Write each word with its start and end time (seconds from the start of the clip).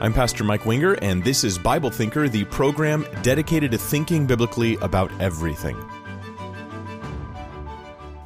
I'm 0.00 0.12
Pastor 0.12 0.42
Mike 0.42 0.66
Winger, 0.66 0.94
and 1.02 1.22
this 1.22 1.44
is 1.44 1.56
Bible 1.56 1.88
Thinker, 1.88 2.28
the 2.28 2.44
program 2.46 3.06
dedicated 3.22 3.70
to 3.70 3.78
thinking 3.78 4.26
biblically 4.26 4.76
about 4.82 5.10
everything. 5.20 5.76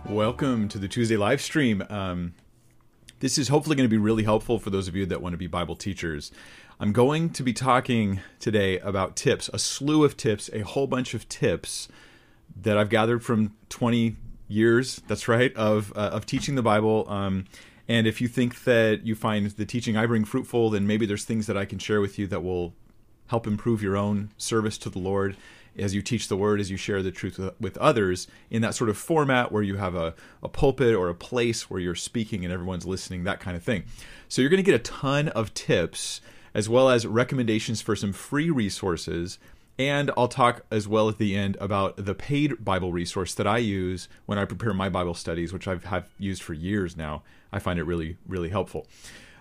Welcome 0.07 0.69
to 0.69 0.79
the 0.79 0.89
Tuesday 0.89 1.19
live 1.19 1.43
stream. 1.43 1.85
Um, 1.91 2.33
this 3.21 3.37
is 3.37 3.49
hopefully 3.49 3.77
going 3.77 3.85
to 3.85 3.91
be 3.91 3.99
really 3.99 4.25
helpful 4.25 4.59
for 4.59 4.71
those 4.71 4.89
of 4.89 4.97
you 4.97 5.05
that 5.07 5.21
want 5.21 5.35
to 5.35 5.37
be 5.37 5.47
Bible 5.47 5.77
teachers. 5.77 6.33
I'm 6.81 6.93
going 6.93 7.31
to 7.31 7.43
be 7.43 7.53
talking 7.53 8.21
today 8.41 8.79
about 8.79 9.15
tips, 9.15 9.51
a 9.53 9.59
slew 9.59 10.05
of 10.05 10.17
tips, 10.17 10.49
a 10.55 10.61
whole 10.61 10.87
bunch 10.87 11.13
of 11.13 11.29
tips 11.29 11.87
that 12.57 12.79
I've 12.79 12.89
gathered 12.89 13.23
from 13.23 13.55
20 13.69 14.17
years. 14.49 15.03
That's 15.07 15.29
right 15.29 15.55
of 15.55 15.93
uh, 15.95 16.11
of 16.13 16.25
teaching 16.25 16.55
the 16.55 16.63
Bible. 16.63 17.05
Um, 17.11 17.45
and 17.89 18.07
if 18.07 18.21
you 18.21 18.29
think 18.29 18.65
that 18.65 19.01
you 19.05 19.15
find 19.15 19.51
the 19.51 19.65
teaching 19.65 19.97
I 19.97 20.07
bring 20.07 20.25
fruitful, 20.25 20.71
then 20.71 20.87
maybe 20.87 21.07
there's 21.07 21.25
things 21.25 21.47
that 21.47 21.57
I 21.57 21.65
can 21.65 21.79
share 21.79 22.01
with 22.01 22.19
you 22.19 22.27
that 22.27 22.43
will 22.43 22.75
help 23.29 23.47
improve 23.47 23.83
your 23.83 23.97
own 23.97 24.31
service 24.37 24.77
to 24.79 24.91
the 24.91 24.99
Lord 24.99 25.37
as 25.79 25.95
you 25.95 26.03
teach 26.03 26.29
the 26.29 26.37
word, 26.37 26.61
as 26.61 26.71
you 26.71 26.77
share 26.77 27.03
the 27.03 27.13
truth 27.13 27.39
with 27.61 27.77
others 27.79 28.27
in 28.51 28.63
that 28.63 28.75
sort 28.75 28.91
of 28.91 28.99
format 28.99 29.53
where 29.53 29.63
you 29.63 29.77
have 29.77 29.95
a, 29.95 30.15
a 30.43 30.49
pulpit 30.49 30.95
or 30.95 31.09
a 31.09 31.15
place 31.15 31.71
where 31.71 31.81
you're 31.81 31.95
speaking 31.95 32.45
and 32.45 32.53
everyone's 32.53 32.87
listening, 32.87 33.25
that 33.25 33.41
kind 33.41 33.57
of 33.57 33.63
thing. 33.63 33.85
So 34.29 34.43
you're 34.43 34.51
going 34.51 34.63
to 34.63 34.71
get 34.71 34.75
a 34.75 34.83
ton 34.83 35.29
of 35.29 35.55
tips 35.55 36.21
as 36.53 36.69
well 36.69 36.91
as 36.91 37.07
recommendations 37.07 37.81
for 37.81 37.95
some 37.95 38.13
free 38.13 38.51
resources 38.51 39.39
and 39.79 40.11
I'll 40.17 40.29
talk 40.29 40.63
as 40.71 40.89
well 40.89 41.09
at 41.09 41.19
the 41.19 41.37
end 41.37 41.57
about 41.61 41.97
the 42.05 42.15
paid 42.15 42.65
Bible 42.65 42.93
resource 42.93 43.33
that 43.35 43.47
I 43.47 43.59
use 43.59 44.09
when 44.27 44.39
I 44.39 44.45
prepare 44.45 44.75
my 44.75 44.89
Bible 44.89 45.15
studies, 45.15 45.53
which 45.53 45.69
I've 45.69 45.85
have 45.85 46.09
used 46.19 46.43
for 46.43 46.53
years 46.53 46.97
now. 46.97 47.23
I 47.53 47.61
find 47.61 47.79
it 47.79 47.85
really, 47.85 48.17
really 48.27 48.49
helpful. 48.49 48.87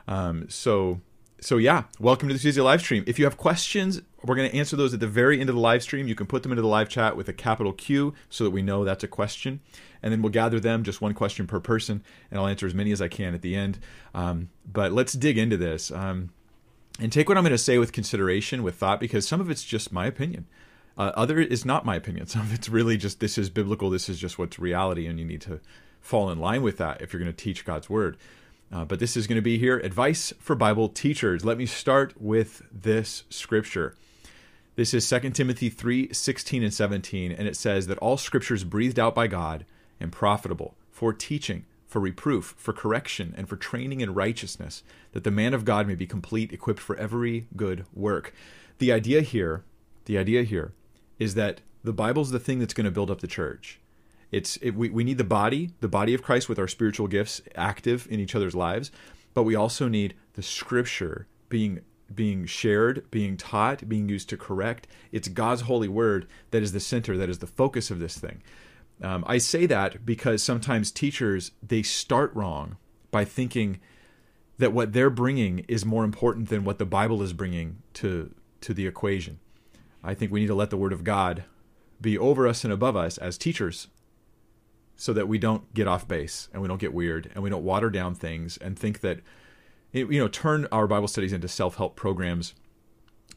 Um, 0.08 0.48
so, 0.50 1.02
so 1.41 1.58
yeah, 1.58 1.84
welcome 2.00 2.27
to 2.27 2.34
the 2.34 2.40
Tuesday 2.40 2.62
live 2.62 2.82
stream. 2.82 3.04
If 3.08 3.18
you 3.18 3.26
have 3.26 3.38
questions, 3.38 4.02
we're 4.23 4.36
going 4.36 4.50
to 4.50 4.55
answer 4.55 4.76
those 4.76 4.94
at 4.94 4.99
the 4.99 5.07
very 5.07 5.40
end 5.41 5.49
of 5.49 5.55
the 5.55 5.62
live 5.62 5.82
stream. 5.82 6.07
You 6.07 6.16
can 6.16 6.27
put 6.27 6.44
them 6.44 6.51
into 6.51 6.62
the 6.62 6.68
live 6.68 6.90
chat 6.90 7.18
with 7.18 7.27
a 7.29 7.34
capital 7.34 7.74
Q 7.74 8.13
so 8.29 8.44
that 8.44 8.51
we 8.51 8.62
know 8.62 8.84
that's 8.84 9.04
a 9.04 9.07
question. 9.07 9.60
And 10.04 10.12
then 10.13 10.22
we'll 10.22 10.32
gather 10.32 10.60
them, 10.60 10.84
just 10.84 11.01
one 11.01 11.16
question 11.16 11.48
per 11.48 11.60
person, 11.60 12.04
and 12.29 12.40
I'll 12.40 12.48
answer 12.48 12.68
as 12.68 12.76
many 12.76 12.91
as 12.91 13.01
I 13.01 13.07
can 13.07 13.34
at 13.34 13.41
the 13.41 13.55
end. 13.55 13.79
Um, 14.13 14.49
but 14.72 14.91
let's 14.91 15.13
dig 15.13 15.38
into 15.38 15.57
this. 15.57 15.91
Um, 15.91 16.29
and 16.99 17.12
take 17.12 17.29
what 17.29 17.37
I'm 17.37 17.43
going 17.43 17.51
to 17.51 17.57
say 17.57 17.77
with 17.77 17.91
consideration, 17.91 18.63
with 18.63 18.76
thought, 18.76 18.99
because 18.99 19.27
some 19.27 19.40
of 19.40 19.49
it's 19.49 19.63
just 19.63 19.91
my 19.91 20.05
opinion. 20.05 20.45
Uh, 20.98 21.12
other 21.15 21.39
is 21.39 21.63
not 21.63 21.85
my 21.85 21.95
opinion. 21.95 22.26
Some 22.27 22.41
of 22.41 22.54
it's 22.54 22.70
really 22.70 22.98
just 22.98 23.20
this 23.20 23.37
is 23.37 23.49
biblical. 23.49 23.89
This 23.89 24.09
is 24.09 24.20
just 24.20 24.39
what's 24.39 24.57
reality, 24.57 25.05
and 25.05 25.20
you 25.20 25.26
need 25.26 25.41
to 25.41 25.59
fall 26.01 26.31
in 26.31 26.39
line 26.39 26.63
with 26.63 26.77
that 26.77 27.01
if 27.01 27.13
you're 27.13 27.21
going 27.21 27.31
to 27.31 27.43
teach 27.43 27.65
God's 27.65 27.89
word. 27.89 28.17
Uh, 28.71 28.84
but 28.84 28.99
this 28.99 29.15
is 29.15 29.27
going 29.27 29.37
to 29.37 29.41
be 29.41 29.57
here 29.57 29.77
advice 29.77 30.34
for 30.39 30.55
Bible 30.55 30.89
teachers. 30.89 31.45
Let 31.45 31.57
me 31.57 31.65
start 31.65 32.20
with 32.20 32.63
this 32.71 33.23
scripture. 33.29 33.95
This 34.76 34.93
is 34.93 35.07
2 35.07 35.32
Timothy 35.32 35.70
3 35.70 36.11
16 36.11 36.63
and 36.63 36.73
17, 36.73 37.32
and 37.32 37.48
it 37.48 37.55
says 37.55 37.87
that 37.87 37.98
all 37.99 38.17
scripture 38.17 38.55
is 38.55 38.63
breathed 38.63 38.99
out 38.99 39.15
by 39.15 39.27
God 39.27 39.65
and 39.99 40.11
profitable 40.11 40.76
for 40.91 41.13
teaching 41.13 41.65
for 41.88 41.99
reproof, 41.99 42.54
for 42.57 42.74
correction, 42.74 43.34
and 43.38 43.48
for 43.48 43.55
training 43.55 44.02
in 44.02 44.13
righteousness, 44.13 44.84
that 45.13 45.24
the 45.24 45.32
man 45.32 45.54
of 45.54 45.66
God 45.66 45.88
may 45.88 45.96
be 45.96 46.05
complete, 46.05 46.52
equipped 46.52 46.82
for 46.82 46.96
every 46.98 47.48
good 47.55 47.85
work. 47.94 48.34
The 48.77 48.91
idea 48.91 49.21
here, 49.21 49.63
the 50.05 50.18
idea 50.18 50.44
here 50.44 50.74
is 51.18 51.34
that 51.35 51.62
the 51.84 51.94
Bible's 51.94 52.32
the 52.32 52.40
thing 52.40 52.60
that's 52.60 52.74
going 52.74 52.85
to 52.85 52.91
build 52.91 53.10
up 53.10 53.21
the 53.21 53.27
church. 53.27 53.79
It's 54.32 54.57
it, 54.57 54.71
we, 54.71 54.90
we 54.90 55.05
need 55.05 55.18
the 55.18 55.24
body, 55.24 55.71
the 55.79 55.88
body 55.88 56.13
of 56.13 56.21
Christ 56.21 56.49
with 56.49 56.60
our 56.60 56.68
spiritual 56.68 57.07
gifts 57.07 57.41
active 57.55 58.07
in 58.10 58.20
each 58.20 58.35
other's 58.35 58.55
lives, 58.55 58.91
but 59.34 59.44
we 59.44 59.55
also 59.55 59.88
need 59.88 60.16
the 60.34 60.44
scripture 60.44 61.27
being 61.48 61.82
being 62.13 62.46
shared, 62.46 63.10
being 63.12 63.35
taught, 63.35 63.88
being 63.88 64.07
used 64.07 64.29
to 64.29 64.38
correct. 64.38 64.88
It's 65.12 65.28
God's 65.28 65.62
holy 65.62 65.88
word 65.88 66.28
that 66.51 66.63
is 66.63 66.72
the 66.72 66.79
center, 66.79 67.18
that 67.18 67.29
is 67.29 67.40
the 67.40 67.47
focus 67.47 67.91
of 67.91 68.00
this 68.00 68.18
thing. 68.18 68.41
Um, 69.02 69.24
I 69.28 69.38
say 69.38 69.66
that 69.68 70.06
because 70.06 70.41
sometimes 70.41 70.91
teachers 70.91 71.52
they 71.62 71.84
start 71.84 72.34
wrong 72.35 72.78
by 73.12 73.25
thinking 73.25 73.80
that 74.58 74.74
what 74.74 74.94
they're 74.94 75.09
bringing 75.09 75.59
is 75.68 75.85
more 75.85 76.03
important 76.03 76.50
than 76.50 76.63
what 76.63 76.80
the 76.80 76.85
Bible 76.85 77.22
is 77.22 77.34
bringing 77.34 77.84
to 77.94 78.34
to 78.62 78.74
the 78.74 78.88
equation. 78.88 79.40
I 80.03 80.13
think 80.13 80.31
we 80.31 80.40
need 80.40 80.47
to 80.47 80.56
let 80.56 80.69
the 80.69 80.78
Word 80.78 80.94
of 80.94 81.03
God 81.03 81.44
be 82.02 82.18
over 82.18 82.47
us 82.47 82.63
and 82.63 82.74
above 82.74 82.96
us 82.96 83.18
as 83.18 83.38
teachers, 83.38 83.88
so 84.96 85.14
that 85.14 85.28
we 85.28 85.38
don't 85.38 85.74
get 85.74 85.88
off 85.88 86.08
base 86.08 86.50
and 86.52 86.62
we 86.62 86.68
don't 86.68 86.81
get 86.81 86.94
weird 86.94 87.31
and 87.34 87.44
we 87.44 87.50
don't 87.50 87.64
water 87.64 87.90
down 87.90 88.16
things 88.16 88.58
and 88.58 88.78
think 88.78 89.02
that 89.02 89.19
you 89.91 90.19
know 90.19 90.28
turn 90.28 90.68
our 90.72 90.88
Bible 90.88 91.08
studies 91.08 91.34
into 91.34 91.47
self 91.47 91.75
help 91.75 91.96
programs 91.96 92.56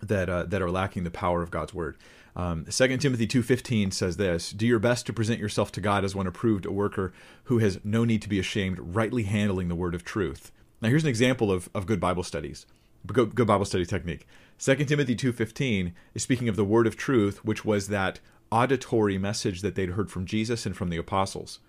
that 0.01 0.29
uh, 0.31 0.45
that 0.45 0.63
are 0.63 0.71
lacking 0.71 1.05
the 1.05 1.11
power 1.11 1.43
of 1.43 1.51
God's 1.51 1.75
Word. 1.75 1.97
Um, 2.37 2.65
2 2.65 2.97
Timothy 2.99 3.27
2.15 3.27 3.93
says 3.93 4.17
this, 4.17 4.51
Do 4.51 4.67
your 4.67 4.79
best 4.79 5.07
to 5.07 5.13
present 5.13 5.41
yourself 5.41 5.73
to 5.73 5.81
God 5.81 6.05
as 6.05 6.15
one 6.15 6.27
approved, 6.27 6.67
a 6.67 6.73
worker 6.73 7.13
who 7.45 7.59
has 7.59 7.81
no 7.85 8.05
need 8.05 8.23
to 8.23 8.29
be 8.29 8.39
ashamed, 8.39 8.79
rightly 8.79 9.25
handling 9.25 9.69
the 9.69 9.75
word 9.75 9.95
of 9.95 10.05
truth. 10.05 10.53
Now 10.81 10.89
here's 10.89 11.03
an 11.03 11.11
example 11.11 11.51
of, 11.51 11.69
of 11.75 11.87
good 11.87 12.01
Bible 12.01 12.23
studies, 12.23 12.67
good, 13.07 13.35
good 13.35 13.47
Bible 13.47 13.65
study 13.65 13.85
technique. 13.85 14.27
2 14.59 14.77
Timothy 14.77 15.17
2.15 15.17 15.93
is 16.15 16.23
speaking 16.23 16.49
of 16.49 16.57
the 16.57 16.65
word 16.65 16.87
of 16.87 16.97
truth, 16.97 17.45
which 17.45 17.65
was 17.65 17.89
that 17.89 18.21
auditory 18.51 19.19
message 19.19 19.63
that 19.63 19.75
they'd 19.75 19.91
heard 19.91 20.11
from 20.11 20.27
Jesus 20.27 20.67
and 20.67 20.77
from 20.77 20.91
the 20.91 20.97
apostles. 20.97 21.61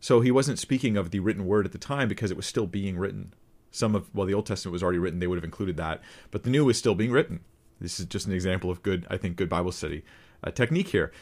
So 0.00 0.20
he 0.20 0.30
wasn't 0.30 0.58
speaking 0.58 0.96
of 0.96 1.10
the 1.10 1.20
written 1.20 1.46
word 1.46 1.64
at 1.64 1.72
the 1.72 1.78
time 1.78 2.08
because 2.08 2.30
it 2.30 2.36
was 2.36 2.46
still 2.46 2.66
being 2.66 2.98
written. 2.98 3.32
Some 3.70 3.94
of, 3.94 4.14
well, 4.14 4.26
the 4.26 4.34
Old 4.34 4.46
Testament 4.46 4.72
was 4.72 4.82
already 4.82 4.98
written, 4.98 5.18
they 5.18 5.26
would 5.26 5.38
have 5.38 5.44
included 5.44 5.76
that, 5.78 6.02
but 6.30 6.42
the 6.42 6.50
new 6.50 6.64
was 6.64 6.78
still 6.78 6.94
being 6.94 7.10
written. 7.10 7.40
This 7.84 8.00
is 8.00 8.06
just 8.06 8.26
an 8.26 8.32
example 8.32 8.70
of 8.70 8.82
good, 8.82 9.06
I 9.08 9.16
think, 9.16 9.36
good 9.36 9.48
Bible 9.48 9.72
study 9.72 10.02
uh, 10.42 10.50
technique 10.50 10.88
here. 10.88 11.12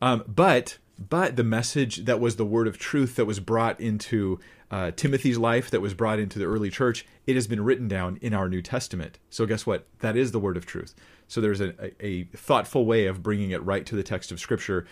Um, 0.00 0.22
but 0.28 0.78
but 1.08 1.36
the 1.36 1.44
message 1.44 2.04
that 2.04 2.20
was 2.20 2.36
the 2.36 2.44
word 2.44 2.68
of 2.68 2.78
truth 2.78 3.16
that 3.16 3.24
was 3.24 3.40
brought 3.40 3.80
into 3.80 4.38
uh, 4.70 4.90
Timothy's 4.90 5.38
life, 5.38 5.70
that 5.70 5.80
was 5.80 5.94
brought 5.94 6.18
into 6.18 6.38
the 6.38 6.44
early 6.44 6.70
church, 6.70 7.06
it 7.26 7.34
has 7.34 7.46
been 7.46 7.64
written 7.64 7.88
down 7.88 8.18
in 8.20 8.34
our 8.34 8.48
New 8.48 8.60
Testament. 8.60 9.18
So 9.30 9.46
guess 9.46 9.66
what? 9.66 9.86
That 10.00 10.16
is 10.16 10.32
the 10.32 10.38
word 10.38 10.58
of 10.58 10.66
truth. 10.66 10.94
So 11.26 11.40
there's 11.40 11.60
a, 11.60 11.74
a, 11.82 12.06
a 12.06 12.24
thoughtful 12.36 12.84
way 12.84 13.06
of 13.06 13.22
bringing 13.22 13.50
it 13.50 13.64
right 13.64 13.86
to 13.86 13.96
the 13.96 14.02
text 14.02 14.30
of 14.30 14.40
Scripture, 14.40 14.86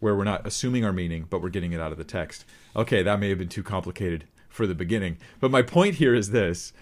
where 0.00 0.16
we're 0.16 0.24
not 0.24 0.44
assuming 0.46 0.84
our 0.84 0.92
meaning, 0.92 1.26
but 1.30 1.40
we're 1.40 1.48
getting 1.48 1.72
it 1.72 1.80
out 1.80 1.92
of 1.92 1.98
the 1.98 2.04
text. 2.04 2.44
Okay, 2.74 3.02
that 3.04 3.20
may 3.20 3.28
have 3.28 3.38
been 3.38 3.48
too 3.48 3.62
complicated 3.62 4.24
for 4.48 4.66
the 4.66 4.74
beginning, 4.74 5.16
but 5.38 5.50
my 5.50 5.62
point 5.62 5.94
here 5.94 6.14
is 6.14 6.30
this 6.30 6.72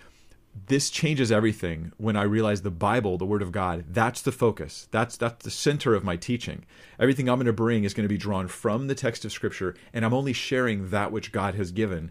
this 0.67 0.91
changes 0.91 1.31
everything 1.31 1.93
when 1.97 2.17
I 2.17 2.23
realize 2.23 2.63
the 2.63 2.71
Bible, 2.71 3.19
the 3.19 3.27
Word 3.27 3.43
of 3.43 3.53
God, 3.53 3.85
that's 3.89 4.21
the 4.21 4.33
focus. 4.33 4.89
That's 4.91 5.17
that's 5.17 5.45
the 5.45 5.51
center 5.51 5.95
of 5.95 6.05
my 6.05 6.17
teaching. 6.17 6.65
Everything 6.99 7.29
I'm 7.29 7.39
going 7.39 7.47
to 7.47 7.53
bring 7.53 7.85
is 7.85 7.95
going 7.95 8.05
to 8.05 8.13
be 8.13 8.19
drawn 8.19 8.49
from 8.49 8.87
the 8.87 8.95
text 8.95 9.25
of 9.25 9.33
Scripture, 9.33 9.75
and 9.93 10.05
I'm 10.05 10.15
only 10.15 10.33
sharing 10.33 10.91
that 10.91 11.13
which 11.13 11.33
God 11.33 11.55
has 11.55 11.71
given 11.71 12.11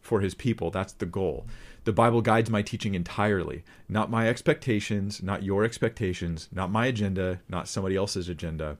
for 0.00 0.20
His 0.20 0.34
people. 0.34 0.70
That's 0.70 0.92
the 0.92 1.06
goal. 1.06 1.46
The 1.84 1.92
Bible 1.92 2.20
guides 2.20 2.50
my 2.50 2.62
teaching 2.62 2.94
entirely, 2.94 3.64
not 3.88 4.10
my 4.10 4.28
expectations, 4.28 5.22
not 5.22 5.42
your 5.42 5.64
expectations, 5.64 6.48
not 6.52 6.70
my 6.70 6.86
agenda, 6.86 7.40
not 7.48 7.68
somebody 7.68 7.96
else's 7.96 8.28
agenda. 8.28 8.78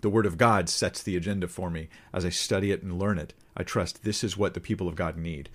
The 0.00 0.10
Word 0.10 0.26
of 0.26 0.38
God 0.38 0.68
sets 0.68 1.02
the 1.02 1.16
agenda 1.16 1.46
for 1.46 1.70
me 1.70 1.88
as 2.12 2.24
I 2.24 2.30
study 2.30 2.70
it 2.70 2.82
and 2.82 2.98
learn 2.98 3.18
it. 3.18 3.34
I 3.56 3.62
trust 3.62 4.02
this 4.02 4.24
is 4.24 4.36
what 4.36 4.54
the 4.54 4.60
people 4.60 4.88
of 4.88 4.96
God 4.96 5.16
need. 5.16 5.48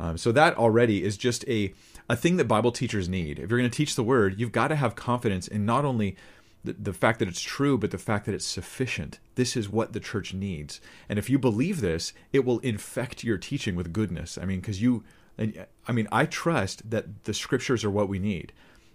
Um, 0.00 0.16
so 0.16 0.32
that 0.32 0.56
already 0.56 1.02
is 1.02 1.16
just 1.16 1.46
a 1.48 1.74
a 2.08 2.16
thing 2.16 2.36
that 2.36 2.46
Bible 2.46 2.72
teachers 2.72 3.08
need. 3.08 3.38
If 3.38 3.50
you're 3.50 3.58
going 3.58 3.70
to 3.70 3.76
teach 3.76 3.94
the 3.94 4.02
word, 4.02 4.38
you've 4.38 4.52
got 4.52 4.68
to 4.68 4.76
have 4.76 4.94
confidence 4.94 5.46
in 5.46 5.66
not 5.66 5.84
only 5.84 6.16
the, 6.64 6.72
the 6.72 6.92
fact 6.92 7.18
that 7.18 7.28
it's 7.28 7.40
true, 7.40 7.76
but 7.78 7.90
the 7.90 7.98
fact 7.98 8.26
that 8.26 8.34
it's 8.34 8.46
sufficient. 8.46 9.18
This 9.34 9.56
is 9.56 9.68
what 9.68 9.92
the 9.92 10.00
church 10.00 10.34
needs. 10.34 10.80
And 11.08 11.18
if 11.18 11.28
you 11.28 11.38
believe 11.38 11.80
this, 11.80 12.12
it 12.32 12.44
will 12.44 12.58
infect 12.60 13.24
your 13.24 13.38
teaching 13.38 13.76
with 13.76 13.92
goodness. 13.92 14.38
I 14.38 14.44
mean, 14.44 14.60
because 14.60 14.82
you, 14.82 15.04
I 15.38 15.92
mean, 15.92 16.08
I 16.10 16.26
trust 16.26 16.90
that 16.90 17.24
the 17.24 17.34
scriptures 17.34 17.84
are 17.84 17.90
what 17.90 18.08
we 18.08 18.18
need. 18.18 18.52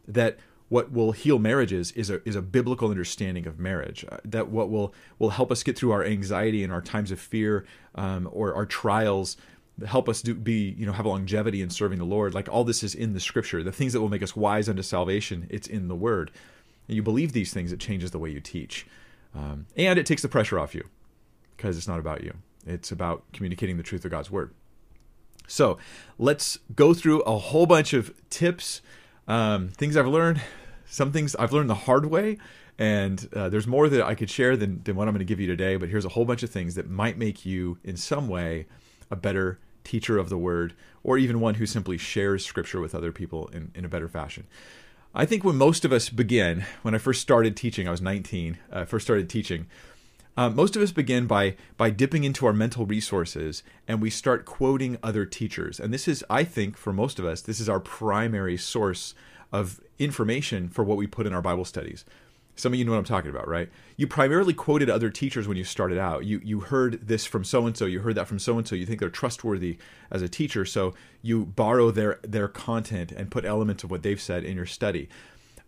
That 0.07 0.37
what 0.69 0.91
will 0.91 1.11
heal 1.11 1.37
marriages 1.37 1.91
is 1.91 2.09
a 2.09 2.27
is 2.27 2.35
a 2.35 2.41
biblical 2.41 2.89
understanding 2.89 3.45
of 3.45 3.59
marriage. 3.59 4.03
Uh, 4.11 4.17
that 4.25 4.49
what 4.49 4.69
will 4.71 4.93
will 5.19 5.29
help 5.29 5.51
us 5.51 5.61
get 5.61 5.77
through 5.77 5.91
our 5.91 6.03
anxiety 6.03 6.63
and 6.63 6.73
our 6.73 6.81
times 6.81 7.11
of 7.11 7.19
fear 7.19 7.63
um, 7.95 8.27
or 8.31 8.55
our 8.55 8.65
trials 8.65 9.37
help 9.87 10.07
us 10.07 10.21
do 10.21 10.33
be 10.33 10.75
you 10.77 10.85
know 10.85 10.91
have 10.91 11.05
longevity 11.05 11.61
in 11.61 11.69
serving 11.69 11.99
the 11.99 12.05
lord. 12.05 12.33
Like 12.33 12.49
all 12.49 12.63
this 12.63 12.83
is 12.83 12.95
in 12.95 13.13
the 13.13 13.19
scripture. 13.19 13.63
The 13.63 13.71
things 13.71 13.93
that 13.93 14.01
will 14.01 14.09
make 14.09 14.23
us 14.23 14.35
wise 14.35 14.69
unto 14.69 14.81
salvation 14.81 15.47
it's 15.49 15.67
in 15.67 15.87
the 15.87 15.95
word. 15.95 16.31
And 16.87 16.95
you 16.95 17.03
believe 17.03 17.33
these 17.33 17.53
things 17.53 17.71
it 17.71 17.79
changes 17.79 18.11
the 18.11 18.19
way 18.19 18.29
you 18.29 18.39
teach. 18.39 18.85
Um, 19.35 19.65
and 19.75 19.97
it 19.97 20.05
takes 20.05 20.21
the 20.21 20.27
pressure 20.27 20.59
off 20.59 20.75
you 20.75 20.85
because 21.55 21.77
it's 21.77 21.87
not 21.87 21.99
about 21.99 22.23
you. 22.23 22.33
It's 22.65 22.91
about 22.91 23.23
communicating 23.33 23.77
the 23.77 23.83
truth 23.83 24.05
of 24.05 24.11
god's 24.11 24.29
word. 24.29 24.51
So 25.47 25.77
let's 26.17 26.59
go 26.75 26.93
through 26.93 27.21
a 27.21 27.37
whole 27.37 27.65
bunch 27.65 27.93
of 27.93 28.13
tips 28.29 28.81
um, 29.27 29.69
things 29.69 29.95
i've 29.95 30.07
learned 30.07 30.41
some 30.85 31.11
things 31.11 31.35
i've 31.37 31.53
learned 31.53 31.69
the 31.69 31.75
hard 31.75 32.05
way 32.05 32.37
and 32.77 33.29
uh, 33.35 33.49
there's 33.49 33.67
more 33.67 33.87
that 33.87 34.01
i 34.01 34.15
could 34.15 34.29
share 34.29 34.57
than, 34.57 34.81
than 34.83 34.95
what 34.95 35.07
i'm 35.07 35.13
going 35.13 35.19
to 35.19 35.25
give 35.25 35.39
you 35.39 35.47
today 35.47 35.75
but 35.75 35.89
here's 35.89 36.05
a 36.05 36.09
whole 36.09 36.25
bunch 36.25 36.43
of 36.43 36.49
things 36.49 36.75
that 36.75 36.89
might 36.89 37.17
make 37.17 37.45
you 37.45 37.77
in 37.83 37.95
some 37.95 38.27
way 38.27 38.65
a 39.09 39.15
better 39.15 39.59
teacher 39.83 40.17
of 40.17 40.29
the 40.29 40.37
word, 40.37 40.73
or 41.03 41.17
even 41.17 41.39
one 41.39 41.55
who 41.55 41.65
simply 41.65 41.97
shares 41.97 42.45
scripture 42.45 42.79
with 42.79 42.95
other 42.95 43.11
people 43.11 43.47
in, 43.47 43.71
in 43.75 43.85
a 43.85 43.89
better 43.89 44.07
fashion. 44.07 44.45
I 45.15 45.25
think 45.25 45.43
when 45.43 45.57
most 45.57 45.85
of 45.85 45.93
us 45.93 46.09
begin, 46.09 46.65
when 46.81 46.95
I 46.95 46.97
first 46.97 47.21
started 47.21 47.55
teaching, 47.55 47.87
I 47.87 47.91
was 47.91 48.01
19, 48.01 48.57
I 48.71 48.79
uh, 48.81 48.85
first 48.85 49.05
started 49.05 49.29
teaching. 49.29 49.67
Uh, 50.35 50.49
most 50.49 50.75
of 50.75 50.81
us 50.81 50.91
begin 50.91 51.27
by 51.27 51.55
by 51.77 51.91
dipping 51.91 52.23
into 52.23 52.47
our 52.47 52.53
mental 52.53 52.87
resources 52.87 53.61
and 53.87 54.01
we 54.01 54.09
start 54.09 54.45
quoting 54.45 54.97
other 55.03 55.25
teachers. 55.25 55.79
And 55.79 55.93
this 55.93 56.07
is, 56.07 56.25
I 56.29 56.43
think, 56.43 56.75
for 56.75 56.91
most 56.91 57.19
of 57.19 57.25
us, 57.25 57.41
this 57.41 57.59
is 57.59 57.69
our 57.69 57.79
primary 57.79 58.57
source 58.57 59.13
of 59.51 59.79
information 59.99 60.69
for 60.69 60.83
what 60.83 60.97
we 60.97 61.05
put 61.05 61.27
in 61.27 61.33
our 61.33 61.41
Bible 61.41 61.65
studies. 61.65 62.03
Some 62.55 62.71
of 62.73 62.79
you 62.79 62.85
know 62.85 62.91
what 62.91 62.99
I'm 62.99 63.03
talking 63.03 63.31
about, 63.31 63.47
right? 63.47 63.69
You 63.97 64.05
primarily 64.05 64.53
quoted 64.53 64.89
other 64.89 65.09
teachers 65.09 65.47
when 65.47 65.57
you 65.57 65.63
started 65.63 65.97
out. 65.97 66.25
You 66.25 66.39
you 66.43 66.59
heard 66.59 67.07
this 67.07 67.25
from 67.25 67.43
so 67.43 67.65
and 67.65 67.75
so, 67.75 67.85
you 67.85 68.01
heard 68.01 68.15
that 68.15 68.27
from 68.27 68.39
so 68.39 68.57
and 68.57 68.67
so. 68.67 68.75
You 68.75 68.85
think 68.85 68.99
they're 68.99 69.09
trustworthy 69.09 69.77
as 70.11 70.21
a 70.21 70.29
teacher, 70.29 70.63
so 70.63 70.93
you 71.21 71.45
borrow 71.45 71.89
their 71.89 72.19
their 72.21 72.47
content 72.47 73.11
and 73.11 73.31
put 73.31 73.43
elements 73.43 73.83
of 73.83 73.89
what 73.89 74.03
they've 74.03 74.21
said 74.21 74.43
in 74.43 74.55
your 74.55 74.67
study. 74.67 75.09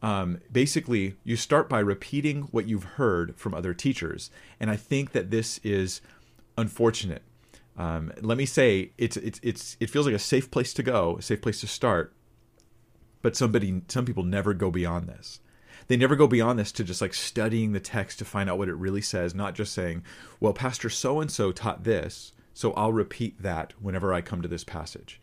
Um, 0.03 0.41
basically, 0.51 1.15
you 1.23 1.35
start 1.35 1.67
by 1.67 1.79
repeating 1.79 2.43
what 2.51 2.67
you've 2.67 2.83
heard 2.83 3.35
from 3.35 3.55
other 3.55 3.73
teachers, 3.73 4.29
and 4.59 4.69
I 4.69 4.75
think 4.75 5.11
that 5.13 5.31
this 5.31 5.59
is 5.63 6.01
unfortunate. 6.55 7.23
Um, 7.77 8.13
let 8.21 8.37
me 8.37 8.45
say, 8.45 8.91
it's 8.99 9.17
it's 9.17 9.39
it's 9.41 9.75
it 9.79 9.89
feels 9.89 10.05
like 10.05 10.15
a 10.15 10.19
safe 10.19 10.51
place 10.51 10.71
to 10.75 10.83
go, 10.83 11.17
a 11.17 11.23
safe 11.23 11.41
place 11.41 11.61
to 11.61 11.67
start, 11.67 12.13
but 13.23 13.35
somebody 13.35 13.81
some 13.87 14.05
people 14.05 14.23
never 14.23 14.53
go 14.53 14.69
beyond 14.69 15.07
this 15.07 15.39
they 15.87 15.97
never 15.97 16.15
go 16.15 16.27
beyond 16.27 16.57
this 16.57 16.71
to 16.73 16.83
just 16.83 17.01
like 17.01 17.13
studying 17.13 17.71
the 17.71 17.79
text 17.79 18.19
to 18.19 18.25
find 18.25 18.49
out 18.49 18.57
what 18.57 18.69
it 18.69 18.75
really 18.75 19.01
says, 19.01 19.35
not 19.35 19.55
just 19.55 19.73
saying, 19.73 20.03
well, 20.39 20.53
Pastor 20.53 20.89
so 20.89 21.19
and 21.19 21.31
so 21.31 21.51
taught 21.51 21.83
this, 21.83 22.33
so 22.53 22.73
I'll 22.73 22.93
repeat 22.93 23.41
that 23.41 23.73
whenever 23.79 24.13
I 24.13 24.21
come 24.21 24.41
to 24.41 24.47
this 24.47 24.63
passage. 24.63 25.21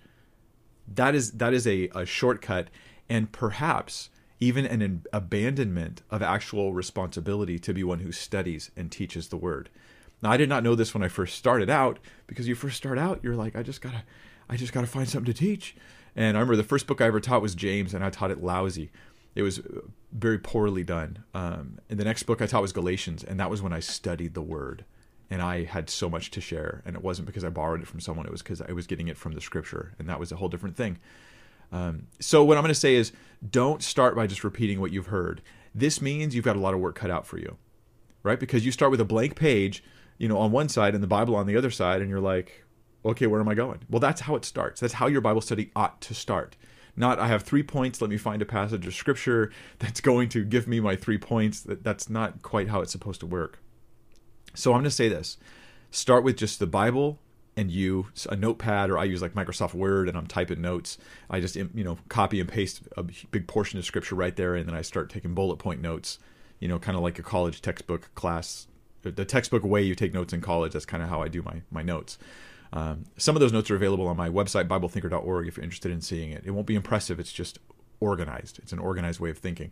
That 0.87 1.14
is 1.14 1.32
that 1.32 1.55
is 1.55 1.67
a, 1.67 1.88
a 1.94 2.05
shortcut 2.05 2.69
and 3.09 3.32
perhaps 3.32 4.11
even 4.41 4.67
an 4.67 5.05
abandonment 5.12 6.03
of 6.11 6.23
actual 6.23 6.75
responsibility 6.75 7.59
to 7.61 7.73
be 7.73 7.85
one 7.85 8.00
who 8.00 8.12
studies 8.12 8.70
and 8.76 8.91
teaches 8.91 9.29
the 9.29 9.37
word. 9.37 9.70
Now 10.20 10.31
I 10.31 10.37
did 10.37 10.49
not 10.49 10.64
know 10.64 10.75
this 10.75 10.93
when 10.93 11.03
I 11.03 11.09
first 11.09 11.37
started 11.37 11.70
out 11.70 11.99
because 12.26 12.49
you 12.49 12.55
first 12.55 12.76
start 12.76 12.99
out 12.99 13.20
you're 13.23 13.37
like 13.37 13.56
I 13.56 13.62
just 13.62 13.81
got 13.81 13.93
to 13.93 14.03
I 14.49 14.56
just 14.56 14.73
got 14.73 14.82
to 14.82 14.87
find 14.87 15.09
something 15.09 15.32
to 15.32 15.38
teach. 15.38 15.75
And 16.14 16.37
I 16.37 16.41
remember 16.41 16.56
the 16.56 16.64
first 16.64 16.87
book 16.87 17.00
I 17.00 17.06
ever 17.06 17.20
taught 17.20 17.41
was 17.41 17.55
James 17.55 17.94
and 17.94 18.05
I 18.05 18.11
taught 18.11 18.31
it 18.31 18.43
lousy 18.43 18.91
it 19.34 19.43
was 19.43 19.61
very 20.12 20.38
poorly 20.38 20.84
done. 20.84 21.25
Um, 21.34 21.79
and 21.88 21.99
the 21.99 22.05
next 22.05 22.25
book 22.25 22.43
I 22.43 22.46
taught 22.46 22.62
was 22.62 22.73
Galatians, 22.73 23.25
and 23.25 23.40
that 23.40 23.50
was 23.50 23.62
when 23.62 23.73
I 23.73 23.81
studied 23.81 24.34
the 24.34 24.43
Word, 24.43 24.84
and 25.31 25.40
I 25.40 25.64
had 25.64 25.88
so 25.88 26.11
much 26.11 26.31
to 26.32 26.40
share. 26.40 26.82
And 26.84 26.94
it 26.94 27.02
wasn't 27.02 27.26
because 27.26 27.44
I 27.44 27.49
borrowed 27.49 27.81
it 27.81 27.88
from 27.88 28.00
someone; 28.00 28.26
it 28.26 28.32
was 28.32 28.43
because 28.43 28.61
I 28.61 28.73
was 28.73 28.87
getting 28.87 29.08
it 29.08 29.17
from 29.17 29.32
the 29.32 29.40
Scripture, 29.40 29.94
and 29.99 30.08
that 30.08 30.20
was 30.20 30.32
a 30.32 30.37
whole 30.37 30.49
different 30.49 30.76
thing. 30.76 30.99
Um, 31.73 32.08
so 32.20 32.44
what 32.44 32.58
I'm 32.58 32.62
going 32.62 32.75
to 32.75 32.79
say 32.79 32.94
is, 32.94 33.12
don't 33.49 33.82
start 33.82 34.14
by 34.14 34.26
just 34.26 34.44
repeating 34.44 34.81
what 34.81 34.93
you've 34.93 35.06
heard. 35.06 35.40
This 35.75 36.02
means 36.02 36.35
you've 36.35 36.44
got 36.44 36.56
a 36.56 36.61
lot 36.61 36.75
of 36.75 36.81
work 36.81 36.96
cut 36.96 37.11
out 37.11 37.26
for 37.26 37.38
you, 37.38 37.56
right? 38.23 38.38
Because 38.38 38.67
you 38.67 38.73
start 38.73 38.90
with 38.90 39.00
a 39.00 39.06
blank 39.06 39.37
page, 39.37 39.82
you 40.19 40.28
know, 40.28 40.37
on 40.37 40.52
one 40.52 40.69
side 40.69 40.94
and 40.94 41.02
the 41.02 41.08
Bible 41.08 41.35
on 41.35 41.46
the 41.46 41.56
other 41.56 41.70
side, 41.70 42.02
and 42.02 42.11
you're 42.11 42.20
like, 42.20 42.64
okay, 43.05 43.26
where 43.26 43.40
am 43.40 43.49
I 43.49 43.55
going? 43.55 43.81
Well, 43.88 44.00
that's 44.00 44.20
how 44.20 44.37
it 44.37 44.44
starts. 44.44 44.81
That's 44.81 44.94
how 44.94 45.06
your 45.06 45.23
Bible 45.23 45.40
study 45.40 45.70
ought 45.75 46.00
to 46.02 46.14
start. 46.14 46.56
Not 46.97 47.19
I 47.19 47.29
have 47.29 47.43
three 47.43 47.62
points. 47.62 48.00
Let 48.00 48.11
me 48.11 48.19
find 48.19 48.43
a 48.43 48.47
passage 48.47 48.87
of 48.87 48.94
scripture 48.94 49.50
that's 49.79 50.00
going 50.00 50.29
to 50.31 50.44
give 50.44 50.67
me 50.67 50.81
my 50.81 50.97
three 50.97 51.19
points. 51.19 51.61
That 51.62 51.85
that's 51.85 52.11
not 52.11 52.43
quite 52.43 52.69
how 52.69 52.81
it's 52.81 52.93
supposed 52.93 53.21
to 53.21 53.27
work. 53.27 53.59
So 54.55 54.73
I'm 54.73 54.79
going 54.79 54.85
to 54.85 54.91
say 54.91 55.09
this: 55.09 55.39
start 55.91 56.25
with 56.25 56.37
just 56.37 56.59
the 56.59 56.67
Bible 56.67 57.19
and 57.56 57.71
you 57.71 58.06
a 58.29 58.37
notepad 58.37 58.91
or 58.91 58.99
i 58.99 59.05
use 59.05 59.21
like 59.21 59.35
microsoft 59.35 59.75
word 59.75 60.09
and 60.09 60.17
i'm 60.17 60.27
typing 60.27 60.61
notes 60.61 60.99
i 61.29 61.41
just 61.41 61.56
you 61.56 61.85
know 61.85 61.99
copy 62.09 62.41
and 62.41 62.49
paste 62.49 62.83
a 62.97 63.03
big 63.03 63.47
portion 63.47 63.79
of 63.79 63.85
scripture 63.85 64.15
right 64.15 64.37
there 64.37 64.55
and 64.55 64.67
then 64.67 64.75
i 64.75 64.83
start 64.83 65.11
taking 65.11 65.35
bullet 65.35 65.56
point 65.56 65.81
notes 65.81 66.19
you 66.61 66.69
know 66.69 66.79
kind 66.79 66.97
of 66.97 67.03
like 67.03 67.19
a 67.19 67.23
college 67.23 67.61
textbook 67.61 68.11
class 68.15 68.67
the 69.03 69.25
textbook 69.25 69.65
way 69.65 69.83
you 69.83 69.95
take 69.95 70.15
notes 70.15 70.33
in 70.33 70.41
college 70.41 70.73
that's 70.73 70.87
kind 70.87 71.03
of 71.03 71.09
how 71.09 71.21
i 71.21 71.29
do 71.29 71.43
my 71.43 71.61
my 71.71 71.83
notes 71.83 72.19
um, 72.73 73.05
some 73.17 73.37
of 73.37 73.41
those 73.41 73.53
notes 73.53 73.71
are 73.71 73.77
available 73.77 74.07
on 74.07 74.17
my 74.17 74.29
website, 74.29 74.67
BibleThinker.org, 74.67 75.47
if 75.47 75.57
you're 75.57 75.65
interested 75.65 75.93
in 75.93 76.01
seeing 76.01 76.31
it. 76.31 76.43
It 76.47 76.53
won't 76.53 76.67
be 76.67 76.75
impressive, 76.75 77.21
it's 77.21 77.33
just 77.33 77.59
organized. 78.01 78.59
It's 78.61 78.73
an 78.73 78.79
organized 78.79 79.21
way 79.21 79.31
of 79.31 79.39
thinking. 79.39 79.71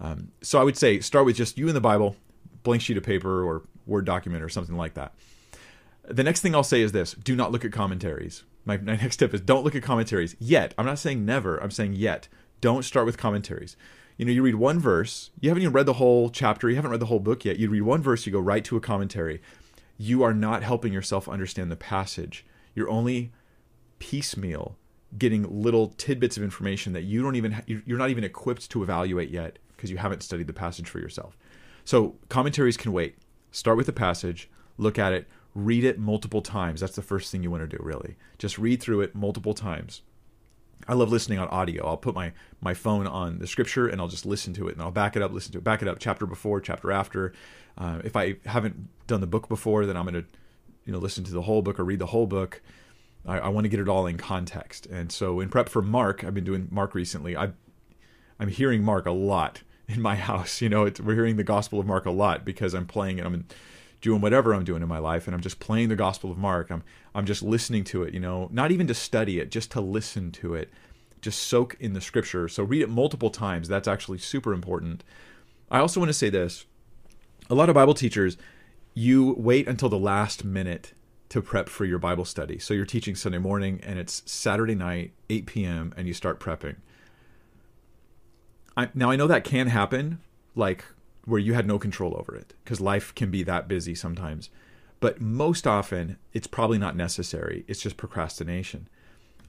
Um, 0.00 0.32
so 0.40 0.60
I 0.60 0.64
would 0.64 0.76
say 0.76 1.00
start 1.00 1.26
with 1.26 1.36
just 1.36 1.58
you 1.58 1.68
and 1.68 1.76
the 1.76 1.80
Bible, 1.80 2.16
blank 2.62 2.82
sheet 2.82 2.96
of 2.96 3.02
paper 3.02 3.44
or 3.44 3.62
Word 3.86 4.04
document 4.04 4.42
or 4.42 4.48
something 4.48 4.76
like 4.76 4.94
that. 4.94 5.12
The 6.04 6.22
next 6.22 6.40
thing 6.40 6.54
I'll 6.54 6.64
say 6.64 6.80
is 6.80 6.92
this 6.92 7.12
do 7.12 7.36
not 7.36 7.52
look 7.52 7.64
at 7.64 7.72
commentaries. 7.72 8.44
My, 8.64 8.76
my 8.78 8.96
next 9.02 9.16
tip 9.16 9.34
is 9.34 9.40
don't 9.40 9.64
look 9.64 9.76
at 9.76 9.82
commentaries 9.82 10.34
yet. 10.38 10.74
I'm 10.78 10.86
not 10.86 10.98
saying 10.98 11.24
never, 11.24 11.58
I'm 11.58 11.70
saying 11.70 11.94
yet. 11.94 12.28
Don't 12.60 12.84
start 12.84 13.06
with 13.06 13.18
commentaries. 13.18 13.76
You 14.16 14.24
know, 14.24 14.32
you 14.32 14.42
read 14.42 14.54
one 14.54 14.78
verse, 14.78 15.30
you 15.40 15.48
haven't 15.48 15.62
even 15.62 15.72
read 15.72 15.86
the 15.86 15.94
whole 15.94 16.30
chapter, 16.30 16.68
you 16.68 16.76
haven't 16.76 16.90
read 16.92 17.00
the 17.00 17.06
whole 17.06 17.18
book 17.18 17.44
yet. 17.44 17.58
You 17.58 17.70
read 17.70 17.82
one 17.82 18.02
verse, 18.02 18.24
you 18.24 18.32
go 18.32 18.38
right 18.38 18.64
to 18.64 18.76
a 18.76 18.80
commentary 18.80 19.40
you 19.96 20.22
are 20.22 20.34
not 20.34 20.62
helping 20.62 20.92
yourself 20.92 21.28
understand 21.28 21.70
the 21.70 21.76
passage. 21.76 22.44
You're 22.74 22.90
only 22.90 23.32
piecemeal 23.98 24.76
getting 25.18 25.62
little 25.62 25.88
tidbits 25.88 26.36
of 26.36 26.42
information 26.42 26.92
that 26.92 27.02
you 27.02 27.22
don't 27.22 27.36
even 27.36 27.62
you're 27.66 27.98
not 27.98 28.10
even 28.10 28.24
equipped 28.24 28.70
to 28.70 28.82
evaluate 28.82 29.30
yet 29.30 29.58
because 29.76 29.90
you 29.90 29.98
haven't 29.98 30.22
studied 30.22 30.46
the 30.46 30.52
passage 30.52 30.88
for 30.88 30.98
yourself. 30.98 31.36
So 31.84 32.16
commentaries 32.28 32.76
can 32.76 32.92
wait. 32.92 33.16
Start 33.50 33.76
with 33.76 33.86
the 33.86 33.92
passage, 33.92 34.48
look 34.78 34.98
at 34.98 35.12
it, 35.12 35.28
read 35.54 35.84
it 35.84 35.98
multiple 35.98 36.40
times. 36.40 36.80
That's 36.80 36.96
the 36.96 37.02
first 37.02 37.30
thing 37.30 37.42
you 37.42 37.50
want 37.50 37.68
to 37.68 37.76
do 37.76 37.82
really. 37.82 38.16
Just 38.38 38.58
read 38.58 38.80
through 38.80 39.02
it 39.02 39.14
multiple 39.14 39.54
times. 39.54 40.02
I 40.88 40.94
love 40.94 41.12
listening 41.12 41.38
on 41.38 41.48
audio. 41.48 41.86
I'll 41.86 41.96
put 41.96 42.14
my 42.14 42.32
my 42.60 42.74
phone 42.74 43.06
on 43.06 43.38
the 43.38 43.46
scripture 43.46 43.86
and 43.86 44.00
I'll 44.00 44.08
just 44.08 44.26
listen 44.26 44.52
to 44.54 44.68
it 44.68 44.72
and 44.72 44.82
I'll 44.82 44.90
back 44.90 45.14
it 45.14 45.22
up, 45.22 45.32
listen 45.32 45.52
to 45.52 45.58
it, 45.58 45.64
back 45.64 45.82
it 45.82 45.88
up, 45.88 45.98
chapter 45.98 46.26
before, 46.26 46.60
chapter 46.60 46.90
after. 46.90 47.32
Uh, 47.76 48.00
if 48.04 48.16
I 48.16 48.36
haven't 48.44 48.88
done 49.06 49.20
the 49.20 49.26
book 49.26 49.48
before, 49.48 49.86
then 49.86 49.96
I'm 49.96 50.06
going 50.06 50.22
to, 50.22 50.28
you 50.84 50.92
know, 50.92 50.98
listen 50.98 51.24
to 51.24 51.32
the 51.32 51.42
whole 51.42 51.62
book 51.62 51.78
or 51.78 51.84
read 51.84 51.98
the 51.98 52.06
whole 52.06 52.26
book. 52.26 52.60
I, 53.26 53.38
I 53.38 53.48
want 53.48 53.64
to 53.64 53.68
get 53.68 53.80
it 53.80 53.88
all 53.88 54.06
in 54.06 54.16
context. 54.16 54.86
And 54.86 55.10
so, 55.12 55.40
in 55.40 55.48
prep 55.48 55.68
for 55.68 55.82
Mark, 55.82 56.24
I've 56.24 56.34
been 56.34 56.44
doing 56.44 56.68
Mark 56.70 56.94
recently. 56.94 57.36
I, 57.36 57.50
I'm 58.38 58.48
hearing 58.48 58.82
Mark 58.82 59.06
a 59.06 59.12
lot 59.12 59.62
in 59.88 60.00
my 60.00 60.16
house. 60.16 60.60
You 60.60 60.68
know, 60.68 60.90
we're 61.02 61.14
hearing 61.14 61.36
the 61.36 61.44
Gospel 61.44 61.80
of 61.80 61.86
Mark 61.86 62.06
a 62.06 62.10
lot 62.10 62.44
because 62.44 62.74
I'm 62.74 62.86
playing 62.86 63.18
it. 63.18 63.26
I'm 63.26 63.46
doing 64.00 64.20
whatever 64.20 64.52
I'm 64.52 64.64
doing 64.64 64.82
in 64.82 64.88
my 64.88 64.98
life, 64.98 65.26
and 65.26 65.34
I'm 65.34 65.40
just 65.40 65.60
playing 65.60 65.88
the 65.88 65.96
Gospel 65.96 66.30
of 66.30 66.38
Mark. 66.38 66.70
I'm 66.70 66.82
I'm 67.14 67.26
just 67.26 67.42
listening 67.42 67.84
to 67.84 68.02
it. 68.02 68.12
You 68.12 68.20
know, 68.20 68.48
not 68.52 68.70
even 68.70 68.86
to 68.88 68.94
study 68.94 69.38
it, 69.38 69.50
just 69.50 69.70
to 69.72 69.80
listen 69.80 70.32
to 70.32 70.54
it, 70.54 70.70
just 71.20 71.42
soak 71.42 71.76
in 71.80 71.92
the 71.92 72.00
Scripture. 72.00 72.48
So 72.48 72.64
read 72.64 72.82
it 72.82 72.88
multiple 72.88 73.30
times. 73.30 73.68
That's 73.68 73.88
actually 73.88 74.18
super 74.18 74.52
important. 74.52 75.04
I 75.70 75.78
also 75.78 76.00
want 76.00 76.10
to 76.10 76.14
say 76.14 76.28
this 76.28 76.66
a 77.52 77.54
lot 77.54 77.68
of 77.68 77.74
Bible 77.74 77.92
teachers, 77.92 78.38
you 78.94 79.34
wait 79.36 79.68
until 79.68 79.90
the 79.90 79.98
last 79.98 80.42
minute 80.42 80.94
to 81.28 81.42
prep 81.42 81.68
for 81.68 81.84
your 81.84 81.98
Bible 81.98 82.24
study. 82.24 82.58
So 82.58 82.72
you're 82.72 82.86
teaching 82.86 83.14
Sunday 83.14 83.36
morning 83.36 83.78
and 83.84 83.98
it's 83.98 84.22
Saturday 84.24 84.74
night, 84.74 85.12
8 85.28 85.44
p.m., 85.44 85.92
and 85.94 86.08
you 86.08 86.14
start 86.14 86.40
prepping. 86.40 86.76
I, 88.74 88.88
now, 88.94 89.10
I 89.10 89.16
know 89.16 89.26
that 89.26 89.44
can 89.44 89.66
happen, 89.66 90.20
like 90.54 90.86
where 91.26 91.38
you 91.38 91.52
had 91.52 91.66
no 91.66 91.78
control 91.78 92.16
over 92.18 92.34
it, 92.34 92.54
because 92.64 92.80
life 92.80 93.14
can 93.14 93.30
be 93.30 93.42
that 93.42 93.68
busy 93.68 93.94
sometimes. 93.94 94.48
But 94.98 95.20
most 95.20 95.66
often, 95.66 96.16
it's 96.32 96.46
probably 96.46 96.78
not 96.78 96.96
necessary. 96.96 97.66
It's 97.68 97.82
just 97.82 97.98
procrastination. 97.98 98.88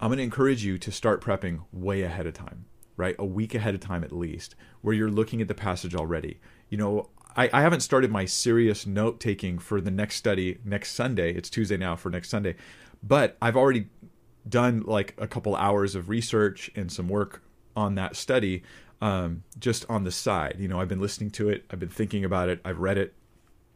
I'm 0.02 0.10
going 0.10 0.18
to 0.18 0.24
encourage 0.24 0.66
you 0.66 0.78
to 0.78 0.92
start 0.92 1.22
prepping 1.22 1.62
way 1.72 2.02
ahead 2.02 2.28
of 2.28 2.34
time, 2.34 2.66
right? 2.98 3.16
A 3.18 3.26
week 3.26 3.56
ahead 3.56 3.76
of 3.76 3.80
time 3.80 4.04
at 4.04 4.12
least, 4.12 4.56
where 4.82 4.94
you're 4.94 5.10
looking 5.10 5.42
at 5.42 5.48
the 5.48 5.56
passage 5.56 5.96
already. 5.96 6.42
You 6.68 6.78
know, 6.78 7.10
I, 7.36 7.50
I 7.52 7.62
haven't 7.62 7.80
started 7.80 8.12
my 8.12 8.26
serious 8.26 8.86
note 8.86 9.20
taking 9.20 9.58
for 9.58 9.82
the 9.82 9.92
next 9.92 10.16
study 10.18 10.60
next 10.64 10.94
Sunday. 10.94 11.34
It's 11.34 11.50
Tuesday 11.50 11.78
now 11.78 11.96
for 11.96 12.10
next 12.10 12.30
Sunday, 12.30 12.56
but 13.02 13.38
I've 13.42 13.58
already 13.58 13.88
done 14.48 14.84
like 14.86 15.16
a 15.18 15.28
couple 15.28 15.56
hours 15.56 15.96
of 15.96 16.10
research 16.10 16.70
and 16.76 16.92
some 16.92 17.08
work 17.08 17.42
on 17.76 17.96
that 17.96 18.16
study 18.16 18.64
um, 19.02 19.44
just 19.60 19.86
on 19.90 20.04
the 20.04 20.12
side. 20.12 20.58
You 20.60 20.68
know, 20.68 20.80
I've 20.80 20.88
been 20.88 21.02
listening 21.02 21.32
to 21.32 21.50
it, 21.50 21.66
I've 21.72 21.80
been 21.80 21.90
thinking 21.90 22.24
about 22.24 22.50
it, 22.50 22.60
I've 22.64 22.80
read 22.80 22.98
it, 22.98 23.14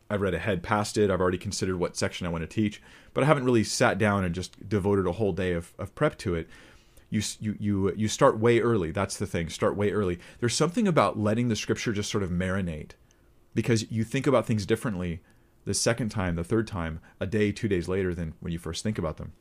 I've 0.10 0.22
read 0.22 0.34
ahead 0.34 0.62
past 0.62 0.98
it, 0.98 1.10
I've 1.10 1.22
already 1.22 1.38
considered 1.38 1.78
what 1.78 1.98
section 1.98 2.28
I 2.28 2.30
want 2.30 2.44
to 2.44 2.48
teach, 2.48 2.82
but 3.14 3.24
I 3.24 3.28
haven't 3.28 3.46
really 3.46 3.64
sat 3.64 3.98
down 3.98 4.24
and 4.24 4.36
just 4.36 4.70
devoted 4.70 5.08
a 5.08 5.14
whole 5.14 5.34
day 5.34 5.54
of, 5.54 5.74
of 5.80 5.96
prep 5.96 6.18
to 6.20 6.36
it. 6.36 6.48
You, 7.10 7.22
you 7.40 7.56
you 7.58 7.94
you 7.96 8.08
start 8.10 8.38
way 8.38 8.60
early. 8.60 8.92
That's 8.92 9.16
the 9.16 9.26
thing. 9.26 9.48
Start 9.48 9.78
way 9.78 9.92
early. 9.92 10.20
There's 10.42 10.54
something 10.54 10.90
about 10.90 11.18
letting 11.18 11.48
the 11.48 11.56
scripture 11.56 11.94
just 11.94 12.12
sort 12.12 12.22
of 12.22 12.30
marinate 12.30 12.92
because 13.54 13.90
you 13.92 14.04
think 14.04 14.28
about 14.28 14.46
things 14.46 14.66
differently 14.66 15.22
the 15.66 15.74
second 15.74 16.10
time, 16.10 16.36
the 16.36 16.44
third 16.44 16.68
time, 16.68 17.00
a 17.20 17.26
day, 17.26 17.52
two 17.52 17.68
days 17.68 17.88
later 17.88 18.16
than 18.16 18.34
when 18.40 18.54
you 18.54 18.60
first 18.60 18.84
think 18.84 18.98
about 18.98 19.18
them. 19.18 19.34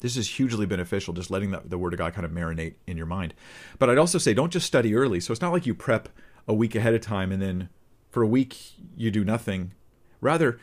This 0.00 0.16
is 0.16 0.36
hugely 0.36 0.64
beneficial, 0.64 1.12
just 1.12 1.30
letting 1.30 1.50
the, 1.50 1.62
the 1.64 1.78
Word 1.78 1.92
of 1.92 1.98
God 1.98 2.14
kind 2.14 2.24
of 2.24 2.30
marinate 2.30 2.74
in 2.86 2.96
your 2.96 3.06
mind. 3.06 3.34
But 3.78 3.90
I'd 3.90 3.98
also 3.98 4.18
say 4.18 4.32
don't 4.32 4.52
just 4.52 4.66
study 4.66 4.94
early. 4.94 5.20
So 5.20 5.32
it's 5.32 5.42
not 5.42 5.52
like 5.52 5.66
you 5.66 5.74
prep 5.74 6.08
a 6.48 6.54
week 6.54 6.74
ahead 6.74 6.94
of 6.94 7.00
time 7.00 7.32
and 7.32 7.42
then 7.42 7.68
for 8.10 8.22
a 8.22 8.26
week 8.26 8.56
you 8.96 9.10
do 9.10 9.24
nothing. 9.24 9.72
Rather, 10.20 10.58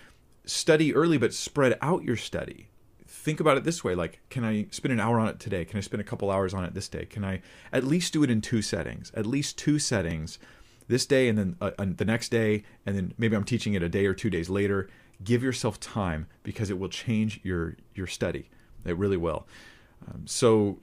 study 0.45 0.95
early, 0.95 1.17
but 1.17 1.33
spread 1.33 1.77
out 1.81 2.03
your 2.03 2.17
study 2.17 2.69
think 3.07 3.39
about 3.39 3.57
it 3.57 3.63
this 3.63 3.83
way 3.83 3.95
like 3.95 4.19
can 4.29 4.43
i 4.43 4.65
spend 4.69 4.91
an 4.91 4.99
hour 4.99 5.19
on 5.19 5.29
it 5.29 5.39
today 5.39 5.63
can 5.63 5.77
i 5.77 5.81
spend 5.81 6.01
a 6.01 6.03
couple 6.03 6.29
hours 6.29 6.53
on 6.53 6.65
it 6.65 6.73
this 6.73 6.89
day 6.89 7.05
can 7.05 7.23
i 7.23 7.41
at 7.71 7.83
least 7.83 8.11
do 8.11 8.21
it 8.21 8.29
in 8.29 8.41
two 8.41 8.61
settings 8.61 9.11
at 9.15 9.25
least 9.25 9.57
two 9.57 9.79
settings 9.79 10.39
this 10.87 11.05
day 11.05 11.27
and 11.27 11.37
then 11.37 11.55
uh, 11.61 11.71
the 11.77 12.05
next 12.05 12.29
day 12.29 12.63
and 12.85 12.95
then 12.95 13.13
maybe 13.17 13.35
i'm 13.35 13.43
teaching 13.43 13.73
it 13.73 13.83
a 13.83 13.89
day 13.89 14.05
or 14.05 14.13
two 14.13 14.29
days 14.29 14.49
later. 14.49 14.89
Give 15.23 15.41
yourself 15.41 15.79
time 15.79 16.27
because 16.43 16.69
it 16.69 16.77
will 16.77 16.89
change 16.89 17.39
your 17.43 17.75
your 17.95 18.05
study. 18.07 18.49
It 18.85 18.95
really 18.97 19.17
will. 19.17 19.47
Um, 20.07 20.27
so 20.27 20.77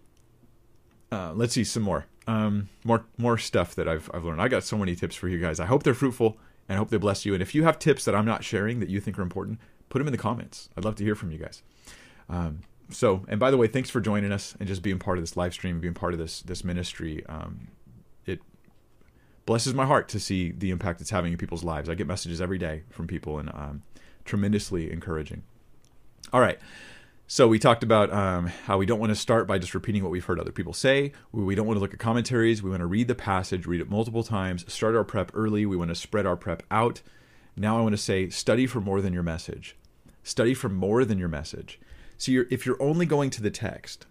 uh, 1.13 1.33
let's 1.35 1.55
see 1.55 1.65
some 1.65 1.85
more. 1.85 2.07
Um, 2.27 2.69
more 2.83 3.05
more 3.17 3.39
stuff 3.39 3.75
that 3.77 3.87
I've, 3.87 4.11
I've 4.13 4.25
learned. 4.25 4.43
I 4.43 4.49
got 4.49 4.65
so 4.65 4.77
many 4.77 4.97
tips 4.97 5.15
for 5.15 5.29
you 5.29 5.39
guys. 5.39 5.61
I 5.61 5.67
hope 5.67 5.83
they're 5.85 5.95
fruitful 5.95 6.39
and 6.69 6.77
i 6.77 6.79
hope 6.79 6.91
they 6.91 6.97
bless 6.97 7.25
you. 7.25 7.35
And 7.35 7.43
if 7.43 7.55
you 7.55 7.65
have 7.65 7.79
tips 7.79 8.05
that 8.05 8.15
i'm 8.15 8.25
not 8.25 8.43
sharing 8.43 8.81
that 8.81 8.89
you 8.89 9.01
think 9.01 9.19
are 9.19 9.23
important 9.23 9.61
put 9.89 9.99
them 9.99 10.09
in 10.09 10.13
the 10.13 10.19
comments. 10.19 10.69
I'd 10.77 10.85
love 10.85 10.97
to 10.97 11.05
hear 11.05 11.15
from 11.15 11.31
you 11.31 11.39
guys. 11.39 11.63
Um, 12.29 12.61
so 12.91 13.25
and 13.29 13.39
by 13.39 13.51
the 13.51 13.57
way 13.57 13.67
thanks 13.67 13.91
for 13.91 14.01
joining 14.01 14.33
us 14.33 14.57
and 14.59 14.69
just 14.69 14.83
being 14.83 14.99
part 14.99 15.19
of 15.19 15.23
this 15.23 15.37
live 15.37 15.53
stream 15.53 15.81
being 15.81 15.95
part 15.95 16.13
of 16.15 16.19
this 16.19 16.41
this 16.43 16.65
ministry. 16.65 17.25
Um, 17.27 17.69
blesses 19.47 19.75
my 19.75 19.85
heart 19.85 20.09
to 20.09 20.19
see 20.19 20.53
the 20.53 20.71
impact 20.71 21.01
it's 21.01 21.11
having 21.11 21.33
in 21.33 21.39
people's 21.39 21.65
lives 21.65 21.89
i 21.89 21.95
get 21.95 22.07
messages 22.07 22.41
every 22.41 22.59
day 22.59 22.83
from 22.91 23.07
people 23.07 23.39
and 23.39 23.51
um, 23.51 23.83
tremendously 24.25 24.91
encouraging. 24.91 25.43
All 26.33 26.41
right. 26.41 26.59
So 27.27 27.49
we 27.49 27.59
talked 27.59 27.83
about 27.83 28.13
um, 28.13 28.47
how 28.47 28.77
we 28.77 28.85
don't 28.85 28.99
want 28.99 29.11
to 29.11 29.17
start 29.17 29.47
by 29.47 29.59
just 29.59 29.75
repeating 29.75 30.03
what 30.03 30.13
we've 30.13 30.25
heard 30.25 30.39
other 30.39 30.53
people 30.53 30.75
say. 30.75 31.13
We 31.33 31.55
don't 31.55 31.67
want 31.67 31.77
to 31.77 31.81
look 31.81 31.95
at 31.95 32.01
commentaries. 32.01 32.63
We 32.63 32.71
want 32.71 32.81
to 32.81 32.87
read 32.87 33.09
the 33.09 33.15
passage, 33.15 33.67
read 33.67 33.81
it 33.81 33.89
multiple 33.89 34.23
times, 34.23 34.71
start 34.71 34.95
our 34.95 35.05
prep 35.05 35.31
early. 35.35 35.65
We 35.65 35.77
want 35.77 35.89
to 35.89 35.95
spread 35.95 36.27
our 36.27 36.37
prep 36.37 36.63
out. 36.71 37.01
Now 37.57 37.79
I 37.79 37.81
want 37.81 37.95
to 37.95 38.03
say 38.03 38.29
study 38.29 38.67
for 38.67 38.81
more 38.81 39.01
than 39.01 39.15
your 39.15 39.23
message. 39.23 39.77
Study 40.23 40.55
for 40.55 40.69
more 40.69 41.05
than 41.05 41.19
your 41.19 41.29
message. 41.29 41.81
So 42.19 42.31
you're, 42.31 42.47
if 42.51 42.67
you're 42.67 42.83
only 42.83 43.07
going 43.07 43.31
to 43.31 43.43
the 43.43 43.51
text 43.51 44.07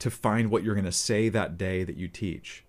to 0.00 0.10
find 0.10 0.50
what 0.50 0.62
you're 0.64 0.74
going 0.74 0.84
to 0.84 0.92
say 0.92 1.28
that 1.28 1.56
day 1.56 1.84
that 1.84 1.96
you 1.96 2.08
teach, 2.08 2.64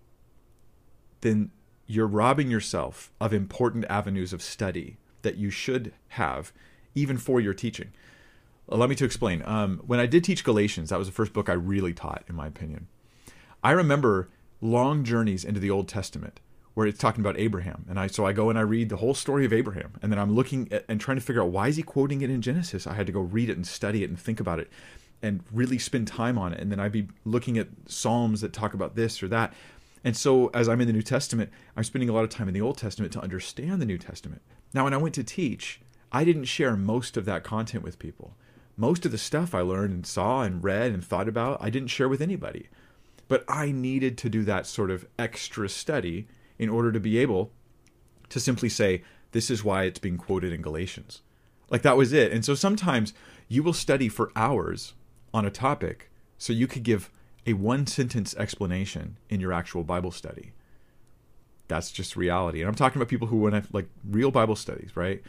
then 1.22 1.50
you're 1.88 2.06
robbing 2.06 2.50
yourself 2.50 3.10
of 3.20 3.32
important 3.32 3.84
avenues 3.88 4.32
of 4.32 4.42
study 4.42 4.98
that 5.22 5.36
you 5.36 5.50
should 5.50 5.92
have 6.08 6.52
even 6.94 7.16
for 7.18 7.40
your 7.40 7.54
teaching. 7.54 7.90
Allow 8.68 8.86
me 8.86 8.94
to 8.96 9.04
explain. 9.04 9.42
Um, 9.46 9.78
when 9.86 9.98
I 9.98 10.06
did 10.06 10.22
teach 10.22 10.44
Galatians, 10.44 10.90
that 10.90 10.98
was 10.98 11.08
the 11.08 11.14
first 11.14 11.32
book 11.32 11.48
I 11.48 11.54
really 11.54 11.94
taught, 11.94 12.24
in 12.28 12.36
my 12.36 12.46
opinion. 12.46 12.86
I 13.64 13.72
remember 13.72 14.28
long 14.60 15.02
journeys 15.02 15.44
into 15.44 15.60
the 15.60 15.70
Old 15.70 15.88
Testament 15.88 16.40
where 16.74 16.86
it's 16.86 17.00
talking 17.00 17.22
about 17.22 17.36
Abraham, 17.40 17.84
and 17.88 17.98
I 17.98 18.06
so 18.06 18.24
I 18.24 18.32
go 18.32 18.50
and 18.50 18.58
I 18.58 18.62
read 18.62 18.88
the 18.88 18.98
whole 18.98 19.14
story 19.14 19.44
of 19.44 19.52
Abraham, 19.52 19.94
and 20.00 20.12
then 20.12 20.18
I'm 20.18 20.32
looking 20.32 20.68
at, 20.70 20.84
and 20.88 21.00
trying 21.00 21.16
to 21.16 21.20
figure 21.20 21.42
out 21.42 21.48
why 21.48 21.66
is 21.66 21.76
he 21.76 21.82
quoting 21.82 22.20
it 22.22 22.30
in 22.30 22.40
Genesis. 22.40 22.86
I 22.86 22.94
had 22.94 23.06
to 23.06 23.12
go 23.12 23.20
read 23.20 23.50
it 23.50 23.56
and 23.56 23.66
study 23.66 24.04
it 24.04 24.10
and 24.10 24.16
think 24.16 24.38
about 24.38 24.60
it, 24.60 24.70
and 25.20 25.42
really 25.52 25.78
spend 25.78 26.06
time 26.06 26.38
on 26.38 26.52
it, 26.52 26.60
and 26.60 26.70
then 26.70 26.78
I'd 26.78 26.92
be 26.92 27.08
looking 27.24 27.58
at 27.58 27.66
Psalms 27.86 28.42
that 28.42 28.52
talk 28.52 28.74
about 28.74 28.94
this 28.94 29.22
or 29.24 29.28
that. 29.28 29.54
And 30.04 30.16
so, 30.16 30.48
as 30.48 30.68
I'm 30.68 30.80
in 30.80 30.86
the 30.86 30.92
New 30.92 31.02
Testament, 31.02 31.50
I'm 31.76 31.84
spending 31.84 32.08
a 32.08 32.12
lot 32.12 32.24
of 32.24 32.30
time 32.30 32.48
in 32.48 32.54
the 32.54 32.60
Old 32.60 32.78
Testament 32.78 33.12
to 33.14 33.20
understand 33.20 33.82
the 33.82 33.86
New 33.86 33.98
Testament. 33.98 34.42
Now, 34.72 34.84
when 34.84 34.94
I 34.94 34.98
went 34.98 35.14
to 35.16 35.24
teach, 35.24 35.80
I 36.12 36.24
didn't 36.24 36.44
share 36.44 36.76
most 36.76 37.16
of 37.16 37.24
that 37.24 37.44
content 37.44 37.82
with 37.82 37.98
people. 37.98 38.36
Most 38.76 39.04
of 39.04 39.12
the 39.12 39.18
stuff 39.18 39.54
I 39.54 39.60
learned 39.60 39.92
and 39.92 40.06
saw 40.06 40.42
and 40.42 40.62
read 40.62 40.92
and 40.92 41.04
thought 41.04 41.28
about, 41.28 41.58
I 41.60 41.70
didn't 41.70 41.88
share 41.88 42.08
with 42.08 42.22
anybody. 42.22 42.68
But 43.26 43.44
I 43.48 43.72
needed 43.72 44.16
to 44.18 44.30
do 44.30 44.44
that 44.44 44.66
sort 44.66 44.90
of 44.90 45.06
extra 45.18 45.68
study 45.68 46.28
in 46.58 46.68
order 46.68 46.92
to 46.92 47.00
be 47.00 47.18
able 47.18 47.50
to 48.30 48.40
simply 48.40 48.68
say, 48.68 49.02
this 49.32 49.50
is 49.50 49.64
why 49.64 49.84
it's 49.84 49.98
being 49.98 50.16
quoted 50.16 50.52
in 50.52 50.62
Galatians. 50.62 51.22
Like 51.70 51.82
that 51.82 51.96
was 51.96 52.12
it. 52.12 52.32
And 52.32 52.44
so 52.44 52.54
sometimes 52.54 53.12
you 53.48 53.62
will 53.62 53.72
study 53.72 54.08
for 54.08 54.32
hours 54.34 54.94
on 55.34 55.44
a 55.44 55.50
topic 55.50 56.10
so 56.38 56.52
you 56.52 56.66
could 56.66 56.82
give 56.82 57.10
a 57.48 57.54
one 57.54 57.86
sentence 57.86 58.34
explanation 58.36 59.16
in 59.30 59.40
your 59.40 59.52
actual 59.52 59.82
Bible 59.82 60.10
study. 60.10 60.52
That's 61.66 61.90
just 61.90 62.16
reality. 62.16 62.60
And 62.60 62.68
I'm 62.68 62.74
talking 62.74 63.00
about 63.00 63.08
people 63.08 63.28
who 63.28 63.38
want 63.38 63.54
to 63.54 63.64
like 63.72 63.88
real 64.08 64.30
Bible 64.30 64.56
studies, 64.56 64.94
right? 64.94 65.22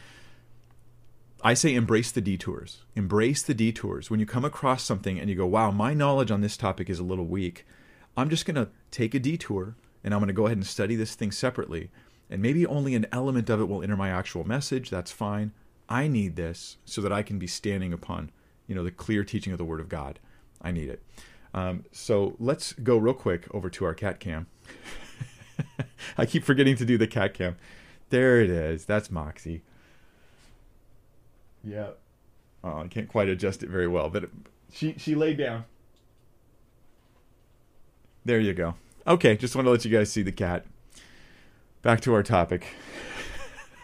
I 1.41 1.53
say 1.53 1.73
embrace 1.73 2.11
the 2.11 2.21
detours. 2.21 2.83
Embrace 2.95 3.41
the 3.41 3.53
detours. 3.53 4.09
When 4.09 4.19
you 4.19 4.25
come 4.25 4.43
across 4.43 4.83
something 4.83 5.17
and 5.17 5.29
you 5.29 5.35
go, 5.38 5.45
wow, 5.45 5.71
my 5.71 5.93
knowledge 5.93 6.31
on 6.31 6.41
this 6.41 6.57
topic 6.57 6.89
is 6.89 6.99
a 6.99 7.03
little 7.03 7.25
weak, 7.25 7.65
I'm 8.17 8.29
just 8.29 8.45
going 8.45 8.55
to 8.55 8.69
take 8.91 9.15
a 9.15 9.19
detour 9.19 9.77
and 10.03 10.13
I'm 10.13 10.19
going 10.19 10.27
to 10.27 10.33
go 10.33 10.45
ahead 10.45 10.57
and 10.57 10.67
study 10.67 10.97
this 10.97 11.15
thing 11.15 11.31
separately. 11.31 11.89
And 12.29 12.41
maybe 12.41 12.65
only 12.65 12.95
an 12.95 13.07
element 13.13 13.49
of 13.49 13.61
it 13.61 13.69
will 13.69 13.81
enter 13.81 13.95
my 13.95 14.09
actual 14.09 14.43
message. 14.43 14.89
That's 14.89 15.11
fine. 15.11 15.53
I 15.88 16.07
need 16.09 16.35
this 16.35 16.77
so 16.83 17.01
that 17.01 17.13
I 17.13 17.23
can 17.23 17.39
be 17.39 17.47
standing 17.47 17.93
upon, 17.93 18.31
you 18.67 18.75
know, 18.75 18.83
the 18.83 18.91
clear 18.91 19.23
teaching 19.23 19.53
of 19.53 19.57
the 19.57 19.65
Word 19.65 19.79
of 19.79 19.88
God. 19.88 20.19
I 20.61 20.71
need 20.71 20.89
it. 20.89 21.01
Um, 21.53 21.86
so 21.91 22.36
let's 22.39 22.74
go 22.74 22.98
real 22.98 23.13
quick 23.13 23.48
over 23.53 23.70
to 23.70 23.86
our 23.86 23.94
cat 23.94 24.20
cam. 24.20 24.48
I 26.18 26.25
keep 26.25 26.44
forgetting 26.44 26.75
to 26.77 26.86
do 26.86 26.98
the 26.98 27.08
cat 27.08 27.34
cam. 27.34 27.58
There 28.10 28.41
it 28.41 28.50
is. 28.50 28.86
That's 28.86 29.10
Moxie. 29.12 29.62
Yeah. 31.63 31.89
Oh, 32.63 32.79
I 32.79 32.88
can't 32.88 33.08
quite 33.08 33.29
adjust 33.29 33.63
it 33.63 33.70
very 33.70 33.88
well, 33.88 34.10
but 34.10 34.25
it, 34.25 34.29
she 34.72 34.96
she 34.98 35.15
laid 35.15 35.38
down. 35.38 35.65
There 38.25 38.39
you 38.39 38.53
go. 38.53 38.75
Okay, 39.08 39.38
just 39.38 39.56
want 39.56 39.65
to 39.65 39.72
let 39.72 39.86
you 39.86 39.91
guys 39.91 40.12
see 40.12 40.22
the 40.22 40.32
cat. 40.32 40.65
Back 41.82 42.01
to 42.01 42.13
our 42.13 42.24
topic. 42.24 42.68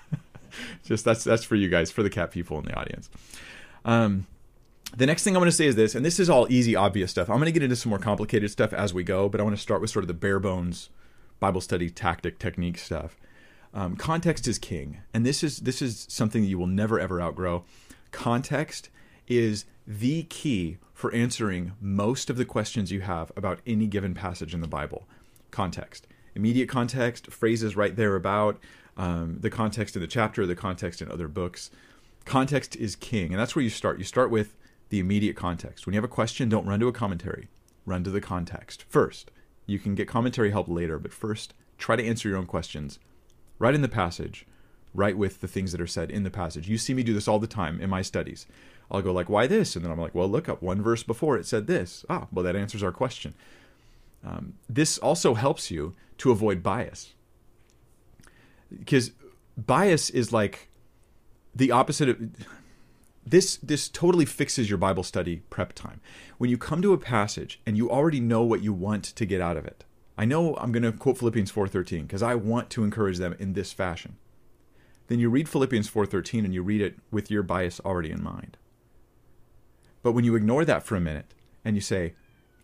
just 0.83 1.05
that's 1.05 1.23
that's 1.23 1.43
for 1.43 1.55
you 1.55 1.69
guys, 1.69 1.91
for 1.91 2.03
the 2.03 2.09
cat 2.09 2.31
people 2.31 2.59
in 2.59 2.65
the 2.65 2.73
audience. 2.73 3.09
Um, 3.85 4.27
the 4.95 5.05
next 5.05 5.23
thing 5.23 5.35
I'm 5.35 5.39
going 5.39 5.49
to 5.49 5.55
say 5.55 5.67
is 5.67 5.75
this, 5.75 5.95
and 5.95 6.05
this 6.05 6.19
is 6.19 6.29
all 6.29 6.47
easy, 6.49 6.75
obvious 6.75 7.11
stuff. 7.11 7.29
I'm 7.29 7.37
going 7.37 7.45
to 7.45 7.51
get 7.51 7.63
into 7.63 7.75
some 7.75 7.89
more 7.89 7.99
complicated 7.99 8.51
stuff 8.51 8.73
as 8.73 8.93
we 8.93 9.03
go, 9.03 9.27
but 9.29 9.39
I 9.39 9.43
want 9.43 9.55
to 9.55 9.61
start 9.61 9.81
with 9.81 9.89
sort 9.89 10.03
of 10.03 10.07
the 10.07 10.13
bare 10.13 10.39
bones 10.39 10.89
Bible 11.39 11.61
study 11.61 11.89
tactic 11.89 12.39
technique 12.39 12.77
stuff. 12.77 13.17
Um, 13.73 13.97
context 13.97 14.47
is 14.47 14.57
king, 14.57 15.01
and 15.13 15.25
this 15.25 15.43
is 15.43 15.59
this 15.59 15.81
is 15.81 16.05
something 16.09 16.43
that 16.43 16.47
you 16.47 16.57
will 16.57 16.67
never 16.67 16.99
ever 16.99 17.21
outgrow. 17.21 17.65
Context 18.11 18.89
is 19.27 19.65
the 19.85 20.23
key 20.23 20.77
for 20.93 21.13
answering 21.13 21.73
most 21.81 22.29
of 22.29 22.37
the 22.37 22.45
questions 22.45 22.91
you 22.91 23.01
have 23.01 23.31
about 23.35 23.59
any 23.67 23.85
given 23.87 24.13
passage 24.13 24.53
in 24.53 24.61
the 24.61 24.67
Bible. 24.67 25.05
Context, 25.51 26.07
immediate 26.35 26.69
context, 26.69 27.27
phrases 27.31 27.75
right 27.75 27.97
there 27.97 28.15
about 28.15 28.59
um, 28.95 29.39
the 29.41 29.49
context 29.49 29.95
in 29.97 30.01
the 30.01 30.07
chapter, 30.07 30.45
the 30.45 30.55
context 30.55 31.01
in 31.01 31.11
other 31.11 31.27
books. 31.27 31.69
Context 32.23 32.77
is 32.77 32.95
king, 32.95 33.31
and 33.33 33.39
that's 33.39 33.55
where 33.55 33.63
you 33.63 33.69
start. 33.69 33.97
You 33.97 34.05
start 34.05 34.31
with 34.31 34.55
the 34.89 34.99
immediate 34.99 35.35
context. 35.35 35.85
When 35.85 35.93
you 35.93 35.97
have 35.97 36.03
a 36.03 36.07
question, 36.07 36.49
don't 36.49 36.67
run 36.67 36.79
to 36.79 36.87
a 36.87 36.93
commentary. 36.93 37.47
Run 37.85 38.03
to 38.03 38.09
the 38.09 38.21
context 38.21 38.85
first. 38.87 39.31
You 39.65 39.79
can 39.79 39.95
get 39.95 40.07
commentary 40.07 40.51
help 40.51 40.67
later, 40.67 40.99
but 40.99 41.13
first, 41.13 41.53
try 41.77 41.95
to 41.95 42.05
answer 42.05 42.29
your 42.29 42.37
own 42.37 42.45
questions 42.45 42.99
right 43.57 43.73
in 43.73 43.81
the 43.81 43.87
passage, 43.87 44.45
right 44.93 45.17
with 45.17 45.41
the 45.41 45.47
things 45.47 45.71
that 45.71 45.81
are 45.81 45.87
said 45.87 46.11
in 46.11 46.23
the 46.23 46.29
passage. 46.29 46.67
You 46.69 46.77
see 46.77 46.93
me 46.93 47.03
do 47.03 47.13
this 47.13 47.27
all 47.27 47.39
the 47.39 47.47
time 47.47 47.81
in 47.81 47.89
my 47.89 48.01
studies. 48.01 48.45
I'll 48.91 49.01
go 49.01 49.11
like, 49.11 49.29
"Why 49.29 49.47
this?" 49.47 49.75
and 49.75 49.83
then 49.83 49.91
I'm 49.91 49.99
like, 49.99 50.13
"Well, 50.13 50.29
look 50.29 50.47
up 50.47 50.61
one 50.61 50.81
verse 50.81 51.03
before 51.03 51.37
it 51.37 51.45
said 51.45 51.67
this." 51.67 52.05
Ah, 52.09 52.27
well, 52.31 52.43
that 52.43 52.55
answers 52.55 52.83
our 52.83 52.91
question. 52.91 53.33
Um, 54.23 54.53
this 54.69 54.97
also 54.99 55.33
helps 55.33 55.71
you 55.71 55.95
to 56.19 56.31
avoid 56.31 56.61
bias, 56.61 57.13
because 58.69 59.11
bias 59.57 60.09
is 60.09 60.31
like 60.31 60.69
the 61.53 61.71
opposite 61.71 62.09
of 62.09 62.17
this 63.25 63.57
this 63.57 63.89
totally 63.89 64.25
fixes 64.25 64.69
your 64.69 64.77
bible 64.77 65.03
study 65.03 65.41
prep 65.49 65.73
time 65.73 65.99
when 66.37 66.49
you 66.49 66.57
come 66.57 66.81
to 66.81 66.93
a 66.93 66.97
passage 66.97 67.59
and 67.65 67.75
you 67.75 67.89
already 67.89 68.19
know 68.19 68.43
what 68.43 68.61
you 68.61 68.71
want 68.71 69.03
to 69.03 69.25
get 69.25 69.41
out 69.41 69.57
of 69.57 69.65
it 69.65 69.85
I 70.17 70.25
know 70.25 70.55
I'm 70.57 70.71
going 70.71 70.83
to 70.83 70.91
quote 70.91 71.17
Philippians 71.17 71.51
4:13 71.51 72.03
because 72.03 72.23
I 72.23 72.35
want 72.35 72.69
to 72.71 72.83
encourage 72.83 73.17
them 73.17 73.35
in 73.37 73.53
this 73.53 73.73
fashion. 73.73 74.17
Then 75.07 75.19
you 75.19 75.29
read 75.29 75.49
Philippians 75.49 75.89
4:13 75.89 76.45
and 76.45 76.53
you 76.53 76.63
read 76.63 76.81
it 76.81 76.95
with 77.11 77.29
your 77.29 77.43
bias 77.43 77.79
already 77.81 78.11
in 78.11 78.23
mind. 78.23 78.57
But 80.01 80.13
when 80.13 80.23
you 80.23 80.35
ignore 80.35 80.65
that 80.65 80.83
for 80.83 80.95
a 80.95 81.01
minute 81.01 81.33
and 81.63 81.75
you 81.75 81.81
say, 81.81 82.13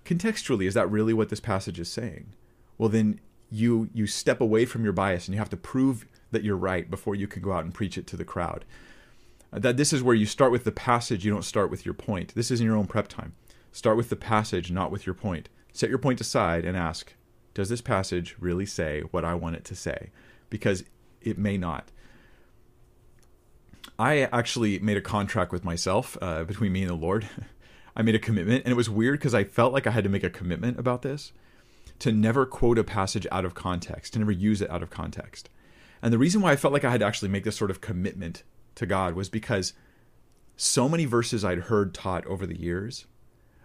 contextually, 0.05 0.65
is 0.65 0.75
that 0.75 0.89
really 0.89 1.13
what 1.13 1.29
this 1.29 1.39
passage 1.39 1.79
is 1.79 1.89
saying? 1.89 2.33
Well, 2.77 2.89
then 2.89 3.19
you 3.49 3.89
you 3.93 4.07
step 4.07 4.39
away 4.39 4.65
from 4.65 4.83
your 4.83 4.93
bias 4.93 5.27
and 5.27 5.35
you 5.35 5.39
have 5.39 5.49
to 5.49 5.57
prove 5.57 6.05
that 6.31 6.43
you're 6.43 6.55
right 6.55 6.89
before 6.89 7.15
you 7.15 7.27
can 7.27 7.41
go 7.41 7.51
out 7.51 7.65
and 7.65 7.73
preach 7.73 7.97
it 7.97 8.07
to 8.07 8.17
the 8.17 8.23
crowd. 8.23 8.63
That 9.51 9.77
this 9.77 9.91
is 9.91 10.01
where 10.01 10.15
you 10.15 10.25
start 10.25 10.51
with 10.51 10.63
the 10.63 10.72
passage, 10.72 11.25
you 11.25 11.31
don't 11.31 11.43
start 11.43 11.70
with 11.70 11.86
your 11.86 11.93
point. 11.93 12.34
This 12.36 12.51
is 12.51 12.62
in 12.62 12.65
your 12.65 12.77
own 12.77 12.88
prep 12.88 13.08
time. 13.08 13.34
Start 13.72 13.98
with 13.98 14.10
the 14.10 14.15
passage, 14.15 14.72
not 14.72 14.91
with 14.91 15.05
your 15.05 15.15
point. 15.15 15.50
Set 15.74 15.89
your 15.89 16.00
point 16.00 16.22
aside 16.22 16.65
and 16.65 16.77
ask, 16.77 17.13
does 17.53 17.70
this 17.70 17.81
passage 17.81 18.36
really 18.39 18.65
say 18.65 19.01
what 19.12 19.25
I 19.25 19.34
want 19.36 19.55
it 19.55 19.65
to 19.65 19.75
say? 19.75 20.10
Because 20.50 20.84
it 21.22 21.38
may 21.38 21.58
not. 21.58 21.91
I 24.00 24.22
actually 24.31 24.79
made 24.79 24.98
a 24.98 25.01
contract 25.01 25.51
with 25.51 25.63
myself 25.63 26.17
uh, 26.22 26.43
between 26.43 26.72
me 26.72 26.81
and 26.81 26.89
the 26.89 26.96
Lord. 26.96 27.27
I 27.96 28.03
made 28.03 28.15
a 28.15 28.20
commitment, 28.20 28.63
and 28.63 28.72
it 28.72 28.77
was 28.77 28.89
weird 28.89 29.20
because 29.20 29.34
I 29.34 29.43
felt 29.43 29.74
like 29.74 29.86
I 29.86 29.91
had 29.91 30.05
to 30.05 30.10
make 30.10 30.24
a 30.24 30.29
commitment 30.29 30.79
about 30.79 31.01
this 31.01 31.34
to 32.00 32.12
never 32.12 32.46
quote 32.46 32.79
a 32.79 32.84
passage 32.84 33.27
out 33.31 33.46
of 33.46 33.53
context, 33.53 34.13
to 34.13 34.20
never 34.20 34.31
use 34.31 34.62
it 34.62 34.70
out 34.72 34.81
of 34.81 34.89
context. 34.89 35.50
And 36.01 36.12
the 36.12 36.17
reason 36.17 36.41
why 36.41 36.51
I 36.51 36.55
felt 36.55 36.74
like 36.74 36.84
I 36.84 36.89
had 36.89 37.01
to 37.01 37.05
actually 37.05 37.29
make 37.29 37.43
this 37.43 37.55
sort 37.55 37.70
of 37.70 37.81
commitment 37.81 38.43
to 38.81 38.85
God 38.85 39.15
was 39.15 39.29
because 39.29 39.73
so 40.57 40.89
many 40.89 41.05
verses 41.05 41.45
I'd 41.45 41.59
heard 41.59 41.93
taught 41.93 42.25
over 42.27 42.45
the 42.45 42.59
years 42.59 43.05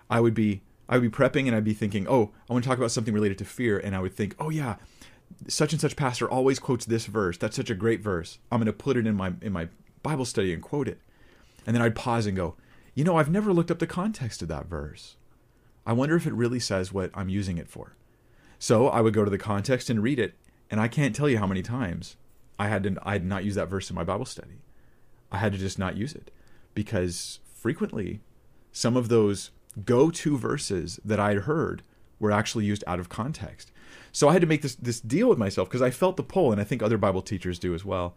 I 0.08 0.20
would 0.20 0.34
be 0.34 0.62
I 0.88 0.98
would 0.98 1.10
be 1.10 1.16
prepping 1.16 1.46
and 1.46 1.56
I'd 1.56 1.64
be 1.64 1.74
thinking, 1.74 2.06
oh, 2.08 2.30
I 2.48 2.52
want 2.52 2.64
to 2.64 2.68
talk 2.68 2.78
about 2.78 2.92
something 2.92 3.12
related 3.12 3.38
to 3.38 3.44
fear, 3.44 3.76
and 3.76 3.96
I 3.96 4.00
would 4.00 4.14
think, 4.14 4.36
oh 4.38 4.50
yeah, 4.50 4.76
such 5.48 5.72
and 5.72 5.80
such 5.80 5.96
pastor 5.96 6.30
always 6.30 6.58
quotes 6.58 6.84
this 6.84 7.06
verse. 7.06 7.36
That's 7.36 7.56
such 7.56 7.70
a 7.70 7.74
great 7.74 8.00
verse. 8.00 8.38
I'm 8.52 8.60
going 8.60 8.66
to 8.66 8.72
put 8.72 8.96
it 8.96 9.06
in 9.06 9.16
my 9.16 9.32
in 9.42 9.52
my 9.52 9.68
Bible 10.02 10.24
study 10.24 10.52
and 10.52 10.62
quote 10.62 10.88
it. 10.88 11.00
And 11.66 11.74
then 11.74 11.82
I'd 11.82 11.96
pause 11.96 12.26
and 12.26 12.36
go, 12.36 12.54
you 12.94 13.02
know, 13.02 13.18
I've 13.18 13.30
never 13.30 13.52
looked 13.52 13.70
up 13.70 13.80
the 13.80 13.86
context 13.86 14.42
of 14.42 14.48
that 14.48 14.66
verse. 14.66 15.16
I 15.84 15.92
wonder 15.92 16.16
if 16.16 16.26
it 16.26 16.32
really 16.32 16.60
says 16.60 16.92
what 16.92 17.10
I'm 17.14 17.28
using 17.28 17.58
it 17.58 17.68
for. 17.68 17.96
So 18.58 18.88
I 18.88 19.00
would 19.00 19.14
go 19.14 19.24
to 19.24 19.30
the 19.30 19.38
context 19.38 19.90
and 19.90 20.02
read 20.02 20.18
it, 20.18 20.34
and 20.70 20.80
I 20.80 20.88
can't 20.88 21.14
tell 21.14 21.28
you 21.28 21.38
how 21.38 21.46
many 21.46 21.62
times 21.62 22.16
I 22.58 22.68
had 22.68 22.84
to 22.84 22.96
I 23.02 23.14
had 23.14 23.24
not 23.24 23.44
used 23.44 23.56
that 23.56 23.68
verse 23.68 23.90
in 23.90 23.96
my 23.96 24.04
Bible 24.04 24.24
study. 24.24 24.62
I 25.30 25.38
had 25.38 25.52
to 25.52 25.58
just 25.58 25.78
not 25.78 25.96
use 25.96 26.14
it 26.14 26.30
because 26.74 27.40
frequently 27.54 28.20
some 28.72 28.96
of 28.96 29.08
those 29.08 29.50
go-to 29.84 30.36
verses 30.38 31.00
that 31.04 31.20
I'd 31.20 31.38
heard 31.38 31.82
were 32.18 32.32
actually 32.32 32.64
used 32.64 32.84
out 32.86 33.00
of 33.00 33.08
context. 33.08 33.72
So 34.12 34.28
I 34.28 34.32
had 34.32 34.40
to 34.40 34.46
make 34.46 34.62
this 34.62 34.74
this 34.76 35.00
deal 35.00 35.28
with 35.28 35.38
myself 35.38 35.68
because 35.68 35.82
I 35.82 35.90
felt 35.90 36.16
the 36.16 36.22
pull, 36.22 36.52
and 36.52 36.60
I 36.60 36.64
think 36.64 36.82
other 36.82 36.98
Bible 36.98 37.22
teachers 37.22 37.58
do 37.58 37.74
as 37.74 37.84
well, 37.84 38.14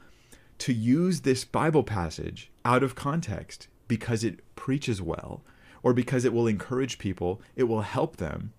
to 0.59 0.73
use 0.73 1.21
this 1.21 1.43
Bible 1.43 1.83
passage 1.83 2.51
out 2.63 2.83
of 2.83 2.95
context 2.95 3.67
because 3.87 4.23
it 4.23 4.39
preaches 4.55 5.01
well 5.01 5.41
or 5.83 5.93
because 5.93 6.25
it 6.25 6.33
will 6.33 6.47
encourage 6.47 6.99
people, 6.99 7.41
it 7.55 7.63
will 7.63 7.81
help 7.81 8.17
them. 8.17 8.53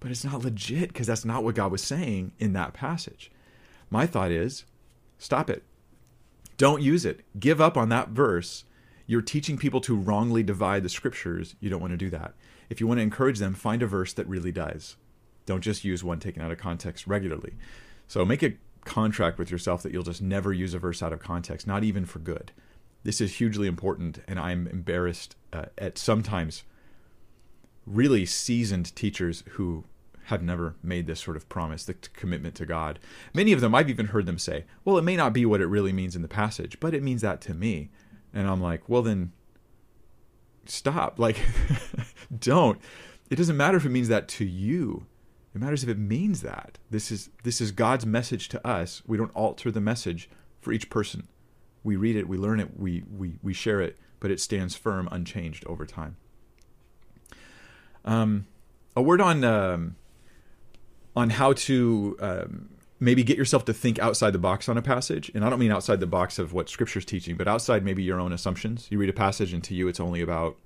But 0.00 0.10
it's 0.10 0.24
not 0.24 0.44
legit 0.44 0.88
because 0.88 1.06
that's 1.06 1.24
not 1.24 1.42
what 1.42 1.54
God 1.54 1.72
was 1.72 1.82
saying 1.82 2.32
in 2.38 2.52
that 2.52 2.74
passage. 2.74 3.30
My 3.90 4.06
thought 4.06 4.30
is 4.30 4.64
stop 5.18 5.48
it. 5.48 5.62
Don't 6.56 6.82
use 6.82 7.04
it. 7.04 7.20
Give 7.38 7.60
up 7.60 7.76
on 7.76 7.88
that 7.88 8.10
verse. 8.10 8.64
You're 9.06 9.22
teaching 9.22 9.58
people 9.58 9.80
to 9.82 9.96
wrongly 9.96 10.42
divide 10.42 10.82
the 10.82 10.88
scriptures. 10.88 11.56
You 11.60 11.68
don't 11.70 11.80
want 11.80 11.92
to 11.92 11.96
do 11.96 12.10
that. 12.10 12.34
If 12.70 12.80
you 12.80 12.86
want 12.86 12.98
to 12.98 13.02
encourage 13.02 13.38
them, 13.38 13.54
find 13.54 13.82
a 13.82 13.86
verse 13.86 14.12
that 14.14 14.26
really 14.28 14.52
does. 14.52 14.96
Don't 15.46 15.60
just 15.60 15.84
use 15.84 16.02
one 16.02 16.20
taken 16.20 16.42
out 16.42 16.50
of 16.50 16.58
context 16.58 17.06
regularly. 17.06 17.54
So 18.08 18.24
make 18.24 18.42
a 18.42 18.54
contract 18.84 19.38
with 19.38 19.50
yourself 19.50 19.82
that 19.82 19.92
you'll 19.92 20.02
just 20.02 20.22
never 20.22 20.52
use 20.52 20.74
a 20.74 20.78
verse 20.78 21.02
out 21.02 21.12
of 21.12 21.20
context, 21.20 21.66
not 21.66 21.84
even 21.84 22.06
for 22.06 22.18
good. 22.18 22.52
This 23.02 23.20
is 23.20 23.36
hugely 23.36 23.66
important, 23.66 24.20
and 24.26 24.38
I'm 24.38 24.66
embarrassed 24.66 25.36
uh, 25.52 25.66
at 25.76 25.98
sometimes 25.98 26.64
really 27.86 28.24
seasoned 28.24 28.94
teachers 28.96 29.44
who 29.50 29.84
have 30.26 30.42
never 30.42 30.74
made 30.82 31.06
this 31.06 31.20
sort 31.20 31.36
of 31.36 31.48
promise, 31.48 31.84
the 31.84 31.94
commitment 31.94 32.54
to 32.56 32.66
God. 32.66 32.98
Many 33.32 33.52
of 33.52 33.60
them, 33.60 33.74
I've 33.74 33.90
even 33.90 34.06
heard 34.06 34.26
them 34.26 34.38
say, 34.38 34.64
well, 34.84 34.98
it 34.98 35.04
may 35.04 35.16
not 35.16 35.32
be 35.32 35.46
what 35.46 35.60
it 35.60 35.66
really 35.66 35.92
means 35.92 36.16
in 36.16 36.22
the 36.22 36.28
passage, 36.28 36.78
but 36.80 36.94
it 36.94 37.02
means 37.02 37.22
that 37.22 37.40
to 37.42 37.54
me. 37.54 37.90
And 38.32 38.48
I'm 38.48 38.60
like, 38.60 38.88
well, 38.88 39.02
then 39.02 39.32
stop. 40.66 41.18
Like, 41.18 41.38
don't. 42.36 42.80
It 43.30 43.36
doesn't 43.36 43.56
matter 43.56 43.76
if 43.76 43.84
it 43.84 43.90
means 43.90 44.08
that 44.08 44.28
to 44.28 44.44
you. 44.44 45.06
It 45.54 45.60
matters 45.60 45.82
if 45.82 45.88
it 45.88 45.98
means 45.98 46.42
that. 46.42 46.78
This 46.90 47.12
is 47.12 47.30
this 47.44 47.60
is 47.60 47.70
God's 47.70 48.04
message 48.04 48.48
to 48.48 48.66
us. 48.66 49.02
We 49.06 49.16
don't 49.16 49.34
alter 49.34 49.70
the 49.70 49.80
message 49.80 50.28
for 50.60 50.72
each 50.72 50.90
person 50.90 51.28
we 51.84 51.96
read 51.96 52.16
it, 52.16 52.26
we 52.26 52.38
learn 52.38 52.58
it, 52.58 52.80
we, 52.80 53.04
we, 53.14 53.34
we 53.42 53.52
share 53.52 53.80
it, 53.80 53.98
but 54.18 54.30
it 54.30 54.40
stands 54.40 54.74
firm, 54.74 55.08
unchanged 55.12 55.64
over 55.66 55.84
time. 55.84 56.16
Um, 58.06 58.46
a 58.96 59.02
word 59.02 59.20
on 59.20 59.44
um, 59.44 59.96
on 61.16 61.30
how 61.30 61.52
to 61.52 62.16
um, 62.20 62.68
maybe 63.00 63.22
get 63.22 63.36
yourself 63.36 63.64
to 63.66 63.74
think 63.74 63.98
outside 63.98 64.32
the 64.32 64.38
box 64.38 64.68
on 64.68 64.76
a 64.76 64.82
passage, 64.82 65.30
and 65.34 65.44
I 65.44 65.50
don't 65.50 65.58
mean 65.58 65.70
outside 65.72 66.00
the 66.00 66.06
box 66.06 66.38
of 66.38 66.52
what 66.52 66.68
Scripture's 66.68 67.04
teaching, 67.04 67.36
but 67.36 67.46
outside 67.48 67.84
maybe 67.84 68.02
your 68.02 68.20
own 68.20 68.32
assumptions. 68.32 68.88
You 68.90 68.98
read 68.98 69.10
a 69.10 69.14
passage, 69.14 69.52
and 69.52 69.62
to 69.64 69.74
you, 69.74 69.88
it's 69.88 70.00
only 70.00 70.20
about 70.20 70.56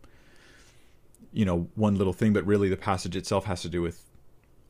you 1.33 1.45
know 1.45 1.69
one 1.75 1.97
little 1.97 2.12
thing, 2.12 2.33
but 2.33 2.47
really 2.47 2.69
the 2.69 2.76
passage 2.76 3.17
itself 3.17 3.45
has 3.45 3.62
to 3.62 3.69
do 3.69 3.83
with 3.83 4.05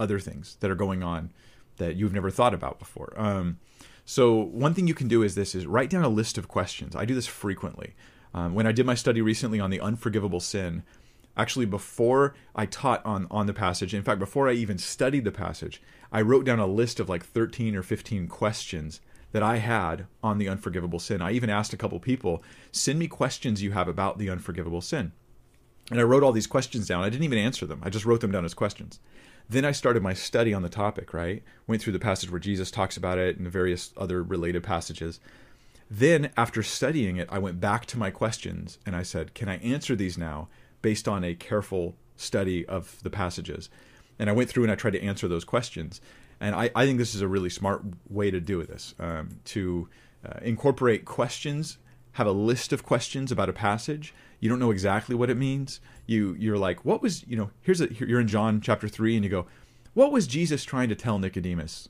other 0.00 0.18
things 0.18 0.56
that 0.60 0.70
are 0.70 0.76
going 0.76 1.02
on 1.02 1.32
that 1.76 1.96
you've 1.96 2.12
never 2.12 2.30
thought 2.30 2.54
about 2.54 2.78
before. 2.78 3.12
Um, 3.16 3.58
so 4.04 4.34
one 4.34 4.74
thing 4.74 4.88
you 4.88 4.94
can 4.94 5.08
do 5.08 5.22
is 5.22 5.34
this: 5.34 5.54
is 5.54 5.66
write 5.66 5.90
down 5.90 6.04
a 6.04 6.08
list 6.08 6.38
of 6.38 6.48
questions. 6.48 6.96
I 6.96 7.04
do 7.04 7.14
this 7.14 7.26
frequently. 7.26 7.94
Um, 8.34 8.54
when 8.54 8.66
I 8.66 8.72
did 8.72 8.84
my 8.84 8.94
study 8.94 9.20
recently 9.22 9.58
on 9.58 9.70
the 9.70 9.80
unforgivable 9.80 10.40
sin, 10.40 10.82
actually 11.38 11.66
before 11.66 12.34
I 12.54 12.66
taught 12.66 13.04
on 13.06 13.26
on 13.30 13.46
the 13.46 13.54
passage, 13.54 13.94
in 13.94 14.02
fact, 14.02 14.18
before 14.18 14.48
I 14.48 14.52
even 14.52 14.76
studied 14.76 15.24
the 15.24 15.32
passage, 15.32 15.80
I 16.12 16.20
wrote 16.20 16.44
down 16.44 16.58
a 16.58 16.66
list 16.66 17.00
of 17.00 17.08
like 17.08 17.24
13 17.24 17.76
or 17.76 17.82
15 17.82 18.28
questions 18.28 19.00
that 19.32 19.42
I 19.42 19.56
had 19.56 20.06
on 20.22 20.38
the 20.38 20.48
unforgivable 20.48 20.98
sin. 20.98 21.20
I 21.20 21.32
even 21.32 21.50
asked 21.50 21.72
a 21.72 21.76
couple 21.76 22.00
people, 22.00 22.42
send 22.72 22.98
me 22.98 23.08
questions 23.08 23.62
you 23.62 23.72
have 23.72 23.88
about 23.88 24.18
the 24.18 24.30
unforgivable 24.30 24.80
sin. 24.80 25.12
And 25.90 26.00
I 26.00 26.04
wrote 26.04 26.22
all 26.22 26.32
these 26.32 26.46
questions 26.46 26.86
down. 26.86 27.02
I 27.02 27.10
didn't 27.10 27.24
even 27.24 27.38
answer 27.38 27.66
them. 27.66 27.80
I 27.82 27.90
just 27.90 28.04
wrote 28.04 28.20
them 28.20 28.32
down 28.32 28.44
as 28.44 28.54
questions. 28.54 29.00
Then 29.48 29.64
I 29.64 29.72
started 29.72 30.02
my 30.02 30.12
study 30.12 30.52
on 30.52 30.62
the 30.62 30.68
topic, 30.68 31.14
right? 31.14 31.42
Went 31.66 31.80
through 31.80 31.94
the 31.94 31.98
passage 31.98 32.30
where 32.30 32.40
Jesus 32.40 32.70
talks 32.70 32.96
about 32.96 33.18
it 33.18 33.36
and 33.36 33.46
the 33.46 33.50
various 33.50 33.92
other 33.96 34.22
related 34.22 34.62
passages. 34.62 35.20
Then, 35.90 36.30
after 36.36 36.62
studying 36.62 37.16
it, 37.16 37.28
I 37.30 37.38
went 37.38 37.60
back 37.60 37.86
to 37.86 37.98
my 37.98 38.10
questions 38.10 38.78
and 38.84 38.94
I 38.94 39.02
said, 39.02 39.32
Can 39.32 39.48
I 39.48 39.56
answer 39.58 39.96
these 39.96 40.18
now 40.18 40.48
based 40.82 41.08
on 41.08 41.24
a 41.24 41.34
careful 41.34 41.96
study 42.16 42.66
of 42.66 43.02
the 43.02 43.10
passages? 43.10 43.70
And 44.18 44.28
I 44.28 44.32
went 44.32 44.48
through 44.48 44.64
and 44.64 44.72
I 44.72 44.76
tried 44.76 44.92
to 44.92 45.02
answer 45.02 45.28
those 45.28 45.44
questions. 45.44 46.00
And 46.40 46.54
I, 46.54 46.70
I 46.74 46.86
think 46.86 46.98
this 46.98 47.14
is 47.14 47.20
a 47.20 47.28
really 47.28 47.50
smart 47.50 47.82
way 48.08 48.30
to 48.30 48.40
do 48.40 48.62
this 48.64 48.94
um, 48.98 49.40
to 49.46 49.88
uh, 50.24 50.38
incorporate 50.42 51.04
questions, 51.04 51.78
have 52.12 52.26
a 52.26 52.32
list 52.32 52.72
of 52.72 52.84
questions 52.84 53.30
about 53.30 53.48
a 53.48 53.52
passage. 53.52 54.14
You 54.40 54.48
don't 54.48 54.58
know 54.58 54.70
exactly 54.70 55.14
what 55.14 55.30
it 55.30 55.36
means 55.36 55.80
you 56.08 56.34
you're 56.38 56.58
like, 56.58 56.84
what 56.84 57.00
was 57.00 57.24
you 57.28 57.36
know? 57.36 57.50
Here's 57.60 57.80
a 57.80 57.86
here, 57.86 58.08
you're 58.08 58.20
in 58.20 58.26
John 58.26 58.60
chapter 58.60 58.88
three, 58.88 59.14
and 59.14 59.22
you 59.22 59.30
go, 59.30 59.46
what 59.94 60.10
was 60.10 60.26
Jesus 60.26 60.64
trying 60.64 60.88
to 60.88 60.96
tell 60.96 61.20
Nicodemus? 61.20 61.88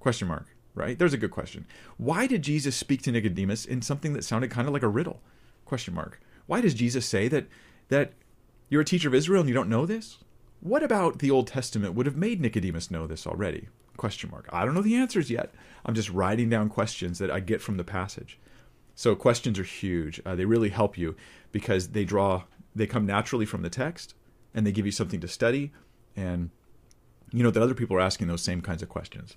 Question 0.00 0.26
mark. 0.26 0.46
Right? 0.74 0.98
There's 0.98 1.12
a 1.12 1.18
good 1.18 1.30
question. 1.30 1.66
Why 1.98 2.26
did 2.26 2.40
Jesus 2.40 2.74
speak 2.74 3.02
to 3.02 3.12
Nicodemus 3.12 3.66
in 3.66 3.82
something 3.82 4.14
that 4.14 4.24
sounded 4.24 4.50
kind 4.50 4.66
of 4.66 4.72
like 4.72 4.82
a 4.82 4.88
riddle? 4.88 5.20
Question 5.66 5.92
mark. 5.92 6.18
Why 6.46 6.62
does 6.62 6.72
Jesus 6.72 7.04
say 7.04 7.28
that 7.28 7.46
that 7.92 8.14
you're 8.70 8.80
a 8.80 8.86
teacher 8.86 9.08
of 9.08 9.14
Israel 9.14 9.40
and 9.40 9.48
you 9.48 9.54
don't 9.54 9.68
know 9.68 9.84
this? 9.84 10.18
What 10.60 10.82
about 10.82 11.18
the 11.18 11.30
Old 11.30 11.46
Testament 11.46 11.94
would 11.94 12.06
have 12.06 12.16
made 12.16 12.40
Nicodemus 12.40 12.90
know 12.90 13.06
this 13.06 13.26
already? 13.26 13.68
Question 13.98 14.30
mark. 14.30 14.48
I 14.50 14.64
don't 14.64 14.74
know 14.74 14.80
the 14.80 14.96
answers 14.96 15.30
yet. 15.30 15.52
I'm 15.84 15.94
just 15.94 16.08
writing 16.08 16.48
down 16.48 16.70
questions 16.70 17.18
that 17.18 17.30
I 17.30 17.40
get 17.40 17.60
from 17.60 17.76
the 17.76 17.84
passage. 17.84 18.38
So 18.94 19.14
questions 19.14 19.58
are 19.58 19.64
huge. 19.64 20.22
Uh, 20.24 20.34
they 20.34 20.46
really 20.46 20.70
help 20.70 20.96
you 20.96 21.16
because 21.52 21.88
they 21.88 22.04
draw 22.04 22.44
they 22.74 22.86
come 22.86 23.04
naturally 23.04 23.44
from 23.44 23.60
the 23.60 23.68
text 23.68 24.14
and 24.54 24.66
they 24.66 24.72
give 24.72 24.86
you 24.86 24.92
something 24.92 25.20
to 25.20 25.28
study 25.28 25.70
and 26.16 26.48
you 27.30 27.42
know 27.42 27.50
that 27.50 27.62
other 27.62 27.74
people 27.74 27.96
are 27.96 28.00
asking 28.00 28.28
those 28.28 28.40
same 28.40 28.62
kinds 28.62 28.82
of 28.82 28.88
questions 28.88 29.36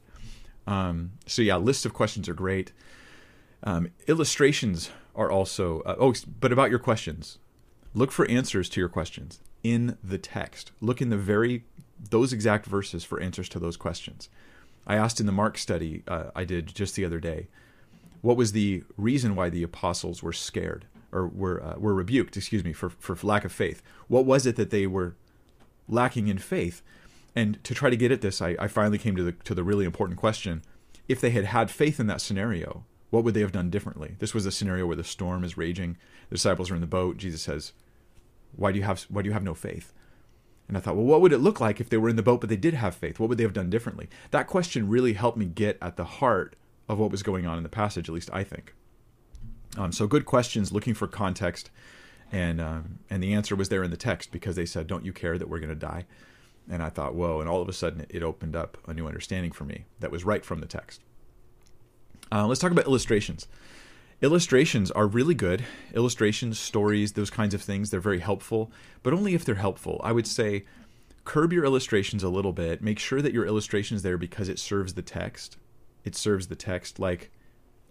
um, 0.68 1.12
so 1.26 1.42
yeah 1.42 1.58
lists 1.58 1.86
of 1.86 1.94
questions 1.94 2.30
are 2.30 2.34
great 2.34 2.72
um, 3.64 3.90
illustrations 4.08 4.90
are 5.14 5.30
also 5.30 5.82
uh, 5.82 5.96
oh 6.00 6.14
but 6.40 6.54
about 6.54 6.70
your 6.70 6.80
questions 6.80 7.40
look 7.96 8.12
for 8.12 8.28
answers 8.30 8.70
to 8.70 8.80
your 8.80 8.90
questions 8.90 9.40
in 9.64 9.98
the 10.04 10.18
text 10.18 10.72
look 10.80 11.02
in 11.02 11.10
the 11.10 11.18
very 11.18 11.64
those 12.12 12.32
exact 12.32 12.66
verses 12.66 13.04
for 13.04 13.20
answers 13.20 13.50
to 13.50 13.58
those 13.58 13.78
questions 13.78 14.30
i 14.86 14.96
asked 14.96 15.20
in 15.20 15.26
the 15.26 15.32
mark 15.32 15.58
study 15.58 16.04
uh, 16.08 16.26
i 16.36 16.44
did 16.44 16.68
just 16.68 16.96
the 16.96 17.06
other 17.06 17.20
day 17.20 17.48
what 18.22 18.38
was 18.38 18.52
the 18.52 18.84
reason 18.98 19.36
why 19.36 19.50
the 19.50 19.64
apostles 19.64 20.22
were 20.22 20.34
scared 20.34 20.86
or 21.16 21.28
were 21.28 21.64
uh, 21.64 21.76
were 21.78 21.94
rebuked, 21.94 22.36
excuse 22.36 22.64
me, 22.64 22.74
for 22.74 22.90
for 22.90 23.18
lack 23.26 23.46
of 23.46 23.52
faith. 23.52 23.82
What 24.08 24.26
was 24.26 24.46
it 24.46 24.58
that 24.58 24.70
they 24.70 24.86
were 24.86 25.16
lacking 25.88 26.28
in 26.28 26.38
faith? 26.38 26.82
And 27.36 27.64
to 27.64 27.74
try 27.74 27.90
to 27.90 27.98
get 27.98 28.12
at 28.12 28.22
this, 28.22 28.42
I, 28.42 28.56
I 28.60 28.68
finally 28.68 28.98
came 28.98 29.16
to 29.16 29.24
the 29.24 29.32
to 29.32 29.56
the 29.56 29.64
really 29.64 29.86
important 29.86 30.20
question: 30.20 30.62
If 31.08 31.22
they 31.22 31.30
had 31.30 31.46
had 31.46 31.72
faith 31.72 32.00
in 32.00 32.08
that 32.08 32.22
scenario, 32.22 32.84
what 33.10 33.24
would 33.24 33.34
they 33.34 33.42
have 33.42 33.52
done 33.54 33.70
differently? 33.70 34.16
This 34.20 34.34
was 34.34 34.46
a 34.46 34.52
scenario 34.52 34.86
where 34.86 34.96
the 34.96 35.04
storm 35.04 35.44
is 35.44 35.58
raging, 35.58 35.98
the 36.30 36.36
disciples 36.36 36.70
are 36.70 36.76
in 36.76 36.82
the 36.82 36.88
boat. 36.88 37.18
Jesus 37.18 37.42
says, 37.42 37.72
"Why 38.56 38.72
do 38.72 38.78
you 38.78 38.84
have 38.84 39.04
Why 39.04 39.22
do 39.22 39.28
you 39.28 39.34
have 39.34 39.44
no 39.44 39.54
faith?" 39.54 39.94
And 40.68 40.76
I 40.76 40.80
thought, 40.80 40.96
well, 40.96 41.06
what 41.06 41.22
would 41.22 41.32
it 41.32 41.40
look 41.40 41.60
like 41.60 41.80
if 41.80 41.90
they 41.90 41.98
were 41.98 42.10
in 42.10 42.16
the 42.16 42.24
boat 42.24 42.42
but 42.42 42.50
they 42.50 42.56
did 42.56 42.74
have 42.74 42.96
faith? 42.96 43.20
What 43.20 43.30
would 43.30 43.38
they 43.38 43.44
have 43.44 43.54
done 43.54 43.70
differently? 43.70 44.10
That 44.32 44.48
question 44.48 44.90
really 44.90 45.14
helped 45.14 45.38
me 45.38 45.46
get 45.46 45.78
at 45.82 45.96
the 45.96 46.06
heart 46.06 46.56
of 46.90 46.98
what 46.98 47.12
was 47.12 47.24
going 47.24 47.46
on 47.46 47.58
in 47.58 47.64
the 47.64 47.70
passage, 47.70 48.10
at 48.10 48.16
least 48.16 48.30
I 48.34 48.44
think. 48.44 48.74
Um, 49.78 49.92
so 49.92 50.08
good 50.08 50.26
questions, 50.26 50.72
looking 50.72 50.94
for 50.94 51.08
context, 51.08 51.70
and 52.32 52.60
um, 52.62 53.00
and 53.10 53.22
the 53.22 53.34
answer 53.34 53.56
was 53.56 53.70
there 53.70 53.84
in 53.84 53.92
the 53.92 53.98
text 53.98 54.32
because 54.32 54.56
they 54.56 54.66
said, 54.66 54.88
"Don't 54.88 55.06
you 55.06 55.14
care 55.14 55.38
that 55.38 55.50
we're 55.50 55.60
going 55.60 55.70
to 55.70 55.76
die?" 55.76 56.06
And 56.70 56.82
I 56.82 56.90
thought, 56.90 57.14
"Whoa!" 57.14 57.42
And 57.42 57.50
all 57.50 57.62
of 57.62 57.70
a 57.70 57.74
sudden, 57.74 58.06
it 58.10 58.24
opened 58.24 58.56
up 58.56 58.78
a 58.88 58.94
new 58.94 59.06
understanding 59.06 59.52
for 59.52 59.66
me 59.66 59.86
that 60.00 60.12
was 60.12 60.24
right 60.24 60.46
from 60.46 60.62
the 60.62 60.66
text. 60.66 61.02
Uh, 62.32 62.48
let's 62.48 62.60
talk 62.60 62.72
about 62.72 62.86
illustrations. 62.86 63.48
Illustrations 64.26 64.90
are 64.90 65.06
really 65.06 65.36
good. 65.36 65.64
Illustrations, 65.94 66.58
stories, 66.58 67.12
those 67.12 67.30
kinds 67.30 67.54
of 67.54 67.62
things, 67.62 67.92
they're 67.92 68.00
very 68.00 68.22
helpful, 68.22 68.72
but 69.04 69.14
only 69.14 69.36
if 69.36 69.46
they're 69.46 69.54
helpful. 69.54 70.02
I 70.04 70.14
would 70.14 70.26
say 70.26 70.66
curb 71.26 71.54
your 71.54 71.64
illustrations 71.64 72.24
a 72.24 72.30
little 72.30 72.52
bit. 72.52 72.82
Make 72.82 72.98
sure 72.98 73.22
that 73.22 73.34
your 73.34 73.46
illustration 73.46 73.96
is 73.96 74.02
there 74.02 74.18
because 74.18 74.50
it 74.50 74.58
serves 74.58 74.96
the 74.96 75.04
text. 75.04 75.58
It 76.04 76.16
serves 76.16 76.48
the 76.48 76.56
text. 76.56 76.98
Like 76.98 77.30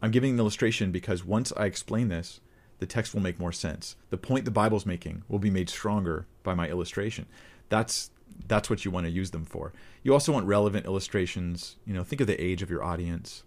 I'm 0.02 0.10
giving 0.10 0.32
an 0.32 0.40
illustration 0.40 0.90
because 0.90 1.24
once 1.24 1.52
I 1.56 1.66
explain 1.66 2.08
this, 2.08 2.40
the 2.80 2.86
text 2.86 3.14
will 3.14 3.22
make 3.22 3.38
more 3.38 3.52
sense. 3.52 3.94
The 4.10 4.18
point 4.18 4.44
the 4.44 4.50
Bible's 4.50 4.84
making 4.84 5.22
will 5.28 5.38
be 5.38 5.50
made 5.50 5.70
stronger 5.70 6.26
by 6.42 6.54
my 6.54 6.68
illustration. 6.68 7.26
That's 7.68 8.10
that's 8.48 8.68
what 8.68 8.84
you 8.84 8.90
want 8.90 9.06
to 9.06 9.12
use 9.12 9.30
them 9.30 9.44
for. 9.44 9.72
You 10.02 10.12
also 10.12 10.32
want 10.32 10.48
relevant 10.48 10.84
illustrations. 10.84 11.76
You 11.86 11.94
know, 11.94 12.02
think 12.02 12.20
of 12.20 12.26
the 12.26 12.42
age 12.42 12.60
of 12.60 12.70
your 12.70 12.82
audience. 12.82 13.44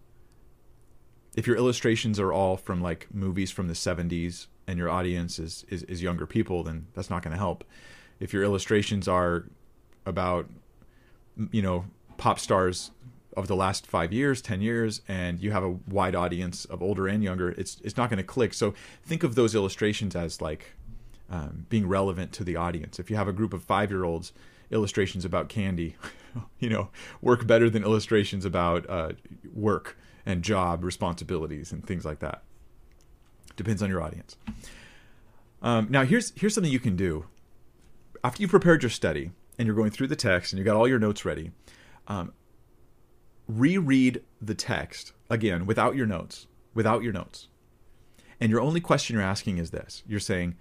If 1.38 1.46
your 1.46 1.56
illustrations 1.56 2.20
are 2.20 2.34
all 2.34 2.58
from 2.58 2.82
like 2.82 3.08
movies 3.14 3.52
from 3.52 3.68
the 3.68 3.76
70s 3.76 4.48
and 4.68 4.78
your 4.78 4.90
audience 4.90 5.40
is 5.40 5.66
is, 5.70 5.84
is 5.84 6.02
younger 6.02 6.26
people, 6.26 6.64
then 6.64 6.88
that's 6.94 7.10
not 7.10 7.22
going 7.24 7.32
to 7.32 7.38
help. 7.38 7.64
If 8.20 8.34
your 8.34 8.44
illustrations 8.44 9.08
are 9.08 9.46
about 10.06 10.50
you 11.52 11.62
know 11.62 11.86
pop 12.18 12.40
stars 12.40 12.92
of 13.38 13.48
the 13.48 13.56
last 13.56 13.86
five 13.86 14.12
years, 14.12 14.42
ten 14.42 14.62
years, 14.62 15.02
and 15.08 15.40
you 15.40 15.52
have 15.52 15.64
a 15.64 15.78
wide 15.88 16.16
audience 16.16 16.66
of 16.66 16.82
older 16.82 17.08
and 17.08 17.24
younger, 17.24 17.50
it's 17.50 17.80
it's 17.84 17.96
not 17.96 18.10
going 18.10 18.18
to 18.18 18.24
click. 18.24 18.54
So 18.54 18.74
think 19.04 19.24
of 19.24 19.36
those 19.36 19.54
illustrations 19.54 20.16
as 20.16 20.42
like 20.42 20.74
um, 21.30 21.68
being 21.70 21.88
relevant 21.88 22.32
to 22.34 22.44
the 22.44 22.56
audience. 22.56 23.00
If 23.00 23.12
you 23.12 23.16
have 23.16 23.28
a 23.28 23.34
group 23.34 23.54
of 23.54 23.64
five 23.64 23.92
year 23.92 24.04
olds, 24.04 24.34
illustrations 24.72 25.24
about 25.24 25.50
candy, 25.50 25.96
you 26.60 26.70
know, 26.70 26.90
work 27.22 27.46
better 27.46 27.70
than 27.70 27.84
illustrations 27.84 28.44
about 28.44 28.90
uh, 28.90 29.12
work 29.54 29.98
and 30.28 30.44
job 30.44 30.84
responsibilities 30.84 31.72
and 31.72 31.88
things 31.88 32.06
like 32.06 32.20
that. 32.20 32.44
Depends 33.56 33.82
on 33.82 33.90
your 33.90 34.04
audience. 34.04 34.38
Um, 35.64 35.88
now 35.90 36.04
here's 36.04 36.34
here's 36.36 36.54
something 36.54 36.72
you 36.72 36.80
can 36.80 36.96
do 36.96 37.26
after 38.24 38.42
you've 38.42 38.52
prepared 38.52 38.84
your 38.84 38.92
study 38.92 39.32
and 39.58 39.66
you're 39.66 39.76
going 39.76 39.90
through 39.90 40.08
the 40.08 40.16
text 40.16 40.52
and 40.52 40.60
you 40.60 40.66
got 40.66 40.76
all 40.76 40.88
your 40.88 41.00
notes 41.00 41.26
ready. 41.26 41.52
Um, 42.08 42.34
reread 43.48 44.22
the 44.42 44.54
text 44.54 45.14
again 45.30 45.66
without 45.66 45.96
your 45.96 46.06
notes, 46.06 46.46
without 46.76 47.02
your 47.02 47.14
notes. 47.14 47.48
And 48.40 48.52
your 48.52 48.62
only 48.62 48.82
question 48.82 49.16
you're 49.16 49.24
asking 49.24 49.58
is 49.58 49.72
this 49.72 50.04
you're 50.06 50.20
saying, 50.20 50.56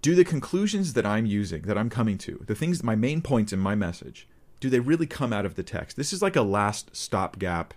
do 0.00 0.14
the 0.14 0.24
conclusions 0.24 0.92
that 0.92 1.04
I'm 1.04 1.26
using, 1.26 1.62
that 1.62 1.76
I'm 1.76 1.90
coming 1.90 2.16
to, 2.18 2.44
the 2.46 2.54
things, 2.54 2.84
my 2.84 2.94
main 2.94 3.20
points 3.20 3.52
in 3.52 3.58
my 3.58 3.74
message, 3.74 4.28
do 4.60 4.70
they 4.70 4.80
really 4.80 5.06
come 5.06 5.32
out 5.32 5.44
of 5.44 5.56
the 5.56 5.64
text? 5.64 5.96
This 5.96 6.12
is 6.12 6.22
like 6.22 6.36
a 6.36 6.42
last 6.42 6.94
stopgap, 6.94 7.74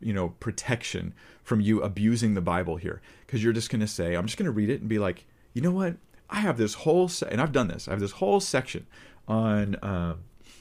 you 0.00 0.12
know, 0.12 0.30
protection 0.40 1.14
from 1.42 1.60
you 1.60 1.82
abusing 1.82 2.34
the 2.34 2.40
Bible 2.40 2.76
here. 2.76 3.00
Because 3.26 3.42
you're 3.42 3.52
just 3.52 3.70
going 3.70 3.80
to 3.80 3.86
say, 3.86 4.14
I'm 4.14 4.26
just 4.26 4.38
going 4.38 4.46
to 4.46 4.52
read 4.52 4.70
it 4.70 4.80
and 4.80 4.88
be 4.88 4.98
like, 4.98 5.26
you 5.52 5.62
know 5.62 5.70
what? 5.70 5.96
I 6.30 6.40
have 6.40 6.58
this 6.58 6.74
whole, 6.74 7.08
se-, 7.08 7.28
and 7.30 7.40
I've 7.40 7.52
done 7.52 7.68
this, 7.68 7.88
I 7.88 7.92
have 7.92 8.00
this 8.00 8.12
whole 8.12 8.40
section 8.40 8.86
on, 9.26 9.76
uh, 9.76 10.16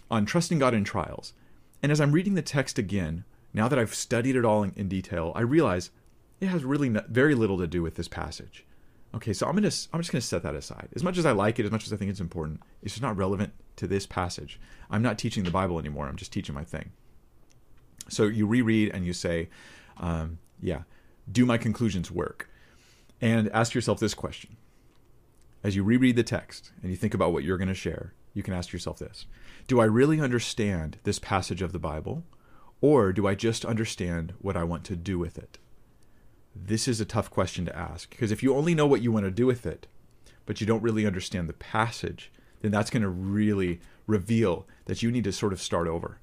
on 0.10 0.26
trusting 0.26 0.60
God 0.60 0.74
in 0.74 0.84
trials. 0.84 1.34
And 1.84 1.92
as 1.92 2.02
I'm 2.02 2.12
reading 2.12 2.36
the 2.36 2.42
text 2.42 2.80
again, 2.80 3.26
now 3.54 3.68
that 3.68 3.80
I've 3.80 3.94
studied 3.94 4.36
it 4.36 4.46
all 4.46 4.64
in, 4.64 4.74
in 4.76 4.88
detail, 4.88 5.32
I 5.36 5.42
realize 5.42 5.92
it 6.40 6.48
has 6.48 6.64
really 6.64 6.90
no, 6.90 7.04
very 7.08 7.36
little 7.36 7.58
to 7.58 7.68
do 7.68 7.82
with 7.82 7.96
this 7.96 8.08
passage. 8.08 8.66
Okay, 9.16 9.34
so 9.34 9.48
I'm 9.48 9.56
gonna 9.56 9.72
I'm 9.94 10.02
just 10.02 10.12
gonna 10.12 10.22
set 10.22 10.44
that 10.44 10.56
aside. 10.56 10.90
As 10.96 11.04
much 11.04 11.18
as 11.18 11.26
I 11.26 11.32
like 11.32 11.60
it, 11.60 11.66
as 11.66 11.72
much 11.72 11.86
as 11.86 11.94
I 11.94 11.96
think 11.96 12.12
it's 12.12 12.20
important, 12.20 12.62
it's 12.84 12.94
just 12.94 13.02
not 13.02 13.18
relevant 13.18 13.54
to 13.78 13.88
this 13.88 14.06
passage. 14.06 14.60
I'm 14.90 15.02
not 15.02 15.18
teaching 15.18 15.44
the 15.44 15.52
Bible 15.52 15.80
anymore. 15.80 16.08
I'm 16.08 16.18
just 16.18 16.34
teaching 16.34 16.54
my 16.54 16.64
thing. 16.64 16.92
So 18.10 18.26
you 18.26 18.48
reread 18.48 18.92
and 18.94 19.06
you 19.06 19.14
say, 19.14 19.50
um, 19.98 20.40
"Yeah, 20.62 20.84
do 21.32 21.46
my 21.46 21.58
conclusions 21.58 22.12
work?" 22.12 22.50
And 23.22 23.50
ask 23.52 23.74
yourself 23.74 24.00
this 24.00 24.14
question: 24.14 24.58
As 25.64 25.76
you 25.76 25.84
reread 25.84 26.16
the 26.16 26.24
text 26.24 26.72
and 26.82 26.92
you 26.92 26.98
think 26.98 27.14
about 27.14 27.34
what 27.34 27.44
you're 27.44 27.58
going 27.58 27.68
to 27.68 27.74
share, 27.74 28.14
you 28.34 28.44
can 28.44 28.54
ask 28.54 28.72
yourself 28.72 29.00
this 29.00 29.26
Do 29.68 29.80
I 29.80 29.86
really 29.86 30.22
understand 30.22 31.00
this 31.04 31.20
passage 31.20 31.62
of 31.62 31.74
the 31.74 31.80
Bible? 31.80 32.24
Or 32.80 33.12
do 33.12 33.26
I 33.26 33.34
just 33.34 33.66
understand 33.66 34.36
what 34.40 34.56
I 34.56 34.64
want 34.64 34.84
to 34.86 34.96
do 34.96 35.18
with 35.18 35.38
it? 35.40 35.58
This 36.56 36.88
is 36.88 37.02
a 37.02 37.06
tough 37.06 37.32
question 37.32 37.66
to 37.66 37.76
ask 37.76 38.10
because 38.10 38.32
if 38.32 38.44
you 38.44 38.56
only 38.56 38.76
know 38.76 38.86
what 38.86 39.02
you 39.02 39.12
want 39.12 39.26
to 39.26 39.32
do 39.32 39.48
with 39.48 39.66
it, 39.66 39.88
but 40.46 40.62
you 40.62 40.68
don't 40.68 40.84
really 40.84 41.06
understand 41.06 41.50
the 41.50 41.54
passage, 41.54 42.32
then 42.62 42.72
that's 42.72 42.92
going 42.92 43.02
to 43.02 43.10
really 43.10 43.82
reveal 44.06 44.68
that 44.86 45.02
you 45.02 45.12
need 45.12 45.24
to 45.24 45.32
sort 45.32 45.54
of 45.54 45.62
start 45.62 45.88
over. 45.88 46.20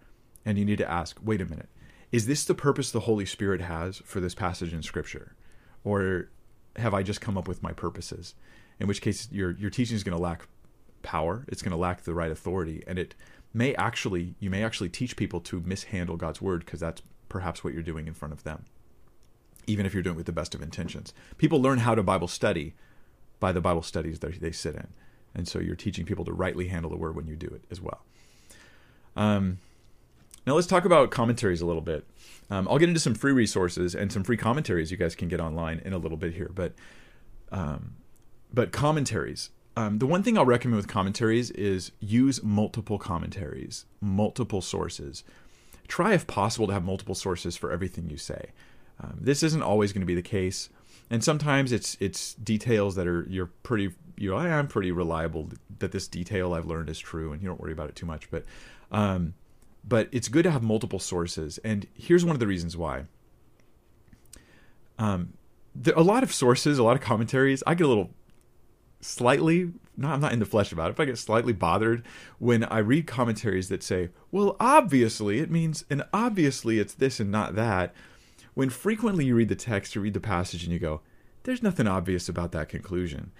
And 0.46 0.58
you 0.58 0.64
need 0.64 0.78
to 0.78 0.90
ask 0.90 1.18
wait 1.22 1.40
a 1.40 1.46
minute, 1.46 1.68
is 2.12 2.26
this 2.26 2.44
the 2.44 2.54
purpose 2.54 2.90
the 2.90 3.00
Holy 3.00 3.26
Spirit 3.26 3.60
has 3.60 3.98
for 4.04 4.20
this 4.20 4.34
passage 4.34 4.72
in 4.72 4.82
Scripture? 4.82 5.34
Or 5.84 6.28
have 6.76 6.94
I 6.94 7.02
just 7.02 7.20
come 7.20 7.38
up 7.38 7.48
with 7.48 7.62
my 7.62 7.72
purposes? 7.72 8.34
In 8.80 8.88
which 8.88 9.00
case, 9.00 9.28
your, 9.30 9.52
your 9.52 9.70
teaching 9.70 9.94
is 9.94 10.02
going 10.02 10.16
to 10.16 10.22
lack 10.22 10.48
power 11.04 11.44
it's 11.46 11.62
going 11.62 11.70
to 11.70 11.76
lack 11.76 12.02
the 12.02 12.14
right 12.14 12.32
authority 12.32 12.82
and 12.88 12.98
it 12.98 13.14
may 13.52 13.74
actually 13.76 14.34
you 14.40 14.50
may 14.50 14.64
actually 14.64 14.88
teach 14.88 15.16
people 15.16 15.38
to 15.38 15.60
mishandle 15.60 16.16
god's 16.16 16.42
word 16.42 16.64
because 16.64 16.80
that's 16.80 17.02
perhaps 17.28 17.62
what 17.62 17.72
you're 17.72 17.82
doing 17.82 18.08
in 18.08 18.14
front 18.14 18.32
of 18.32 18.42
them 18.42 18.64
even 19.68 19.86
if 19.86 19.94
you're 19.94 20.02
doing 20.02 20.14
it 20.14 20.16
with 20.16 20.26
the 20.26 20.32
best 20.32 20.54
of 20.54 20.62
intentions 20.62 21.12
people 21.38 21.62
learn 21.62 21.78
how 21.78 21.94
to 21.94 22.02
bible 22.02 22.26
study 22.26 22.74
by 23.38 23.52
the 23.52 23.60
bible 23.60 23.82
studies 23.82 24.18
that 24.18 24.40
they 24.40 24.50
sit 24.50 24.74
in 24.74 24.88
and 25.34 25.46
so 25.46 25.60
you're 25.60 25.76
teaching 25.76 26.04
people 26.04 26.24
to 26.24 26.32
rightly 26.32 26.68
handle 26.68 26.90
the 26.90 26.96
word 26.96 27.14
when 27.14 27.28
you 27.28 27.36
do 27.36 27.46
it 27.46 27.62
as 27.70 27.80
well 27.80 28.02
um, 29.16 29.58
now 30.46 30.54
let's 30.54 30.66
talk 30.66 30.84
about 30.84 31.10
commentaries 31.10 31.60
a 31.60 31.66
little 31.66 31.82
bit 31.82 32.06
um, 32.50 32.66
i'll 32.68 32.78
get 32.78 32.88
into 32.88 33.00
some 33.00 33.14
free 33.14 33.32
resources 33.32 33.94
and 33.94 34.12
some 34.12 34.24
free 34.24 34.36
commentaries 34.36 34.90
you 34.90 34.96
guys 34.96 35.14
can 35.14 35.28
get 35.28 35.40
online 35.40 35.80
in 35.84 35.92
a 35.92 35.98
little 35.98 36.18
bit 36.18 36.34
here 36.34 36.50
but 36.54 36.72
um, 37.52 37.94
but 38.52 38.72
commentaries 38.72 39.50
um, 39.76 39.98
the 39.98 40.06
one 40.06 40.22
thing 40.22 40.38
I'll 40.38 40.46
recommend 40.46 40.76
with 40.76 40.88
commentaries 40.88 41.50
is 41.50 41.90
use 41.98 42.42
multiple 42.42 42.98
commentaries, 42.98 43.86
multiple 44.00 44.60
sources. 44.60 45.24
Try, 45.88 46.14
if 46.14 46.26
possible, 46.26 46.68
to 46.68 46.72
have 46.72 46.84
multiple 46.84 47.14
sources 47.14 47.56
for 47.56 47.72
everything 47.72 48.08
you 48.08 48.16
say. 48.16 48.50
Um, 49.00 49.18
this 49.20 49.42
isn't 49.42 49.62
always 49.62 49.92
going 49.92 50.02
to 50.02 50.06
be 50.06 50.14
the 50.14 50.22
case, 50.22 50.68
and 51.10 51.24
sometimes 51.24 51.72
it's 51.72 51.96
it's 51.98 52.34
details 52.34 52.94
that 52.94 53.08
are 53.08 53.26
you're 53.28 53.50
pretty 53.64 53.90
you 54.16 54.30
know 54.30 54.36
I 54.36 54.48
am 54.48 54.68
pretty 54.68 54.92
reliable 54.92 55.50
that 55.80 55.90
this 55.90 56.06
detail 56.06 56.54
I've 56.54 56.66
learned 56.66 56.88
is 56.88 57.00
true, 57.00 57.32
and 57.32 57.42
you 57.42 57.48
don't 57.48 57.60
worry 57.60 57.72
about 57.72 57.88
it 57.88 57.96
too 57.96 58.06
much. 58.06 58.30
But 58.30 58.44
um, 58.92 59.34
but 59.86 60.08
it's 60.12 60.28
good 60.28 60.44
to 60.44 60.50
have 60.50 60.62
multiple 60.62 60.98
sources, 60.98 61.58
and 61.58 61.86
here's 61.94 62.24
one 62.24 62.34
of 62.34 62.40
the 62.40 62.46
reasons 62.46 62.76
why. 62.76 63.04
Um, 64.98 65.34
there, 65.74 65.94
a 65.94 66.02
lot 66.02 66.22
of 66.22 66.32
sources, 66.32 66.78
a 66.78 66.82
lot 66.82 66.96
of 66.96 67.02
commentaries. 67.02 67.62
I 67.66 67.74
get 67.74 67.84
a 67.84 67.88
little 67.88 68.10
slightly 69.00 69.72
I'm 70.02 70.20
not 70.20 70.32
in 70.32 70.38
the 70.40 70.44
flesh 70.44 70.72
about 70.72 70.90
it, 70.90 70.96
but 70.96 71.04
I 71.04 71.06
get 71.06 71.18
slightly 71.18 71.52
bothered 71.52 72.04
when 72.38 72.64
I 72.64 72.78
read 72.78 73.06
commentaries 73.06 73.68
that 73.68 73.82
say, 73.82 74.10
well, 74.32 74.56
obviously 74.58 75.38
it 75.38 75.50
means, 75.50 75.84
and 75.88 76.04
obviously 76.12 76.78
it's 76.78 76.94
this 76.94 77.20
and 77.20 77.30
not 77.30 77.54
that. 77.54 77.94
When 78.54 78.70
frequently 78.70 79.26
you 79.26 79.36
read 79.36 79.48
the 79.48 79.56
text, 79.56 79.94
you 79.94 80.00
read 80.00 80.14
the 80.14 80.20
passage, 80.20 80.64
and 80.64 80.72
you 80.72 80.78
go, 80.78 81.00
there's 81.44 81.62
nothing 81.62 81.86
obvious 81.86 82.28
about 82.28 82.52
that 82.52 82.68
conclusion. 82.68 83.30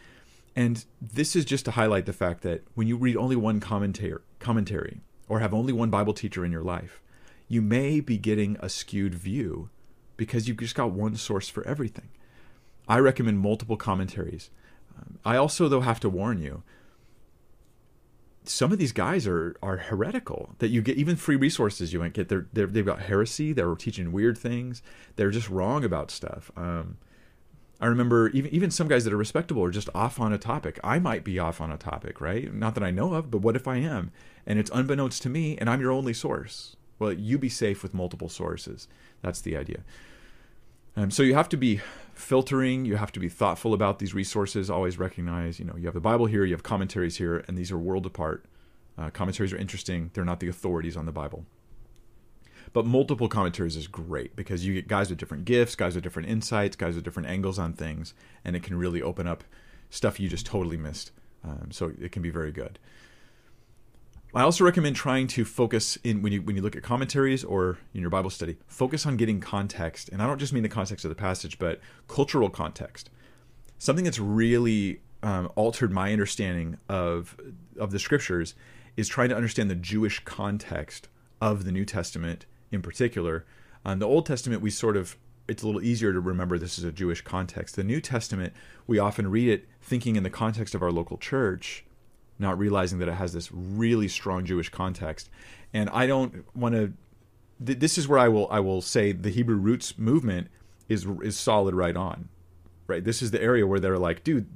And 0.54 0.85
this 1.00 1.35
is 1.35 1.44
just 1.44 1.64
to 1.64 1.72
highlight 1.72 2.07
the 2.07 2.12
fact 2.12 2.42
that 2.42 2.62
when 2.74 2.87
you 2.87 2.96
read 2.96 3.16
only 3.16 3.37
one 3.37 3.59
commentary 3.59 5.00
or 5.28 5.40
have 5.40 5.54
only 5.54 5.72
one 5.72 5.90
Bible 5.90 6.14
teacher 6.14 6.44
in 6.44 6.52
your 6.52 6.62
life, 6.62 7.02
you 7.48 7.62
may 7.62 8.00
be 8.00 8.18
getting 8.18 8.56
a 8.60 8.68
skewed 8.68 9.14
view 9.14 9.70
because 10.16 10.48
you've 10.48 10.58
just 10.58 10.74
got 10.74 10.92
one 10.92 11.16
source 11.16 11.48
for 11.48 11.66
everything. 11.66 12.08
I 12.87 12.98
recommend 12.98 13.38
multiple 13.40 13.76
commentaries 13.76 14.50
I 15.24 15.37
also, 15.37 15.68
though, 15.68 15.80
have 15.80 16.00
to 16.00 16.08
warn 16.08 16.40
you. 16.40 16.62
Some 18.44 18.72
of 18.72 18.78
these 18.78 18.92
guys 18.92 19.26
are 19.26 19.56
are 19.62 19.78
heretical. 19.78 20.54
That 20.58 20.68
you 20.68 20.82
get 20.82 20.98
even 20.98 21.16
free 21.16 21.37
resources 21.37 21.92
you 21.92 21.98
might 21.98 22.12
get. 22.12 22.28
They're, 22.28 22.46
they 22.52 22.60
have 22.62 22.87
got 22.87 23.02
heresy. 23.02 23.52
They're 23.52 23.74
teaching 23.74 24.12
weird 24.12 24.37
things. 24.37 24.82
They're 25.16 25.30
just 25.30 25.48
wrong 25.48 25.84
about 25.84 26.10
stuff. 26.10 26.50
Um, 26.56 26.98
I 27.80 27.87
remember 27.87 28.28
even 28.28 28.50
even 28.52 28.70
some 28.70 28.88
guys 28.88 29.04
that 29.04 29.12
are 29.12 29.18
respectable 29.18 29.62
are 29.64 29.70
just 29.70 29.88
off 29.94 30.20
on 30.20 30.32
a 30.32 30.38
topic. 30.38 30.78
I 30.84 30.98
might 30.98 31.24
be 31.24 31.38
off 31.38 31.60
on 31.60 31.72
a 31.72 31.76
topic, 31.76 32.20
right? 32.20 32.52
Not 32.52 32.74
that 32.74 32.84
I 32.84 32.90
know 32.90 33.14
of, 33.14 33.30
but 33.30 33.38
what 33.38 33.56
if 33.56 33.66
I 33.66 33.76
am? 33.76 34.12
And 34.46 34.58
it's 34.58 34.70
unbeknownst 34.72 35.22
to 35.22 35.28
me, 35.28 35.56
and 35.58 35.68
I'm 35.68 35.80
your 35.80 35.90
only 35.90 36.14
source. 36.14 36.76
Well, 36.98 37.12
you 37.12 37.38
be 37.38 37.48
safe 37.48 37.82
with 37.82 37.94
multiple 37.94 38.28
sources. 38.28 38.88
That's 39.22 39.40
the 39.40 39.56
idea. 39.56 39.80
Um, 40.96 41.10
so 41.10 41.22
you 41.22 41.34
have 41.34 41.48
to 41.48 41.56
be 41.56 41.80
filtering. 42.14 42.84
You 42.84 42.96
have 42.96 43.10
to 43.12 43.20
be 43.20 43.28
thoughtful 43.28 43.74
about 43.74 43.98
these 43.98 44.14
resources. 44.14 44.70
Always 44.70 44.98
recognize, 44.98 45.58
you 45.58 45.64
know, 45.64 45.76
you 45.76 45.87
have 45.87 45.94
the 45.94 46.00
Bible 46.00 46.26
here, 46.26 46.44
you 46.44 46.54
have 46.54 46.62
commentaries 46.62 47.16
here, 47.16 47.44
and 47.48 47.58
these 47.58 47.72
are 47.72 47.78
world 47.78 48.06
apart. 48.06 48.44
Uh, 48.96 49.10
commentaries 49.10 49.52
are 49.52 49.56
interesting. 49.56 50.10
They're 50.14 50.24
not 50.24 50.38
the 50.38 50.48
authorities 50.48 50.96
on 50.96 51.06
the 51.06 51.12
Bible. 51.12 51.44
But 52.74 52.84
multiple 52.84 53.28
commentaries 53.28 53.76
is 53.76 53.87
great 53.87 54.34
because 54.34 54.66
you 54.66 54.74
get 54.74 54.88
guys 54.88 55.08
with 55.08 55.18
different 55.18 55.44
gifts, 55.44 55.76
guys 55.76 55.94
with 55.94 56.02
different 56.02 56.28
insights, 56.28 56.74
guys 56.74 56.96
with 56.96 57.04
different 57.04 57.28
angles 57.28 57.56
on 57.56 57.72
things, 57.72 58.14
and 58.44 58.56
it 58.56 58.64
can 58.64 58.76
really 58.76 59.00
open 59.00 59.28
up 59.28 59.44
stuff 59.90 60.18
you 60.18 60.28
just 60.28 60.44
totally 60.44 60.76
missed. 60.76 61.12
Um, 61.44 61.68
so 61.70 61.92
it 62.00 62.10
can 62.10 62.20
be 62.20 62.30
very 62.30 62.50
good. 62.50 62.80
I 64.34 64.42
also 64.42 64.64
recommend 64.64 64.96
trying 64.96 65.28
to 65.28 65.44
focus 65.44 65.96
in 66.02 66.20
when 66.20 66.32
you 66.32 66.42
when 66.42 66.56
you 66.56 66.62
look 66.62 66.74
at 66.74 66.82
commentaries 66.82 67.44
or 67.44 67.78
in 67.94 68.00
your 68.00 68.10
Bible 68.10 68.30
study, 68.30 68.56
focus 68.66 69.06
on 69.06 69.16
getting 69.16 69.40
context. 69.40 70.08
And 70.08 70.20
I 70.20 70.26
don't 70.26 70.38
just 70.38 70.52
mean 70.52 70.64
the 70.64 70.68
context 70.68 71.04
of 71.04 71.10
the 71.10 71.14
passage, 71.14 71.60
but 71.60 71.80
cultural 72.08 72.50
context. 72.50 73.08
Something 73.78 74.04
that's 74.04 74.18
really 74.18 75.00
um, 75.22 75.48
altered 75.54 75.92
my 75.92 76.10
understanding 76.12 76.78
of 76.88 77.37
of 77.78 77.92
the 77.92 78.00
scriptures 78.00 78.56
is 78.96 79.06
trying 79.06 79.28
to 79.28 79.37
understand 79.37 79.70
the 79.70 79.76
Jewish 79.76 80.24
context 80.24 81.06
of 81.40 81.64
the 81.64 81.70
New 81.70 81.84
Testament 81.84 82.46
in 82.70 82.83
particular. 82.83 83.44
On 83.85 83.98
the 83.98 84.07
Old 84.07 84.27
Testament, 84.27 84.62
we 84.62 84.70
sort 84.70 84.96
of 84.96 85.16
it's 85.46 85.62
a 85.62 85.66
little 85.66 85.83
easier 85.83 86.12
to 86.12 86.20
remember 86.20 86.59
this 86.59 86.79
is 86.79 86.85
a 86.85 86.92
Jewish 86.92 87.20
context. 87.20 87.77
The 87.77 87.85
New 87.85 88.00
Testament, 88.00 88.55
we 88.87 88.98
often 88.98 89.31
read 89.31 89.48
it 89.48 89.68
thinking 89.83 90.16
in 90.16 90.22
the 90.22 90.31
context 90.31 90.74
of 90.74 90.83
our 90.83 90.90
local 90.90 91.18
church, 91.18 91.85
not 92.38 92.59
realizing 92.59 92.98
that 93.00 93.09
it 93.09 93.14
has 93.14 93.33
this 93.33 93.53
really 93.53 94.09
strong 94.09 94.44
Jewish 94.46 94.70
context. 94.70 95.29
And 95.72 95.90
I 95.90 96.07
don't 96.07 96.44
want 96.57 96.74
to. 96.74 96.92
Th- 97.64 97.79
this 97.79 97.98
is 97.98 98.09
where 98.09 98.18
I 98.18 98.29
will 98.29 98.48
I 98.50 98.61
will 98.61 98.81
say 98.81 99.12
the 99.12 99.31
Hebrew 99.31 99.57
roots 99.57 99.98
movement 99.98 100.48
is 100.88 101.07
is 101.22 101.38
solid 101.38 101.74
right 101.74 101.96
on, 101.96 102.29
right. 102.87 103.05
This 103.05 103.22
is 103.22 103.31
the 103.31 103.42
area 103.42 103.66
where 103.66 103.81
they're 103.81 103.98
like, 103.98 104.24
dude, 104.24 104.46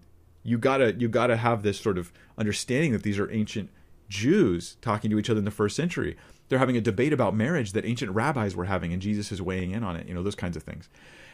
you 0.42 0.59
gotta 0.59 0.94
you 0.99 1.09
gotta 1.09 1.37
have 1.37 1.62
this 1.62 1.79
sort 1.79 1.99
of 1.99 2.12
understanding 2.38 2.92
that 2.92 3.03
these 3.03 3.18
are 3.18 3.31
ancient 3.31 3.71
Jews 4.09 4.77
talking 4.81 5.11
to 5.11 5.18
each 5.18 5.29
other 5.29 5.38
in 5.38 5.44
the 5.44 5.51
first 5.51 5.77
century. 5.77 6.16
They're 6.49 6.59
having 6.59 6.77
a 6.77 6.81
debate 6.81 7.13
about 7.13 7.35
marriage 7.35 7.73
that 7.73 7.85
ancient 7.85 8.13
rabbis 8.13 8.57
were 8.57 8.65
having, 8.65 8.93
and 8.93 9.03
Jesus 9.03 9.31
is 9.31 9.43
weighing 9.43 9.73
in 9.73 9.85
on 9.85 9.97
it. 9.97 10.09
You 10.09 10.15
know 10.15 10.23
those 10.23 10.35
kinds 10.35 10.57
of 10.57 10.63
things. 10.63 10.89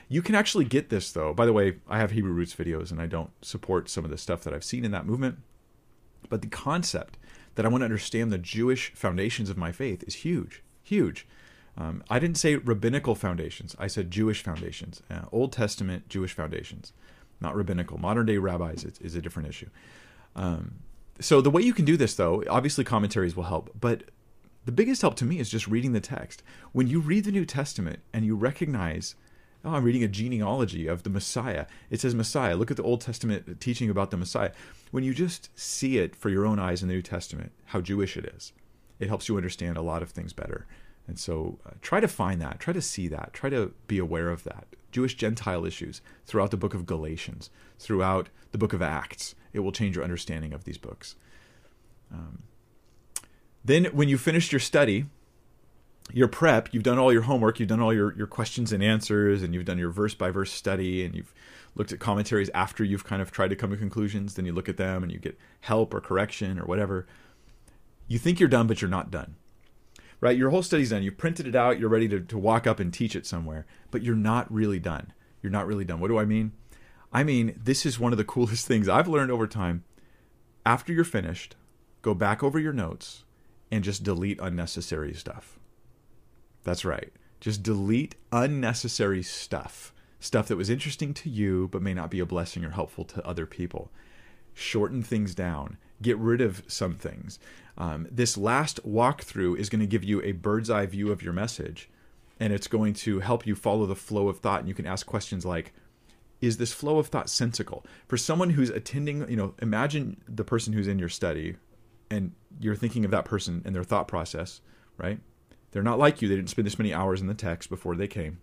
You 0.09 0.23
can 0.23 0.35
actually 0.35 0.65
get 0.65 0.91
this 0.91 1.13
though. 1.13 1.33
By 1.33 1.47
the 1.47 1.53
way, 1.53 1.77
I 1.89 1.99
have 1.99 2.11
Hebrew 2.11 2.33
roots 2.33 2.55
videos, 2.55 2.91
and 2.91 3.01
I 3.01 3.07
don't 3.07 3.31
support 3.43 3.89
some 3.89 4.05
of 4.05 4.11
the 4.11 4.19
stuff 4.19 4.43
that 4.45 4.53
I've 4.53 4.65
seen 4.65 4.85
in 4.85 4.91
that 4.91 5.07
movement. 5.07 5.39
But 6.29 6.43
the 6.43 6.49
concept 6.49 7.17
that 7.55 7.65
I 7.65 7.69
want 7.69 7.83
to 7.83 7.87
understand 7.87 8.33
the 8.33 8.39
Jewish 8.39 8.93
foundations 8.95 9.51
of 9.51 9.57
my 9.57 9.73
faith 9.73 10.03
is 10.07 10.17
huge, 10.17 10.63
huge. 10.83 11.27
Um, 11.77 12.03
I 12.09 12.19
didn't 12.19 12.39
say 12.39 12.57
rabbinical 12.57 13.15
foundations. 13.15 13.75
I 13.79 13.89
said 13.89 14.11
Jewish 14.11 14.43
foundations, 14.43 15.03
uh, 15.11 15.23
Old 15.33 15.53
Testament 15.53 16.09
Jewish 16.09 16.33
foundations, 16.33 16.93
not 17.41 17.57
rabbinical. 17.57 17.99
Modern 17.99 18.27
day 18.27 18.39
rabbis 18.39 18.85
is, 18.85 18.99
is 18.99 19.15
a 19.15 19.23
different 19.23 19.49
issue. 19.49 19.69
Um, 20.37 20.77
so 21.21 21.41
the 21.41 21.51
way 21.51 21.63
you 21.63 21.73
can 21.73 21.85
do 21.85 21.97
this, 21.97 22.15
though, 22.15 22.43
obviously 22.49 22.85
commentaries 22.85 23.37
will 23.37 23.45
help, 23.45 23.71
but 23.81 24.05
the 24.65 24.73
biggest 24.73 25.03
help 25.03 25.17
to 25.17 25.25
me 25.25 25.39
is 25.39 25.51
just 25.51 25.69
reading 25.69 25.93
the 25.93 26.01
text. 26.01 26.43
When 26.73 26.87
you 26.87 27.01
read 27.01 27.25
the 27.25 27.33
New 27.33 27.45
Testament 27.45 28.01
and 28.13 28.25
you 28.25 28.35
recognize, 28.35 29.15
oh, 29.65 29.75
I'm 29.75 29.85
reading 29.85 30.05
a 30.05 30.09
genealogy 30.09 30.87
of 30.87 31.03
the 31.03 31.11
Messiah. 31.11 31.67
It 31.91 32.01
says 32.01 32.15
Messiah. 32.15 32.57
Look 32.57 32.71
at 32.71 32.77
the 32.77 32.83
Old 32.83 33.01
Testament 33.01 33.61
teaching 33.61 33.91
about 33.91 34.11
the 34.11 34.17
Messiah. 34.17 34.53
When 34.91 35.05
you 35.05 35.13
just 35.13 35.51
see 35.59 35.99
it 35.99 36.17
for 36.17 36.31
your 36.31 36.47
own 36.47 36.59
eyes 36.59 36.83
in 36.83 36.89
the 36.89 36.95
New 36.95 37.03
Testament, 37.03 37.53
how 37.67 37.81
Jewish 37.81 38.17
it 38.17 38.25
is, 38.25 38.53
it 38.99 39.09
helps 39.09 39.29
you 39.29 39.37
understand 39.37 39.77
a 39.77 39.83
lot 39.83 40.03
of 40.03 40.11
things 40.11 40.33
better. 40.33 40.67
And 41.07 41.19
so 41.19 41.59
uh, 41.67 41.73
try 41.83 42.01
to 42.01 42.09
find 42.09 42.41
that, 42.41 42.61
try 42.61 42.73
to 42.73 42.81
see 42.81 43.09
that, 43.09 43.33
try 43.33 43.51
to 43.51 43.75
be 43.87 43.99
aware 43.99 44.31
of 44.31 44.45
that. 44.45 44.67
Jewish 44.93 45.17
Gentile 45.17 45.67
issues 45.67 46.01
throughout 46.25 46.51
the 46.51 46.57
book 46.57 46.73
of 46.73 46.87
Galatians, 46.87 47.51
throughout 47.79 48.29
the 48.53 48.59
book 48.59 48.73
of 48.73 48.81
Acts. 48.81 49.35
It 49.53 49.61
will 49.61 49.73
change 49.73 49.97
your 49.97 50.05
understanding 50.05 50.53
of 50.53 50.65
these 50.65 50.79
books. 50.79 51.17
Um, 52.13 52.45
then, 53.65 53.87
when 53.87 54.09
you 54.09 54.19
finished 54.19 54.53
your 54.53 54.61
study, 54.61 55.07
your 56.13 56.29
prep, 56.29 56.73
you've 56.73 56.83
done 56.83 56.99
all 56.99 57.13
your 57.13 57.23
homework, 57.23 57.59
you've 57.59 57.69
done 57.69 57.81
all 57.81 57.95
your, 57.95 58.15
your 58.15 58.27
questions 58.27 58.73
and 58.73 58.83
answers, 58.83 59.43
and 59.43 59.55
you've 59.55 59.65
done 59.65 59.79
your 59.79 59.91
verse 59.91 60.15
by 60.15 60.31
verse 60.31 60.53
study, 60.53 61.03
and 61.03 61.15
you've 61.15 61.33
looked 61.75 61.93
at 61.93 61.99
commentaries 61.99 62.51
after 62.53 62.85
you've 62.85 63.05
kind 63.05 63.23
of 63.23 63.31
tried 63.31 63.49
to 63.49 63.57
come 63.57 63.71
to 63.71 63.77
conclusions. 63.77 64.35
Then 64.35 64.45
you 64.45 64.53
look 64.53 64.69
at 64.69 64.77
them 64.77 65.03
and 65.03 65.11
you 65.11 65.19
get 65.19 65.39
help 65.63 65.95
or 65.95 66.01
correction 66.01 66.59
or 66.59 66.65
whatever. 66.65 67.07
You 68.07 68.19
think 68.19 68.39
you're 68.39 68.51
done, 68.51 68.67
but 68.67 68.83
you're 68.83 68.91
not 68.91 69.11
done. 69.11 69.37
Right? 70.21 70.37
Your 70.37 70.51
whole 70.51 70.63
study's 70.63 70.91
done. 70.91 71.03
You've 71.03 71.19
printed 71.19 71.47
it 71.47 71.57
out, 71.57 71.81
you're 71.81 71.89
ready 71.89 72.09
to, 72.09 72.21
to 72.21 72.39
walk 72.39 72.67
up 72.67 72.81
and 72.81 72.93
teach 72.93 73.17
it 73.17 73.27
somewhere, 73.27 73.67
but 73.91 74.03
you're 74.03 74.15
not 74.15 74.53
really 74.53 74.79
done. 74.79 75.13
You're 75.43 75.53
not 75.53 75.67
really 75.67 75.85
done. 75.85 76.01
What 76.01 76.09
do 76.09 76.19
I 76.19 76.25
mean? 76.25 76.53
I 77.13 77.25
mean, 77.25 77.59
this 77.63 77.87
is 77.87 77.99
one 77.99 78.13
of 78.13 78.19
the 78.19 78.25
coolest 78.25 78.67
things 78.67 78.89
I've 78.89 79.09
learned 79.09 79.31
over 79.31 79.47
time. 79.47 79.85
After 80.67 80.93
you're 80.93 81.05
finished, 81.05 81.57
go 82.03 82.15
back 82.15 82.43
over 82.43 82.59
your 82.59 82.73
notes 82.73 83.25
and 83.75 83.83
just 83.83 84.05
delete 84.05 84.39
unnecessary 84.41 85.13
stuff. 85.13 85.59
That's 86.63 86.85
right. 86.85 87.13
Just 87.41 87.65
delete 87.65 88.15
unnecessary 88.31 89.23
stuff. 89.23 89.93
Stuff 90.21 90.47
that 90.47 90.57
was 90.57 90.71
interesting 90.71 91.13
to 91.15 91.29
you 91.29 91.69
but 91.73 91.83
may 91.83 91.93
not 91.93 92.09
be 92.09 92.21
a 92.21 92.27
blessing 92.27 92.65
or 92.65 92.71
helpful 92.71 93.05
to 93.05 93.27
other 93.27 93.47
people. 93.47 93.91
Shorten 94.55 95.03
things 95.03 95.35
down. 95.35 95.77
Get 96.01 96.17
rid 96.19 96.41
of 96.41 96.63
some 96.69 96.95
things. 96.95 97.41
Um, 97.77 98.07
this 98.11 98.39
last 98.39 98.81
walkthrough 98.89 99.59
is 99.59 99.69
going 99.69 99.81
to 99.81 99.87
give 99.89 100.05
you 100.05 100.23
a 100.23 100.31
bird's 100.31 100.71
eye 100.71 100.87
view 100.87 101.11
of 101.11 101.23
your 101.23 101.33
message, 101.33 101.91
and 102.39 102.53
it's 102.53 102.69
going 102.69 102.95
to 102.95 103.19
help 103.19 103.45
you 103.45 103.57
follow 103.57 103.87
the 103.87 103.97
flow 103.97 104.29
of 104.29 104.39
thought. 104.39 104.61
And 104.61 104.69
you 104.69 104.75
can 104.75 104.87
ask 104.87 105.05
questions 105.05 105.45
like, 105.45 105.73
is 106.41 106.59
this 106.59 106.73
flow 106.73 106.99
of 106.99 107.09
thought 107.09 107.29
sensical 107.29 107.85
for 108.07 108.17
someone 108.17 108.51
who's 108.51 108.71
attending 108.71 109.29
you 109.31 109.37
know 109.37 109.55
imagine 109.61 110.21
the 110.29 110.45
person 110.45 110.73
who's 110.73 110.89
in 110.89 110.99
your 110.99 111.09
study 111.09 111.57
and 112.15 112.33
you're 112.61 112.77
thinking 112.77 113.05
of 113.05 113.11
that 113.11 113.25
person 113.25 113.63
and 113.65 113.75
their 113.75 113.85
thought 113.85 114.09
process, 114.09 114.61
right? 114.97 115.19
They're 115.73 115.83
not 115.83 115.99
like 115.99 116.23
you. 116.23 116.29
They 116.29 116.37
didn't 116.37 116.51
spend 116.51 116.67
this 116.67 116.79
many 116.79 116.95
hours 116.95 117.21
in 117.21 117.27
the 117.27 117.35
text 117.35 117.69
before 117.69 117.97
they 117.97 118.07
came. 118.07 118.39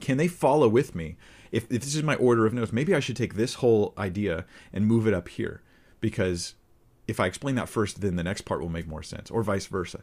Can 0.00 0.16
they 0.16 0.28
follow 0.28 0.68
with 0.68 0.94
me? 0.94 1.16
If, 1.52 1.64
if 1.64 1.82
this 1.82 1.94
is 1.94 2.02
my 2.02 2.14
order 2.16 2.46
of 2.46 2.54
notes, 2.54 2.72
maybe 2.72 2.94
I 2.94 3.00
should 3.00 3.16
take 3.16 3.34
this 3.34 3.54
whole 3.54 3.92
idea 3.98 4.46
and 4.72 4.86
move 4.86 5.06
it 5.06 5.14
up 5.14 5.28
here 5.28 5.62
because 6.00 6.54
if 7.06 7.20
I 7.20 7.26
explain 7.26 7.54
that 7.56 7.68
first, 7.68 8.00
then 8.00 8.16
the 8.16 8.24
next 8.24 8.42
part 8.42 8.60
will 8.60 8.68
make 8.68 8.86
more 8.86 9.02
sense, 9.02 9.30
or 9.30 9.42
vice 9.42 9.66
versa. 9.66 10.00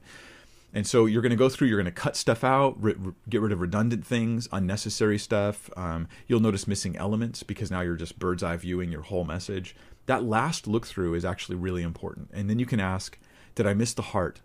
And 0.72 0.86
so 0.86 1.08
you're 1.08 1.24
going 1.24 1.32
to 1.32 1.36
go 1.36 1.50
through, 1.50 1.68
you're 1.68 1.82
going 1.82 1.92
to 1.94 2.02
cut 2.02 2.16
stuff 2.16 2.44
out, 2.44 2.82
re- 2.82 2.94
re- 2.98 3.14
get 3.28 3.42
rid 3.42 3.52
of 3.52 3.60
redundant 3.60 4.06
things, 4.06 4.48
unnecessary 4.52 5.18
stuff. 5.18 5.70
Um, 5.76 6.08
you'll 6.28 6.42
notice 6.42 6.68
missing 6.68 6.96
elements 6.96 7.42
because 7.42 7.72
now 7.72 7.82
you're 7.82 7.96
just 7.96 8.20
bird's 8.20 8.44
eye 8.44 8.56
viewing 8.56 8.92
your 8.92 9.02
whole 9.02 9.24
message 9.24 9.76
that 10.06 10.24
last 10.24 10.68
look 10.68 10.88
through 10.88 11.14
is 11.14 11.26
actually 11.26 11.56
really 11.56 11.84
important. 11.84 12.30
And 12.34 12.50
then 12.50 12.60
you 12.60 12.66
can 12.66 12.80
ask, 12.80 13.18
did 13.56 13.68
I 13.68 13.74
miss 13.74 13.94
the 13.94 14.02
heart? 14.02 14.42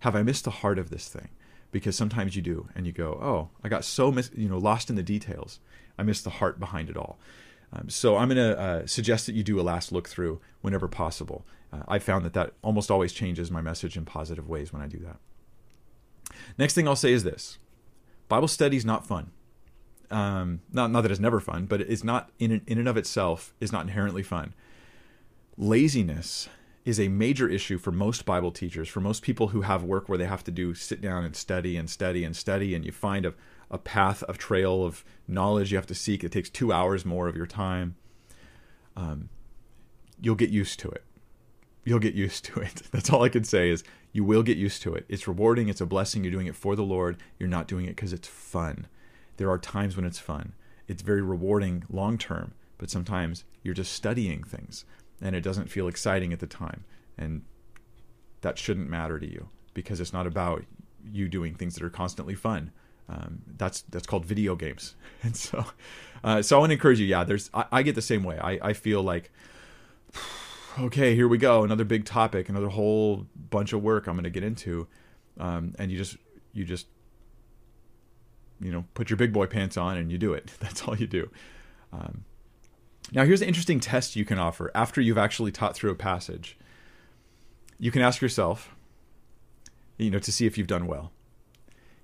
Have 0.00 0.16
I 0.16 0.22
missed 0.22 0.44
the 0.44 0.50
heart 0.50 0.78
of 0.78 0.90
this 0.90 1.08
thing? 1.08 1.28
Because 1.72 1.96
sometimes 1.96 2.36
you 2.36 2.42
do, 2.42 2.68
and 2.74 2.86
you 2.86 2.92
go, 2.92 3.18
oh, 3.20 3.48
I 3.64 3.68
got 3.68 3.84
so 3.84 4.12
mis- 4.12 4.30
you 4.36 4.48
know 4.48 4.58
lost 4.58 4.90
in 4.90 4.96
the 4.96 5.02
details. 5.02 5.58
I 5.98 6.04
missed 6.04 6.24
the 6.24 6.30
heart 6.30 6.60
behind 6.60 6.88
it 6.88 6.96
all. 6.96 7.18
Um, 7.72 7.88
so 7.88 8.16
I'm 8.16 8.28
going 8.28 8.36
to 8.36 8.58
uh, 8.58 8.86
suggest 8.86 9.26
that 9.26 9.34
you 9.34 9.42
do 9.42 9.58
a 9.58 9.62
last 9.62 9.90
look 9.90 10.08
through 10.08 10.40
whenever 10.60 10.86
possible. 10.86 11.44
Uh, 11.72 11.82
I 11.88 11.98
found 11.98 12.24
that 12.24 12.32
that 12.34 12.52
almost 12.62 12.90
always 12.90 13.12
changes 13.12 13.50
my 13.50 13.60
message 13.60 13.96
in 13.96 14.04
positive 14.04 14.48
ways 14.48 14.72
when 14.72 14.82
I 14.82 14.86
do 14.86 14.98
that. 15.00 15.16
Next 16.56 16.74
thing 16.74 16.86
I'll 16.86 16.94
say 16.94 17.12
is 17.12 17.24
this: 17.24 17.58
Bible 18.28 18.48
study 18.48 18.76
is 18.76 18.84
not 18.84 19.06
fun. 19.06 19.32
Um, 20.10 20.60
not 20.72 20.92
not 20.92 21.00
that 21.00 21.10
it's 21.10 21.20
never 21.20 21.40
fun, 21.40 21.66
but 21.66 21.80
it's 21.80 22.04
not 22.04 22.30
in 22.38 22.62
in 22.66 22.78
and 22.78 22.88
of 22.88 22.96
itself 22.96 23.52
is 23.58 23.72
not 23.72 23.82
inherently 23.82 24.22
fun 24.22 24.54
laziness 25.56 26.48
is 26.84 27.00
a 27.00 27.08
major 27.08 27.48
issue 27.48 27.78
for 27.78 27.90
most 27.90 28.26
Bible 28.26 28.52
teachers, 28.52 28.88
for 28.88 29.00
most 29.00 29.22
people 29.22 29.48
who 29.48 29.62
have 29.62 29.82
work 29.82 30.08
where 30.08 30.18
they 30.18 30.26
have 30.26 30.44
to 30.44 30.50
do 30.50 30.74
sit 30.74 31.00
down 31.00 31.24
and 31.24 31.34
study 31.34 31.76
and 31.76 31.88
study 31.88 32.24
and 32.24 32.36
study, 32.36 32.74
and 32.74 32.84
you 32.84 32.92
find 32.92 33.24
a, 33.24 33.34
a 33.70 33.78
path, 33.78 34.22
a 34.28 34.34
trail 34.34 34.84
of 34.84 35.04
knowledge 35.26 35.72
you 35.72 35.78
have 35.78 35.86
to 35.86 35.94
seek. 35.94 36.22
It 36.22 36.32
takes 36.32 36.50
two 36.50 36.72
hours 36.72 37.04
more 37.04 37.26
of 37.26 37.36
your 37.36 37.46
time. 37.46 37.96
Um, 38.96 39.30
you'll 40.20 40.34
get 40.34 40.50
used 40.50 40.78
to 40.80 40.90
it. 40.90 41.04
You'll 41.84 41.98
get 42.00 42.14
used 42.14 42.44
to 42.46 42.60
it. 42.60 42.82
That's 42.90 43.10
all 43.10 43.22
I 43.22 43.28
can 43.30 43.44
say 43.44 43.70
is 43.70 43.82
you 44.12 44.24
will 44.24 44.42
get 44.42 44.58
used 44.58 44.82
to 44.82 44.94
it. 44.94 45.06
It's 45.08 45.26
rewarding. 45.26 45.68
It's 45.68 45.80
a 45.80 45.86
blessing. 45.86 46.22
You're 46.22 46.32
doing 46.32 46.46
it 46.46 46.56
for 46.56 46.76
the 46.76 46.82
Lord. 46.82 47.16
You're 47.38 47.48
not 47.48 47.66
doing 47.66 47.86
it 47.86 47.96
because 47.96 48.12
it's 48.12 48.28
fun. 48.28 48.86
There 49.38 49.50
are 49.50 49.58
times 49.58 49.96
when 49.96 50.04
it's 50.04 50.18
fun. 50.18 50.52
It's 50.86 51.02
very 51.02 51.22
rewarding 51.22 51.84
long 51.90 52.18
term, 52.18 52.52
but 52.76 52.90
sometimes 52.90 53.44
you're 53.62 53.74
just 53.74 53.92
studying 53.92 54.44
things 54.44 54.84
and 55.20 55.34
it 55.34 55.40
doesn't 55.40 55.70
feel 55.70 55.88
exciting 55.88 56.32
at 56.32 56.40
the 56.40 56.46
time. 56.46 56.84
And 57.16 57.42
that 58.40 58.58
shouldn't 58.58 58.88
matter 58.88 59.18
to 59.18 59.26
you 59.26 59.48
because 59.72 60.00
it's 60.00 60.12
not 60.12 60.26
about 60.26 60.64
you 61.10 61.28
doing 61.28 61.54
things 61.54 61.74
that 61.74 61.82
are 61.82 61.90
constantly 61.90 62.34
fun. 62.34 62.70
Um, 63.08 63.42
that's 63.58 63.82
that's 63.82 64.06
called 64.06 64.24
video 64.24 64.56
games, 64.56 64.94
and 65.22 65.36
so 65.36 65.66
uh, 66.22 66.40
so 66.40 66.56
I 66.56 66.60
want 66.60 66.70
to 66.70 66.74
encourage 66.74 67.00
you. 67.00 67.06
Yeah, 67.06 67.24
there's 67.24 67.50
I, 67.52 67.66
I 67.70 67.82
get 67.82 67.94
the 67.94 68.02
same 68.02 68.22
way. 68.22 68.38
I, 68.38 68.58
I 68.62 68.72
feel 68.72 69.02
like 69.02 69.30
okay, 70.78 71.14
here 71.14 71.28
we 71.28 71.36
go, 71.36 71.64
another 71.64 71.84
big 71.84 72.06
topic, 72.06 72.48
another 72.48 72.68
whole 72.68 73.26
bunch 73.50 73.72
of 73.72 73.82
work 73.82 74.06
I'm 74.06 74.14
going 74.14 74.24
to 74.24 74.30
get 74.30 74.42
into, 74.42 74.86
um, 75.38 75.74
and 75.78 75.90
you 75.90 75.98
just 75.98 76.16
you 76.54 76.64
just 76.64 76.86
you 78.60 78.72
know 78.72 78.84
put 78.94 79.10
your 79.10 79.18
big 79.18 79.32
boy 79.34 79.46
pants 79.46 79.76
on 79.76 79.98
and 79.98 80.10
you 80.10 80.16
do 80.16 80.32
it. 80.32 80.50
That's 80.60 80.82
all 80.82 80.96
you 80.96 81.06
do. 81.06 81.30
Um, 81.92 82.24
now, 83.12 83.24
here's 83.24 83.42
an 83.42 83.48
interesting 83.48 83.80
test 83.80 84.16
you 84.16 84.24
can 84.24 84.38
offer 84.38 84.70
after 84.74 85.00
you've 85.00 85.18
actually 85.18 85.52
taught 85.52 85.76
through 85.76 85.90
a 85.90 85.96
passage. 85.96 86.56
You 87.78 87.90
can 87.90 88.02
ask 88.02 88.22
yourself, 88.22 88.74
you 89.98 90.10
know, 90.10 90.18
to 90.18 90.32
see 90.32 90.46
if 90.46 90.56
you've 90.56 90.66
done 90.66 90.86
well. 90.86 91.12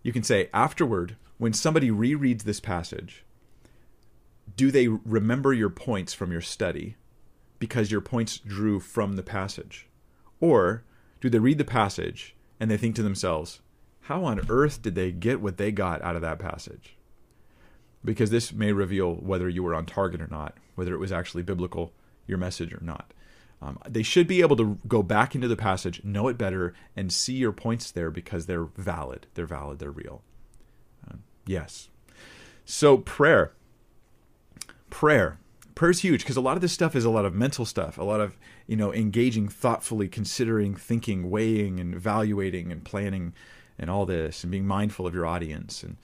You 0.03 0.13
can 0.13 0.23
say, 0.23 0.49
afterward, 0.53 1.17
when 1.39 1.53
somebody 1.53 1.91
rereads 1.91 2.43
this 2.43 2.61
passage, 2.61 3.25
do 4.57 4.71
they 4.71 4.89
remember 4.89 5.53
your 5.53 5.71
points 5.71 6.13
from 6.13 6.33
your 6.33 6.41
study 6.41 6.97
because 7.59 7.91
your 7.91 8.01
points 8.01 8.39
drew 8.39 8.79
from 8.79 9.15
the 9.17 9.23
passage? 9.23 9.89
Or 10.41 10.85
do 11.21 11.31
they 11.31 11.39
read 11.39 11.59
the 11.59 11.65
passage 11.65 12.35
and 12.59 12.71
they 12.71 12.77
think 12.77 12.95
to 12.97 13.03
themselves, 13.03 13.61
how 14.03 14.25
on 14.25 14.47
earth 14.49 14.83
did 14.83 14.95
they 14.95 15.13
get 15.13 15.41
what 15.41 15.57
they 15.57 15.73
got 15.73 16.03
out 16.03 16.17
of 16.17 16.23
that 16.23 16.39
passage? 16.39 16.97
Because 18.05 18.31
this 18.31 18.53
may 18.53 18.73
reveal 18.73 19.15
whether 19.15 19.49
you 19.49 19.63
were 19.63 19.75
on 19.75 19.87
target 19.87 20.21
or 20.21 20.29
not, 20.29 20.57
whether 20.75 20.95
it 20.95 20.99
was 20.99 21.13
actually 21.13 21.43
biblical, 21.43 21.93
your 22.27 22.39
message 22.39 22.73
or 22.73 22.81
not. 22.83 23.13
Um, 23.63 23.79
they 23.87 24.03
should 24.03 24.27
be 24.27 24.41
able 24.41 24.57
to 24.57 24.79
go 24.89 25.03
back 25.03 25.35
into 25.35 25.49
the 25.49 25.57
passage, 25.57 26.03
know 26.03 26.29
it 26.29 26.39
better, 26.39 26.73
and 26.97 27.13
see 27.13 27.35
your 27.35 27.53
points 27.53 27.91
there 27.91 28.11
because 28.11 28.47
they're 28.47 28.65
valid. 28.65 29.27
They're 29.35 29.45
valid. 29.45 29.79
They're 29.79 29.91
real. 29.91 30.23
Uh, 31.07 31.17
yes. 31.47 31.89
So 32.65 32.97
prayer, 32.97 33.53
prayer, 34.89 35.39
prayer 35.75 35.91
is 35.91 36.01
huge 36.01 36.23
because 36.23 36.39
a 36.39 36.41
lot 36.41 36.57
of 36.57 36.63
this 36.63 36.73
stuff 36.73 36.97
is 36.97 37.05
a 37.05 37.11
lot 37.11 37.27
of 37.27 37.35
mental 37.35 37.67
stuff, 37.67 37.99
a 37.99 38.03
lot 38.03 38.21
of 38.21 38.39
you 38.67 38.77
know 38.77 38.95
engaging 38.95 39.49
thoughtfully, 39.49 40.09
considering, 40.09 40.75
thinking, 40.75 41.29
weighing, 41.29 41.79
and 41.81 41.95
evaluating, 41.95 42.73
and 42.73 42.83
planning, 42.83 43.35
and 43.79 43.91
all 43.91 44.07
this, 44.07 44.43
and 44.43 44.51
being 44.51 44.67
mindful 44.67 45.07
of 45.07 45.15
your 45.15 45.27
audience. 45.27 45.83
And 45.83 45.97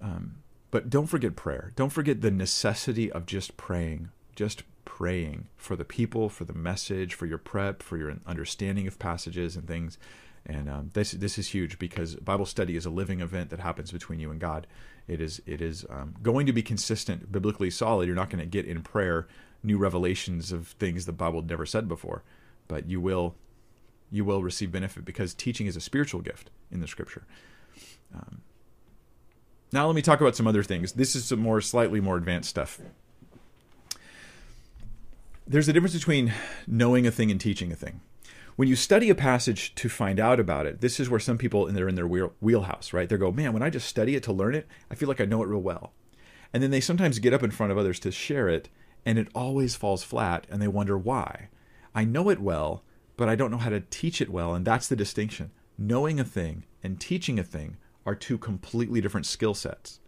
um, 0.00 0.36
but 0.74 0.90
don't 0.90 1.06
forget 1.06 1.36
prayer. 1.36 1.70
Don't 1.76 1.92
forget 1.92 2.20
the 2.20 2.32
necessity 2.32 3.08
of 3.12 3.26
just 3.26 3.56
praying, 3.56 4.08
just 4.34 4.64
praying 4.84 5.46
for 5.56 5.76
the 5.76 5.84
people, 5.84 6.28
for 6.28 6.44
the 6.44 6.52
message, 6.52 7.14
for 7.14 7.26
your 7.26 7.38
prep, 7.38 7.80
for 7.80 7.96
your 7.96 8.16
understanding 8.26 8.88
of 8.88 8.98
passages 8.98 9.54
and 9.54 9.68
things. 9.68 9.98
And 10.44 10.68
um, 10.68 10.90
this 10.92 11.12
this 11.12 11.38
is 11.38 11.54
huge 11.54 11.78
because 11.78 12.16
Bible 12.16 12.44
study 12.44 12.74
is 12.74 12.86
a 12.86 12.90
living 12.90 13.20
event 13.20 13.50
that 13.50 13.60
happens 13.60 13.92
between 13.92 14.18
you 14.18 14.32
and 14.32 14.40
God. 14.40 14.66
It 15.06 15.20
is 15.20 15.40
it 15.46 15.60
is 15.60 15.86
um, 15.90 16.16
going 16.24 16.44
to 16.46 16.52
be 16.52 16.60
consistent, 16.60 17.30
biblically 17.30 17.70
solid. 17.70 18.08
You're 18.08 18.16
not 18.16 18.30
going 18.30 18.42
to 18.42 18.50
get 18.50 18.66
in 18.66 18.82
prayer 18.82 19.28
new 19.62 19.78
revelations 19.78 20.50
of 20.50 20.66
things 20.80 21.06
the 21.06 21.12
Bible 21.12 21.42
never 21.42 21.66
said 21.66 21.86
before, 21.86 22.24
but 22.66 22.90
you 22.90 23.00
will 23.00 23.36
you 24.10 24.24
will 24.24 24.42
receive 24.42 24.72
benefit 24.72 25.04
because 25.04 25.34
teaching 25.34 25.68
is 25.68 25.76
a 25.76 25.80
spiritual 25.80 26.20
gift 26.20 26.50
in 26.72 26.80
the 26.80 26.88
Scripture. 26.88 27.22
Um, 28.12 28.40
now 29.72 29.86
let 29.86 29.96
me 29.96 30.02
talk 30.02 30.20
about 30.20 30.36
some 30.36 30.46
other 30.46 30.62
things. 30.62 30.92
This 30.92 31.16
is 31.16 31.24
some 31.24 31.40
more 31.40 31.60
slightly 31.60 32.00
more 32.00 32.16
advanced 32.16 32.50
stuff. 32.50 32.80
There's 35.46 35.68
a 35.68 35.72
difference 35.72 35.94
between 35.94 36.32
knowing 36.66 37.06
a 37.06 37.10
thing 37.10 37.30
and 37.30 37.40
teaching 37.40 37.70
a 37.70 37.76
thing 37.76 38.00
when 38.56 38.68
you 38.68 38.76
study 38.76 39.10
a 39.10 39.14
passage 39.14 39.74
to 39.74 39.88
find 39.88 40.20
out 40.20 40.38
about 40.38 40.66
it, 40.66 40.80
this 40.80 41.00
is 41.00 41.10
where 41.10 41.20
some 41.20 41.38
people 41.38 41.66
they're 41.66 41.88
in 41.88 41.96
their 41.96 42.06
wheelhouse, 42.06 42.92
right? 42.92 43.08
They 43.08 43.16
go, 43.16 43.32
man, 43.32 43.52
when 43.52 43.62
I 43.62 43.70
just 43.70 43.88
study 43.88 44.14
it 44.14 44.22
to 44.24 44.32
learn 44.32 44.54
it, 44.54 44.68
I 44.90 44.94
feel 44.94 45.08
like 45.08 45.20
I 45.20 45.24
know 45.24 45.42
it 45.42 45.48
real 45.48 45.60
well. 45.60 45.92
And 46.52 46.62
then 46.62 46.70
they 46.70 46.80
sometimes 46.80 47.18
get 47.18 47.34
up 47.34 47.42
in 47.42 47.50
front 47.50 47.72
of 47.72 47.78
others 47.78 47.98
to 48.00 48.12
share 48.12 48.48
it, 48.48 48.68
and 49.04 49.18
it 49.18 49.28
always 49.34 49.74
falls 49.74 50.04
flat, 50.04 50.46
and 50.48 50.62
they 50.62 50.68
wonder 50.68 50.96
why. 50.96 51.48
I 51.94 52.04
know 52.04 52.30
it 52.30 52.40
well, 52.40 52.84
but 53.16 53.28
I 53.28 53.34
don't 53.34 53.50
know 53.50 53.58
how 53.58 53.70
to 53.70 53.80
teach 53.80 54.20
it 54.20 54.30
well, 54.30 54.54
and 54.54 54.64
that's 54.64 54.88
the 54.88 54.96
distinction. 54.96 55.50
Knowing 55.76 56.20
a 56.20 56.24
thing 56.24 56.64
and 56.82 57.00
teaching 57.00 57.40
a 57.40 57.44
thing 57.44 57.76
are 58.06 58.14
two 58.14 58.38
completely 58.38 59.00
different 59.00 59.26
skill 59.26 59.54
sets. 59.54 60.00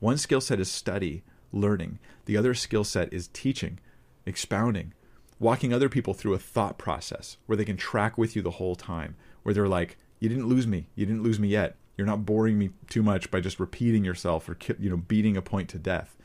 One 0.00 0.18
skill 0.18 0.40
set 0.40 0.60
is 0.60 0.70
study, 0.70 1.22
learning. 1.52 1.98
The 2.26 2.36
other 2.36 2.54
skill 2.54 2.84
set 2.84 3.12
is 3.12 3.28
teaching, 3.28 3.80
expounding, 4.26 4.92
walking 5.40 5.72
other 5.72 5.88
people 5.88 6.14
through 6.14 6.34
a 6.34 6.38
thought 6.38 6.78
process 6.78 7.36
where 7.46 7.56
they 7.56 7.64
can 7.64 7.76
track 7.76 8.18
with 8.18 8.36
you 8.36 8.42
the 8.42 8.52
whole 8.52 8.76
time, 8.76 9.16
where 9.42 9.54
they're 9.54 9.68
like, 9.68 9.96
you 10.20 10.28
didn't 10.28 10.48
lose 10.48 10.66
me. 10.66 10.88
You 10.94 11.06
didn't 11.06 11.22
lose 11.22 11.38
me 11.38 11.48
yet. 11.48 11.76
You're 11.96 12.06
not 12.06 12.26
boring 12.26 12.58
me 12.58 12.70
too 12.88 13.02
much 13.02 13.30
by 13.30 13.40
just 13.40 13.58
repeating 13.58 14.04
yourself 14.04 14.48
or 14.48 14.56
you 14.78 14.88
know 14.88 14.96
beating 14.96 15.36
a 15.36 15.42
point 15.42 15.68
to 15.70 15.78
death. 15.78 16.16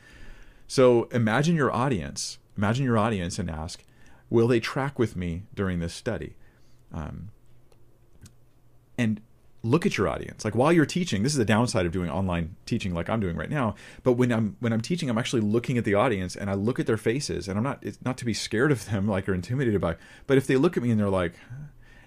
So 0.66 1.04
imagine 1.04 1.56
your 1.56 1.72
audience. 1.72 2.38
Imagine 2.56 2.84
your 2.84 2.98
audience 2.98 3.38
and 3.38 3.50
ask, 3.50 3.84
will 4.30 4.46
they 4.46 4.60
track 4.60 4.98
with 4.98 5.16
me 5.16 5.42
during 5.54 5.80
this 5.80 5.92
study? 5.92 6.36
Um, 6.92 7.30
and 8.96 9.20
look 9.64 9.86
at 9.86 9.96
your 9.96 10.08
audience. 10.08 10.44
Like 10.44 10.54
while 10.54 10.72
you're 10.72 10.86
teaching 10.86 11.22
this 11.22 11.32
is 11.32 11.38
the 11.38 11.44
downside 11.44 11.86
of 11.86 11.92
doing 11.92 12.10
online 12.10 12.56
teaching 12.66 12.94
like 12.94 13.08
i'm 13.08 13.20
doing 13.20 13.36
right 13.36 13.50
now 13.50 13.74
but 14.02 14.12
when 14.12 14.30
i'm 14.30 14.56
when 14.60 14.72
i'm 14.72 14.80
teaching 14.80 15.10
i'm 15.10 15.18
actually 15.18 15.42
looking 15.42 15.78
at 15.78 15.84
the 15.84 15.94
audience 15.94 16.36
and 16.36 16.50
i 16.50 16.54
look 16.54 16.78
at 16.78 16.86
their 16.86 16.96
faces 16.96 17.48
and 17.48 17.56
i'm 17.58 17.64
not 17.64 17.78
it's 17.82 17.98
not 18.04 18.16
to 18.18 18.24
be 18.24 18.34
scared 18.34 18.70
of 18.70 18.84
them 18.90 19.08
like 19.14 19.28
or 19.28 19.34
intimidated 19.34 19.80
by 19.80 19.96
but 20.26 20.36
if 20.36 20.46
they 20.46 20.56
look 20.56 20.76
at 20.76 20.82
me 20.82 20.90
and 20.90 21.00
they're 21.00 21.08
like 21.08 21.34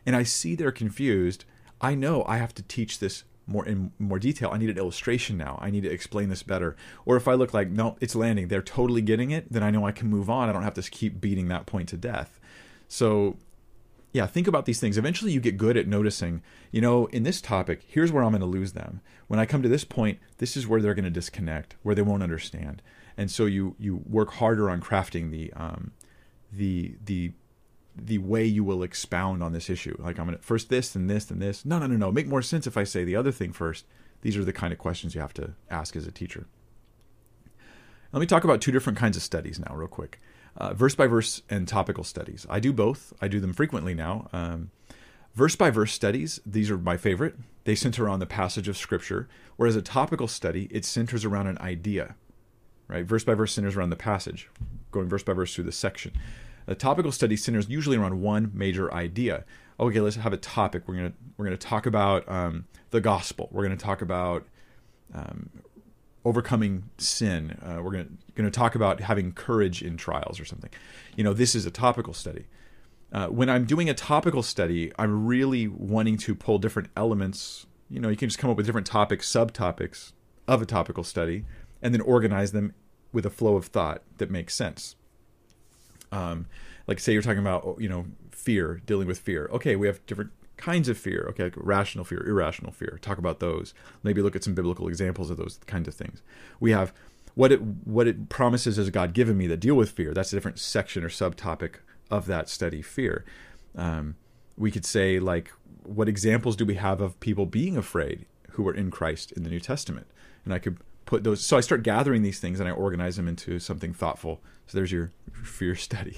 and 0.06 0.16
i 0.16 0.24
see 0.24 0.56
they're 0.56 0.72
confused 0.72 1.46
i 1.82 1.96
know 1.96 2.24
i 2.28 2.38
have 2.38 2.54
to 2.54 2.64
teach 2.64 3.00
this 3.00 3.24
more 3.50 3.66
in 3.66 3.94
more 3.98 4.20
detail. 4.20 4.50
I 4.52 4.58
need 4.58 4.70
an 4.70 4.78
illustration 4.78 5.38
now. 5.38 5.58
I 5.62 5.70
need 5.70 5.84
to 5.84 5.90
explain 5.90 6.28
this 6.28 6.44
better. 6.44 6.76
Or 7.06 7.16
if 7.16 7.30
i 7.30 7.34
look 7.34 7.54
like 7.54 7.70
no 7.70 7.96
it's 8.02 8.14
landing. 8.14 8.50
They're 8.50 8.62
totally 8.62 9.02
getting 9.02 9.32
it. 9.32 9.50
Then 9.50 9.64
i 9.64 9.72
know 9.72 9.86
i 9.86 9.94
can 9.94 10.10
move 10.10 10.30
on. 10.30 10.50
I 10.50 10.52
don't 10.52 10.64
have 10.64 10.74
to 10.74 10.82
keep 10.82 11.22
beating 11.22 11.48
that 11.48 11.66
point 11.66 11.88
to 11.90 11.98
death. 11.98 12.42
So 12.90 13.38
yeah, 14.14 14.26
think 14.26 14.48
about 14.48 14.66
these 14.66 14.80
things. 14.80 14.98
Eventually, 14.98 15.32
you 15.32 15.40
get 15.40 15.58
good 15.58 15.78
at 15.78 15.88
noticing, 15.88 16.42
you 16.72 16.82
know, 16.82 17.08
in 17.08 17.24
this 17.24 17.42
topic, 17.42 17.84
here's 17.88 18.12
where 18.12 18.24
I'm 18.24 18.32
going 18.32 18.42
to 18.42 18.48
lose 18.48 18.74
them. 18.74 19.02
When 19.28 19.40
I 19.40 19.46
come 19.46 19.62
to 19.62 19.70
this 19.70 19.84
point, 19.84 20.20
this 20.38 20.56
is 20.56 20.66
where 20.66 20.82
they're 20.82 20.94
going 20.94 21.06
to 21.06 21.12
disconnect, 21.12 21.76
where 21.84 21.94
they 21.94 22.02
won't 22.02 22.24
understand. 22.24 22.82
And 23.18 23.30
so 23.30 23.46
you 23.46 23.76
you 23.78 24.04
work 24.08 24.34
harder 24.34 24.70
on 24.70 24.82
crafting 24.82 25.32
the 25.32 25.52
um, 25.54 25.92
the 26.52 26.96
the 27.04 27.34
the 27.96 28.20
way 28.20 28.46
you 28.46 28.64
will 28.64 28.84
expound 28.84 29.44
on 29.44 29.54
this 29.54 29.70
issue. 29.70 29.96
Like 30.00 30.20
I'm 30.20 30.26
going 30.26 30.38
to 30.38 30.44
first 30.44 30.70
this 30.70 30.96
and 30.96 31.10
this 31.10 31.30
and 31.30 31.42
this. 31.42 31.66
No, 31.66 31.80
no, 31.80 31.88
no, 31.88 31.98
no. 31.98 32.12
Make 32.12 32.28
more 32.28 32.42
sense 32.42 32.68
if 32.68 32.78
I 32.78 32.84
say 32.84 33.04
the 33.04 33.16
other 33.16 33.32
thing 33.32 33.52
first. 33.52 33.86
These 34.22 34.38
are 34.38 34.46
the 34.46 34.54
kind 34.54 34.74
of 34.74 34.80
questions 34.80 35.14
you 35.14 35.22
have 35.22 35.34
to 35.36 35.54
ask 35.70 35.96
as 35.96 36.08
a 36.08 36.12
teacher. 36.12 36.48
Let 38.14 38.20
me 38.20 38.26
talk 38.26 38.44
about 38.44 38.62
two 38.62 38.72
different 38.72 38.98
kinds 38.98 39.18
of 39.18 39.24
studies 39.24 39.60
now, 39.60 39.76
real 39.76 39.88
quick 39.88 40.20
uh, 40.58 40.74
verse 40.74 40.96
by 40.96 41.08
verse 41.08 41.42
and 41.50 41.68
topical 41.68 42.04
studies. 42.04 42.46
I 42.50 42.60
do 42.60 42.74
both. 42.74 43.14
I 43.22 43.28
do 43.28 43.40
them 43.40 43.54
frequently 43.54 43.94
now. 43.94 44.28
Um, 44.34 44.72
verse 45.36 45.56
by 45.56 45.70
verse 45.70 45.94
studies, 45.94 46.40
these 46.46 46.72
are 46.72 46.78
my 46.78 46.98
favorite. 46.98 47.36
They 47.64 47.76
center 47.76 48.10
on 48.10 48.20
the 48.20 48.26
passage 48.26 48.68
of 48.68 48.78
Scripture, 48.78 49.28
whereas 49.56 49.76
a 49.76 49.82
topical 49.82 50.28
study, 50.28 50.68
it 50.72 50.86
centers 50.86 51.26
around 51.26 51.48
an 51.48 51.58
idea. 51.60 52.16
Right? 52.88 53.06
Verse 53.06 53.24
by 53.24 53.34
verse 53.34 53.54
centers 53.54 53.76
around 53.76 53.90
the 53.90 53.98
passage, 53.98 54.50
going 54.92 55.10
verse 55.10 55.24
by 55.24 55.34
verse 55.34 55.54
through 55.54 55.66
the 55.66 55.72
section. 55.74 56.14
A 56.68 56.76
topical 56.76 57.12
study 57.12 57.36
centers 57.36 57.70
usually 57.70 57.98
around 57.98 58.22
one 58.22 58.52
major 58.54 58.94
idea. 58.94 59.44
Okay, 59.80 60.00
let's 60.00 60.16
have 60.16 60.34
a 60.34 60.38
topic. 60.38 60.88
We're 60.88 60.96
gonna 60.96 61.14
we're 61.38 61.46
gonna 61.46 61.58
talk 61.58 61.86
about 61.86 62.28
um, 62.30 62.66
the 62.92 63.02
gospel. 63.02 63.50
We're 63.52 63.64
gonna 63.64 63.78
talk 63.78 64.02
about 64.02 64.46
um, 65.14 65.50
overcoming 66.28 66.90
sin. 66.98 67.58
Uh, 67.64 67.82
we're 67.82 67.92
going 67.92 68.18
to 68.36 68.52
talk 68.52 68.76
about 68.76 69.00
having 69.00 69.32
courage 69.32 69.82
in 69.82 69.96
trials 69.96 70.42
or 70.42 70.46
something. 70.46 70.70
You 71.16 71.24
know, 71.24 71.32
this 71.32 71.56
is 71.56 71.66
a 71.66 71.72
topical 71.72 72.14
study. 72.14 72.48
Uh, 73.14 73.28
when 73.28 73.50
I'm 73.50 73.64
doing 73.64 73.90
a 73.90 73.94
topical 73.94 74.44
study, 74.44 74.92
I'm 75.00 75.26
really 75.26 75.70
wanting 75.70 76.18
to 76.18 76.36
pull 76.36 76.60
different 76.60 76.90
elements. 76.98 77.66
You 77.90 78.02
know, 78.02 78.10
you 78.10 78.18
can 78.18 78.28
just 78.28 78.40
come 78.40 78.50
up 78.50 78.58
with 78.58 78.66
different 78.66 78.88
topics, 78.88 79.32
subtopics 79.32 80.12
of 80.50 80.62
a 80.62 80.66
topical 80.66 81.06
study, 81.06 81.46
and 81.82 81.94
then 81.94 82.02
organize 82.02 82.52
them 82.52 82.74
with 83.14 83.26
a 83.26 83.30
flow 83.30 83.56
of 83.56 83.68
thought 83.68 84.02
that 84.18 84.30
makes 84.30 84.54
sense. 84.54 84.98
Um, 86.12 86.48
like, 86.88 87.00
say 87.00 87.14
you're 87.14 87.22
talking 87.22 87.40
about, 87.40 87.78
you 87.80 87.88
know, 87.88 88.08
fear, 88.32 88.82
dealing 88.86 89.08
with 89.08 89.20
fear. 89.20 89.50
Okay, 89.54 89.78
we 89.78 89.88
have 89.88 90.06
different 90.06 90.32
kinds 90.58 90.90
of 90.90 90.98
fear. 90.98 91.28
Okay, 91.30 91.52
rational 91.56 92.04
fear, 92.04 92.24
irrational 92.28 92.72
fear. 92.72 93.00
Talk 93.02 93.18
about 93.18 93.40
those. 93.40 93.74
Maybe 94.04 94.22
look 94.22 94.36
at 94.36 94.44
some 94.44 94.56
biblical 94.56 94.88
examples 94.88 95.30
of 95.30 95.38
those 95.38 95.60
kinds 95.66 95.88
of 95.88 95.94
things. 95.94 96.22
We 96.60 96.72
have 96.72 96.94
what 97.36 97.52
it 97.52 97.62
what 97.62 98.08
it 98.08 98.30
promises 98.30 98.78
has 98.78 98.90
God 98.90 99.14
given 99.14 99.38
me 99.38 99.48
that 99.48 99.60
deal 99.60 99.76
with 99.76 99.92
fear. 99.92 100.14
That's 100.14 100.34
a 100.34 100.36
different 100.36 100.60
section 100.60 101.04
or 101.04 101.10
subtopic 101.10 101.76
of 102.10 102.26
that 102.26 102.50
study. 102.50 102.82
Fear. 102.82 103.26
Um, 103.76 104.16
we 104.58 104.72
could 104.72 104.86
say 104.86 105.20
like, 105.20 105.52
what 105.84 106.10
examples 106.10 106.56
do 106.56 106.66
we 106.66 106.76
have 106.76 107.00
of 107.00 107.20
people 107.20 107.46
being 107.46 107.78
afraid 107.78 108.26
who 108.52 108.64
were 108.64 108.74
in 108.74 108.90
Christ 108.90 109.32
in 109.34 109.44
the 109.44 109.50
New 109.50 109.60
Testament? 109.60 110.08
And 110.44 110.54
I 110.54 110.60
could 110.60 110.78
put 111.06 111.24
those. 111.24 111.44
So 111.44 111.58
I 111.58 111.62
start 111.62 111.84
gathering 111.84 112.24
these 112.24 112.40
things 112.40 112.60
and 112.60 112.68
I 112.68 112.72
organize 112.72 113.16
them 113.18 113.28
into 113.28 113.60
something 113.60 113.94
thoughtful. 113.94 114.42
So 114.66 114.78
there's 114.78 114.92
your 114.92 115.12
fear 115.44 115.76
study. 115.76 116.18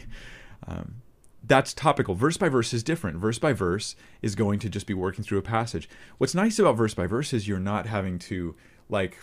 Um, 0.68 1.02
that's 1.44 1.74
topical. 1.74 2.16
Verse 2.16 2.38
by 2.38 2.50
verse 2.50 2.74
is 2.74 2.84
different. 2.84 3.18
Verse 3.18 3.40
by 3.40 3.54
verse 3.54 3.96
is 4.22 4.36
going 4.36 4.60
to 4.60 4.70
just 4.70 4.88
be 4.88 4.94
working 4.94 5.24
through 5.24 5.38
a 5.38 5.44
passage. 5.44 5.90
What's 6.18 6.36
nice 6.36 6.60
about 6.60 6.78
verse 6.78 6.94
by 6.94 7.08
verse 7.08 7.34
is 7.34 7.48
you're 7.48 7.60
not 7.60 7.86
having 7.86 8.20
to 8.20 8.56
like 8.90 9.20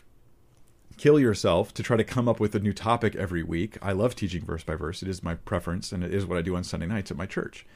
kill 0.97 1.21
yourself 1.21 1.75
to 1.75 1.83
try 1.83 1.97
to 1.97 2.05
come 2.05 2.29
up 2.29 2.41
with 2.41 2.55
a 2.55 2.59
new 2.59 2.73
topic 2.73 3.15
every 3.17 3.43
week. 3.43 3.77
I 3.83 3.93
love 3.93 4.15
teaching 4.15 4.45
verse 4.45 4.65
by 4.65 4.77
verse. 4.77 5.03
It 5.03 5.09
is 5.09 5.23
my 5.23 5.35
preference 5.35 5.93
and 5.93 6.03
it 6.03 6.15
is 6.15 6.25
what 6.25 6.39
I 6.39 6.43
do 6.43 6.57
on 6.57 6.65
Sunday 6.65 6.87
nights 6.87 7.11
at 7.11 7.17
my 7.17 7.27
church. 7.27 7.67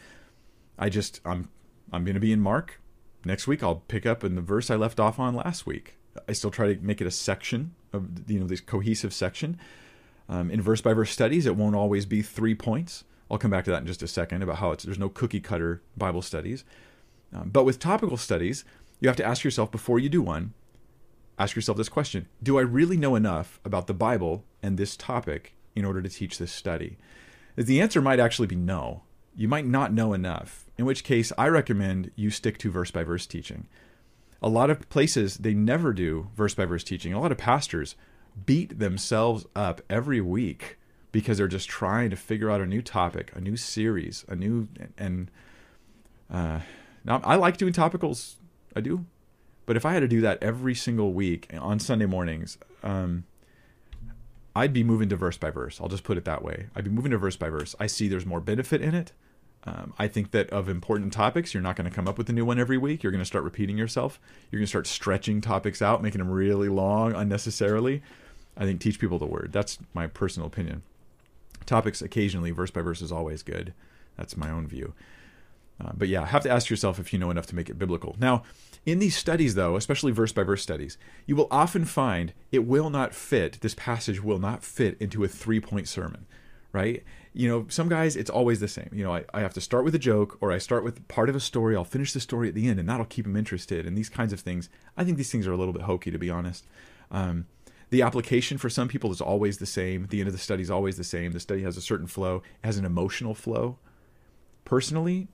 I 0.79 0.89
just 0.89 1.21
I'm 1.25 1.51
I'm 1.93 2.05
going 2.05 2.15
to 2.15 2.21
be 2.21 2.33
in 2.33 2.41
Mark. 2.41 2.81
Next 3.25 3.47
week 3.47 3.63
I'll 3.63 3.77
pick 3.89 4.07
up 4.07 4.25
in 4.25 4.37
the 4.37 4.41
verse 4.41 4.71
I 4.71 4.77
left 4.77 4.99
off 4.99 5.19
on 5.19 5.35
last 5.35 5.67
week. 5.67 5.99
I 6.29 6.33
still 6.33 6.51
try 6.51 6.75
to 6.75 6.81
make 6.81 7.01
it 7.01 7.07
a 7.07 7.11
section 7.11 7.75
of 7.93 8.31
you 8.31 8.41
know 8.41 8.47
this 8.47 8.61
cohesive 8.61 9.13
section. 9.13 9.59
Um, 10.29 10.51
in 10.51 10.63
verse 10.63 10.81
by 10.81 10.95
verse 10.95 11.11
studies, 11.11 11.45
it 11.45 11.57
won't 11.57 11.75
always 11.75 12.07
be 12.07 12.23
three 12.23 12.55
points 12.55 13.05
I'll 13.31 13.39
come 13.39 13.51
back 13.51 13.65
to 13.65 13.71
that 13.71 13.83
in 13.83 13.87
just 13.87 14.03
a 14.03 14.09
second 14.09 14.43
about 14.43 14.57
how 14.57 14.73
it's 14.73 14.85
there's 14.85 14.99
no 14.99 15.09
cookie 15.09 15.41
cutter 15.41 15.83
Bible 15.97 16.23
studies. 16.23 16.65
Um, 17.33 17.51
but 17.51 17.65
with 17.65 17.79
topical 17.79 18.17
studies, 18.17 18.65
you 18.99 19.09
have 19.09 19.17
to 19.17 19.25
ask 19.25 19.45
yourself 19.45 19.71
before 19.71 19.99
you 19.99 20.09
do 20.09 20.21
one, 20.21 20.53
ask 21.39 21.55
yourself 21.55 21.79
this 21.79 21.89
question 21.89 22.27
Do 22.43 22.59
I 22.59 22.63
really 22.63 22.97
know 22.97 23.15
enough 23.15 23.61
about 23.65 23.87
the 23.87 23.95
Bible 23.95 24.45
and 24.63 24.77
this 24.77 24.97
topic 24.97 25.55
in 25.77 25.85
order 25.85 26.03
to 26.03 26.09
teach 26.09 26.39
this 26.39 26.53
study? 26.53 26.99
The 27.57 27.81
answer 27.81 28.01
might 28.01 28.21
actually 28.21 28.49
be 28.49 28.57
no. 28.57 29.03
You 29.37 29.47
might 29.47 29.67
not 29.67 29.93
know 29.93 30.13
enough, 30.13 30.67
in 30.77 30.85
which 30.85 31.05
case 31.05 31.33
I 31.39 31.49
recommend 31.49 32.11
you 32.17 32.31
stick 32.31 32.59
to 32.59 32.71
verse 32.71 32.91
by 32.91 33.05
verse 33.05 33.27
teaching. 33.27 33.69
A 34.43 34.49
lot 34.49 34.71
of 34.71 34.89
places, 34.89 35.37
they 35.39 35.55
never 35.55 35.93
do 35.93 36.29
verse 36.35 36.55
by 36.55 36.65
verse 36.65 36.83
teaching. 36.83 37.13
A 37.13 37.21
lot 37.21 37.31
of 37.31 37.39
pastors 37.39 37.95
beat 38.47 38.79
themselves 38.79 39.47
up 39.55 39.83
every 39.89 40.21
week 40.21 40.79
because 41.13 41.39
they're 41.39 41.49
just 41.49 41.69
trying 41.69 42.11
to 42.11 42.17
figure 42.17 42.51
out 42.51 42.61
a 42.61 42.67
new 42.67 42.83
topic, 42.83 43.33
a 43.35 43.41
new 43.41 43.57
series, 43.57 44.25
a 44.29 44.37
new 44.37 44.69
and 44.99 45.31
uh, 46.31 46.61
now 47.05 47.21
I 47.25 47.37
like 47.37 47.57
doing 47.57 47.73
topicals, 47.73 48.35
I 48.77 48.81
do, 48.81 49.05
but 49.67 49.77
if 49.77 49.85
I 49.85 49.93
had 49.93 50.01
to 50.01 50.09
do 50.09 50.21
that 50.23 50.43
every 50.43 50.75
single 50.75 51.13
week 51.13 51.49
on 51.59 51.79
Sunday 51.79 52.07
mornings, 52.07 52.59
um, 52.83 53.25
I'd 54.55 54.73
be 54.73 54.83
moving 54.83 55.09
to 55.11 55.17
verse 55.17 55.37
by 55.37 55.51
verse. 55.51 55.81
I'll 55.81 55.89
just 55.89 56.05
put 56.05 56.19
it 56.19 56.25
that 56.25 56.43
way. 56.43 56.67
I'd 56.75 56.85
be 56.85 56.91
moving 56.91 57.13
to 57.13 57.19
verse 57.19 57.37
by 57.37 57.49
verse. 57.49 57.75
I 57.79 57.87
see 57.87 58.09
there's 58.09 58.27
more 58.27 58.41
benefit 58.41 58.83
in 58.83 58.95
it. 58.95 59.13
Um, 59.65 59.93
I 59.99 60.09
think 60.09 60.31
that 60.31 60.49
of 60.51 60.69
important 60.69 61.13
topics, 61.13 61.53
you're 61.53 61.63
not 61.63 61.77
going 61.77 61.89
to 61.89 61.95
come 61.95 62.09
up 62.09 62.17
with 62.17 62.29
a 62.31 62.33
new 62.33 62.45
one 62.45 62.59
every 62.59 62.79
week. 62.79 63.03
You're 63.03 63.13
going 63.13 63.21
to 63.23 63.27
start 63.27 63.45
repeating 63.45 63.77
yourself. 63.77 64.19
You're 64.51 64.59
going 64.59 64.67
to 64.67 64.71
start 64.71 64.87
stretching 64.87 65.41
topics 65.41 65.83
out, 65.83 66.03
making 66.03 66.19
them 66.19 66.31
really 66.31 66.69
long 66.69 67.15
unnecessarily. 67.15 68.03
I 68.57 68.65
think 68.65 68.81
teach 68.81 68.99
people 68.99 69.19
the 69.19 69.27
word. 69.27 69.51
That's 69.53 69.79
my 69.95 70.07
personal 70.07 70.47
opinion. 70.47 70.83
Topics 71.67 72.03
occasionally, 72.03 72.51
verse 72.51 72.71
by 72.71 72.83
verse, 72.83 73.03
is 73.03 73.13
always 73.13 73.43
good. 73.43 73.75
That's 74.17 74.37
my 74.37 74.51
own 74.51 74.67
view. 74.67 74.95
Uh, 75.81 75.93
but 75.95 76.09
yeah, 76.09 76.27
have 76.27 76.43
to 76.43 76.51
ask 76.51 76.69
yourself 76.69 76.99
if 76.99 77.13
you 77.13 77.19
know 77.19 77.31
enough 77.31 77.47
to 77.47 77.55
make 77.55 77.71
it 77.71 77.79
biblical. 77.79 78.17
Now, 78.19 78.43
in 78.85 78.99
these 78.99 79.17
studies, 79.17 79.55
though, 79.55 79.77
especially 79.77 80.13
verse 80.13 80.33
by 80.33 80.43
verse 80.43 80.63
studies, 80.63 80.99
you 81.27 81.37
will 81.37 81.49
often 81.51 81.85
find 81.85 82.33
it 82.51 82.67
will 82.67 82.91
not 82.91 83.15
fit, 83.15 83.61
this 83.61 83.75
passage 83.75 84.23
will 84.23 84.39
not 84.39 84.63
fit 84.63 84.97
into 85.01 85.25
a 85.25 85.29
three 85.29 85.61
point 85.61 85.89
sermon, 85.89 86.27
right? 86.73 87.03
You 87.33 87.49
know, 87.49 87.67
some 87.69 87.89
guys, 87.89 88.17
it's 88.17 88.31
always 88.31 88.61
the 88.61 88.69
same. 88.69 88.91
You 88.93 89.05
know, 89.05 89.15
I, 89.15 89.25
I 89.33 89.41
have 89.41 89.55
to 89.55 89.61
start 89.61 89.85
with 89.85 89.95
a 89.95 89.99
joke 89.99 90.37
or 90.41 90.51
I 90.51 90.59
start 90.59 90.83
with 90.83 91.07
part 91.09 91.29
of 91.29 91.37
a 91.37 91.41
story, 91.41 91.77
I'll 91.77 91.85
finish 91.85 92.13
the 92.13 92.21
story 92.21 92.49
at 92.49 92.55
the 92.55 92.69
end, 92.69 92.81
and 92.81 92.89
that'll 92.89 93.07
keep 93.07 93.25
them 93.25 93.37
interested. 93.37 93.87
And 93.87 93.97
these 93.97 94.09
kinds 94.09 94.33
of 94.33 94.41
things, 94.41 94.69
I 94.97 95.05
think 95.05 95.17
these 95.17 95.31
things 95.31 95.47
are 95.47 95.53
a 95.53 95.57
little 95.57 95.75
bit 95.75 95.83
hokey, 95.83 96.11
to 96.11 96.19
be 96.19 96.31
honest. 96.31 96.67
Um, 97.11 97.47
the 97.91 98.03
application 98.03 98.57
for 98.57 98.71
some 98.71 98.89
people 98.89 99.11
is 99.11 99.21
always 99.21 99.59
the 99.59 99.67
same. 99.67 100.07
The 100.09 100.21
end 100.21 100.29
of 100.29 100.33
the 100.33 100.41
study 100.41 100.63
is 100.63 100.71
always 100.71 100.97
the 100.97 101.05
same. 101.05 101.33
The 101.33 101.41
study 101.41 101.63
has 101.63 101.77
a 101.77 101.83
certain 101.83 102.07
flow, 102.07 102.37
it 102.37 102.67
has 102.67 102.79
an 102.79 102.85
emotional 102.85 103.35
flow. 103.35 103.79
Personally, 104.65 105.29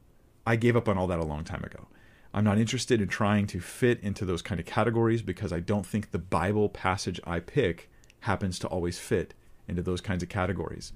I 0.46 0.56
gave 0.56 0.76
up 0.76 0.88
on 0.88 0.96
all 0.96 1.06
that 1.06 1.18
a 1.18 1.24
long 1.24 1.44
time 1.44 1.64
ago. 1.64 1.88
I'm 2.32 2.44
not 2.44 2.58
interested 2.58 3.00
in 3.00 3.08
trying 3.08 3.46
to 3.48 3.60
fit 3.60 4.00
into 4.00 4.24
those 4.24 4.42
kind 4.42 4.60
of 4.60 4.66
categories 4.66 5.22
because 5.22 5.52
I 5.52 5.60
don't 5.60 5.86
think 5.86 6.10
the 6.10 6.18
Bible 6.18 6.68
passage 6.68 7.20
I 7.24 7.40
pick 7.40 7.90
happens 8.20 8.58
to 8.60 8.68
always 8.68 8.98
fit 8.98 9.34
into 9.68 9.82
those 9.82 10.00
kinds 10.00 10.22
of 10.22 10.28
categories. 10.28 10.92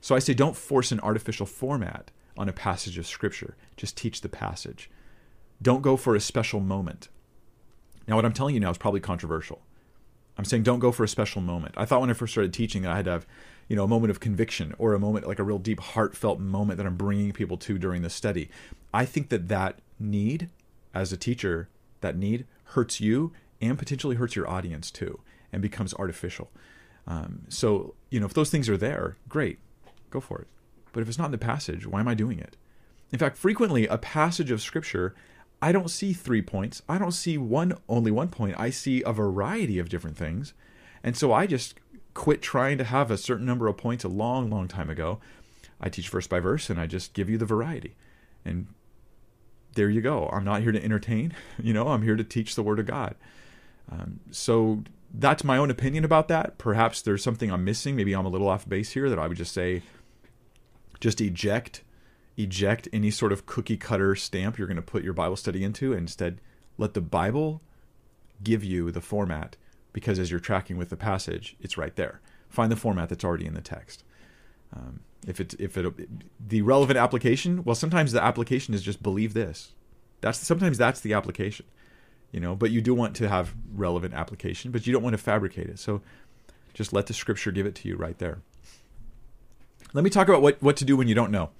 So 0.00 0.14
I 0.14 0.18
say 0.18 0.34
don't 0.34 0.56
force 0.56 0.92
an 0.92 1.00
artificial 1.00 1.46
format 1.46 2.10
on 2.36 2.48
a 2.48 2.52
passage 2.52 2.98
of 2.98 3.06
Scripture. 3.06 3.56
Just 3.76 3.96
teach 3.96 4.20
the 4.20 4.28
passage. 4.28 4.90
Don't 5.60 5.82
go 5.82 5.96
for 5.96 6.14
a 6.14 6.20
special 6.20 6.60
moment. 6.60 7.08
Now, 8.06 8.16
what 8.16 8.24
I'm 8.24 8.32
telling 8.32 8.54
you 8.54 8.60
now 8.60 8.70
is 8.70 8.78
probably 8.78 9.00
controversial. 9.00 9.60
I'm 10.38 10.44
saying 10.44 10.62
don't 10.62 10.78
go 10.78 10.92
for 10.92 11.02
a 11.02 11.08
special 11.08 11.42
moment. 11.42 11.74
I 11.76 11.84
thought 11.84 12.00
when 12.00 12.10
I 12.10 12.14
first 12.14 12.32
started 12.32 12.54
teaching 12.54 12.82
that 12.82 12.92
I 12.92 12.96
had 12.96 13.06
to 13.06 13.10
have, 13.10 13.26
you 13.68 13.74
know, 13.74 13.84
a 13.84 13.88
moment 13.88 14.12
of 14.12 14.20
conviction 14.20 14.74
or 14.78 14.94
a 14.94 15.00
moment 15.00 15.26
like 15.26 15.40
a 15.40 15.42
real 15.42 15.58
deep 15.58 15.80
heartfelt 15.80 16.38
moment 16.38 16.78
that 16.78 16.86
I'm 16.86 16.96
bringing 16.96 17.32
people 17.32 17.56
to 17.58 17.76
during 17.76 18.02
the 18.02 18.10
study. 18.10 18.48
I 18.94 19.04
think 19.04 19.30
that 19.30 19.48
that 19.48 19.80
need 19.98 20.48
as 20.94 21.12
a 21.12 21.16
teacher, 21.16 21.68
that 22.00 22.16
need 22.16 22.46
hurts 22.64 23.00
you 23.00 23.32
and 23.60 23.78
potentially 23.78 24.16
hurts 24.16 24.36
your 24.36 24.48
audience 24.48 24.90
too 24.90 25.20
and 25.52 25.60
becomes 25.60 25.92
artificial. 25.94 26.50
Um, 27.06 27.42
so, 27.48 27.94
you 28.10 28.20
know, 28.20 28.26
if 28.26 28.34
those 28.34 28.50
things 28.50 28.68
are 28.68 28.76
there, 28.76 29.16
great, 29.28 29.58
go 30.10 30.20
for 30.20 30.40
it. 30.40 30.46
But 30.92 31.00
if 31.00 31.08
it's 31.08 31.18
not 31.18 31.26
in 31.26 31.32
the 31.32 31.38
passage, 31.38 31.86
why 31.86 32.00
am 32.00 32.08
I 32.08 32.14
doing 32.14 32.38
it? 32.38 32.56
In 33.10 33.18
fact, 33.18 33.36
frequently 33.36 33.86
a 33.86 33.98
passage 33.98 34.50
of 34.50 34.60
scripture 34.60 35.14
I 35.60 35.72
don't 35.72 35.90
see 35.90 36.12
three 36.12 36.42
points. 36.42 36.82
I 36.88 36.98
don't 36.98 37.12
see 37.12 37.36
one 37.36 37.76
only 37.88 38.10
one 38.10 38.28
point. 38.28 38.54
I 38.58 38.70
see 38.70 39.02
a 39.02 39.12
variety 39.12 39.78
of 39.78 39.88
different 39.88 40.16
things. 40.16 40.54
And 41.02 41.16
so 41.16 41.32
I 41.32 41.46
just 41.46 41.74
quit 42.14 42.42
trying 42.42 42.78
to 42.78 42.84
have 42.84 43.10
a 43.10 43.16
certain 43.16 43.46
number 43.46 43.66
of 43.66 43.76
points 43.76 44.04
a 44.04 44.08
long, 44.08 44.50
long 44.50 44.68
time 44.68 44.90
ago. 44.90 45.20
I 45.80 45.88
teach 45.88 46.08
verse 46.08 46.26
by 46.26 46.40
verse 46.40 46.70
and 46.70 46.80
I 46.80 46.86
just 46.86 47.12
give 47.12 47.28
you 47.28 47.38
the 47.38 47.44
variety. 47.44 47.96
And 48.44 48.68
there 49.74 49.90
you 49.90 50.00
go. 50.00 50.28
I'm 50.32 50.44
not 50.44 50.62
here 50.62 50.72
to 50.72 50.82
entertain, 50.82 51.34
you 51.62 51.72
know, 51.72 51.88
I'm 51.88 52.02
here 52.02 52.16
to 52.16 52.24
teach 52.24 52.54
the 52.54 52.62
word 52.62 52.78
of 52.78 52.86
God. 52.86 53.14
Um, 53.90 54.20
so 54.30 54.82
that's 55.12 55.44
my 55.44 55.56
own 55.56 55.70
opinion 55.70 56.04
about 56.04 56.28
that. 56.28 56.58
Perhaps 56.58 57.02
there's 57.02 57.22
something 57.22 57.50
I'm 57.50 57.64
missing. 57.64 57.96
Maybe 57.96 58.14
I'm 58.14 58.26
a 58.26 58.30
little 58.30 58.48
off 58.48 58.68
base 58.68 58.90
here 58.90 59.08
that 59.08 59.18
I 59.18 59.26
would 59.26 59.36
just 59.36 59.52
say, 59.52 59.82
just 61.00 61.20
eject 61.20 61.82
eject 62.38 62.88
any 62.92 63.10
sort 63.10 63.32
of 63.32 63.44
cookie 63.44 63.76
cutter 63.76 64.14
stamp 64.14 64.56
you're 64.56 64.68
going 64.68 64.76
to 64.76 64.82
put 64.82 65.04
your 65.04 65.12
Bible 65.12 65.36
study 65.36 65.64
into 65.64 65.92
and 65.92 66.02
instead 66.02 66.40
let 66.78 66.94
the 66.94 67.00
Bible 67.00 67.60
give 68.42 68.62
you 68.62 68.90
the 68.90 69.00
format 69.00 69.56
because 69.92 70.18
as 70.18 70.30
you're 70.30 70.40
tracking 70.40 70.76
with 70.76 70.88
the 70.88 70.96
passage, 70.96 71.56
it's 71.60 71.76
right 71.76 71.94
there. 71.96 72.20
Find 72.48 72.70
the 72.70 72.76
format 72.76 73.08
that's 73.08 73.24
already 73.24 73.46
in 73.46 73.54
the 73.54 73.60
text. 73.60 74.04
Um, 74.74 75.00
if 75.26 75.40
it 75.40 75.54
if 75.58 75.76
it 75.76 76.08
the 76.48 76.62
relevant 76.62 76.98
application, 76.98 77.64
well, 77.64 77.74
sometimes 77.74 78.12
the 78.12 78.22
application 78.22 78.72
is 78.72 78.82
just 78.82 79.02
believe 79.02 79.34
this. 79.34 79.72
That's 80.20 80.38
sometimes 80.38 80.78
that's 80.78 81.00
the 81.00 81.14
application, 81.14 81.66
you 82.30 82.38
know. 82.38 82.54
But 82.54 82.70
you 82.70 82.80
do 82.80 82.94
want 82.94 83.16
to 83.16 83.28
have 83.28 83.54
relevant 83.74 84.14
application, 84.14 84.70
but 84.70 84.86
you 84.86 84.92
don't 84.92 85.02
want 85.02 85.14
to 85.14 85.18
fabricate 85.18 85.66
it. 85.66 85.78
So 85.78 86.02
just 86.74 86.92
let 86.92 87.06
the 87.06 87.14
scripture 87.14 87.50
give 87.50 87.66
it 87.66 87.74
to 87.76 87.88
you 87.88 87.96
right 87.96 88.18
there. 88.18 88.38
Let 89.92 90.04
me 90.04 90.10
talk 90.10 90.28
about 90.28 90.42
what 90.42 90.62
what 90.62 90.76
to 90.76 90.84
do 90.84 90.96
when 90.96 91.08
you 91.08 91.14
don't 91.14 91.32
know. 91.32 91.50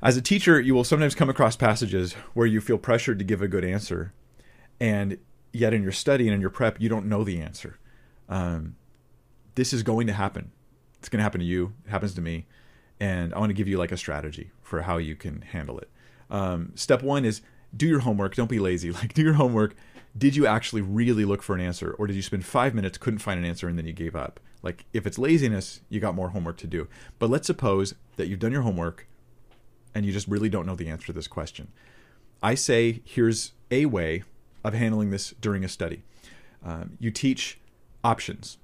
As 0.00 0.16
a 0.16 0.22
teacher, 0.22 0.60
you 0.60 0.74
will 0.74 0.84
sometimes 0.84 1.14
come 1.14 1.28
across 1.28 1.56
passages 1.56 2.12
where 2.34 2.46
you 2.46 2.60
feel 2.60 2.78
pressured 2.78 3.18
to 3.18 3.24
give 3.24 3.42
a 3.42 3.48
good 3.48 3.64
answer, 3.64 4.12
and 4.78 5.18
yet 5.52 5.74
in 5.74 5.82
your 5.82 5.92
study 5.92 6.28
and 6.28 6.34
in 6.34 6.40
your 6.40 6.50
prep, 6.50 6.80
you 6.80 6.88
don't 6.88 7.06
know 7.06 7.24
the 7.24 7.40
answer. 7.40 7.78
Um, 8.28 8.76
this 9.56 9.72
is 9.72 9.82
going 9.82 10.06
to 10.06 10.12
happen. 10.12 10.52
It's 11.00 11.08
going 11.08 11.18
to 11.18 11.24
happen 11.24 11.40
to 11.40 11.46
you. 11.46 11.72
It 11.84 11.90
happens 11.90 12.14
to 12.14 12.20
me, 12.20 12.46
and 13.00 13.34
I 13.34 13.38
want 13.38 13.50
to 13.50 13.54
give 13.54 13.66
you 13.66 13.76
like 13.76 13.90
a 13.90 13.96
strategy 13.96 14.52
for 14.62 14.82
how 14.82 14.98
you 14.98 15.16
can 15.16 15.42
handle 15.42 15.78
it. 15.78 15.90
Um, 16.30 16.72
step 16.76 17.02
one 17.02 17.24
is 17.24 17.40
do 17.76 17.86
your 17.86 18.00
homework. 18.00 18.36
Don't 18.36 18.50
be 18.50 18.60
lazy. 18.60 18.90
Like 18.92 19.14
do 19.14 19.22
your 19.22 19.34
homework. 19.34 19.74
Did 20.16 20.36
you 20.36 20.46
actually 20.46 20.82
really 20.82 21.24
look 21.24 21.42
for 21.42 21.56
an 21.56 21.60
answer, 21.60 21.90
or 21.98 22.06
did 22.06 22.14
you 22.14 22.22
spend 22.22 22.44
five 22.44 22.72
minutes 22.72 22.98
couldn't 22.98 23.18
find 23.18 23.38
an 23.38 23.44
answer 23.44 23.68
and 23.68 23.76
then 23.76 23.86
you 23.86 23.92
gave 23.92 24.14
up? 24.14 24.38
Like 24.62 24.84
if 24.92 25.08
it's 25.08 25.18
laziness, 25.18 25.80
you 25.88 25.98
got 25.98 26.14
more 26.14 26.30
homework 26.30 26.56
to 26.58 26.66
do. 26.68 26.86
But 27.18 27.30
let's 27.30 27.48
suppose 27.48 27.94
that 28.16 28.28
you've 28.28 28.40
done 28.40 28.52
your 28.52 28.62
homework 28.62 29.08
and 29.98 30.06
you 30.06 30.12
just 30.12 30.28
really 30.28 30.48
don't 30.48 30.64
know 30.64 30.76
the 30.76 30.88
answer 30.88 31.06
to 31.06 31.12
this 31.12 31.26
question. 31.26 31.66
I 32.40 32.54
say 32.54 33.02
here's 33.04 33.50
a 33.68 33.86
way 33.86 34.22
of 34.62 34.72
handling 34.72 35.10
this 35.10 35.34
during 35.40 35.64
a 35.64 35.68
study. 35.68 36.04
Um, 36.64 36.96
you 37.00 37.10
teach 37.10 37.58
options. 38.04 38.58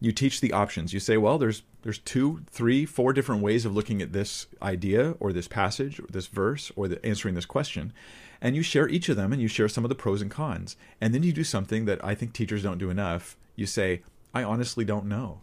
You 0.00 0.12
teach 0.12 0.40
the 0.40 0.52
options. 0.52 0.92
You 0.92 1.00
say, 1.00 1.16
well, 1.16 1.38
there's 1.38 1.64
there's 1.82 1.98
two, 1.98 2.44
three, 2.48 2.86
four 2.86 3.12
different 3.12 3.42
ways 3.42 3.66
of 3.66 3.74
looking 3.74 4.00
at 4.00 4.12
this 4.12 4.46
idea 4.62 5.16
or 5.18 5.32
this 5.32 5.48
passage 5.48 5.98
or 5.98 6.06
this 6.08 6.28
verse 6.28 6.70
or 6.76 6.86
the, 6.86 7.04
answering 7.04 7.34
this 7.34 7.44
question, 7.44 7.92
and 8.40 8.54
you 8.54 8.62
share 8.62 8.88
each 8.88 9.08
of 9.08 9.16
them 9.16 9.32
and 9.32 9.42
you 9.42 9.48
share 9.48 9.68
some 9.68 9.84
of 9.84 9.88
the 9.88 9.96
pros 9.96 10.22
and 10.22 10.30
cons. 10.30 10.76
And 11.00 11.12
then 11.12 11.24
you 11.24 11.32
do 11.32 11.42
something 11.42 11.86
that 11.86 12.04
I 12.04 12.14
think 12.14 12.32
teachers 12.32 12.62
don't 12.62 12.78
do 12.78 12.90
enough. 12.90 13.36
You 13.56 13.66
say, 13.66 14.02
I 14.32 14.44
honestly 14.44 14.84
don't 14.84 15.06
know. 15.06 15.40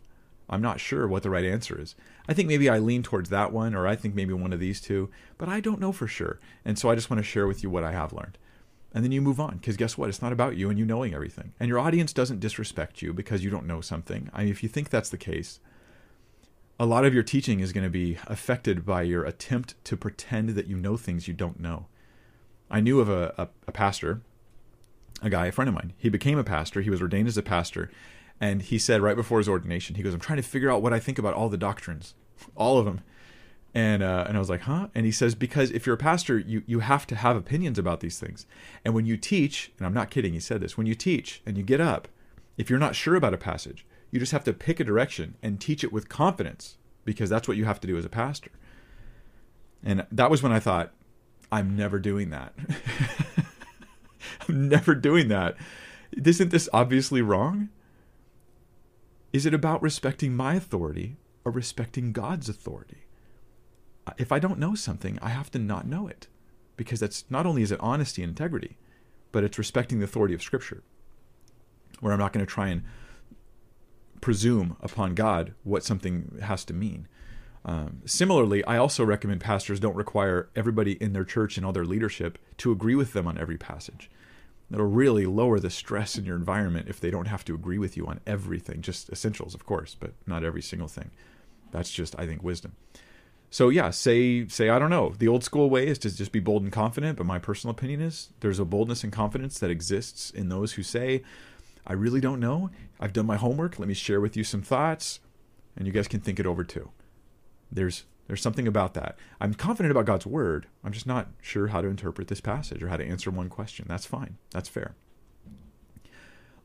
I'm 0.50 0.62
not 0.62 0.80
sure 0.80 1.06
what 1.06 1.24
the 1.24 1.30
right 1.30 1.44
answer 1.44 1.80
is. 1.80 1.96
I 2.30 2.34
think 2.36 2.48
maybe 2.48 2.70
I 2.70 2.78
lean 2.78 3.02
towards 3.02 3.32
that 3.32 3.52
one, 3.52 3.74
or 3.74 3.88
I 3.88 3.96
think 3.96 4.14
maybe 4.14 4.34
one 4.34 4.54
of 4.54 4.60
these 4.60 4.80
two, 4.80 5.10
but 5.40 5.50
I 5.50 5.60
don't 5.60 5.80
know 5.80 5.92
for 5.92 6.06
sure. 6.06 6.40
And 6.64 6.78
so 6.78 6.88
I 6.88 6.94
just 6.94 7.10
want 7.10 7.18
to 7.18 7.28
share 7.28 7.48
with 7.48 7.64
you 7.64 7.72
what 7.72 7.84
I 7.84 7.92
have 7.92 8.14
learned. 8.14 8.38
And 8.94 9.04
then 9.04 9.12
you 9.12 9.20
move 9.20 9.40
on, 9.40 9.58
because 9.58 9.78
guess 9.78 9.98
what? 9.98 10.10
It's 10.10 10.22
not 10.22 10.32
about 10.32 10.56
you 10.56 10.70
and 10.70 10.78
you 10.78 10.86
knowing 10.86 11.16
everything. 11.16 11.54
And 11.60 11.68
your 11.68 11.80
audience 11.80 12.14
doesn't 12.14 12.40
disrespect 12.40 13.02
you 13.02 13.14
because 13.14 13.44
you 13.44 13.50
don't 13.50 13.66
know 13.66 13.82
something. 13.82 14.30
I 14.32 14.44
mean, 14.44 14.52
if 14.52 14.62
you 14.62 14.70
think 14.70 14.92
that's 14.92 15.10
the 15.10 15.18
case, 15.18 15.60
a 16.80 16.86
lot 16.86 17.04
of 17.04 17.16
your 17.16 17.24
teaching 17.24 17.62
is 17.62 17.74
going 17.74 17.84
to 17.84 17.90
be 17.90 18.20
affected 18.28 18.86
by 18.86 19.02
your 19.02 19.26
attempt 19.26 19.74
to 19.86 19.98
pretend 19.98 20.50
that 20.50 20.68
you 20.68 20.78
know 20.78 20.98
things 20.98 21.28
you 21.28 21.34
don't 21.34 21.60
know. 21.60 21.88
I 22.70 22.80
knew 22.80 23.00
of 23.00 23.10
a, 23.10 23.34
a, 23.40 23.48
a 23.68 23.72
pastor, 23.72 24.22
a 25.24 25.32
guy, 25.32 25.48
a 25.48 25.52
friend 25.52 25.68
of 25.68 25.74
mine. 25.74 25.94
He 25.98 26.10
became 26.10 26.38
a 26.38 26.44
pastor, 26.44 26.82
he 26.82 26.92
was 26.92 27.02
ordained 27.02 27.28
as 27.28 27.38
a 27.40 27.42
pastor 27.42 27.90
and 28.42 28.62
he 28.62 28.78
said 28.78 29.02
right 29.02 29.16
before 29.16 29.38
his 29.40 29.50
ordination, 29.50 29.96
he 29.96 30.04
goes, 30.04 30.14
"I'm 30.14 30.20
trying 30.20 30.42
to 30.42 30.48
figure 30.48 30.72
out 30.72 30.82
what 30.82 30.94
I 30.94 31.00
think 31.00 31.20
about 31.20 31.34
all 31.34 31.50
the 31.50 31.58
doctrines, 31.58 32.14
all 32.56 32.78
of 32.78 32.86
them." 32.86 33.02
And 33.74 34.02
uh, 34.02 34.26
and 34.28 34.36
I 34.36 34.40
was 34.40 34.50
like, 34.50 34.62
"Huh?" 34.62 34.88
And 34.96 35.06
he 35.06 35.12
says, 35.12 35.36
"Because 35.36 35.72
if 35.72 35.86
you're 35.86 35.96
a 35.96 35.98
pastor, 35.98 36.40
you 36.40 36.64
you 36.66 36.80
have 36.80 37.06
to 37.08 37.16
have 37.16 37.36
opinions 37.36 37.78
about 37.78 38.00
these 38.00 38.18
things, 38.20 38.46
and 38.84 38.94
when 38.94 39.06
you 39.06 39.18
teach, 39.18 39.72
and 39.78 39.86
I'm 39.86 39.94
not 39.94 40.10
kidding, 40.10 40.34
he 40.34 40.40
said 40.40 40.62
this, 40.62 40.78
when 40.78 40.88
you 40.88 40.96
teach 40.96 41.42
and 41.46 41.58
you 41.58 41.64
get 41.64 41.82
up, 41.82 42.08
if 42.58 42.70
you're 42.70 42.80
not 42.80 42.96
sure 42.96 43.16
about 43.16 43.34
a 43.34 43.38
passage, 43.38 43.86
you 44.10 44.20
just 44.20 44.32
have 44.32 44.44
to 44.46 44.54
pick 44.54 44.80
a 44.80 44.84
direction 44.84 45.36
and 45.44 45.60
teach 45.60 45.84
it 45.84 45.94
with 45.94 46.10
confidence, 46.10 46.78
because 47.06 47.30
that's 47.30 47.48
what 47.48 47.58
you 47.58 47.66
have 47.66 47.80
to 47.82 47.88
do 47.88 47.98
as 47.98 48.06
a 48.06 48.10
pastor." 48.10 48.52
And 49.84 50.06
that 50.12 50.32
was 50.32 50.42
when 50.42 50.52
I 50.52 50.60
thought, 50.60 50.94
"I'm 51.52 51.76
never 51.76 52.00
doing 52.00 52.30
that. 52.32 52.54
I'm 54.48 54.68
never 54.68 54.96
doing 54.96 55.28
that. 55.28 55.56
Isn't 56.12 56.52
this 56.52 56.70
obviously 56.72 57.22
wrong?" 57.22 57.70
Is 59.32 59.46
it 59.46 59.54
about 59.54 59.82
respecting 59.82 60.36
my 60.36 60.56
authority 60.56 61.18
or 61.46 61.52
respecting 61.52 62.12
God's 62.12 62.50
authority? 62.50 63.06
If 64.18 64.32
I 64.32 64.40
don't 64.40 64.60
know 64.60 64.74
something, 64.74 65.20
I 65.22 65.30
have 65.30 65.52
to 65.52 65.60
not 65.60 65.88
know 65.88 66.08
it 66.08 66.28
because 66.78 67.00
that's 67.00 67.26
not 67.30 67.46
only 67.46 67.62
is 67.62 67.72
it 67.72 67.80
honesty 67.80 68.24
and 68.24 68.30
integrity, 68.32 68.78
but 69.32 69.44
it's 69.44 69.58
respecting 69.58 70.00
the 70.00 70.06
authority 70.06 70.34
of 70.34 70.42
Scripture, 70.42 70.82
where 72.00 72.14
I'm 72.14 72.20
not 72.20 72.34
going 72.34 72.46
to 72.46 72.52
try 72.52 72.70
and 72.70 72.84
presume 74.22 74.78
upon 74.82 75.14
God 75.14 75.54
what 75.64 75.84
something 75.84 76.40
has 76.42 76.66
to 76.66 76.74
mean. 76.74 77.08
Um, 77.66 78.02
similarly, 78.06 78.64
I 78.64 78.78
also 78.78 79.04
recommend 79.04 79.42
pastors 79.42 79.80
don't 79.80 79.96
require 79.96 80.50
everybody 80.56 80.94
in 80.94 81.14
their 81.14 81.26
church 81.26 81.58
and 81.58 81.66
all 81.66 81.74
their 81.74 81.86
leadership 81.86 82.40
to 82.58 82.72
agree 82.72 82.96
with 82.96 83.14
them 83.14 83.28
on 83.28 83.38
every 83.38 83.58
passage. 83.58 84.10
That'll 84.70 84.86
really 84.86 85.26
lower 85.26 85.60
the 85.60 85.70
stress 85.70 86.18
in 86.18 86.26
your 86.26 86.36
environment 86.36 86.90
if 86.90 87.00
they 87.00 87.10
don't 87.10 87.28
have 87.28 87.44
to 87.46 87.56
agree 87.56 87.80
with 87.80 87.98
you 87.98 88.06
on 88.08 88.20
everything, 88.28 88.82
just 88.82 89.10
essentials, 89.10 89.56
of 89.56 89.66
course, 89.66 89.96
but 90.00 90.14
not 90.28 90.44
every 90.44 90.62
single 90.62 90.88
thing. 90.88 91.10
That's 91.72 91.92
just, 91.92 92.16
I 92.20 92.26
think, 92.28 92.44
wisdom. 92.44 92.76
So 93.52 93.70
yeah, 93.70 93.90
say 93.90 94.48
say 94.48 94.70
I 94.70 94.78
don't 94.78 94.92
know. 94.92 95.14
The 95.18 95.28
old 95.28 95.44
school 95.44 95.70
way 95.70 95.88
is 95.88 95.98
to 96.00 96.16
just 96.16 96.32
be 96.32 96.40
bold 96.40 96.62
and 96.62 96.72
confident, 96.72 97.18
but 97.18 97.26
my 97.26 97.40
personal 97.40 97.72
opinion 97.72 98.02
is 98.02 98.30
there's 98.42 98.60
a 98.60 98.66
boldness 98.66 99.04
and 99.04 99.12
confidence 99.12 99.58
that 99.60 99.72
exists 99.72 100.30
in 100.30 100.50
those 100.50 100.74
who 100.74 100.84
say, 100.84 101.24
I 101.88 101.94
really 101.94 102.22
don't 102.22 102.40
know. 102.40 102.70
I've 103.00 103.14
done 103.14 103.26
my 103.26 103.38
homework. 103.38 103.80
Let 103.80 103.88
me 103.88 103.96
share 103.96 104.22
with 104.22 104.38
you 104.38 104.44
some 104.44 104.62
thoughts, 104.62 105.20
and 105.76 105.88
you 105.88 105.94
guys 105.94 106.08
can 106.08 106.20
think 106.20 106.40
it 106.40 106.46
over 106.46 106.64
too. 106.64 106.92
There's 107.72 108.04
there's 108.30 108.44
something 108.44 108.68
about 108.68 108.94
that. 108.94 109.18
I'm 109.42 109.56
confident 109.56 109.90
about 109.90 110.06
God's 110.06 110.28
word. 110.28 110.68
I'm 110.84 110.92
just 110.92 111.08
not 111.08 111.30
sure 111.42 111.70
how 111.70 111.82
to 111.82 111.88
interpret 111.88 112.28
this 112.28 112.40
passage 112.40 112.84
or 112.84 112.88
how 112.88 112.96
to 112.96 113.04
answer 113.04 113.32
one 113.32 113.50
question. 113.50 113.88
That's 113.90 114.06
fine. 114.06 114.38
That's 114.52 114.70
fair. 114.70 114.94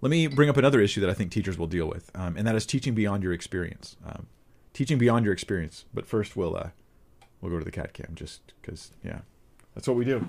Let 0.03 0.11
me 0.11 0.27
bring 0.27 0.51
up 0.51 0.59
another 0.59 0.83
issue 0.83 1.01
that 1.01 1.09
I 1.09 1.15
think 1.15 1.33
teachers 1.33 1.57
will 1.57 1.67
deal 1.67 1.89
with, 1.89 2.11
um, 2.15 2.37
and 2.37 2.47
that 2.47 2.55
is 2.55 2.67
teaching 2.67 2.95
beyond 2.95 3.23
your 3.23 3.33
experience. 3.33 3.97
Um, 4.05 4.27
teaching 4.75 4.99
beyond 4.99 5.25
your 5.25 5.33
experience. 5.33 5.87
But 5.95 6.05
first, 6.05 6.37
we'll 6.37 6.55
uh, 6.55 6.69
we'll 7.41 7.51
go 7.51 7.59
to 7.59 7.65
the 7.65 7.71
cat 7.71 7.95
cam 7.95 8.11
just 8.15 8.53
because, 8.61 8.91
yeah, 9.03 9.21
that's 9.75 9.89
what 9.89 9.97
we 9.97 10.05
do. 10.05 10.29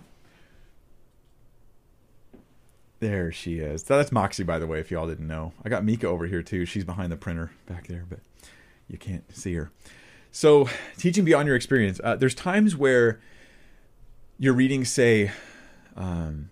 There 3.02 3.34
she 3.34 3.60
is. 3.60 3.84
That's 3.84 4.14
Moxie, 4.14 4.44
by 4.44 4.58
the 4.58 4.68
way, 4.68 4.80
if 4.80 4.90
y'all 4.90 5.06
didn't 5.06 5.28
know. 5.28 5.52
I 5.66 5.68
got 5.68 5.84
Mika 5.84 6.08
over 6.08 6.28
here 6.28 6.42
too. 6.42 6.66
She's 6.66 6.86
behind 6.86 7.12
the 7.12 7.18
printer 7.18 7.52
back 7.66 7.88
there, 7.88 8.06
but 8.10 8.20
you 8.88 8.98
can't 8.98 9.36
see 9.36 9.56
her. 9.56 9.70
So, 10.36 10.68
teaching 10.98 11.24
beyond 11.24 11.48
your 11.48 11.56
experience. 11.56 12.02
Uh, 12.04 12.18
there's 12.18 12.36
times 12.36 12.76
where 12.76 13.22
your 14.38 14.54
readings 14.54 14.92
say 14.92 15.32
um, 15.96 16.50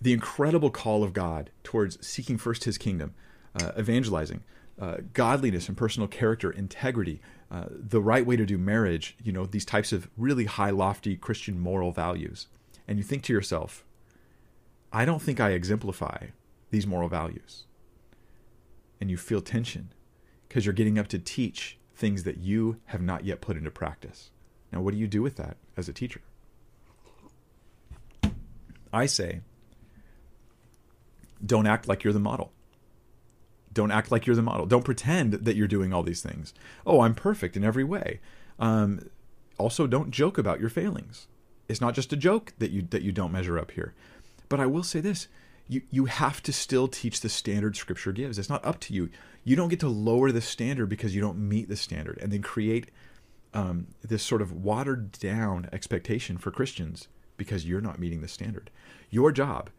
the 0.00 0.14
incredible 0.14 0.70
call 0.70 1.04
of 1.04 1.12
God 1.12 1.50
towards 1.62 2.04
seeking 2.04 2.38
first 2.38 2.64
His 2.64 2.78
kingdom, 2.78 3.12
uh, 3.60 3.72
evangelizing, 3.78 4.42
uh, 4.80 4.96
godliness 5.12 5.68
and 5.68 5.76
personal 5.76 6.08
character, 6.08 6.50
integrity, 6.50 7.20
uh, 7.50 7.66
the 7.68 8.00
right 8.00 8.24
way 8.24 8.36
to 8.36 8.46
do 8.46 8.56
marriage. 8.56 9.18
You 9.22 9.32
know 9.32 9.44
these 9.44 9.66
types 9.66 9.92
of 9.92 10.08
really 10.16 10.46
high, 10.46 10.70
lofty 10.70 11.14
Christian 11.14 11.60
moral 11.60 11.92
values, 11.92 12.46
and 12.88 12.96
you 12.96 13.04
think 13.04 13.22
to 13.24 13.34
yourself, 13.34 13.84
I 14.94 15.04
don't 15.04 15.20
think 15.20 15.40
I 15.40 15.50
exemplify 15.50 16.28
these 16.70 16.86
moral 16.86 17.10
values. 17.10 17.64
And 18.98 19.10
you 19.10 19.18
feel 19.18 19.42
tension 19.42 19.92
because 20.48 20.64
you're 20.64 20.72
getting 20.72 20.98
up 20.98 21.08
to 21.08 21.18
teach 21.18 21.76
things 21.96 22.24
that 22.24 22.38
you 22.38 22.78
have 22.86 23.00
not 23.00 23.24
yet 23.24 23.40
put 23.40 23.56
into 23.56 23.70
practice. 23.70 24.30
Now, 24.72 24.80
what 24.80 24.92
do 24.92 25.00
you 25.00 25.06
do 25.06 25.22
with 25.22 25.36
that 25.36 25.56
as 25.76 25.88
a 25.88 25.92
teacher? 25.92 26.20
I 28.92 29.06
say, 29.06 29.40
don't 31.44 31.66
act 31.66 31.88
like 31.88 32.04
you're 32.04 32.12
the 32.12 32.20
model. 32.20 32.52
Don't 33.72 33.90
act 33.90 34.10
like 34.10 34.26
you're 34.26 34.36
the 34.36 34.42
model. 34.42 34.66
Don't 34.66 34.84
pretend 34.84 35.34
that 35.34 35.56
you're 35.56 35.66
doing 35.66 35.92
all 35.92 36.02
these 36.02 36.22
things. 36.22 36.54
Oh, 36.86 37.00
I'm 37.00 37.14
perfect 37.14 37.56
in 37.56 37.64
every 37.64 37.84
way. 37.84 38.20
Um, 38.58 39.00
also, 39.58 39.86
don't 39.86 40.10
joke 40.10 40.38
about 40.38 40.60
your 40.60 40.70
failings. 40.70 41.28
It's 41.68 41.80
not 41.80 41.94
just 41.94 42.12
a 42.12 42.16
joke 42.16 42.52
that 42.58 42.70
you 42.70 42.82
that 42.90 43.02
you 43.02 43.12
don't 43.12 43.32
measure 43.32 43.58
up 43.58 43.72
here. 43.72 43.94
But 44.48 44.60
I 44.60 44.66
will 44.66 44.82
say 44.82 45.00
this: 45.00 45.28
you 45.68 45.82
you 45.90 46.04
have 46.06 46.42
to 46.44 46.52
still 46.52 46.88
teach 46.88 47.20
the 47.20 47.28
standard 47.28 47.76
Scripture 47.76 48.12
gives. 48.12 48.38
It's 48.38 48.48
not 48.48 48.64
up 48.64 48.80
to 48.80 48.94
you. 48.94 49.10
You 49.44 49.56
don't 49.56 49.68
get 49.68 49.80
to 49.80 49.88
lower 49.88 50.32
the 50.32 50.40
standard 50.40 50.88
because 50.88 51.14
you 51.14 51.20
don't 51.20 51.38
meet 51.38 51.68
the 51.68 51.76
standard, 51.76 52.18
and 52.20 52.32
then 52.32 52.42
create 52.42 52.90
um, 53.54 53.88
this 54.02 54.22
sort 54.22 54.42
of 54.42 54.52
watered 54.52 55.12
down 55.12 55.68
expectation 55.72 56.38
for 56.38 56.50
Christians 56.50 57.08
because 57.36 57.66
you're 57.66 57.80
not 57.80 57.98
meeting 57.98 58.20
the 58.20 58.28
standard. 58.28 58.70
Your 59.10 59.32
job, 59.32 59.70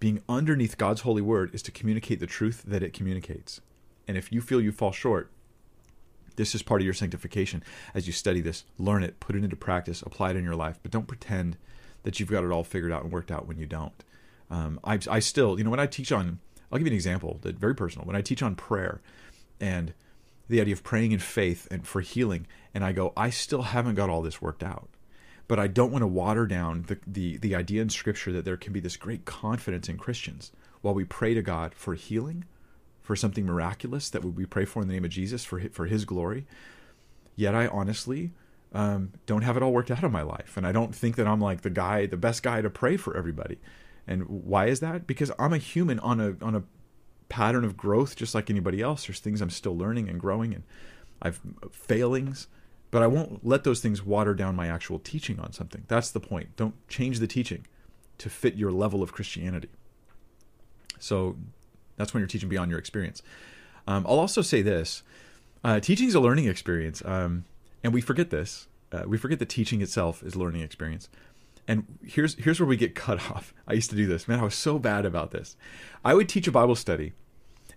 being 0.00 0.22
underneath 0.28 0.78
God's 0.78 1.02
holy 1.02 1.22
word, 1.22 1.54
is 1.54 1.62
to 1.62 1.70
communicate 1.70 2.20
the 2.20 2.26
truth 2.26 2.62
that 2.66 2.82
it 2.82 2.92
communicates. 2.92 3.60
And 4.08 4.16
if 4.16 4.32
you 4.32 4.40
feel 4.40 4.60
you 4.60 4.72
fall 4.72 4.92
short, 4.92 5.30
this 6.36 6.54
is 6.54 6.62
part 6.62 6.80
of 6.80 6.84
your 6.84 6.94
sanctification. 6.94 7.62
As 7.94 8.06
you 8.06 8.12
study 8.12 8.40
this, 8.40 8.64
learn 8.78 9.02
it, 9.02 9.20
put 9.20 9.36
it 9.36 9.44
into 9.44 9.56
practice, 9.56 10.02
apply 10.02 10.30
it 10.30 10.36
in 10.36 10.44
your 10.44 10.56
life, 10.56 10.78
but 10.82 10.90
don't 10.90 11.06
pretend 11.06 11.56
that 12.02 12.18
you've 12.18 12.30
got 12.30 12.44
it 12.44 12.50
all 12.50 12.64
figured 12.64 12.92
out 12.92 13.02
and 13.02 13.12
worked 13.12 13.30
out 13.30 13.46
when 13.46 13.58
you 13.58 13.66
don't. 13.66 13.92
Um, 14.52 14.78
I, 14.84 15.00
I 15.10 15.18
still, 15.18 15.58
you 15.58 15.64
know, 15.64 15.70
when 15.70 15.80
I 15.80 15.86
teach 15.86 16.12
on 16.12 16.38
I'll 16.72 16.78
give 16.78 16.86
you 16.86 16.92
an 16.92 16.96
example 16.96 17.38
that 17.42 17.58
very 17.58 17.74
personal. 17.74 18.06
When 18.06 18.16
I 18.16 18.22
teach 18.22 18.42
on 18.42 18.54
prayer 18.54 19.02
and 19.60 19.92
the 20.48 20.60
idea 20.60 20.72
of 20.72 20.82
praying 20.82 21.12
in 21.12 21.18
faith 21.18 21.68
and 21.70 21.86
for 21.86 22.00
healing, 22.00 22.46
and 22.72 22.82
I 22.82 22.92
go, 22.92 23.12
I 23.14 23.28
still 23.28 23.62
haven't 23.62 23.94
got 23.94 24.08
all 24.08 24.22
this 24.22 24.40
worked 24.40 24.62
out. 24.62 24.88
But 25.48 25.58
I 25.58 25.66
don't 25.66 25.92
want 25.92 26.02
to 26.02 26.06
water 26.06 26.46
down 26.46 26.84
the, 26.88 26.98
the, 27.06 27.36
the 27.36 27.54
idea 27.54 27.82
in 27.82 27.90
Scripture 27.90 28.32
that 28.32 28.46
there 28.46 28.56
can 28.56 28.72
be 28.72 28.80
this 28.80 28.96
great 28.96 29.26
confidence 29.26 29.88
in 29.88 29.98
Christians 29.98 30.50
while 30.80 30.94
we 30.94 31.04
pray 31.04 31.34
to 31.34 31.42
God 31.42 31.74
for 31.74 31.94
healing, 31.94 32.44
for 33.02 33.16
something 33.16 33.44
miraculous 33.44 34.08
that 34.08 34.24
we 34.24 34.46
pray 34.46 34.64
for 34.64 34.80
in 34.80 34.88
the 34.88 34.94
name 34.94 35.04
of 35.04 35.10
Jesus 35.10 35.44
for, 35.44 35.60
for 35.70 35.86
His 35.86 36.06
glory. 36.06 36.46
Yet 37.36 37.54
I 37.54 37.66
honestly 37.66 38.32
um, 38.72 39.12
don't 39.26 39.42
have 39.42 39.58
it 39.58 39.62
all 39.62 39.72
worked 39.72 39.90
out 39.90 40.02
in 40.02 40.12
my 40.12 40.22
life. 40.22 40.56
And 40.56 40.66
I 40.66 40.72
don't 40.72 40.94
think 40.94 41.16
that 41.16 41.26
I'm 41.26 41.40
like 41.40 41.60
the 41.60 41.70
guy, 41.70 42.06
the 42.06 42.16
best 42.16 42.42
guy 42.42 42.62
to 42.62 42.70
pray 42.70 42.96
for 42.96 43.14
everybody. 43.14 43.58
And 44.06 44.24
why 44.24 44.66
is 44.66 44.80
that? 44.80 45.06
Because 45.06 45.30
I'm 45.38 45.52
a 45.52 45.58
human 45.58 45.98
on 46.00 46.20
a 46.20 46.36
on 46.42 46.54
a 46.54 46.64
pattern 47.28 47.64
of 47.64 47.76
growth 47.76 48.16
just 48.16 48.34
like 48.34 48.50
anybody 48.50 48.82
else. 48.82 49.06
There's 49.06 49.20
things 49.20 49.40
I'm 49.40 49.50
still 49.50 49.76
learning 49.76 50.08
and 50.08 50.20
growing 50.20 50.52
and 50.52 50.64
I've 51.22 51.40
failings, 51.70 52.48
but 52.90 53.02
I 53.02 53.06
won't 53.06 53.46
let 53.46 53.64
those 53.64 53.80
things 53.80 54.04
water 54.04 54.34
down 54.34 54.56
my 54.56 54.66
actual 54.66 54.98
teaching 54.98 55.38
on 55.40 55.52
something. 55.52 55.84
That's 55.88 56.10
the 56.10 56.20
point. 56.20 56.56
Don't 56.56 56.74
change 56.88 57.20
the 57.20 57.26
teaching 57.26 57.66
to 58.18 58.28
fit 58.28 58.54
your 58.56 58.70
level 58.70 59.02
of 59.02 59.12
Christianity. 59.12 59.70
So 60.98 61.36
that's 61.96 62.12
when 62.12 62.20
you're 62.20 62.28
teaching 62.28 62.48
beyond 62.48 62.70
your 62.70 62.78
experience. 62.78 63.22
Um, 63.86 64.06
I'll 64.06 64.18
also 64.18 64.42
say 64.42 64.62
this: 64.62 65.02
uh, 65.64 65.80
teaching 65.80 66.08
is 66.08 66.14
a 66.14 66.20
learning 66.20 66.48
experience, 66.48 67.02
um, 67.04 67.44
and 67.82 67.94
we 67.94 68.00
forget 68.00 68.30
this. 68.30 68.66
Uh, 68.92 69.04
we 69.06 69.16
forget 69.16 69.38
that 69.38 69.48
teaching 69.48 69.80
itself 69.80 70.22
is 70.22 70.36
learning 70.36 70.60
experience. 70.60 71.08
And 71.68 71.98
here's 72.04 72.34
here's 72.34 72.58
where 72.60 72.66
we 72.66 72.76
get 72.76 72.94
cut 72.94 73.18
off. 73.30 73.54
I 73.66 73.74
used 73.74 73.90
to 73.90 73.96
do 73.96 74.06
this. 74.06 74.28
Man, 74.28 74.40
I 74.40 74.44
was 74.44 74.54
so 74.54 74.78
bad 74.78 75.06
about 75.06 75.30
this. 75.30 75.56
I 76.04 76.14
would 76.14 76.28
teach 76.28 76.46
a 76.46 76.52
Bible 76.52 76.74
study, 76.74 77.12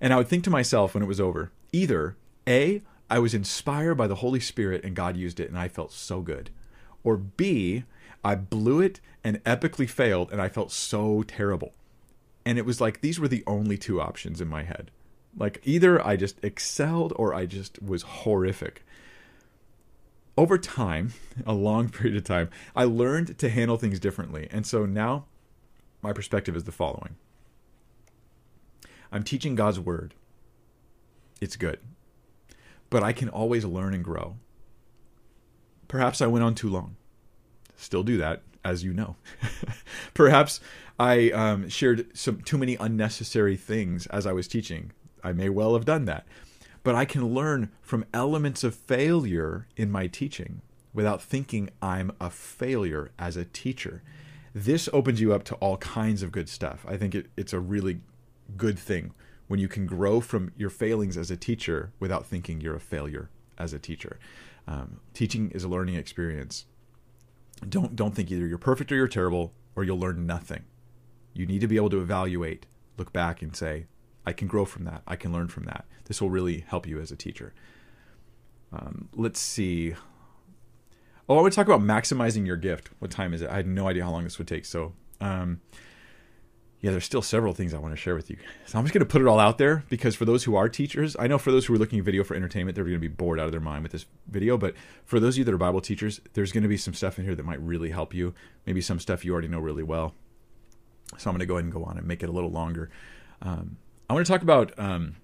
and 0.02 0.14
I 0.14 0.18
would 0.18 0.28
think 0.28 0.44
to 0.46 0.50
myself 0.50 0.94
when 0.94 1.04
it 1.04 1.08
was 1.08 1.22
over, 1.22 1.52
either 1.72 2.18
A, 2.48 2.82
I 3.10 3.20
was 3.20 3.34
inspired 3.34 3.96
by 3.96 4.08
the 4.08 4.16
Holy 4.16 4.40
Spirit 4.40 4.84
and 4.84 4.96
God 4.96 5.16
used 5.16 5.40
it 5.40 5.50
and 5.50 5.58
I 5.58 5.68
felt 5.68 5.92
so 5.92 6.22
good. 6.22 6.50
Or 7.04 7.18
B, 7.18 7.84
I 8.24 8.36
blew 8.36 8.82
it 8.82 9.00
and 9.24 9.44
epically 9.44 9.90
failed 9.90 10.32
and 10.32 10.42
I 10.42 10.50
felt 10.50 10.72
so 10.72 11.24
terrible. 11.24 11.74
And 12.46 12.58
it 12.58 12.66
was 12.66 12.82
like 12.82 13.02
these 13.02 13.20
were 13.20 13.28
the 13.28 13.44
only 13.46 13.78
two 13.78 14.02
options 14.02 14.42
in 14.42 14.48
my 14.48 14.64
head. 14.64 14.92
Like 15.38 15.62
either 15.64 16.06
I 16.06 16.16
just 16.16 16.44
excelled 16.44 17.14
or 17.16 17.34
I 17.34 17.46
just 17.46 17.82
was 17.82 18.02
horrific 18.02 18.84
over 20.38 20.58
time, 20.58 21.14
a 21.46 21.54
long 21.54 21.90
period 21.92 22.18
of 22.18 22.24
time, 22.24 22.50
I 22.76 22.86
learned 22.86 23.38
to 23.40 23.50
handle 23.50 23.78
things 23.78 24.00
differently. 24.00 24.48
And 24.52 24.66
so 24.66 24.86
now 24.86 25.26
my 26.02 26.14
perspective 26.14 26.56
is 26.56 26.66
the 26.66 26.72
following 26.72 27.16
I'm 29.12 29.24
teaching 29.24 29.56
God's 29.56 29.80
word. 29.80 30.14
It's 31.40 31.56
good. 31.56 31.80
But 32.90 33.04
I 33.04 33.14
can 33.14 33.30
always 33.30 33.66
learn 33.66 33.94
and 33.94 34.04
grow. 34.04 34.38
Perhaps 35.88 36.22
I 36.22 36.28
went 36.28 36.44
on 36.44 36.56
too 36.56 36.70
long. 36.70 36.96
Still 37.76 38.04
do 38.04 38.18
that, 38.18 38.42
as 38.64 38.84
you 38.84 38.94
know. 38.94 39.16
Perhaps 40.14 40.60
I 41.00 41.30
um, 41.32 41.70
shared 41.70 42.18
some 42.18 42.42
too 42.42 42.58
many 42.58 42.76
unnecessary 42.76 43.58
things 43.58 44.08
as 44.08 44.26
I 44.26 44.34
was 44.34 44.48
teaching. 44.48 44.92
I 45.24 45.34
may 45.34 45.50
well 45.50 45.74
have 45.74 45.86
done 45.86 46.06
that 46.06 46.26
but 46.86 46.94
I 46.94 47.04
can 47.04 47.34
learn 47.34 47.72
from 47.82 48.06
elements 48.14 48.64
of 48.64 48.76
failure 48.76 49.68
in 49.76 49.92
my 49.92 50.06
teaching 50.06 50.62
without 50.94 51.20
thinking 51.20 51.72
I'm 51.82 52.12
a 52.22 52.30
failure 52.30 53.10
as 53.18 53.36
a 53.36 53.44
teacher. 53.44 54.04
This 54.54 54.88
opens 54.94 55.20
you 55.20 55.34
up 55.34 55.44
to 55.46 55.56
all 55.56 55.78
kinds 55.78 56.22
of 56.22 56.32
good 56.32 56.48
stuff. 56.48 56.86
I 56.88 56.96
think 56.96 57.16
it, 57.16 57.26
it's 57.36 57.54
a 57.54 57.60
really 57.60 58.02
good 58.56 58.78
thing 58.78 59.16
when 59.48 59.60
you 59.60 59.68
can 59.68 59.88
grow 59.88 60.22
from 60.22 60.52
your 60.56 60.70
failings 60.70 61.18
as 61.18 61.32
a 61.32 61.36
teacher 61.36 61.92
without 62.00 62.28
thinking 62.28 62.62
you're 62.62 62.76
a 62.76 62.80
failure 62.80 63.32
as 63.58 63.74
a 63.74 63.80
teacher. 63.80 64.20
Um, 64.68 65.00
teaching 65.16 65.50
is 65.52 65.64
a 65.64 65.68
learning 65.68 65.96
experience. 65.96 66.68
Don't 67.68 67.96
don't 67.96 68.14
think 68.14 68.30
either 68.30 68.46
you're 68.46 68.60
perfect 68.60 68.92
or 68.92 68.96
you're 68.96 69.08
terrible 69.08 69.54
or 69.76 69.84
you'll 69.84 70.00
learn 70.00 70.28
nothing. 70.28 70.66
You 71.34 71.48
need 71.48 71.62
to 71.62 71.68
be 71.68 71.78
able 71.78 71.90
to 71.90 72.02
evaluate, 72.02 72.68
look 72.96 73.12
back, 73.12 73.42
and 73.42 73.56
say, 73.56 73.88
I 74.26 74.34
can 74.34 74.48
grow 74.48 74.66
from 74.66 74.86
that. 74.86 75.04
I 75.08 75.16
can 75.16 75.32
learn 75.32 75.48
from 75.48 75.66
that. 75.66 75.86
This 76.06 76.22
will 76.22 76.30
really 76.30 76.66
help 76.68 76.88
you 76.88 77.00
as 77.00 77.12
a 77.12 77.16
teacher. 77.16 77.54
Um, 78.72 79.10
let's 79.14 79.40
see. 79.40 79.96
Oh, 81.28 81.38
I 81.38 81.42
would 81.42 81.54
talk 81.54 81.68
about 81.68 81.82
maximizing 81.82 82.46
your 82.46 82.58
gift. 82.58 82.90
What 83.00 83.12
time 83.12 83.34
is 83.34 83.42
it? 83.42 83.50
I 83.50 83.56
had 83.56 83.68
no 83.68 83.88
idea 83.88 84.04
how 84.04 84.12
long 84.12 84.24
this 84.24 84.38
would 84.38 84.48
take. 84.48 84.66
So, 84.66 84.94
um, 85.20 85.62
yeah, 86.82 86.92
there's 86.92 87.06
still 87.06 87.22
several 87.22 87.54
things 87.54 87.74
I 87.74 87.80
want 87.80 87.94
to 87.94 87.98
share 88.00 88.14
with 88.14 88.30
you. 88.30 88.38
So 88.66 88.78
I'm 88.78 88.84
just 88.84 88.94
going 88.94 89.06
to 89.06 89.12
put 89.12 89.22
it 89.22 89.28
all 89.28 89.40
out 89.40 89.58
there 89.58 89.84
because 89.90 90.16
for 90.16 90.26
those 90.26 90.44
who 90.44 90.56
are 90.56 90.70
teachers, 90.70 91.16
I 91.18 91.26
know 91.26 91.40
for 91.40 91.52
those 91.52 91.66
who 91.66 91.74
are 91.74 91.80
looking 91.80 91.98
at 91.98 92.06
video 92.06 92.24
for 92.24 92.36
entertainment, 92.36 92.76
they're 92.76 92.84
going 92.84 92.96
to 92.96 93.00
be 93.00 93.08
bored 93.08 93.40
out 93.40 93.46
of 93.46 93.52
their 93.52 93.62
mind 93.62 93.82
with 93.82 93.92
this 93.92 94.06
video. 94.28 94.56
But 94.56 94.76
for 95.04 95.20
those 95.20 95.34
of 95.36 95.40
you 95.40 95.44
that 95.46 95.54
are 95.54 95.58
Bible 95.58 95.82
teachers, 95.82 96.22
there's 96.34 96.52
going 96.52 96.64
to 96.64 96.70
be 96.70 96.78
some 96.78 96.94
stuff 96.94 97.18
in 97.18 97.26
here 97.26 97.34
that 97.34 97.46
might 97.46 97.62
really 97.62 97.90
help 97.90 98.14
you. 98.14 98.36
Maybe 98.68 98.82
some 98.82 99.00
stuff 99.00 99.26
you 99.26 99.34
already 99.34 99.48
know 99.48 99.60
really 99.60 99.84
well. 99.84 100.14
So 101.18 101.30
I'm 101.30 101.34
going 101.34 101.40
to 101.40 101.46
go 101.46 101.56
ahead 101.56 101.64
and 101.64 101.74
go 101.74 101.84
on 101.84 101.98
and 101.98 102.06
make 102.06 102.22
it 102.22 102.30
a 102.30 102.32
little 102.32 102.52
longer. 102.52 102.92
Um, 103.42 103.78
I 104.10 104.14
want 104.14 104.26
to 104.26 104.32
talk 104.32 104.44
about 104.44 104.78
um, 104.78 105.16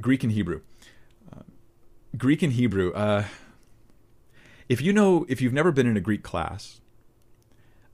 Greek 0.00 0.22
and 0.22 0.32
Hebrew. 0.32 0.60
Uh, 1.32 1.42
Greek 2.16 2.42
and 2.42 2.52
Hebrew. 2.52 2.92
Uh, 2.92 3.24
if 4.68 4.80
you 4.80 4.92
know, 4.92 5.26
if 5.28 5.40
you've 5.40 5.52
never 5.52 5.72
been 5.72 5.88
in 5.88 5.96
a 5.96 6.00
Greek 6.00 6.22
class, 6.22 6.80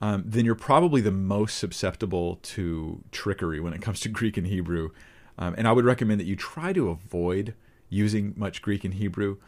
um, 0.02 0.22
then 0.26 0.44
you're 0.44 0.54
probably 0.54 1.00
the 1.00 1.10
most 1.10 1.56
susceptible 1.56 2.36
to 2.42 3.02
trickery 3.10 3.58
when 3.58 3.72
it 3.72 3.80
comes 3.80 4.00
to 4.00 4.08
Greek 4.10 4.36
and 4.36 4.46
Hebrew. 4.46 4.90
Um, 5.38 5.54
and 5.56 5.66
I 5.66 5.72
would 5.72 5.86
recommend 5.86 6.20
that 6.20 6.26
you 6.26 6.36
try 6.36 6.74
to 6.74 6.90
avoid 6.90 7.54
using 7.88 8.34
much 8.36 8.60
Greek 8.60 8.84
and 8.84 8.94
Hebrew 8.94 9.38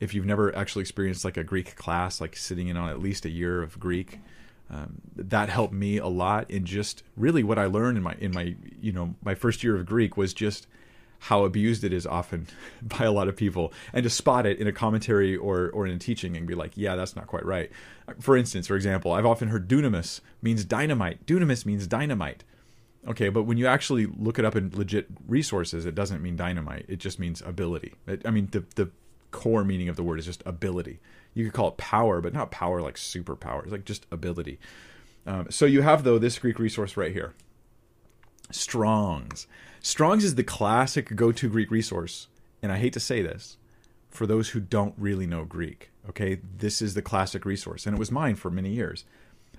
if 0.00 0.14
you've 0.14 0.24
never 0.24 0.54
actually 0.56 0.82
experienced 0.82 1.24
like 1.24 1.36
a 1.36 1.44
Greek 1.44 1.76
class, 1.76 2.20
like 2.20 2.36
sitting 2.36 2.68
in 2.68 2.76
on 2.76 2.88
at 2.88 3.00
least 3.00 3.24
a 3.24 3.30
year 3.30 3.62
of 3.62 3.78
Greek. 3.78 4.20
Um, 4.70 5.00
that 5.16 5.48
helped 5.48 5.72
me 5.72 5.96
a 5.96 6.06
lot 6.06 6.50
in 6.50 6.66
just 6.66 7.02
really 7.16 7.42
what 7.42 7.58
I 7.58 7.64
learned 7.64 7.96
in 7.96 8.02
my 8.02 8.14
in 8.20 8.32
my 8.32 8.54
you 8.80 8.92
know 8.92 9.14
my 9.22 9.34
first 9.34 9.64
year 9.64 9.76
of 9.76 9.86
Greek 9.86 10.16
was 10.16 10.34
just 10.34 10.66
how 11.20 11.44
abused 11.44 11.84
it 11.84 11.92
is 11.92 12.06
often 12.06 12.46
by 12.82 13.04
a 13.04 13.12
lot 13.12 13.28
of 13.28 13.36
people 13.36 13.72
and 13.92 14.04
to 14.04 14.10
spot 14.10 14.46
it 14.46 14.58
in 14.58 14.66
a 14.66 14.72
commentary 14.72 15.34
or 15.34 15.70
or 15.70 15.86
in 15.86 15.94
a 15.94 15.98
teaching 15.98 16.36
and 16.36 16.46
be 16.46 16.54
like 16.54 16.72
yeah 16.76 16.96
that's 16.96 17.16
not 17.16 17.26
quite 17.26 17.46
right. 17.46 17.70
For 18.20 18.36
instance 18.36 18.66
for 18.66 18.76
example 18.76 19.12
i've 19.12 19.26
often 19.26 19.48
heard 19.48 19.68
dunamis 19.68 20.20
means 20.42 20.64
dynamite. 20.64 21.24
Dunamis 21.24 21.64
means 21.64 21.86
dynamite. 21.86 22.44
Okay 23.06 23.30
but 23.30 23.44
when 23.44 23.56
you 23.56 23.66
actually 23.66 24.04
look 24.04 24.38
it 24.38 24.44
up 24.44 24.54
in 24.54 24.70
legit 24.74 25.06
resources 25.26 25.86
it 25.86 25.94
doesn't 25.94 26.22
mean 26.22 26.36
dynamite. 26.36 26.84
It 26.88 26.98
just 26.98 27.18
means 27.18 27.40
ability. 27.40 27.94
I 28.22 28.30
mean 28.30 28.48
the 28.50 28.64
the 28.74 28.90
core 29.30 29.64
meaning 29.64 29.88
of 29.88 29.96
the 29.96 30.02
word 30.02 30.18
is 30.18 30.26
just 30.26 30.42
ability 30.44 31.00
you 31.38 31.44
could 31.44 31.54
call 31.54 31.68
it 31.68 31.76
power 31.76 32.20
but 32.20 32.34
not 32.34 32.50
power 32.50 32.82
like 32.82 32.96
superpower 32.96 33.62
it's 33.62 33.72
like 33.72 33.84
just 33.84 34.06
ability 34.10 34.58
um, 35.26 35.46
so 35.50 35.64
you 35.64 35.82
have 35.82 36.04
though 36.04 36.18
this 36.18 36.38
greek 36.38 36.58
resource 36.58 36.96
right 36.96 37.12
here 37.12 37.34
strong's 38.50 39.46
Strong's 39.80 40.24
is 40.24 40.34
the 40.34 40.44
classic 40.44 41.14
go 41.14 41.32
to 41.32 41.48
Greek 41.48 41.70
resource. 41.70 42.28
And 42.62 42.72
I 42.72 42.78
hate 42.78 42.92
to 42.94 43.00
say 43.00 43.22
this 43.22 43.56
for 44.10 44.26
those 44.26 44.50
who 44.50 44.60
don't 44.60 44.94
really 44.98 45.26
know 45.26 45.44
Greek. 45.44 45.90
Okay, 46.08 46.40
this 46.58 46.80
is 46.80 46.94
the 46.94 47.02
classic 47.02 47.44
resource, 47.44 47.86
and 47.86 47.94
it 47.94 47.98
was 47.98 48.10
mine 48.10 48.34
for 48.34 48.50
many 48.50 48.70
years. 48.70 49.04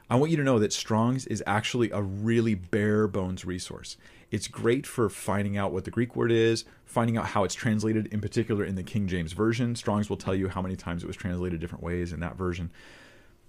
I 0.09 0.15
want 0.15 0.31
you 0.31 0.37
to 0.37 0.43
know 0.43 0.59
that 0.59 0.73
Strong's 0.73 1.27
is 1.27 1.43
actually 1.45 1.91
a 1.91 2.01
really 2.01 2.55
bare 2.55 3.07
bones 3.07 3.45
resource. 3.45 3.95
It's 4.31 4.47
great 4.47 4.85
for 4.85 5.09
finding 5.09 5.57
out 5.57 5.71
what 5.71 5.85
the 5.85 5.91
Greek 5.91 6.15
word 6.15 6.31
is, 6.31 6.65
finding 6.85 7.17
out 7.17 7.27
how 7.27 7.43
it's 7.43 7.55
translated, 7.55 8.07
in 8.07 8.21
particular 8.21 8.63
in 8.63 8.75
the 8.75 8.83
King 8.83 9.07
James 9.07 9.33
Version. 9.33 9.75
Strong's 9.75 10.09
will 10.09 10.17
tell 10.17 10.35
you 10.35 10.49
how 10.49 10.61
many 10.61 10.75
times 10.75 11.03
it 11.03 11.07
was 11.07 11.15
translated 11.15 11.59
different 11.59 11.83
ways 11.83 12.11
in 12.11 12.19
that 12.21 12.35
version. 12.35 12.71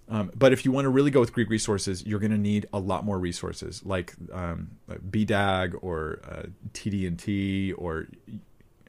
Um, 0.09 0.33
but 0.35 0.53
if 0.53 0.65
you 0.65 0.73
want 0.73 0.87
to 0.87 0.89
really 0.89 1.11
go 1.11 1.21
with 1.21 1.33
Greek 1.33 1.49
resources, 1.49 2.05
you're 2.05 2.19
going 2.19 2.33
to 2.33 2.39
need 2.39 2.67
a 2.73 2.81
lot 2.81 3.05
more 3.05 3.19
resources 3.19 3.81
like 3.85 4.13
um, 4.33 4.73
BDAG 4.89 5.79
or 5.83 6.21
uh, 6.29 6.43
TDNT 6.73 7.75
or 7.79 8.09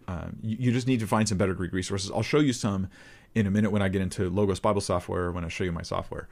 um, 0.07 0.38
you, 0.41 0.57
you, 0.59 0.72
just 0.72 0.88
need 0.88 0.99
to 0.99 1.07
find 1.07 1.30
some 1.30 1.38
better 1.38 1.53
Greek 1.53 1.74
resources. 1.74 2.09
I'll 2.09 2.24
show 2.24 2.39
you 2.39 2.53
some 2.53 2.89
in 3.36 3.45
a 3.45 3.51
minute 3.51 3.72
when 3.72 3.84
I 3.84 3.88
get 3.88 4.01
into 4.01 4.30
Logos 4.30 4.59
Bible 4.59 4.82
software 4.82 5.32
when 5.32 5.45
I 5.45 5.47
show 5.47 5.63
you 5.63 5.72
my 5.72 5.84
software. 5.84 6.28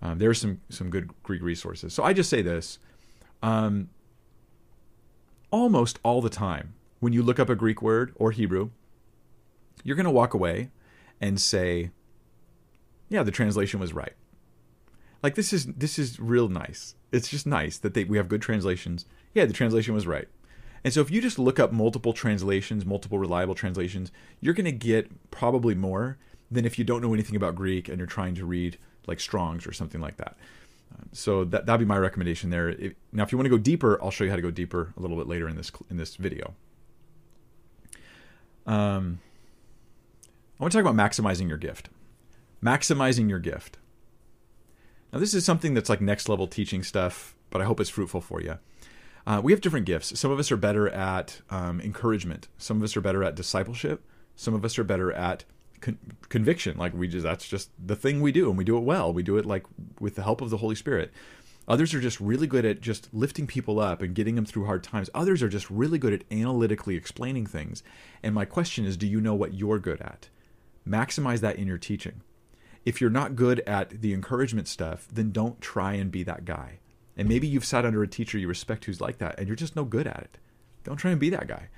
Um, 0.00 0.18
there's 0.18 0.40
some 0.40 0.60
some 0.68 0.90
good 0.90 1.10
Greek 1.22 1.42
resources. 1.42 1.92
So 1.92 2.04
I 2.04 2.12
just 2.12 2.30
say 2.30 2.42
this: 2.42 2.78
um, 3.42 3.88
almost 5.50 5.98
all 6.02 6.20
the 6.20 6.30
time 6.30 6.74
when 7.00 7.12
you 7.12 7.22
look 7.22 7.38
up 7.38 7.48
a 7.48 7.54
Greek 7.54 7.82
word 7.82 8.12
or 8.16 8.30
Hebrew, 8.30 8.70
you're 9.84 9.96
going 9.96 10.04
to 10.04 10.10
walk 10.10 10.34
away 10.34 10.70
and 11.20 11.40
say, 11.40 11.90
yeah, 13.08 13.22
the 13.22 13.30
translation 13.30 13.80
was 13.80 13.92
right. 13.92 14.14
Like 15.22 15.34
this 15.34 15.52
is 15.52 15.66
this 15.66 15.98
is 15.98 16.20
real 16.20 16.48
nice. 16.48 16.94
It's 17.10 17.28
just 17.28 17.46
nice 17.46 17.78
that 17.78 17.94
they 17.94 18.04
we 18.04 18.18
have 18.18 18.28
good 18.28 18.42
translations. 18.42 19.04
Yeah, 19.34 19.46
the 19.46 19.52
translation 19.52 19.94
was 19.94 20.06
right. 20.06 20.28
And 20.84 20.94
so 20.94 21.00
if 21.00 21.10
you 21.10 21.20
just 21.20 21.40
look 21.40 21.58
up 21.58 21.72
multiple 21.72 22.12
translations, 22.12 22.86
multiple 22.86 23.18
reliable 23.18 23.56
translations, 23.56 24.12
you're 24.40 24.54
going 24.54 24.64
to 24.64 24.72
get 24.72 25.30
probably 25.32 25.74
more 25.74 26.18
than 26.50 26.64
if 26.64 26.78
you 26.78 26.84
don't 26.84 27.02
know 27.02 27.12
anything 27.12 27.34
about 27.34 27.56
Greek 27.56 27.88
and 27.88 27.98
you're 27.98 28.06
trying 28.06 28.36
to 28.36 28.46
read 28.46 28.78
like 29.08 29.20
Strong's 29.20 29.66
or 29.66 29.72
something 29.72 30.00
like 30.00 30.16
that. 30.18 30.36
Um, 30.94 31.08
so 31.12 31.44
that 31.44 31.66
that'd 31.66 31.80
be 31.80 31.86
my 31.86 31.98
recommendation 31.98 32.50
there. 32.50 32.68
If, 32.68 32.94
now, 33.12 33.24
if 33.24 33.32
you 33.32 33.38
want 33.38 33.46
to 33.46 33.50
go 33.50 33.58
deeper, 33.58 34.02
I'll 34.02 34.10
show 34.10 34.24
you 34.24 34.30
how 34.30 34.36
to 34.36 34.42
go 34.42 34.50
deeper 34.50 34.92
a 34.96 35.00
little 35.00 35.16
bit 35.16 35.26
later 35.26 35.48
in 35.48 35.56
this 35.56 35.72
in 35.90 35.96
this 35.96 36.16
video. 36.16 36.54
Um, 38.66 39.20
I 40.58 40.62
want 40.62 40.72
to 40.72 40.78
talk 40.78 40.90
about 40.90 41.10
maximizing 41.10 41.48
your 41.48 41.58
gift 41.58 41.88
maximizing 42.62 43.28
your 43.28 43.38
gift. 43.38 43.78
Now, 45.12 45.18
this 45.18 45.34
is 45.34 45.44
something 45.44 45.74
that's 45.74 45.88
like 45.88 46.00
next 46.00 46.28
level 46.28 46.46
teaching 46.46 46.82
stuff, 46.82 47.34
but 47.50 47.62
I 47.62 47.64
hope 47.64 47.80
it's 47.80 47.90
fruitful 47.90 48.20
for 48.20 48.42
you. 48.42 48.58
Uh, 49.26 49.40
we 49.42 49.52
have 49.52 49.60
different 49.60 49.86
gifts. 49.86 50.18
Some 50.18 50.30
of 50.30 50.38
us 50.38 50.50
are 50.50 50.56
better 50.56 50.88
at 50.88 51.40
um, 51.50 51.80
encouragement. 51.80 52.48
Some 52.58 52.78
of 52.78 52.82
us 52.82 52.96
are 52.96 53.00
better 53.00 53.22
at 53.24 53.34
discipleship. 53.34 54.04
Some 54.36 54.54
of 54.54 54.64
us 54.64 54.78
are 54.78 54.84
better 54.84 55.12
at 55.12 55.44
con- 55.80 55.98
conviction. 56.28 56.76
Like 56.76 56.94
we 56.94 57.08
just 57.08 57.24
that's 57.24 57.48
just 57.48 57.70
the 57.84 57.96
thing 57.96 58.20
we 58.20 58.32
do, 58.32 58.48
and 58.48 58.58
we 58.58 58.64
do 58.64 58.76
it 58.76 58.84
well. 58.84 59.12
We 59.12 59.22
do 59.22 59.36
it 59.36 59.46
like 59.46 59.64
with 60.00 60.14
the 60.14 60.22
help 60.22 60.40
of 60.40 60.50
the 60.50 60.58
Holy 60.58 60.74
Spirit. 60.74 61.12
Others 61.66 61.92
are 61.92 62.00
just 62.00 62.18
really 62.18 62.46
good 62.46 62.64
at 62.64 62.80
just 62.80 63.12
lifting 63.12 63.46
people 63.46 63.78
up 63.78 64.00
and 64.00 64.14
getting 64.14 64.36
them 64.36 64.46
through 64.46 64.64
hard 64.64 64.82
times. 64.82 65.10
Others 65.14 65.42
are 65.42 65.50
just 65.50 65.68
really 65.68 65.98
good 65.98 66.14
at 66.14 66.24
analytically 66.30 66.96
explaining 66.96 67.44
things. 67.44 67.82
And 68.22 68.34
my 68.34 68.46
question 68.46 68.86
is, 68.86 68.96
do 68.96 69.06
you 69.06 69.20
know 69.20 69.34
what 69.34 69.52
you're 69.52 69.78
good 69.78 70.00
at? 70.00 70.30
Maximize 70.88 71.40
that 71.40 71.56
in 71.56 71.66
your 71.66 71.76
teaching 71.76 72.22
if 72.88 73.02
you're 73.02 73.10
not 73.10 73.36
good 73.36 73.60
at 73.66 74.00
the 74.00 74.14
encouragement 74.14 74.66
stuff, 74.66 75.08
then 75.12 75.30
don't 75.30 75.60
try 75.60 75.92
and 75.92 76.10
be 76.10 76.22
that 76.22 76.46
guy. 76.46 76.78
And 77.18 77.28
maybe 77.28 77.46
you've 77.46 77.66
sat 77.66 77.84
under 77.84 78.02
a 78.02 78.08
teacher 78.08 78.38
you 78.38 78.48
respect 78.48 78.86
who's 78.86 78.98
like 78.98 79.18
that 79.18 79.38
and 79.38 79.46
you're 79.46 79.56
just 79.56 79.76
no 79.76 79.84
good 79.84 80.06
at 80.06 80.20
it. 80.22 80.38
Don't 80.84 80.96
try 80.96 81.10
and 81.10 81.20
be 81.20 81.28
that 81.28 81.48
guy. 81.48 81.68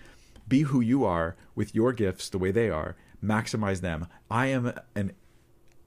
Be 0.47 0.61
who 0.61 0.81
you 0.81 1.05
are 1.05 1.35
with 1.57 1.75
your 1.75 1.93
gifts 1.93 2.29
the 2.29 2.39
way 2.39 2.53
they 2.53 2.71
are. 2.71 2.95
Maximize 3.23 3.81
them. 3.81 4.07
I 4.31 4.47
am 4.47 4.73
an, 4.95 5.13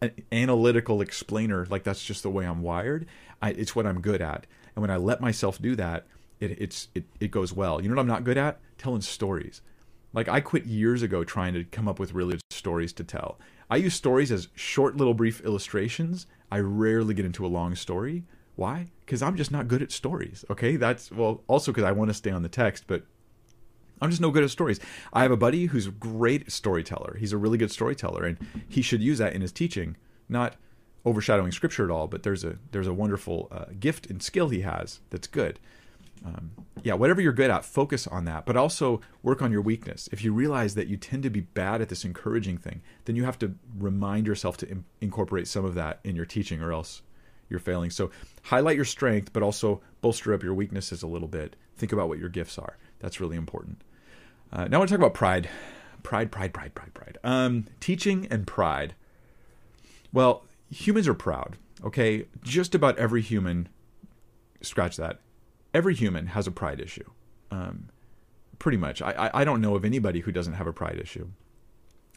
an 0.02 0.12
analytical 0.32 1.02
explainer. 1.02 1.66
Like 1.70 1.84
that's 1.84 2.04
just 2.04 2.24
the 2.24 2.30
way 2.30 2.46
I'm 2.46 2.62
wired. 2.62 3.08
I, 3.42 3.50
it's 3.52 3.76
what 3.76 3.86
I'm 3.86 4.02
good 4.02 4.22
at. 4.22 4.46
And 4.76 4.82
when 4.82 4.92
I 4.92 4.98
let 4.98 5.22
myself 5.22 5.62
do 5.62 5.76
that, 5.76 6.06
it, 6.40 6.52
it's 6.62 6.88
it, 6.94 7.06
it 7.20 7.32
goes 7.32 7.54
well. 7.54 7.82
You 7.82 7.90
know 7.90 7.96
what 7.96 8.02
I'm 8.02 8.08
not 8.08 8.24
good 8.24 8.38
at? 8.38 8.60
Telling 8.78 9.02
stories. 9.02 9.62
Like 10.14 10.28
I 10.28 10.42
quit 10.42 10.66
years 10.66 11.02
ago 11.02 11.24
trying 11.24 11.54
to 11.54 11.64
come 11.64 11.88
up 11.88 12.00
with 12.00 12.14
really 12.14 12.40
stories 12.52 12.94
to 12.94 13.04
tell. 13.04 13.40
I 13.70 13.78
use 13.78 13.96
stories 13.96 14.32
as 14.32 14.50
short 14.56 14.98
little 14.98 15.14
brief 15.14 15.42
illustrations. 15.42 16.28
I 16.52 16.60
rarely 16.60 17.14
get 17.14 17.26
into 17.26 17.46
a 17.46 17.48
long 17.48 17.76
story. 17.76 18.24
Why? 18.56 18.92
Because 19.06 19.24
I'm 19.24 19.36
just 19.36 19.52
not 19.52 19.68
good 19.68 19.82
at 19.82 19.92
stories. 19.92 20.46
Okay, 20.50 20.76
that's 20.76 21.12
well, 21.12 21.44
also 21.48 21.72
because 21.72 21.84
I 21.84 21.92
want 21.92 22.10
to 22.10 22.14
stay 22.14 22.30
on 22.30 22.44
the 22.44 22.50
text, 22.50 22.86
but 22.86 23.04
I'm 24.04 24.10
just 24.10 24.22
no 24.22 24.32
good 24.32 24.44
at 24.44 24.50
stories. 24.50 24.80
I 25.14 25.22
have 25.24 25.32
a 25.32 25.38
buddy 25.38 25.68
who's 25.68 25.88
a 25.88 25.92
great 25.92 26.52
storyteller. 26.52 27.18
He's 27.20 27.34
a 27.34 27.38
really 27.38 27.58
good 27.58 27.72
storyteller, 27.72 28.24
and 28.26 28.38
he 28.68 28.82
should 28.82 29.02
use 29.02 29.18
that 29.20 29.34
in 29.34 29.42
his 29.42 29.52
teaching, 29.52 29.96
not 30.30 30.56
overshadowing 31.06 31.52
scripture 31.52 31.86
at 31.86 31.92
all. 31.92 32.08
But 32.08 32.24
there's 32.24 32.44
a 32.44 32.58
there's 32.72 32.88
a 32.88 32.94
wonderful 32.94 33.48
uh, 33.52 33.66
gift 33.80 34.08
and 34.08 34.22
skill 34.22 34.50
he 34.50 34.62
has 34.62 35.00
that's 35.10 35.28
good 35.28 35.60
um, 36.26 36.52
yeah, 36.84 36.94
whatever 36.94 37.22
you're 37.22 37.34
good 37.34 37.50
at, 37.50 37.66
focus 37.66 38.08
on 38.08 38.26
that, 38.26 38.46
but 38.46 38.56
also 38.56 39.02
work 39.22 39.42
on 39.42 39.52
your 39.52 39.62
weakness. 39.62 40.08
If 40.12 40.24
you 40.24 40.34
realize 40.34 40.76
that 40.76 40.88
you 40.88 40.98
tend 40.98 41.24
to 41.24 41.30
be 41.30 41.42
bad 41.42 41.82
at 41.82 41.90
this 41.90 42.06
encouraging 42.06 42.58
thing, 42.58 42.82
then 43.06 43.16
you 43.16 43.26
have 43.26 43.40
to 43.40 43.56
remind 43.78 44.28
yourself 44.28 44.58
to 44.58 44.70
Im- 44.70 44.86
incorporate 45.02 45.48
some 45.48 45.66
of 45.66 45.76
that 45.76 46.00
in 46.04 46.16
your 46.16 46.26
teaching, 46.26 46.62
or 46.62 46.72
else 46.72 47.02
you're 47.50 47.60
failing. 47.60 47.90
So 47.90 48.10
highlight 48.44 48.76
your 48.76 48.86
strength, 48.86 49.34
but 49.34 49.44
also 49.44 49.82
bolster 50.02 50.34
up 50.34 50.44
your 50.44 50.54
weaknesses 50.54 51.04
a 51.04 51.08
little 51.08 51.28
bit. 51.28 51.56
Think 51.76 51.92
about 51.92 52.08
what 52.08 52.20
your 52.20 52.30
gifts 52.30 52.58
are. 52.58 52.78
That's 53.00 53.20
really 53.20 53.38
important. 53.38 53.82
Uh, 54.54 54.66
now 54.66 54.78
I 54.78 54.80
want 54.80 54.90
to 54.90 54.94
talk 54.94 55.00
about 55.00 55.16
pride. 55.16 55.50
Pride, 56.04 56.32
pride, 56.32 56.54
pride, 56.54 56.76
pride, 56.76 56.94
pride. 56.94 57.18
Um, 57.24 57.66
teaching 57.80 58.28
and 58.30 58.46
pride. 58.46 58.94
Well, 60.12 60.44
humans 60.70 61.08
are 61.08 61.16
proud. 61.16 61.58
Okay, 61.84 62.28
just 62.44 62.76
about 62.76 62.98
every 63.00 63.22
human. 63.22 63.68
Scratch 64.62 64.96
that 64.98 65.20
every 65.74 65.96
human 65.96 66.28
has 66.28 66.46
a 66.46 66.52
pride 66.52 66.80
issue. 66.80 67.10
Um, 67.50 67.90
pretty 68.60 68.78
much. 68.78 69.02
I, 69.02 69.32
I 69.34 69.44
don't 69.44 69.60
know 69.60 69.76
of 69.76 69.84
anybody 69.84 70.20
who 70.20 70.32
doesn't 70.32 70.54
have 70.54 70.68
a 70.68 70.74
pride 70.74 71.00
issue, 71.00 71.28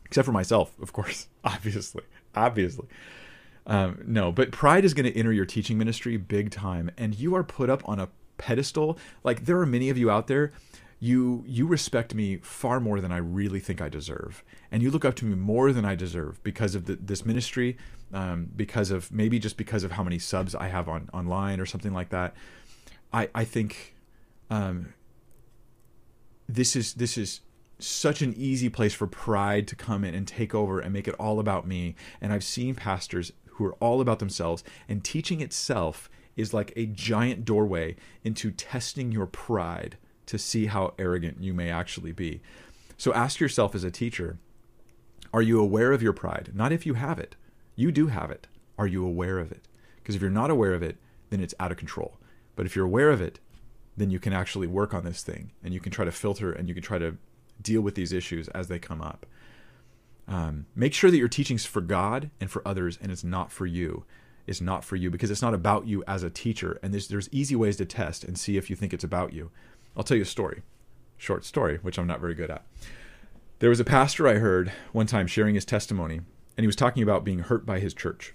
except 0.05 0.27
for 0.27 0.33
myself, 0.33 0.79
of 0.81 0.93
course. 0.93 1.29
Obviously, 1.45 2.05
obviously. 2.35 2.87
Um, 3.67 4.03
no, 4.07 4.31
but 4.31 4.53
pride 4.53 4.85
is 4.85 4.95
going 4.95 5.11
to 5.11 5.19
enter 5.19 5.33
your 5.33 5.47
teaching 5.47 5.79
ministry 5.79 6.17
big 6.17 6.51
time, 6.51 6.91
and 6.97 7.19
you 7.19 7.35
are 7.35 7.43
put 7.43 7.71
up 7.71 7.83
on 7.89 7.99
a 7.99 8.09
pedestal. 8.39 8.99
Like 9.25 9.47
there 9.47 9.59
are 9.59 9.67
many 9.67 9.89
of 9.91 9.99
you 9.99 10.11
out 10.11 10.27
there. 10.27 10.53
You 10.99 11.45
you 11.47 11.67
respect 11.67 12.15
me 12.15 12.39
far 12.39 12.81
more 12.81 13.01
than 13.01 13.13
I 13.13 13.19
really 13.19 13.61
think 13.61 13.83
I 13.83 13.89
deserve, 13.89 14.43
and 14.73 14.83
you 14.83 14.91
look 14.91 15.05
up 15.05 15.15
to 15.17 15.27
me 15.27 15.35
more 15.35 15.73
than 15.73 15.85
I 15.85 15.95
deserve 15.95 16.43
because 16.43 16.75
of 16.75 16.87
the, 16.87 16.97
this 16.97 17.27
ministry, 17.27 17.77
um, 18.15 18.49
because 18.57 18.91
of 18.91 19.13
maybe 19.13 19.39
just 19.39 19.59
because 19.59 19.85
of 19.85 19.93
how 19.93 20.03
many 20.03 20.19
subs 20.19 20.55
I 20.55 20.69
have 20.69 20.89
on 20.89 21.11
online 21.13 21.61
or 21.61 21.67
something 21.67 21.93
like 21.93 22.09
that. 22.11 22.35
I 23.13 23.29
I 23.35 23.45
think 23.45 23.95
um, 24.49 24.95
this 26.49 26.75
is 26.75 26.95
this 26.95 27.19
is 27.19 27.41
such 27.79 28.23
an 28.23 28.33
easy 28.35 28.71
place 28.71 28.95
for 28.95 29.07
pride 29.07 29.69
to 29.69 29.77
come 29.77 30.03
in 30.03 30.15
and 30.15 30.27
take 30.27 30.55
over 30.55 30.81
and 30.81 30.93
make 30.93 31.07
it 31.07 31.15
all 31.19 31.39
about 31.39 31.67
me. 31.67 31.95
And 32.23 32.33
I've 32.33 32.45
seen 32.45 32.75
pastors 32.75 33.33
who 33.51 33.67
are 33.67 33.75
all 33.75 34.01
about 34.01 34.19
themselves, 34.19 34.65
and 34.89 35.05
teaching 35.05 35.41
itself 35.41 36.09
is 36.37 36.55
like 36.55 36.73
a 36.77 36.87
giant 36.87 37.45
doorway 37.45 37.97
into 38.25 38.51
testing 38.51 39.13
your 39.13 39.27
pride 39.27 39.97
to 40.27 40.39
see 40.39 40.67
how 40.67 40.95
arrogant 40.99 41.41
you 41.41 41.55
may 41.55 41.71
actually 41.71 42.13
be. 42.13 42.41
So 42.97 43.13
ask 43.13 43.41
yourself 43.41 43.75
as 43.75 43.85
a 43.85 43.91
teacher 43.91 44.39
are 45.33 45.43
you 45.43 45.61
aware 45.61 45.93
of 45.93 46.03
your 46.03 46.15
pride? 46.15 46.53
Not 46.55 46.73
if 46.73 46.87
you 46.87 46.95
have 46.95 47.19
it. 47.19 47.37
You 47.75 47.93
do 47.93 48.07
have 48.07 48.31
it. 48.31 48.47
Are 48.79 48.87
you 48.87 49.05
aware 49.05 49.39
of 49.39 49.53
it? 49.53 49.69
Because 49.97 50.15
if 50.15 50.23
you're 50.23 50.31
not 50.31 50.51
aware 50.51 50.73
of 50.73 50.83
it, 50.83 50.97
then 51.29 51.41
it's 51.41 51.55
out 51.61 51.71
of 51.71 51.77
control. 51.77 52.17
But 52.55 52.65
if 52.65 52.75
you're 52.75 52.87
aware 52.87 53.11
of 53.11 53.21
it, 53.21 53.39
then 53.97 54.11
you 54.11 54.19
can 54.19 54.33
actually 54.33 54.67
work 54.67 54.95
on 54.95 55.05
this 55.05 55.23
thing 55.23 55.53
and 55.63 55.75
you 55.75 55.81
can 55.81 55.93
try 55.93 56.05
to 56.05 56.13
filter 56.13 56.53
and 56.53 56.69
you 56.69 56.75
can 56.75 56.83
try 56.83 56.99
to 56.99 57.17
deal 57.61 57.81
with 57.81 57.95
these 57.95 58.13
issues 58.13 58.49
as 58.49 58.69
they 58.69 58.79
come 58.79 59.03
up. 59.03 59.27
Um, 60.29 60.67
make 60.75 60.95
sure 60.95 61.11
that 61.11 61.19
your 61.19 61.29
teaching's 61.29 61.65
for 61.65 61.81
God 61.81 62.31
and 62.41 62.51
for 62.51 62.67
others 62.67 62.99
and 63.01 63.11
it's 63.11 63.25
not 63.25 63.53
for 63.53 63.67
you. 63.67 64.05
It's 64.47 64.61
not 64.61 64.85
for 64.85 64.97
you 64.97 65.11
because 65.11 65.31
it's 65.31 65.43
not 65.43 65.55
about 65.55 65.87
you 65.87 66.05
as 66.07 66.23
a 66.23 66.31
teacher. 66.31 66.79
And 66.83 66.93
there's, 66.93 67.09
there's 67.09 67.29
easy 67.33 67.57
ways 67.57 67.77
to 67.77 67.85
test 67.85 68.23
and 68.23 68.39
see 68.39 68.57
if 68.57 68.71
you 68.71 68.77
think 68.77 68.95
it's 68.95 69.05
about 69.05 69.33
you. 69.33 69.51
I'll 69.97 70.05
tell 70.05 70.17
you 70.17 70.25
a 70.25 70.27
story, 70.27 70.63
short 71.17 71.45
story, 71.45 71.79
which 71.83 71.99
I'm 71.99 72.07
not 72.07 72.21
very 72.21 72.35
good 72.35 72.51
at. 72.51 72.67
There 73.59 73.71
was 73.71 73.81
a 73.81 73.85
pastor 73.85 74.29
I 74.29 74.35
heard 74.35 74.71
one 74.93 75.07
time 75.07 75.27
sharing 75.27 75.55
his 75.55 75.65
testimony, 75.65 76.17
and 76.17 76.63
he 76.63 76.67
was 76.67 76.77
talking 76.77 77.03
about 77.03 77.25
being 77.25 77.39
hurt 77.39 77.65
by 77.65 77.81
his 77.81 77.95
church. 77.95 78.35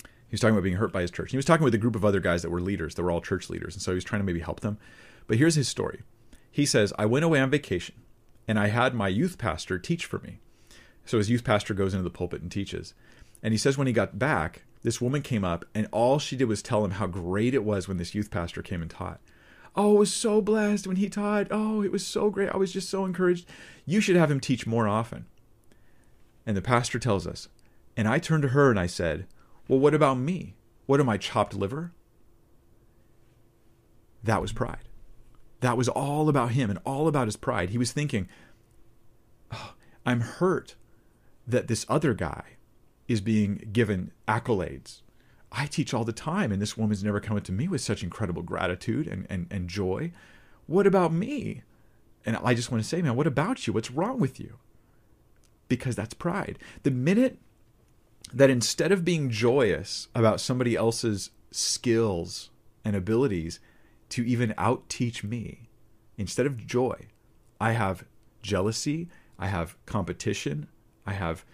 He 0.00 0.34
was 0.34 0.40
talking 0.40 0.54
about 0.54 0.64
being 0.64 0.76
hurt 0.76 0.92
by 0.92 1.02
his 1.02 1.10
church. 1.10 1.32
He 1.32 1.36
was 1.36 1.46
talking 1.46 1.64
with 1.64 1.74
a 1.74 1.78
group 1.78 1.96
of 1.96 2.04
other 2.04 2.20
guys 2.20 2.42
that 2.42 2.50
were 2.50 2.60
leaders, 2.60 2.94
that 2.94 3.02
were 3.02 3.10
all 3.10 3.20
church 3.20 3.50
leaders, 3.50 3.74
and 3.74 3.82
so 3.82 3.90
he 3.90 3.96
was 3.96 4.04
trying 4.04 4.20
to 4.20 4.26
maybe 4.26 4.40
help 4.40 4.60
them. 4.60 4.78
But 5.26 5.38
here's 5.38 5.56
his 5.56 5.68
story. 5.68 6.02
He 6.50 6.66
says, 6.66 6.92
I 6.98 7.06
went 7.06 7.24
away 7.24 7.40
on 7.40 7.50
vacation, 7.50 7.96
and 8.46 8.58
I 8.58 8.68
had 8.68 8.94
my 8.94 9.08
youth 9.08 9.38
pastor 9.38 9.78
teach 9.78 10.06
for 10.06 10.20
me. 10.20 10.38
So 11.04 11.18
his 11.18 11.30
youth 11.30 11.44
pastor 11.44 11.74
goes 11.74 11.94
into 11.94 12.04
the 12.04 12.10
pulpit 12.10 12.42
and 12.42 12.52
teaches. 12.52 12.94
And 13.42 13.52
he 13.52 13.58
says 13.58 13.78
when 13.78 13.86
he 13.86 13.92
got 13.92 14.18
back, 14.18 14.64
this 14.82 15.00
woman 15.00 15.22
came 15.22 15.44
up, 15.44 15.64
and 15.74 15.88
all 15.90 16.18
she 16.18 16.36
did 16.36 16.44
was 16.44 16.62
tell 16.62 16.84
him 16.84 16.92
how 16.92 17.06
great 17.06 17.54
it 17.54 17.64
was 17.64 17.88
when 17.88 17.96
this 17.96 18.14
youth 18.14 18.30
pastor 18.30 18.62
came 18.62 18.82
and 18.82 18.90
taught. 18.90 19.20
Oh, 19.76 19.96
I 19.96 19.98
was 19.98 20.12
so 20.12 20.40
blessed 20.40 20.86
when 20.86 20.96
he 20.96 21.08
taught. 21.08 21.48
Oh, 21.50 21.82
it 21.82 21.92
was 21.92 22.06
so 22.06 22.30
great. 22.30 22.50
I 22.50 22.56
was 22.56 22.72
just 22.72 22.88
so 22.88 23.04
encouraged. 23.04 23.46
You 23.86 24.00
should 24.00 24.16
have 24.16 24.30
him 24.30 24.40
teach 24.40 24.66
more 24.66 24.88
often. 24.88 25.26
And 26.46 26.56
the 26.56 26.62
pastor 26.62 26.98
tells 26.98 27.26
us, 27.26 27.48
and 27.96 28.08
I 28.08 28.18
turned 28.18 28.42
to 28.42 28.48
her 28.50 28.70
and 28.70 28.80
I 28.80 28.86
said, 28.86 29.26
Well, 29.68 29.78
what 29.78 29.94
about 29.94 30.18
me? 30.18 30.54
What 30.86 31.00
am 31.00 31.08
I, 31.08 31.18
chopped 31.18 31.54
liver? 31.54 31.92
That 34.24 34.40
was 34.40 34.52
pride. 34.52 34.88
That 35.60 35.76
was 35.76 35.88
all 35.88 36.28
about 36.28 36.52
him 36.52 36.70
and 36.70 36.78
all 36.84 37.08
about 37.08 37.26
his 37.26 37.36
pride. 37.36 37.70
He 37.70 37.78
was 37.78 37.92
thinking, 37.92 38.28
oh, 39.52 39.74
I'm 40.06 40.20
hurt 40.20 40.76
that 41.46 41.66
this 41.66 41.84
other 41.88 42.14
guy 42.14 42.42
is 43.06 43.20
being 43.20 43.68
given 43.72 44.12
accolades 44.26 45.02
I 45.50 45.66
teach 45.66 45.94
all 45.94 46.04
the 46.04 46.12
time, 46.12 46.52
and 46.52 46.60
this 46.60 46.76
woman's 46.76 47.02
never 47.02 47.20
come 47.20 47.36
up 47.36 47.44
to 47.44 47.52
me 47.52 47.68
with 47.68 47.80
such 47.80 48.02
incredible 48.02 48.42
gratitude 48.42 49.06
and, 49.06 49.26
and, 49.30 49.46
and 49.50 49.68
joy. 49.68 50.12
What 50.66 50.86
about 50.86 51.12
me? 51.12 51.62
And 52.26 52.36
I 52.42 52.54
just 52.54 52.70
want 52.70 52.82
to 52.82 52.88
say, 52.88 53.00
man, 53.00 53.16
what 53.16 53.26
about 53.26 53.66
you? 53.66 53.72
What's 53.72 53.90
wrong 53.90 54.20
with 54.20 54.38
you? 54.38 54.58
Because 55.68 55.96
that's 55.96 56.14
pride. 56.14 56.58
The 56.82 56.90
minute 56.90 57.38
that 58.32 58.50
instead 58.50 58.92
of 58.92 59.04
being 59.04 59.30
joyous 59.30 60.08
about 60.14 60.40
somebody 60.40 60.76
else's 60.76 61.30
skills 61.50 62.50
and 62.84 62.94
abilities 62.94 63.60
to 64.10 64.26
even 64.26 64.52
out 64.58 64.88
teach 64.90 65.24
me, 65.24 65.70
instead 66.18 66.44
of 66.44 66.66
joy, 66.66 67.06
I 67.58 67.72
have 67.72 68.04
jealousy, 68.42 69.08
I 69.38 69.46
have 69.46 69.76
competition, 69.86 70.68
I 71.06 71.14
have 71.14 71.44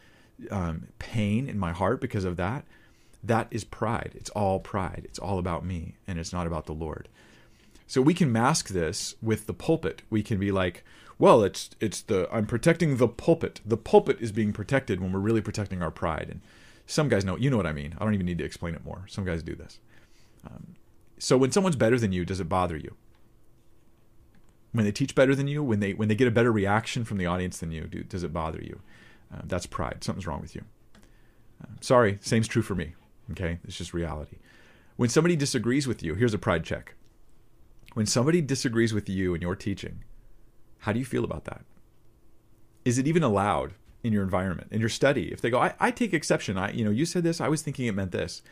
um, 0.51 0.89
pain 0.99 1.49
in 1.49 1.59
my 1.59 1.71
heart 1.71 2.01
because 2.01 2.25
of 2.25 2.37
that 2.37 2.65
that 3.27 3.49
is 3.51 3.65
pride. 3.65 4.13
It's 4.15 4.31
all 4.31 4.61
pride. 4.61 5.03
It's 5.05 5.19
all 5.19 5.39
about 5.39 5.65
me, 5.65 5.95
and 6.07 6.19
it's 6.19 6.33
not 6.33 6.47
about 6.47 6.67
the 6.67 6.73
Lord. 6.73 7.09
So 7.87 8.01
we 8.01 8.15
can 8.15 8.33
mask 8.33 8.69
this 8.69 9.15
with 9.23 9.47
the 9.47 9.55
pulpit. 9.55 10.03
We 10.11 10.23
can 10.23 10.39
be 10.39 10.51
like, 10.51 10.85
well, 11.19 11.43
it's 11.43 11.71
it's 11.81 12.01
the 12.03 12.29
I'm 12.33 12.47
protecting 12.47 12.97
the 12.97 13.09
pulpit. 13.09 13.61
The 13.65 13.77
pulpit 13.77 14.19
is 14.21 14.33
being 14.33 14.53
protected 14.53 15.01
when 15.01 15.13
we're 15.13 15.21
really 15.21 15.41
protecting 15.41 15.83
our 15.83 15.91
pride. 15.91 16.29
And 16.31 16.41
some 16.87 17.09
guys 17.09 17.25
know, 17.25 17.37
you 17.37 17.51
know 17.51 17.57
what 17.57 17.67
I 17.67 17.73
mean. 17.73 17.95
I 17.99 18.05
don't 18.05 18.15
even 18.15 18.27
need 18.27 18.39
to 18.39 18.45
explain 18.45 18.75
it 18.75 18.85
more. 18.85 19.05
Some 19.09 19.25
guys 19.25 19.43
do 19.43 19.55
this. 19.55 19.79
Um, 20.47 20.75
so 21.19 21.37
when 21.37 21.53
someone's 21.53 21.77
better 21.77 21.99
than 21.99 22.13
you, 22.13 22.25
does 22.25 22.41
it 22.41 22.49
bother 22.49 22.77
you? 22.77 22.97
When 24.73 24.85
they 24.85 24.93
teach 24.93 25.15
better 25.15 25.35
than 25.35 25.47
you, 25.47 25.63
when 25.63 25.81
they 25.81 25.95
when 25.95 26.09
they 26.09 26.15
get 26.15 26.29
a 26.29 26.33
better 26.33 26.53
reaction 26.53 27.05
from 27.05 27.19
the 27.19 27.27
audience 27.27 27.59
than 27.59 27.71
you, 27.71 27.83
do, 27.83 28.03
does 28.03 28.25
it 28.25 28.33
bother 28.33 28.61
you? 28.61 28.81
Uh, 29.33 29.43
that's 29.45 29.67
pride. 29.67 30.03
Something's 30.03 30.27
wrong 30.27 30.41
with 30.41 30.55
you. 30.55 30.63
Uh, 31.63 31.69
sorry, 31.81 32.19
same's 32.21 32.49
true 32.49 32.63
for 32.63 32.75
me. 32.75 32.95
Okay, 33.33 33.59
it's 33.65 33.77
just 33.77 33.95
reality. 33.95 34.37
When 34.97 35.09
somebody 35.09 35.37
disagrees 35.37 35.87
with 35.87 36.03
you, 36.03 36.15
here's 36.15 36.35
a 36.35 36.39
pride 36.39 36.65
check. 36.65 36.95
When 37.95 38.07
somebody 38.07 38.41
disagrees 38.41 38.93
with 38.93 39.09
you 39.09 39.35
and 39.35 39.43
your 39.43 39.57
teaching, 39.57 40.05
how 40.79 40.93
do 40.93 40.99
you 40.99 41.05
feel 41.05 41.25
about 41.25 41.45
that? 41.45 41.65
Is 42.85 42.99
it 42.99 43.07
even 43.07 43.23
allowed 43.23 43.75
in 44.03 44.13
your 44.13 44.23
environment, 44.23 44.69
in 44.71 44.81
your 44.81 44.89
study? 44.89 45.33
If 45.33 45.41
they 45.41 45.51
go, 45.51 45.59
I, 45.59 45.75
I 45.81 45.91
take 45.91 46.13
exception. 46.13 46.59
I, 46.59 46.73
you 46.73 46.85
know, 46.85 46.91
you 46.91 47.07
said 47.07 47.23
this. 47.23 47.41
I 47.41 47.49
was 47.49 47.63
thinking 47.63 47.87
it 47.87 47.95
meant 47.95 48.13
this. 48.13 48.43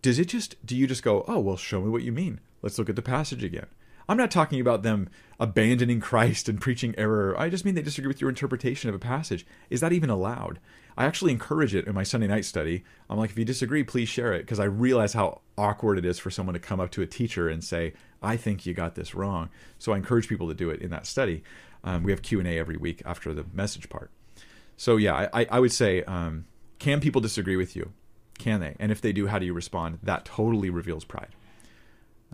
Does 0.00 0.18
it 0.18 0.26
just? 0.26 0.64
Do 0.64 0.76
you 0.76 0.86
just 0.86 1.02
go, 1.02 1.24
oh 1.28 1.38
well, 1.38 1.56
show 1.56 1.80
me 1.80 1.90
what 1.90 2.02
you 2.02 2.12
mean. 2.12 2.40
Let's 2.62 2.78
look 2.78 2.88
at 2.88 2.96
the 2.96 3.02
passage 3.02 3.44
again. 3.44 3.66
I'm 4.08 4.16
not 4.16 4.30
talking 4.30 4.60
about 4.60 4.82
them 4.82 5.08
abandoning 5.38 6.00
Christ 6.00 6.48
and 6.48 6.60
preaching 6.60 6.94
error. 6.98 7.38
I 7.38 7.48
just 7.48 7.64
mean 7.64 7.74
they 7.74 7.82
disagree 7.82 8.08
with 8.08 8.20
your 8.20 8.30
interpretation 8.30 8.88
of 8.88 8.94
a 8.94 9.00
passage. 9.00 9.46
Is 9.70 9.80
that 9.80 9.92
even 9.92 10.10
allowed? 10.10 10.58
I 10.96 11.04
actually 11.04 11.32
encourage 11.32 11.74
it 11.74 11.86
in 11.86 11.94
my 11.94 12.02
Sunday 12.02 12.26
night 12.26 12.44
study. 12.44 12.84
I'm 13.08 13.18
like, 13.18 13.30
if 13.30 13.38
you 13.38 13.44
disagree, 13.44 13.82
please 13.82 14.08
share 14.08 14.32
it 14.32 14.40
because 14.40 14.60
I 14.60 14.64
realize 14.64 15.14
how 15.14 15.40
awkward 15.56 15.98
it 15.98 16.04
is 16.04 16.18
for 16.18 16.30
someone 16.30 16.54
to 16.54 16.60
come 16.60 16.80
up 16.80 16.90
to 16.92 17.02
a 17.02 17.06
teacher 17.06 17.48
and 17.48 17.62
say, 17.62 17.94
"I 18.22 18.36
think 18.36 18.66
you 18.66 18.74
got 18.74 18.94
this 18.94 19.14
wrong." 19.14 19.48
So 19.78 19.92
I 19.92 19.96
encourage 19.96 20.28
people 20.28 20.48
to 20.48 20.54
do 20.54 20.70
it 20.70 20.82
in 20.82 20.90
that 20.90 21.06
study. 21.06 21.42
Um, 21.84 22.02
we 22.02 22.12
have 22.12 22.22
Q 22.22 22.38
and 22.38 22.48
A 22.48 22.58
every 22.58 22.76
week 22.76 23.02
after 23.04 23.32
the 23.34 23.44
message 23.52 23.88
part. 23.88 24.10
So 24.76 24.96
yeah, 24.96 25.28
I, 25.32 25.46
I 25.50 25.60
would 25.60 25.72
say, 25.72 26.02
um, 26.04 26.46
can 26.78 27.00
people 27.00 27.20
disagree 27.20 27.56
with 27.56 27.76
you? 27.76 27.92
Can 28.38 28.60
they? 28.60 28.76
And 28.78 28.90
if 28.90 29.00
they 29.00 29.12
do, 29.12 29.28
how 29.28 29.38
do 29.38 29.46
you 29.46 29.54
respond? 29.54 29.98
That 30.02 30.24
totally 30.24 30.70
reveals 30.70 31.04
pride. 31.04 31.28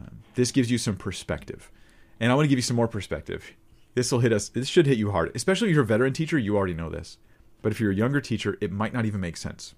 Um, 0.01 0.21
this 0.35 0.53
gives 0.53 0.71
you 0.71 0.79
some 0.79 0.97
perspective, 0.97 1.71
and 2.21 2.31
I 2.33 2.35
want 2.35 2.45
to 2.45 2.49
give 2.49 2.59
you 2.59 2.63
some 2.63 2.77
more 2.77 2.89
perspective. 2.89 3.53
This 3.95 4.13
will 4.13 4.21
hit 4.21 4.33
us. 4.33 4.49
This 4.49 4.69
should 4.69 4.87
hit 4.87 4.97
you 4.99 5.11
hard, 5.11 5.33
especially 5.35 5.69
if 5.69 5.75
you're 5.75 5.83
a 5.83 5.87
veteran 5.87 6.13
teacher. 6.13 6.39
You 6.39 6.57
already 6.57 6.75
know 6.75 6.89
this. 6.89 7.19
But 7.63 7.73
if 7.73 7.81
you're 7.81 7.93
a 7.93 7.97
younger 7.97 8.21
teacher, 8.21 8.57
it 8.61 8.73
might 8.73 8.93
not 8.93 9.05
even 9.05 9.21
make 9.21 9.37
sense. 9.37 9.75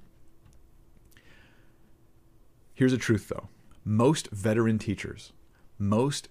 Here's 2.74 2.92
the 2.92 2.98
truth 2.98 3.28
though 3.28 3.48
most 3.84 4.30
veteran 4.30 4.78
teachers, 4.78 5.32
most 5.78 6.28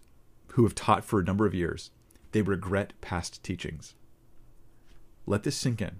who 0.53 0.63
have 0.63 0.75
taught 0.75 1.03
for 1.03 1.19
a 1.19 1.23
number 1.23 1.45
of 1.45 1.53
years, 1.53 1.91
they 2.31 2.41
regret 2.41 2.93
past 3.01 3.43
teachings. 3.43 3.95
Let 5.25 5.43
this 5.43 5.55
sink 5.55 5.81
in. 5.81 5.97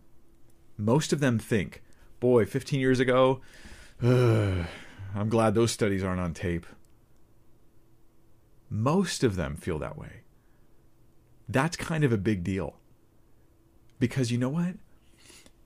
Most 0.77 1.13
of 1.13 1.19
them 1.19 1.37
think, 1.37 1.83
boy, 2.19 2.45
15 2.45 2.79
years 2.79 2.99
ago, 2.99 3.41
I'm 4.01 5.29
glad 5.29 5.53
those 5.53 5.71
studies 5.71 6.03
aren't 6.03 6.21
on 6.21 6.33
tape. 6.33 6.65
Most 8.69 9.23
of 9.23 9.35
them 9.35 9.55
feel 9.55 9.79
that 9.79 9.97
way. 9.97 10.21
That's 11.47 11.75
kind 11.75 12.03
of 12.03 12.13
a 12.13 12.17
big 12.17 12.43
deal. 12.43 12.75
Because 13.99 14.31
you 14.31 14.37
know 14.37 14.49
what? 14.49 14.75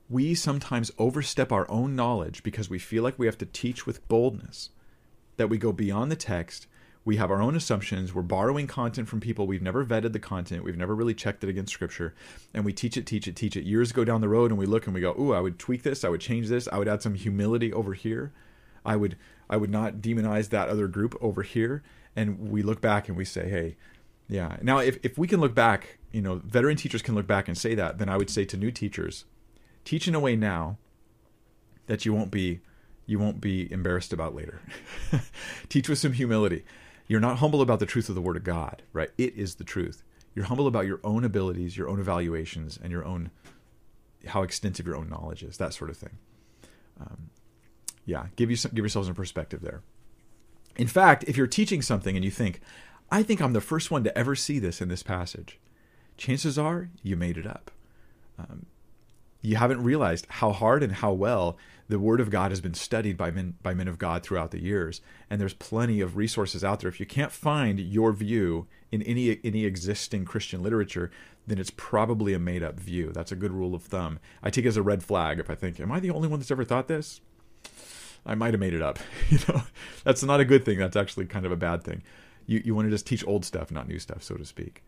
We 0.08 0.34
sometimes 0.34 0.92
overstep 0.98 1.50
our 1.50 1.70
own 1.70 1.96
knowledge 1.96 2.42
because 2.42 2.68
we 2.68 2.78
feel 2.78 3.02
like 3.02 3.18
we 3.18 3.26
have 3.26 3.38
to 3.38 3.46
teach 3.46 3.86
with 3.86 4.06
boldness, 4.08 4.70
that 5.36 5.48
we 5.48 5.58
go 5.58 5.72
beyond 5.72 6.10
the 6.10 6.16
text. 6.16 6.66
We 7.06 7.16
have 7.16 7.30
our 7.30 7.42
own 7.42 7.54
assumptions. 7.54 8.14
We're 8.14 8.22
borrowing 8.22 8.66
content 8.66 9.08
from 9.08 9.20
people. 9.20 9.46
We've 9.46 9.62
never 9.62 9.84
vetted 9.84 10.12
the 10.12 10.18
content. 10.18 10.64
We've 10.64 10.76
never 10.76 10.94
really 10.94 11.12
checked 11.12 11.44
it 11.44 11.50
against 11.50 11.72
scripture. 11.72 12.14
And 12.54 12.64
we 12.64 12.72
teach 12.72 12.96
it, 12.96 13.04
teach 13.04 13.28
it, 13.28 13.36
teach 13.36 13.56
it. 13.56 13.64
Years 13.64 13.92
go 13.92 14.04
down 14.04 14.22
the 14.22 14.28
road 14.28 14.50
and 14.50 14.58
we 14.58 14.64
look 14.64 14.86
and 14.86 14.94
we 14.94 15.02
go, 15.02 15.14
Ooh, 15.18 15.34
I 15.34 15.40
would 15.40 15.58
tweak 15.58 15.82
this. 15.82 16.02
I 16.02 16.08
would 16.08 16.22
change 16.22 16.48
this. 16.48 16.66
I 16.72 16.78
would 16.78 16.88
add 16.88 17.02
some 17.02 17.14
humility 17.14 17.72
over 17.72 17.92
here. 17.92 18.32
I 18.86 18.96
would 18.96 19.16
I 19.50 19.58
would 19.58 19.70
not 19.70 19.96
demonize 19.96 20.48
that 20.50 20.68
other 20.68 20.88
group 20.88 21.14
over 21.20 21.42
here. 21.42 21.82
And 22.16 22.50
we 22.50 22.62
look 22.62 22.80
back 22.80 23.08
and 23.08 23.18
we 23.18 23.26
say, 23.26 23.50
Hey, 23.50 23.76
yeah. 24.28 24.56
Now 24.62 24.78
if, 24.78 24.98
if 25.02 25.18
we 25.18 25.28
can 25.28 25.40
look 25.40 25.54
back, 25.54 25.98
you 26.10 26.22
know, 26.22 26.36
veteran 26.36 26.76
teachers 26.76 27.02
can 27.02 27.14
look 27.14 27.26
back 27.26 27.48
and 27.48 27.58
say 27.58 27.74
that, 27.74 27.98
then 27.98 28.08
I 28.08 28.16
would 28.16 28.30
say 28.30 28.46
to 28.46 28.56
new 28.56 28.70
teachers, 28.70 29.26
teach 29.84 30.08
in 30.08 30.14
a 30.14 30.20
way 30.20 30.36
now 30.36 30.78
that 31.86 32.04
you 32.04 32.12
won't 32.12 32.30
be 32.30 32.60
you 33.06 33.18
won't 33.18 33.40
be 33.40 33.70
embarrassed 33.70 34.12
about 34.12 34.34
later. 34.34 34.60
teach 35.68 35.88
with 35.88 35.98
some 35.98 36.14
humility. 36.14 36.64
You're 37.06 37.20
not 37.20 37.38
humble 37.38 37.60
about 37.60 37.78
the 37.78 37.86
truth 37.86 38.08
of 38.08 38.14
the 38.14 38.22
word 38.22 38.36
of 38.36 38.44
God, 38.44 38.82
right? 38.94 39.10
It 39.18 39.34
is 39.36 39.56
the 39.56 39.64
truth. 39.64 40.02
You're 40.34 40.46
humble 40.46 40.66
about 40.66 40.86
your 40.86 41.00
own 41.04 41.22
abilities, 41.22 41.76
your 41.76 41.88
own 41.88 42.00
evaluations, 42.00 42.78
and 42.82 42.90
your 42.90 43.04
own 43.04 43.30
how 44.26 44.42
extensive 44.42 44.86
your 44.86 44.96
own 44.96 45.08
knowledge 45.08 45.42
is, 45.42 45.58
that 45.58 45.74
sort 45.74 45.90
of 45.90 45.98
thing. 45.98 46.18
Um, 46.98 47.30
yeah, 48.06 48.26
give 48.36 48.50
you 48.50 48.56
some, 48.56 48.70
give 48.74 48.84
yourselves 48.84 49.08
some 49.08 49.14
perspective 49.14 49.60
there. 49.60 49.82
In 50.76 50.86
fact, 50.86 51.24
if 51.28 51.36
you're 51.36 51.46
teaching 51.46 51.82
something 51.82 52.16
and 52.16 52.24
you 52.24 52.30
think, 52.30 52.60
I 53.10 53.22
think 53.22 53.40
I'm 53.40 53.52
the 53.52 53.60
first 53.60 53.90
one 53.90 54.02
to 54.04 54.16
ever 54.16 54.34
see 54.34 54.58
this 54.58 54.80
in 54.80 54.88
this 54.88 55.02
passage, 55.02 55.60
chances 56.16 56.58
are 56.58 56.88
you 57.02 57.16
made 57.16 57.36
it 57.36 57.46
up. 57.46 57.70
Um, 58.38 58.66
you 59.44 59.56
haven't 59.56 59.82
realized 59.82 60.26
how 60.28 60.52
hard 60.52 60.82
and 60.82 60.92
how 60.94 61.12
well 61.12 61.58
the 61.88 61.98
Word 61.98 62.18
of 62.18 62.30
God 62.30 62.50
has 62.50 62.62
been 62.62 62.72
studied 62.72 63.18
by 63.18 63.30
men 63.30 63.54
by 63.62 63.74
men 63.74 63.88
of 63.88 63.98
God 63.98 64.22
throughout 64.22 64.52
the 64.52 64.62
years, 64.62 65.02
and 65.28 65.38
there's 65.38 65.52
plenty 65.52 66.00
of 66.00 66.16
resources 66.16 66.64
out 66.64 66.80
there. 66.80 66.88
If 66.88 66.98
you 66.98 67.04
can't 67.04 67.30
find 67.30 67.78
your 67.78 68.12
view 68.12 68.66
in 68.90 69.02
any 69.02 69.38
any 69.44 69.66
existing 69.66 70.24
Christian 70.24 70.62
literature, 70.62 71.10
then 71.46 71.58
it's 71.58 71.72
probably 71.76 72.32
a 72.32 72.38
made 72.38 72.62
up 72.62 72.80
view. 72.80 73.12
That's 73.12 73.32
a 73.32 73.36
good 73.36 73.52
rule 73.52 73.74
of 73.74 73.82
thumb. 73.82 74.18
I 74.42 74.48
take 74.48 74.64
it 74.64 74.68
as 74.68 74.78
a 74.78 74.82
red 74.82 75.02
flag 75.02 75.38
if 75.38 75.50
I 75.50 75.54
think, 75.54 75.78
am 75.78 75.92
I 75.92 76.00
the 76.00 76.10
only 76.10 76.26
one 76.26 76.40
that's 76.40 76.50
ever 76.50 76.64
thought 76.64 76.88
this? 76.88 77.20
I 78.24 78.34
might 78.34 78.54
have 78.54 78.60
made 78.60 78.72
it 78.72 78.80
up. 78.80 78.98
you 79.28 79.38
know, 79.46 79.64
that's 80.04 80.22
not 80.22 80.40
a 80.40 80.46
good 80.46 80.64
thing. 80.64 80.78
That's 80.78 80.96
actually 80.96 81.26
kind 81.26 81.44
of 81.44 81.52
a 81.52 81.56
bad 81.56 81.84
thing. 81.84 82.02
You 82.46 82.62
you 82.64 82.74
want 82.74 82.86
to 82.86 82.90
just 82.90 83.06
teach 83.06 83.26
old 83.26 83.44
stuff, 83.44 83.70
not 83.70 83.88
new 83.88 83.98
stuff, 83.98 84.22
so 84.22 84.36
to 84.36 84.44
speak. 84.46 84.82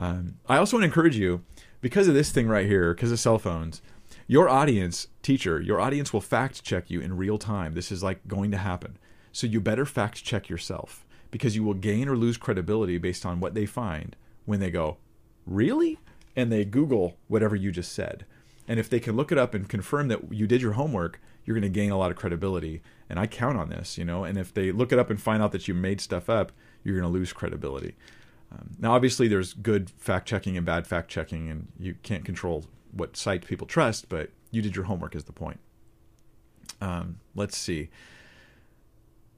Um, 0.00 0.38
I 0.48 0.56
also 0.56 0.76
want 0.76 0.82
to 0.82 0.86
encourage 0.86 1.16
you 1.16 1.44
because 1.80 2.08
of 2.08 2.14
this 2.14 2.32
thing 2.32 2.48
right 2.48 2.66
here, 2.66 2.92
because 2.92 3.12
of 3.12 3.20
cell 3.20 3.38
phones 3.38 3.82
your 4.30 4.48
audience, 4.48 5.08
teacher, 5.22 5.60
your 5.60 5.80
audience 5.80 6.12
will 6.12 6.20
fact 6.20 6.62
check 6.62 6.88
you 6.88 7.00
in 7.00 7.16
real 7.16 7.36
time. 7.36 7.74
This 7.74 7.90
is 7.90 8.00
like 8.00 8.28
going 8.28 8.52
to 8.52 8.58
happen. 8.58 8.96
So 9.32 9.48
you 9.48 9.60
better 9.60 9.84
fact 9.84 10.22
check 10.22 10.48
yourself 10.48 11.04
because 11.32 11.56
you 11.56 11.64
will 11.64 11.74
gain 11.74 12.08
or 12.08 12.16
lose 12.16 12.36
credibility 12.36 12.96
based 12.96 13.26
on 13.26 13.40
what 13.40 13.54
they 13.54 13.66
find 13.66 14.14
when 14.44 14.60
they 14.60 14.70
go, 14.70 14.98
Really? 15.46 15.98
And 16.36 16.52
they 16.52 16.64
Google 16.64 17.16
whatever 17.26 17.56
you 17.56 17.72
just 17.72 17.90
said. 17.90 18.24
And 18.68 18.78
if 18.78 18.88
they 18.88 19.00
can 19.00 19.16
look 19.16 19.32
it 19.32 19.38
up 19.38 19.52
and 19.52 19.68
confirm 19.68 20.06
that 20.06 20.32
you 20.32 20.46
did 20.46 20.62
your 20.62 20.74
homework, 20.74 21.20
you're 21.44 21.58
going 21.58 21.62
to 21.62 21.80
gain 21.80 21.90
a 21.90 21.98
lot 21.98 22.12
of 22.12 22.16
credibility. 22.16 22.82
And 23.08 23.18
I 23.18 23.26
count 23.26 23.58
on 23.58 23.68
this, 23.68 23.98
you 23.98 24.04
know. 24.04 24.22
And 24.22 24.38
if 24.38 24.54
they 24.54 24.70
look 24.70 24.92
it 24.92 25.00
up 25.00 25.10
and 25.10 25.20
find 25.20 25.42
out 25.42 25.50
that 25.50 25.66
you 25.66 25.74
made 25.74 26.00
stuff 26.00 26.30
up, 26.30 26.52
you're 26.84 26.94
going 26.94 27.12
to 27.12 27.18
lose 27.18 27.32
credibility. 27.32 27.96
Um, 28.52 28.76
now, 28.78 28.92
obviously, 28.92 29.26
there's 29.26 29.54
good 29.54 29.90
fact 29.90 30.28
checking 30.28 30.56
and 30.56 30.64
bad 30.64 30.86
fact 30.86 31.10
checking, 31.10 31.50
and 31.50 31.66
you 31.80 31.96
can't 32.04 32.24
control 32.24 32.66
what 32.92 33.16
site 33.16 33.46
people 33.46 33.66
trust, 33.66 34.08
but 34.08 34.30
you 34.50 34.62
did 34.62 34.76
your 34.76 34.86
homework 34.86 35.14
is 35.14 35.24
the 35.24 35.32
point. 35.32 35.60
Um, 36.80 37.20
let's 37.34 37.56
see. 37.56 37.90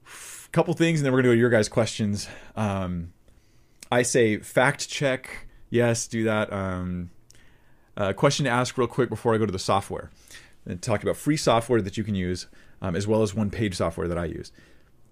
A 0.05 0.49
couple 0.51 0.73
things, 0.73 0.99
and 0.99 1.05
then 1.05 1.13
we're 1.13 1.21
going 1.21 1.23
to 1.23 1.29
go 1.29 1.35
to 1.35 1.39
your 1.39 1.49
guys' 1.49 1.69
questions. 1.69 2.27
Um, 2.55 3.13
I 3.91 4.01
say 4.03 4.37
fact 4.37 4.89
check. 4.89 5.47
Yes, 5.69 6.07
do 6.07 6.23
that. 6.23 6.51
Um, 6.51 7.09
uh, 7.95 8.13
question 8.13 8.45
to 8.45 8.51
ask 8.51 8.77
real 8.77 8.87
quick 8.87 9.09
before 9.09 9.35
I 9.35 9.37
go 9.37 9.45
to 9.45 9.51
the 9.51 9.59
software 9.59 10.09
and 10.65 10.81
talk 10.81 11.03
about 11.03 11.17
free 11.17 11.37
software 11.37 11.81
that 11.81 11.97
you 11.97 12.03
can 12.03 12.15
use, 12.15 12.47
um, 12.81 12.95
as 12.95 13.07
well 13.07 13.21
as 13.21 13.33
one 13.33 13.49
page 13.49 13.75
software 13.75 14.07
that 14.07 14.17
I 14.17 14.25
use. 14.25 14.51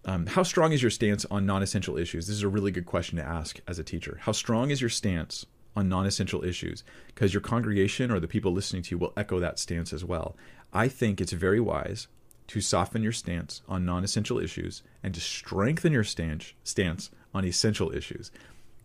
Um, 0.06 0.26
how 0.26 0.42
strong 0.44 0.72
is 0.72 0.82
your 0.82 0.89
stance 0.89 1.26
on 1.30 1.46
non 1.46 1.62
essential 1.62 1.98
issues? 1.98 2.28
This 2.28 2.36
is 2.36 2.44
a 2.44 2.50
really 2.50 2.72
good 2.72 2.86
question 2.86 3.18
to 3.18 3.24
ask 3.24 3.60
as 3.68 3.78
a 3.78 3.84
teacher. 3.84 4.18
How 4.22 4.32
strong 4.32 4.72
is 4.72 4.82
your 4.82 4.89
stance 4.89 5.46
on 5.76 5.89
non 5.89 6.05
essential 6.05 6.43
issues 6.43 6.84
because 7.07 7.34
your 7.34 7.41
congregation 7.41 8.11
or 8.11 8.19
the 8.19 8.28
people 8.28 8.51
listening 8.51 8.84
to 8.84 8.91
you 8.91 8.97
will 8.97 9.13
echo 9.15 9.39
that 9.39 9.59
stance 9.59 9.93
as 9.93 10.03
well. 10.03 10.36
I 10.74 10.88
think 10.88 11.19
it's 11.19 11.32
very 11.32 11.59
wise 11.59 12.07
to 12.47 12.61
soften 12.61 13.01
your 13.01 13.11
stance 13.11 13.61
on 13.67 13.86
non 13.86 14.03
essential 14.03 14.39
issues 14.39 14.84
and 15.03 15.13
to 15.13 15.22
strengthen 15.22 15.93
your 15.93 16.03
stance, 16.03 16.53
stance 16.63 17.09
on 17.34 17.45
essential 17.45 17.95
issues. 17.95 18.32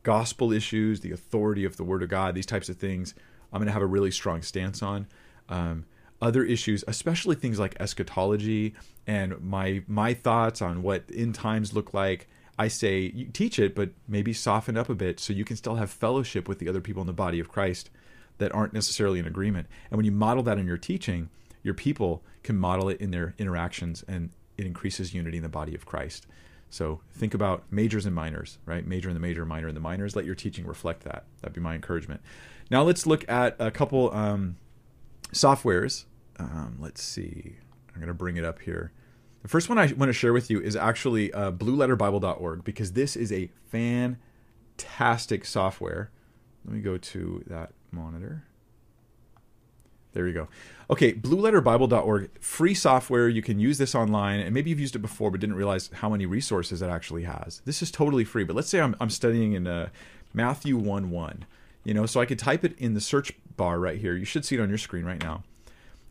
Gospel 0.03 0.53
issues, 0.53 1.01
the 1.01 1.11
authority 1.11 1.65
of 1.65 1.77
the 1.77 1.85
Word 1.85 2.03
of 2.03 2.09
God, 2.09 2.35
these 2.35 2.47
types 2.47 2.69
of 2.69 2.77
things, 2.77 3.15
I'm 3.53 3.59
going 3.59 3.67
to 3.67 3.73
have 3.73 3.83
a 3.83 3.87
really 3.87 4.11
strong 4.11 4.43
stance 4.43 4.83
on. 4.83 5.07
Um, 5.49 5.87
other 6.21 6.45
issues, 6.45 6.85
especially 6.87 7.37
things 7.37 7.59
like 7.59 7.77
eschatology 7.81 8.75
and 9.07 9.41
my 9.41 9.83
my 9.87 10.15
thoughts 10.15 10.63
on 10.63 10.83
what 10.83 11.05
end 11.15 11.35
times 11.35 11.75
look 11.75 11.93
like, 11.93 12.29
I 12.59 12.69
say 12.69 13.13
you 13.15 13.27
teach 13.27 13.59
it, 13.59 13.75
but 13.75 13.91
maybe 14.09 14.33
soften 14.33 14.77
up 14.77 14.89
a 14.89 14.95
bit 14.95 15.21
so 15.21 15.33
you 15.33 15.45
can 15.45 15.57
still 15.57 15.75
have 15.77 15.91
fellowship 15.91 16.49
with 16.49 16.59
the 16.59 16.69
other 16.69 16.81
people 16.81 17.03
in 17.03 17.07
the 17.07 17.13
body 17.13 17.39
of 17.39 17.49
Christ 17.49 17.91
that 18.39 18.55
aren't 18.55 18.73
necessarily 18.73 19.19
in 19.19 19.27
agreement. 19.27 19.67
And 19.91 19.97
when 19.97 20.07
you 20.07 20.13
model 20.13 20.43
that 20.45 20.59
in 20.59 20.67
your 20.67 20.79
teaching, 20.79 21.29
your 21.63 21.75
people 21.75 22.23
can 22.43 22.57
model 22.57 22.89
it 22.89 23.01
in 23.01 23.11
their 23.11 23.35
interactions 23.39 24.05
and 24.07 24.31
it 24.57 24.67
increases 24.67 25.13
unity 25.13 25.37
in 25.37 25.43
the 25.43 25.49
body 25.49 25.75
of 25.75 25.85
Christ. 25.85 26.27
So 26.71 27.01
think 27.13 27.35
about 27.35 27.65
majors 27.71 28.07
and 28.07 28.15
minors, 28.15 28.59
right? 28.67 28.87
Major 28.87 29.09
in 29.09 29.15
the 29.15 29.21
major, 29.21 29.45
minor 29.45 29.69
in 29.69 29.75
the 29.75 29.81
minors. 29.81 30.17
Let 30.17 30.25
your 30.25 30.35
teaching 30.35 30.67
reflect 30.67 31.05
that. 31.05 31.25
That'd 31.41 31.55
be 31.55 31.61
my 31.61 31.75
encouragement. 31.75 32.21
Now 32.71 32.83
let's 32.83 33.07
look 33.07 33.29
at 33.29 33.57
a 33.59 33.71
couple 33.71 34.13
um, 34.13 34.57
softwares. 35.33 36.05
Um, 36.39 36.77
let's 36.81 37.03
see. 37.03 37.57
I'm 37.95 38.01
going 38.01 38.09
to 38.09 38.15
bring 38.15 38.37
it 38.37 38.45
up 38.45 38.61
here. 38.61 38.93
The 39.47 39.51
first 39.51 39.69
one 39.69 39.79
I 39.79 39.87
want 39.93 40.09
to 40.09 40.13
share 40.13 40.33
with 40.33 40.51
you 40.51 40.61
is 40.61 40.75
actually 40.75 41.33
uh, 41.33 41.53
blueletterbible.org 41.53 42.65
because 42.65 42.95
this 42.95 43.15
is 43.15 43.31
a 43.31 43.49
fantastic 43.71 45.45
software. 45.45 46.11
Let 46.65 46.75
me 46.75 46.81
go 46.81 46.99
to 46.99 47.45
that 47.47 47.71
monitor. 47.93 48.43
There 50.15 50.27
you 50.27 50.35
go. 50.35 50.49
Okay, 50.91 51.13
blueletterbible.org, 51.13 52.41
free 52.41 52.75
software. 52.75 53.29
You 53.29 53.41
can 53.41 53.61
use 53.61 53.79
this 53.79 53.95
online, 53.95 54.41
and 54.41 54.53
maybe 54.53 54.71
you've 54.71 54.81
used 54.81 54.97
it 54.97 54.99
before 54.99 55.31
but 55.31 55.39
didn't 55.39 55.55
realize 55.55 55.91
how 55.95 56.09
many 56.09 56.27
resources 56.27 56.83
it 56.83 56.91
actually 56.91 57.23
has. 57.23 57.63
This 57.65 57.83
is 57.83 57.93
totally 57.93 58.25
free, 58.25 58.43
but 58.43 58.57
let's 58.57 58.69
say 58.69 58.81
I'm, 58.81 58.97
I'm 58.99 59.11
studying 59.11 59.53
in 59.53 59.69
uh, 59.69 59.91
Matthew 60.35 60.77
1 60.77 61.09
1. 61.09 61.47
You 61.85 61.95
know, 61.95 62.07
so 62.07 62.21
I 62.21 62.27
could 62.27 62.41
type 62.41 62.65
it 62.65 62.77
in 62.79 62.95
the 62.95 63.01
search 63.01 63.31
bar 63.57 63.79
right 63.79 64.01
here. 64.01 64.17
You 64.17 64.25
should 64.25 64.45
see 64.45 64.57
it 64.57 64.61
on 64.61 64.69
your 64.69 64.79
screen 64.79 65.05
right 65.05 65.23
now 65.23 65.45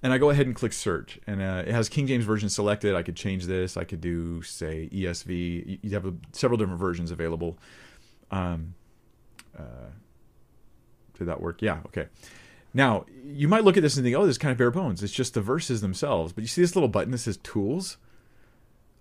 and 0.06 0.14
I 0.14 0.20
go 0.20 0.30
ahead 0.30 0.45
and 0.45 0.56
click 0.56 0.72
search, 0.72 1.20
and 1.26 1.41
uh, 1.41 1.64
it 1.66 1.72
has 1.72 1.89
King 1.89 2.06
James 2.06 2.26
version 2.26 2.47
selected. 2.47 2.93
I 2.93 3.01
could 3.01 3.16
change 3.16 3.47
this. 3.47 3.76
I 3.76 3.86
could 3.86 4.01
do 4.01 4.43
say 4.43 4.88
ESV. 4.93 5.80
You 5.82 5.89
have 5.93 6.06
a, 6.06 6.14
several 6.32 6.60
different 6.60 6.80
versions 6.80 7.10
available. 7.10 7.58
Um, 8.30 8.76
uh, 9.58 9.89
did 11.18 11.26
that 11.26 11.41
work? 11.41 11.64
Yeah. 11.64 11.80
Okay. 11.88 12.06
Now 12.72 13.08
you 13.26 13.47
might 13.47 13.64
look 13.64 13.78
at 13.78 13.82
this 13.82 13.97
and 13.97 14.06
think, 14.06 14.16
"Oh, 14.16 14.28
this 14.28 14.34
is 14.34 14.38
kind 14.38 14.51
of 14.51 14.60
bare 14.60 14.70
bones. 14.70 15.01
It's 15.01 15.12
just 15.12 15.34
the 15.34 15.41
verses 15.41 15.82
themselves." 15.82 16.34
But 16.34 16.43
you 16.43 16.47
see 16.49 16.62
this 16.62 16.76
little 16.76 16.88
button 16.88 17.10
that 17.12 17.18
says 17.18 17.38
Tools. 17.38 17.97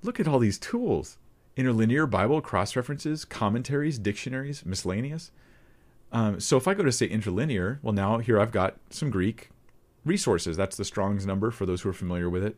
Look 0.02 0.18
at 0.18 0.26
all 0.26 0.38
these 0.38 0.58
tools: 0.58 1.18
interlinear 1.54 2.06
Bible, 2.06 2.40
cross 2.40 2.74
references, 2.76 3.26
commentaries, 3.26 3.98
dictionaries, 3.98 4.64
miscellaneous. 4.64 5.32
Um, 6.12 6.40
so 6.40 6.56
if 6.56 6.66
I 6.66 6.72
go 6.72 6.82
to 6.82 6.90
say 6.90 7.06
interlinear, 7.08 7.78
well, 7.82 7.92
now 7.92 8.16
here 8.18 8.40
I've 8.40 8.52
got 8.52 8.78
some 8.88 9.10
Greek, 9.10 9.50
resources. 10.04 10.56
That's 10.56 10.76
the 10.76 10.84
Strong's 10.84 11.26
number 11.26 11.50
for 11.50 11.66
those 11.66 11.82
who 11.82 11.88
are 11.88 11.94
familiar 11.94 12.28
with 12.28 12.44
it. 12.44 12.56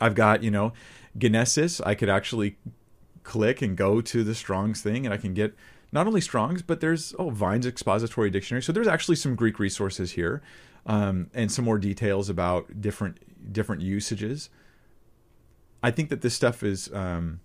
I've 0.00 0.14
got, 0.14 0.42
you 0.42 0.50
know, 0.50 0.72
Genesis. 1.16 1.80
I 1.80 1.94
could 1.94 2.08
actually 2.08 2.56
click 3.22 3.62
and 3.62 3.76
go 3.76 4.00
to 4.00 4.24
the 4.24 4.34
Strong's 4.34 4.82
thing 4.82 5.06
and 5.06 5.14
I 5.14 5.16
can 5.16 5.34
get 5.34 5.54
not 5.92 6.06
only 6.06 6.20
Strong's, 6.20 6.62
but 6.62 6.80
there's, 6.80 7.14
oh, 7.18 7.30
Vine's 7.30 7.66
Expository 7.66 8.28
Dictionary. 8.28 8.62
So 8.62 8.72
there's 8.72 8.88
actually 8.88 9.16
some 9.16 9.36
Greek 9.36 9.58
resources 9.58 10.12
here 10.12 10.42
um, 10.86 11.30
and 11.34 11.50
some 11.50 11.64
more 11.64 11.78
details 11.78 12.28
about 12.28 12.80
different 12.80 13.18
different 13.52 13.82
usages. 13.82 14.50
I 15.82 15.90
think 15.90 16.08
that 16.10 16.22
this 16.22 16.34
stuff 16.34 16.62
is 16.62 16.92
um, 16.92 17.40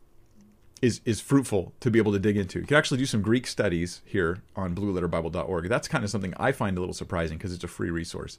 is 0.82 1.02
is 1.06 1.22
fruitful 1.22 1.74
to 1.80 1.92
be 1.92 2.00
able 2.00 2.12
to 2.14 2.20
dig 2.20 2.38
into. 2.38 2.60
You 2.60 2.66
can 2.66 2.78
actually 2.78 2.98
do 2.98 3.06
some 3.06 3.22
Greek 3.22 3.48
studies 3.48 4.02
here 4.06 4.42
on 4.56 4.76
blueletterbible.org. 4.76 5.70
That's 5.70 5.88
kind 5.88 6.04
of 6.04 6.10
something 6.10 6.34
I 6.38 6.52
find 6.52 6.78
a 6.78 6.80
little 6.80 6.94
surprising 6.94 7.38
because 7.38 7.54
it's 7.54 7.64
a 7.64 7.68
free 7.68 7.90
resource. 7.90 8.38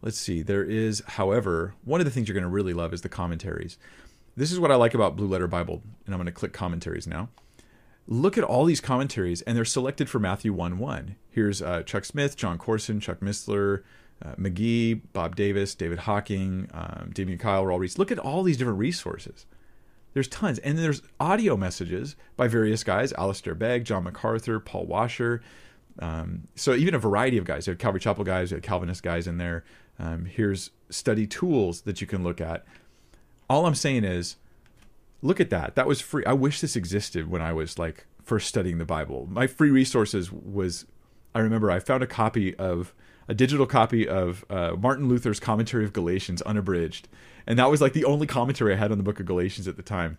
Let's 0.00 0.18
see. 0.18 0.42
There 0.42 0.64
is, 0.64 1.02
however, 1.06 1.74
one 1.84 2.00
of 2.00 2.04
the 2.04 2.10
things 2.10 2.28
you're 2.28 2.34
going 2.34 2.42
to 2.42 2.48
really 2.48 2.72
love 2.72 2.92
is 2.92 3.02
the 3.02 3.08
commentaries. 3.08 3.78
This 4.36 4.52
is 4.52 4.60
what 4.60 4.70
I 4.70 4.76
like 4.76 4.94
about 4.94 5.16
Blue 5.16 5.26
Letter 5.26 5.48
Bible, 5.48 5.82
and 6.06 6.14
I'm 6.14 6.18
going 6.18 6.26
to 6.26 6.32
click 6.32 6.52
commentaries 6.52 7.06
now. 7.06 7.28
Look 8.06 8.38
at 8.38 8.44
all 8.44 8.64
these 8.64 8.80
commentaries, 8.80 9.42
and 9.42 9.56
they're 9.56 9.64
selected 9.64 10.08
for 10.08 10.18
Matthew 10.18 10.52
1 10.52 10.78
1. 10.78 11.16
Here's 11.28 11.60
uh, 11.60 11.82
Chuck 11.82 12.04
Smith, 12.04 12.36
Jon 12.36 12.56
Courson, 12.56 13.00
Chuck 13.00 13.18
Missler, 13.20 13.82
uh, 14.24 14.34
McGee, 14.36 15.00
Bob 15.12 15.36
Davis, 15.36 15.74
David 15.74 16.00
Hocking, 16.00 16.68
um, 16.72 17.10
David 17.12 17.40
Kyle, 17.40 17.64
Raul 17.64 17.80
Ries. 17.80 17.98
Look 17.98 18.12
at 18.12 18.18
all 18.18 18.42
these 18.42 18.56
different 18.56 18.78
resources. 18.78 19.44
There's 20.14 20.28
tons. 20.28 20.58
And 20.60 20.78
there's 20.78 21.02
audio 21.20 21.56
messages 21.56 22.16
by 22.36 22.48
various 22.48 22.82
guys 22.82 23.12
Alistair 23.14 23.54
Begg, 23.54 23.84
John 23.84 24.04
MacArthur, 24.04 24.58
Paul 24.58 24.86
Washer. 24.86 25.42
Um, 25.98 26.48
so 26.54 26.74
even 26.74 26.94
a 26.94 26.98
variety 26.98 27.38
of 27.38 27.44
guys. 27.44 27.64
There 27.64 27.72
are 27.72 27.76
Calvary 27.76 28.00
Chapel 28.00 28.24
guys, 28.24 28.50
you 28.50 28.56
have 28.56 28.62
Calvinist 28.62 29.02
guys 29.02 29.26
in 29.26 29.38
there. 29.38 29.64
Um, 29.98 30.26
here's 30.26 30.70
study 30.90 31.26
tools 31.26 31.82
that 31.82 32.00
you 32.00 32.06
can 32.06 32.22
look 32.22 32.40
at. 32.40 32.64
All 33.50 33.66
I'm 33.66 33.74
saying 33.74 34.04
is, 34.04 34.36
look 35.22 35.40
at 35.40 35.50
that. 35.50 35.74
That 35.74 35.86
was 35.86 36.00
free. 36.00 36.24
I 36.24 36.32
wish 36.32 36.60
this 36.60 36.76
existed 36.76 37.30
when 37.30 37.42
I 37.42 37.52
was 37.52 37.78
like 37.78 38.06
first 38.22 38.48
studying 38.48 38.78
the 38.78 38.84
Bible. 38.84 39.26
My 39.30 39.46
free 39.46 39.70
resources 39.70 40.30
was, 40.30 40.86
I 41.34 41.40
remember 41.40 41.70
I 41.70 41.80
found 41.80 42.02
a 42.02 42.06
copy 42.06 42.54
of 42.56 42.94
a 43.26 43.34
digital 43.34 43.66
copy 43.66 44.08
of 44.08 44.44
uh, 44.48 44.72
Martin 44.78 45.08
Luther's 45.08 45.40
commentary 45.40 45.84
of 45.84 45.92
Galatians 45.92 46.40
unabridged, 46.42 47.08
and 47.46 47.58
that 47.58 47.70
was 47.70 47.80
like 47.80 47.92
the 47.92 48.04
only 48.04 48.26
commentary 48.26 48.72
I 48.72 48.76
had 48.76 48.90
on 48.90 48.98
the 48.98 49.04
book 49.04 49.20
of 49.20 49.26
Galatians 49.26 49.68
at 49.68 49.76
the 49.76 49.82
time. 49.82 50.18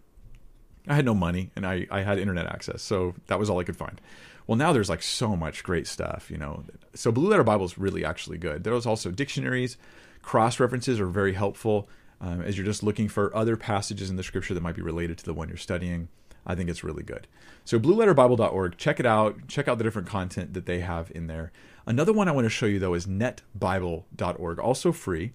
I 0.90 0.96
had 0.96 1.06
no 1.06 1.14
money 1.14 1.52
and 1.56 1.66
I, 1.66 1.88
I 1.92 2.02
had 2.02 2.18
internet 2.18 2.48
access, 2.48 2.82
so 2.82 3.14
that 3.28 3.40
was 3.40 3.50
all 3.50 3.60
I 3.60 3.64
could 3.64 3.78
find. 3.78 4.02
Well, 4.48 4.58
now 4.58 4.74
there's 4.74 4.90
like 4.90 5.04
so 5.04 5.36
much 5.36 5.64
great 5.64 5.86
stuff, 5.86 6.32
you 6.32 6.38
know. 6.38 6.64
So 6.96 7.12
Blue 7.12 7.30
Letter 7.30 7.44
Bible 7.44 7.66
is 7.66 7.78
really 7.78 8.04
actually 8.04 8.40
good. 8.40 8.64
There's 8.64 8.88
also 8.88 9.12
dictionaries, 9.12 9.78
cross 10.24 10.60
references 10.60 11.00
are 11.00 11.08
very 11.08 11.34
helpful 11.34 11.88
um, 12.22 12.42
as 12.42 12.58
you're 12.58 12.66
just 12.66 12.84
looking 12.84 13.08
for 13.08 13.36
other 13.36 13.56
passages 13.56 14.10
in 14.10 14.16
the 14.16 14.24
scripture 14.24 14.54
that 14.54 14.64
might 14.64 14.76
be 14.76 14.82
related 14.82 15.18
to 15.20 15.26
the 15.26 15.34
one 15.34 15.48
you're 15.48 15.58
studying. 15.58 16.10
I 16.46 16.56
think 16.56 16.70
it's 16.70 16.84
really 16.84 17.04
good. 17.04 17.28
So 17.66 17.80
blueletterbible.org, 17.80 18.78
check 18.78 19.00
it 19.00 19.06
out. 19.06 19.48
Check 19.48 19.68
out 19.68 19.78
the 19.78 19.84
different 19.84 20.08
content 20.08 20.54
that 20.54 20.66
they 20.66 20.80
have 20.80 21.12
in 21.14 21.28
there. 21.28 21.52
Another 21.86 22.14
one 22.14 22.28
I 22.28 22.32
want 22.32 22.46
to 22.46 22.50
show 22.50 22.66
you 22.66 22.80
though 22.80 22.96
is 22.96 23.06
netbible.org, 23.06 24.60
also 24.60 24.92
free. 24.92 25.34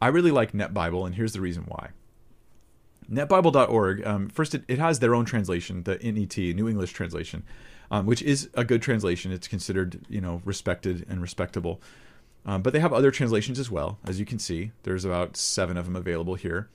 I 0.00 0.08
really 0.08 0.30
like 0.30 0.52
NetBible, 0.52 1.06
and 1.06 1.14
here's 1.14 1.32
the 1.32 1.40
reason 1.40 1.64
why. 1.68 1.90
NetBible.org, 3.10 4.06
um, 4.06 4.28
first, 4.28 4.54
it, 4.54 4.64
it, 4.68 4.78
has 4.78 4.98
their 4.98 5.14
own 5.14 5.24
translation, 5.24 5.84
the 5.84 5.98
NET, 5.98 6.36
New 6.36 6.68
English 6.68 6.92
Translation, 6.92 7.44
um, 7.90 8.06
which 8.06 8.22
is 8.22 8.50
a 8.54 8.64
good 8.64 8.82
translation. 8.82 9.32
It's 9.32 9.48
considered, 9.48 10.04
you 10.08 10.20
know, 10.20 10.42
respected 10.44 11.06
and 11.08 11.22
respectable. 11.22 11.80
Um, 12.44 12.62
but 12.62 12.72
they 12.72 12.80
have 12.80 12.92
other 12.92 13.10
translations 13.10 13.58
as 13.58 13.70
well, 13.70 13.98
as 14.04 14.20
you 14.20 14.26
can 14.26 14.38
see. 14.38 14.72
There's 14.84 15.04
about 15.04 15.36
seven 15.36 15.76
of 15.76 15.84
them 15.84 15.96
available 15.96 16.36
here. 16.36 16.68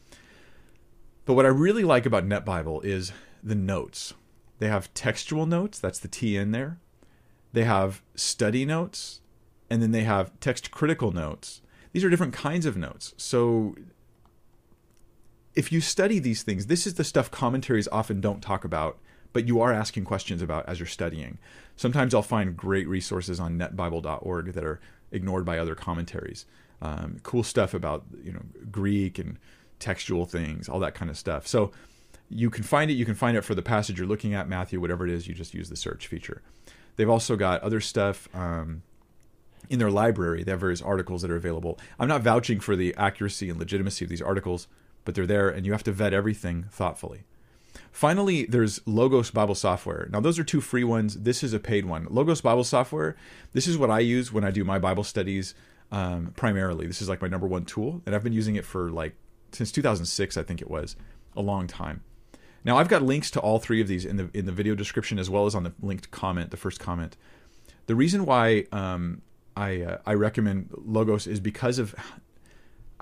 But 1.26 1.34
what 1.34 1.46
I 1.46 1.50
really 1.50 1.84
like 1.84 2.06
about 2.06 2.28
NetBible 2.28 2.84
is 2.84 3.12
the 3.44 3.56
notes. 3.56 4.14
They 4.60 4.68
have 4.68 4.94
textual 4.94 5.46
notes, 5.46 5.80
that's 5.80 6.00
the 6.00 6.08
T 6.08 6.38
in 6.38 6.52
there. 6.52 6.78
They 7.54 7.64
have 7.64 8.02
study 8.16 8.66
notes, 8.66 9.22
and 9.70 9.82
then 9.82 9.92
they 9.92 10.04
have 10.04 10.38
text 10.40 10.72
critical 10.72 11.12
notes. 11.12 11.62
These 11.94 12.04
are 12.04 12.10
different 12.10 12.34
kinds 12.34 12.66
of 12.66 12.78
notes. 12.78 13.14
So 13.18 13.76
if 15.56 15.72
you 15.72 15.82
study 15.82 16.20
these 16.20 16.44
things, 16.44 16.68
this 16.68 16.88
is 16.88 16.96
the 16.96 17.04
stuff 17.04 17.30
commentaries 17.30 17.88
often 17.90 18.22
don't 18.22 18.42
talk 18.42 18.64
about, 18.64 19.00
but 19.34 19.48
you 19.48 19.62
are 19.62 19.74
asking 19.74 20.06
questions 20.06 20.42
about 20.42 20.68
as 20.68 20.80
you're 20.80 20.88
studying. 20.88 21.38
Sometimes 21.76 22.14
I'll 22.14 22.22
find 22.22 22.56
great 22.56 22.88
resources 22.88 23.40
on 23.40 23.58
netbible.org 23.58 24.54
that 24.54 24.64
are 24.64 24.80
ignored 25.12 25.46
by 25.46 25.58
other 25.58 25.76
commentaries. 25.76 26.46
Um, 26.82 27.18
cool 27.24 27.44
stuff 27.44 27.74
about 27.74 28.06
you 28.24 28.32
know 28.32 28.42
Greek 28.72 29.20
and 29.20 29.38
textual 29.80 30.26
things, 30.26 30.70
all 30.70 30.80
that 30.80 30.96
kind 30.96 31.12
of 31.12 31.18
stuff. 31.18 31.48
So 31.48 31.72
you 32.30 32.50
can 32.50 32.64
find 32.64 32.90
it. 32.90 32.96
You 32.96 33.06
can 33.06 33.16
find 33.16 33.36
it 33.36 33.42
for 33.42 33.54
the 33.56 33.62
passage 33.62 33.98
you're 33.98 34.08
looking 34.08 34.34
at, 34.34 34.48
Matthew, 34.48 34.80
whatever 34.80 35.06
it 35.06 35.12
is. 35.12 35.28
You 35.28 35.34
just 35.34 35.54
use 35.54 35.70
the 35.70 35.76
search 35.76 36.08
feature. 36.08 36.42
They've 36.96 37.10
also 37.10 37.36
got 37.36 37.62
other 37.62 37.82
stuff 37.82 38.30
um, 38.34 38.84
in 39.70 39.80
their 39.80 39.92
library. 39.92 40.44
They 40.44 40.52
have 40.52 40.60
various 40.60 40.82
articles 40.82 41.22
that 41.22 41.32
are 41.32 41.36
available. 41.36 41.78
I'm 42.00 42.08
not 42.08 42.22
vouching 42.22 42.60
for 42.60 42.76
the 42.76 42.96
accuracy 42.96 43.50
and 43.50 43.60
legitimacy 43.60 44.06
of 44.06 44.10
these 44.10 44.22
articles, 44.22 44.68
but 45.06 45.16
they're 45.16 45.28
there, 45.28 45.50
and 45.50 45.66
you 45.66 45.72
have 45.72 45.84
to 45.84 45.92
vet 45.92 46.14
everything 46.14 46.66
thoughtfully. 46.72 47.24
Finally, 47.92 48.46
there's 48.46 48.86
Logos 48.86 49.32
Bible 49.32 49.56
Software. 49.56 50.08
Now, 50.12 50.20
those 50.20 50.40
are 50.40 50.44
two 50.44 50.62
free 50.62 50.84
ones. 50.84 51.22
This 51.22 51.44
is 51.44 51.54
a 51.54 51.60
paid 51.60 51.86
one. 51.86 52.08
Logos 52.10 52.42
Bible 52.42 52.64
Software, 52.64 53.16
this 53.54 53.68
is 53.68 53.78
what 53.78 53.90
I 53.90 54.00
use 54.00 54.32
when 54.32 54.44
I 54.44 54.52
do 54.52 54.64
my 54.64 54.80
Bible 54.80 55.04
studies 55.04 55.56
um, 55.92 56.34
primarily. 56.36 56.88
This 56.88 57.02
is 57.02 57.10
like 57.10 57.22
my 57.22 57.28
number 57.28 57.48
one 57.48 57.66
tool, 57.66 58.02
and 58.06 58.16
I've 58.16 58.24
been 58.24 58.34
using 58.34 58.56
it 58.56 58.66
for 58.66 58.90
like 58.90 59.16
since 59.52 59.72
2006, 59.72 60.38
I 60.38 60.44
think 60.44 60.62
it 60.62 60.70
was, 60.70 60.96
a 61.36 61.42
long 61.42 61.68
time. 61.68 62.02
Now 62.64 62.78
I've 62.78 62.88
got 62.88 63.02
links 63.02 63.32
to 63.32 63.40
all 63.40 63.60
three 63.60 63.82
of 63.82 63.88
these 63.88 64.06
in 64.06 64.18
the 64.18 64.30
in 64.34 64.46
the 64.46 64.52
video 64.52 64.76
description 64.76 65.18
as 65.18 65.30
well 65.30 65.46
as 65.46 65.56
on 65.56 65.64
the 65.64 65.74
linked 65.82 66.12
comment, 66.12 66.52
the 66.52 66.58
first 66.58 66.80
comment. 66.80 67.18
The 67.88 67.96
reason 67.96 68.26
why 68.26 68.66
um, 68.72 69.22
I 69.56 69.82
uh, 69.82 69.98
I 70.06 70.14
recommend 70.14 70.70
Logos 70.78 71.28
is 71.28 71.40
because 71.40 71.80
of 71.80 71.96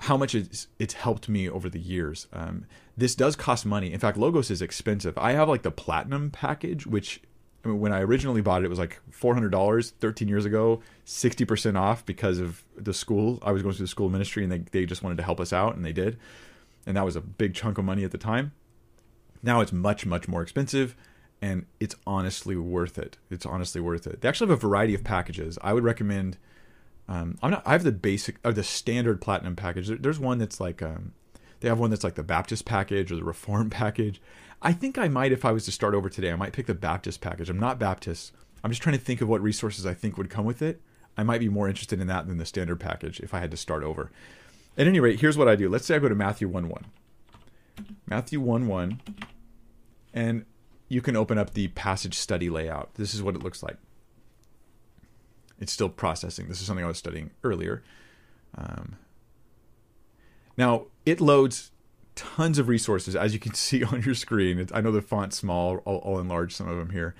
how 0.00 0.16
much 0.16 0.34
it's 0.34 0.68
it's 0.78 0.94
helped 0.94 1.28
me 1.28 1.48
over 1.48 1.68
the 1.68 1.78
years. 1.78 2.26
Um, 2.32 2.66
this 2.96 3.14
does 3.14 3.36
cost 3.36 3.66
money. 3.66 3.92
In 3.92 4.00
fact, 4.00 4.16
Logos 4.16 4.50
is 4.50 4.62
expensive. 4.62 5.16
I 5.18 5.32
have 5.32 5.48
like 5.48 5.62
the 5.62 5.70
platinum 5.70 6.30
package, 6.30 6.86
which 6.86 7.20
I 7.64 7.68
mean, 7.68 7.80
when 7.80 7.92
I 7.92 8.00
originally 8.00 8.40
bought 8.40 8.62
it, 8.62 8.66
it 8.66 8.68
was 8.68 8.78
like 8.78 9.00
four 9.10 9.34
hundred 9.34 9.50
dollars. 9.50 9.90
Thirteen 10.00 10.28
years 10.28 10.44
ago, 10.44 10.82
sixty 11.04 11.44
percent 11.44 11.76
off 11.76 12.04
because 12.06 12.38
of 12.38 12.64
the 12.76 12.94
school. 12.94 13.38
I 13.42 13.52
was 13.52 13.62
going 13.62 13.74
to 13.74 13.82
the 13.82 13.88
school 13.88 14.08
ministry, 14.08 14.42
and 14.42 14.50
they 14.50 14.58
they 14.58 14.86
just 14.86 15.02
wanted 15.02 15.18
to 15.18 15.22
help 15.24 15.40
us 15.40 15.52
out, 15.52 15.76
and 15.76 15.84
they 15.84 15.92
did. 15.92 16.18
And 16.86 16.96
that 16.96 17.04
was 17.04 17.16
a 17.16 17.20
big 17.20 17.54
chunk 17.54 17.76
of 17.76 17.84
money 17.84 18.04
at 18.04 18.10
the 18.10 18.18
time. 18.18 18.52
Now 19.42 19.60
it's 19.60 19.72
much, 19.72 20.06
much 20.06 20.28
more 20.28 20.42
expensive, 20.42 20.96
and 21.42 21.66
it's 21.78 21.94
honestly 22.06 22.56
worth 22.56 22.98
it. 22.98 23.18
It's 23.30 23.44
honestly 23.44 23.80
worth 23.80 24.06
it. 24.06 24.22
They 24.22 24.28
actually 24.28 24.48
have 24.48 24.58
a 24.58 24.66
variety 24.68 24.94
of 24.94 25.04
packages. 25.04 25.58
I 25.62 25.74
would 25.74 25.84
recommend. 25.84 26.38
Um, 27.10 27.36
I'm 27.42 27.50
not. 27.50 27.62
I 27.66 27.72
have 27.72 27.82
the 27.82 27.92
basic 27.92 28.36
or 28.44 28.52
the 28.52 28.62
standard 28.62 29.20
platinum 29.20 29.56
package. 29.56 29.88
There's 30.00 30.20
one 30.20 30.38
that's 30.38 30.60
like. 30.60 30.80
Um, 30.80 31.12
they 31.58 31.68
have 31.68 31.78
one 31.78 31.90
that's 31.90 32.04
like 32.04 32.14
the 32.14 32.22
Baptist 32.22 32.64
package 32.64 33.12
or 33.12 33.16
the 33.16 33.24
Reform 33.24 33.68
package. 33.70 34.22
I 34.62 34.72
think 34.72 34.96
I 34.96 35.08
might, 35.08 35.32
if 35.32 35.44
I 35.44 35.52
was 35.52 35.64
to 35.66 35.72
start 35.72 35.94
over 35.94 36.08
today, 36.08 36.30
I 36.30 36.36
might 36.36 36.52
pick 36.52 36.66
the 36.66 36.74
Baptist 36.74 37.20
package. 37.20 37.50
I'm 37.50 37.58
not 37.58 37.78
Baptist. 37.78 38.32
I'm 38.62 38.70
just 38.70 38.82
trying 38.82 38.96
to 38.96 39.02
think 39.02 39.20
of 39.20 39.28
what 39.28 39.42
resources 39.42 39.86
I 39.86 39.94
think 39.94 40.16
would 40.16 40.30
come 40.30 40.44
with 40.44 40.62
it. 40.62 40.80
I 41.16 41.22
might 41.22 41.40
be 41.40 41.48
more 41.48 41.68
interested 41.68 42.00
in 42.00 42.06
that 42.06 42.26
than 42.26 42.38
the 42.38 42.46
standard 42.46 42.78
package 42.78 43.20
if 43.20 43.34
I 43.34 43.40
had 43.40 43.50
to 43.50 43.56
start 43.56 43.82
over. 43.82 44.10
At 44.78 44.86
any 44.86 45.00
rate, 45.00 45.20
here's 45.20 45.36
what 45.36 45.48
I 45.48 45.56
do. 45.56 45.68
Let's 45.68 45.86
say 45.86 45.96
I 45.96 45.98
go 45.98 46.08
to 46.08 46.14
Matthew 46.14 46.48
1 46.48 46.68
1. 46.68 46.84
Matthew 48.06 48.40
1 48.40 48.66
1. 48.66 49.00
And 50.14 50.44
you 50.88 51.00
can 51.00 51.16
open 51.16 51.38
up 51.38 51.54
the 51.54 51.68
passage 51.68 52.14
study 52.14 52.48
layout. 52.50 52.94
This 52.94 53.14
is 53.14 53.22
what 53.22 53.34
it 53.34 53.42
looks 53.42 53.62
like. 53.62 53.76
It's 55.60 55.72
still 55.72 55.88
processing. 55.88 56.48
This 56.48 56.60
is 56.60 56.66
something 56.66 56.84
I 56.84 56.88
was 56.88 56.98
studying 56.98 57.30
earlier. 57.44 57.82
Um, 58.56 58.96
now, 60.56 60.86
it 61.06 61.20
loads 61.20 61.70
tons 62.14 62.58
of 62.58 62.68
resources, 62.68 63.14
as 63.14 63.32
you 63.32 63.38
can 63.38 63.54
see 63.68 63.84
on 63.84 64.02
your 64.02 64.14
screen. 64.14 64.66
I 64.72 64.80
know 64.80 64.92
the 64.92 65.02
font's 65.02 65.36
small, 65.36 65.82
I'll, 65.86 66.02
I'll 66.04 66.18
enlarge 66.18 66.54
some 66.54 66.68
of 66.68 66.76
them 66.76 66.90
here. 66.90 67.14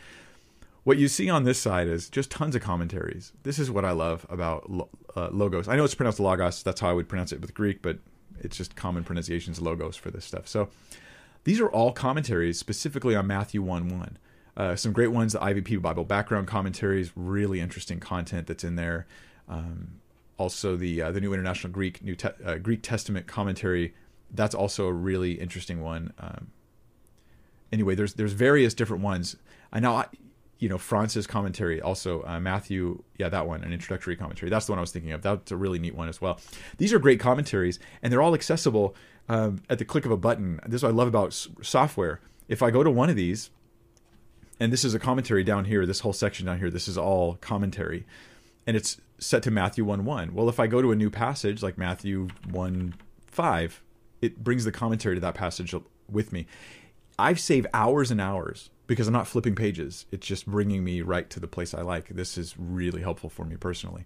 What 0.82 0.98
you 0.98 1.08
see 1.08 1.28
on 1.28 1.44
this 1.44 1.60
side 1.60 1.88
is 1.88 2.08
just 2.08 2.30
tons 2.30 2.56
of 2.56 2.62
commentaries. 2.62 3.32
This 3.42 3.58
is 3.58 3.70
what 3.70 3.84
I 3.84 3.90
love 3.90 4.26
about 4.30 4.70
uh, 5.14 5.28
logos. 5.30 5.68
I 5.68 5.76
know 5.76 5.84
it's 5.84 5.94
pronounced 5.94 6.20
logos. 6.20 6.62
That's 6.62 6.80
how 6.80 6.88
I 6.88 6.94
would 6.94 7.08
pronounce 7.08 7.32
it 7.32 7.40
with 7.40 7.52
Greek, 7.52 7.82
but 7.82 7.98
it's 8.40 8.56
just 8.56 8.76
common 8.76 9.04
pronunciations 9.04 9.60
logos 9.60 9.96
for 9.96 10.10
this 10.10 10.24
stuff. 10.24 10.48
So 10.48 10.70
these 11.44 11.60
are 11.60 11.68
all 11.68 11.92
commentaries 11.92 12.58
specifically 12.58 13.14
on 13.14 13.26
Matthew 13.26 13.62
1 13.62 13.88
1. 13.88 14.18
Uh, 14.56 14.76
some 14.76 14.92
great 14.92 15.08
ones, 15.08 15.32
the 15.32 15.38
IVP 15.38 15.80
Bible 15.80 16.04
background 16.04 16.46
commentaries, 16.46 17.12
really 17.14 17.60
interesting 17.60 18.00
content 18.00 18.46
that's 18.46 18.64
in 18.64 18.76
there. 18.76 19.06
Um, 19.48 20.00
also, 20.38 20.76
the 20.76 21.02
uh, 21.02 21.12
the 21.12 21.20
New 21.20 21.32
International 21.32 21.72
Greek 21.72 22.02
New 22.02 22.14
Te- 22.14 22.28
uh, 22.44 22.56
Greek 22.56 22.82
Testament 22.82 23.26
commentary, 23.26 23.94
that's 24.30 24.54
also 24.54 24.86
a 24.86 24.92
really 24.92 25.32
interesting 25.32 25.80
one. 25.80 26.12
Um, 26.18 26.48
anyway, 27.72 27.94
there's 27.94 28.14
there's 28.14 28.32
various 28.32 28.74
different 28.74 29.02
ones. 29.02 29.36
I 29.72 29.80
know, 29.80 29.96
I, 29.96 30.06
you 30.58 30.68
know, 30.68 30.78
France's 30.78 31.26
commentary, 31.26 31.80
also 31.80 32.22
uh, 32.24 32.40
Matthew, 32.40 33.02
yeah, 33.18 33.28
that 33.28 33.46
one, 33.46 33.62
an 33.64 33.72
introductory 33.72 34.16
commentary. 34.16 34.50
That's 34.50 34.66
the 34.66 34.72
one 34.72 34.78
I 34.78 34.82
was 34.82 34.92
thinking 34.92 35.12
of. 35.12 35.22
That's 35.22 35.50
a 35.50 35.56
really 35.56 35.78
neat 35.78 35.94
one 35.94 36.08
as 36.08 36.20
well. 36.20 36.40
These 36.78 36.92
are 36.92 36.98
great 36.98 37.20
commentaries, 37.20 37.78
and 38.02 38.12
they're 38.12 38.22
all 38.22 38.34
accessible 38.34 38.94
um, 39.28 39.62
at 39.70 39.78
the 39.78 39.84
click 39.84 40.04
of 40.04 40.10
a 40.10 40.16
button. 40.16 40.60
This 40.66 40.80
is 40.80 40.82
what 40.82 40.90
I 40.90 40.92
love 40.92 41.08
about 41.08 41.32
software. 41.62 42.20
If 42.48 42.62
I 42.62 42.70
go 42.70 42.82
to 42.82 42.90
one 42.90 43.08
of 43.08 43.16
these, 43.16 43.50
and 44.60 44.70
this 44.70 44.84
is 44.84 44.94
a 44.94 44.98
commentary 44.98 45.42
down 45.42 45.64
here, 45.64 45.86
this 45.86 46.00
whole 46.00 46.12
section 46.12 46.46
down 46.46 46.58
here, 46.58 46.70
this 46.70 46.86
is 46.86 46.98
all 46.98 47.36
commentary, 47.40 48.04
and 48.66 48.76
it's 48.76 49.00
set 49.18 49.42
to 49.44 49.50
Matthew 49.50 49.84
1 49.84 50.04
1. 50.04 50.34
Well, 50.34 50.48
if 50.50 50.60
I 50.60 50.66
go 50.66 50.82
to 50.82 50.92
a 50.92 50.96
new 50.96 51.10
passage 51.10 51.62
like 51.62 51.78
Matthew 51.78 52.28
1 52.50 52.94
5, 53.26 53.82
it 54.20 54.44
brings 54.44 54.64
the 54.64 54.72
commentary 54.72 55.16
to 55.16 55.20
that 55.22 55.34
passage 55.34 55.74
with 56.10 56.32
me. 56.32 56.46
I've 57.18 57.40
saved 57.40 57.66
hours 57.72 58.10
and 58.10 58.20
hours 58.20 58.70
because 58.86 59.06
I'm 59.06 59.14
not 59.14 59.26
flipping 59.26 59.54
pages. 59.54 60.04
It's 60.10 60.26
just 60.26 60.46
bringing 60.46 60.84
me 60.84 61.00
right 61.00 61.28
to 61.30 61.40
the 61.40 61.48
place 61.48 61.74
I 61.74 61.82
like. 61.82 62.08
This 62.08 62.36
is 62.36 62.54
really 62.58 63.02
helpful 63.02 63.30
for 63.30 63.44
me 63.44 63.56
personally. 63.56 64.04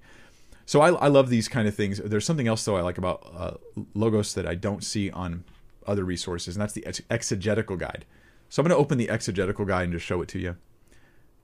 So 0.67 0.81
I, 0.81 0.91
I 0.93 1.09
love 1.09 1.31
these 1.31 1.49
kind 1.49 1.69
of 1.69 1.75
things. 1.75 1.99
There's 1.99 2.25
something 2.25 2.49
else 2.49 2.65
though 2.65 2.77
I 2.77 2.81
like 2.81 2.99
about 2.99 3.31
uh, 3.35 3.55
Logos 3.95 4.35
that 4.35 4.47
I 4.47 4.55
don't 4.55 4.85
see 4.85 5.11
on 5.11 5.45
other 5.87 6.05
resources, 6.05 6.55
and 6.57 6.63
that's 6.63 6.73
the 6.73 6.87
exegetical 7.11 7.77
guide. 7.77 8.05
So 8.55 8.63
I'm 8.63 8.69
going 8.69 8.79
to 8.79 8.81
open 8.81 8.99
the 8.99 9.11
exegetical 9.11 9.65
guide 9.65 9.83
and 9.83 9.93
just 9.93 10.07
show 10.07 10.23
it 10.23 10.29
to 10.29 10.39
you. 10.39 10.55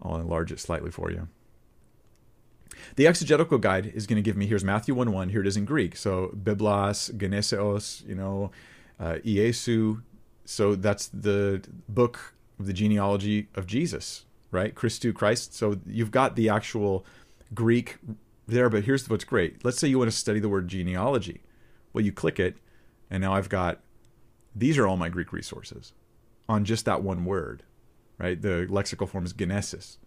I'll 0.00 0.14
enlarge 0.14 0.52
it 0.52 0.60
slightly 0.60 0.92
for 0.92 1.10
you. 1.10 1.26
The 2.94 3.08
exegetical 3.08 3.58
guide 3.58 3.86
is 3.86 4.06
going 4.06 4.14
to 4.14 4.22
give 4.22 4.36
me 4.36 4.46
here's 4.46 4.62
Matthew 4.62 4.94
1 4.94 5.10
1. 5.10 5.30
Here 5.30 5.40
it 5.40 5.48
is 5.48 5.56
in 5.56 5.64
Greek. 5.64 5.96
So 5.96 6.28
Biblos, 6.40 7.12
Geneseos, 7.16 8.06
you 8.06 8.14
know, 8.14 8.52
uh, 9.00 9.14
Iesu. 9.24 10.02
So 10.44 10.76
that's 10.76 11.08
the 11.08 11.64
book 11.88 12.34
of 12.60 12.66
the 12.66 12.72
genealogy 12.72 13.48
of 13.56 13.66
Jesus, 13.66 14.24
right? 14.52 14.72
Christu, 14.72 15.12
Christ. 15.12 15.52
So 15.52 15.80
you've 15.84 16.12
got 16.12 16.36
the 16.36 16.48
actual 16.48 17.04
Greek 17.52 17.98
there, 18.46 18.70
but 18.70 18.84
here's 18.84 19.10
what's 19.10 19.24
great. 19.24 19.64
Let's 19.64 19.80
say 19.80 19.88
you 19.88 19.98
want 19.98 20.12
to 20.12 20.16
study 20.16 20.38
the 20.38 20.48
word 20.48 20.68
genealogy. 20.68 21.40
Well, 21.92 22.04
you 22.04 22.12
click 22.12 22.38
it, 22.38 22.58
and 23.10 23.20
now 23.20 23.34
I've 23.34 23.48
got 23.48 23.80
these 24.54 24.78
are 24.78 24.86
all 24.86 24.96
my 24.96 25.08
Greek 25.08 25.32
resources 25.32 25.92
on 26.50 26.64
just 26.64 26.84
that 26.84 27.00
one 27.00 27.24
word, 27.24 27.62
right? 28.18 28.42
The 28.42 28.66
lexical 28.68 29.08
form 29.08 29.24
is 29.24 29.32
genesis. 29.32 29.98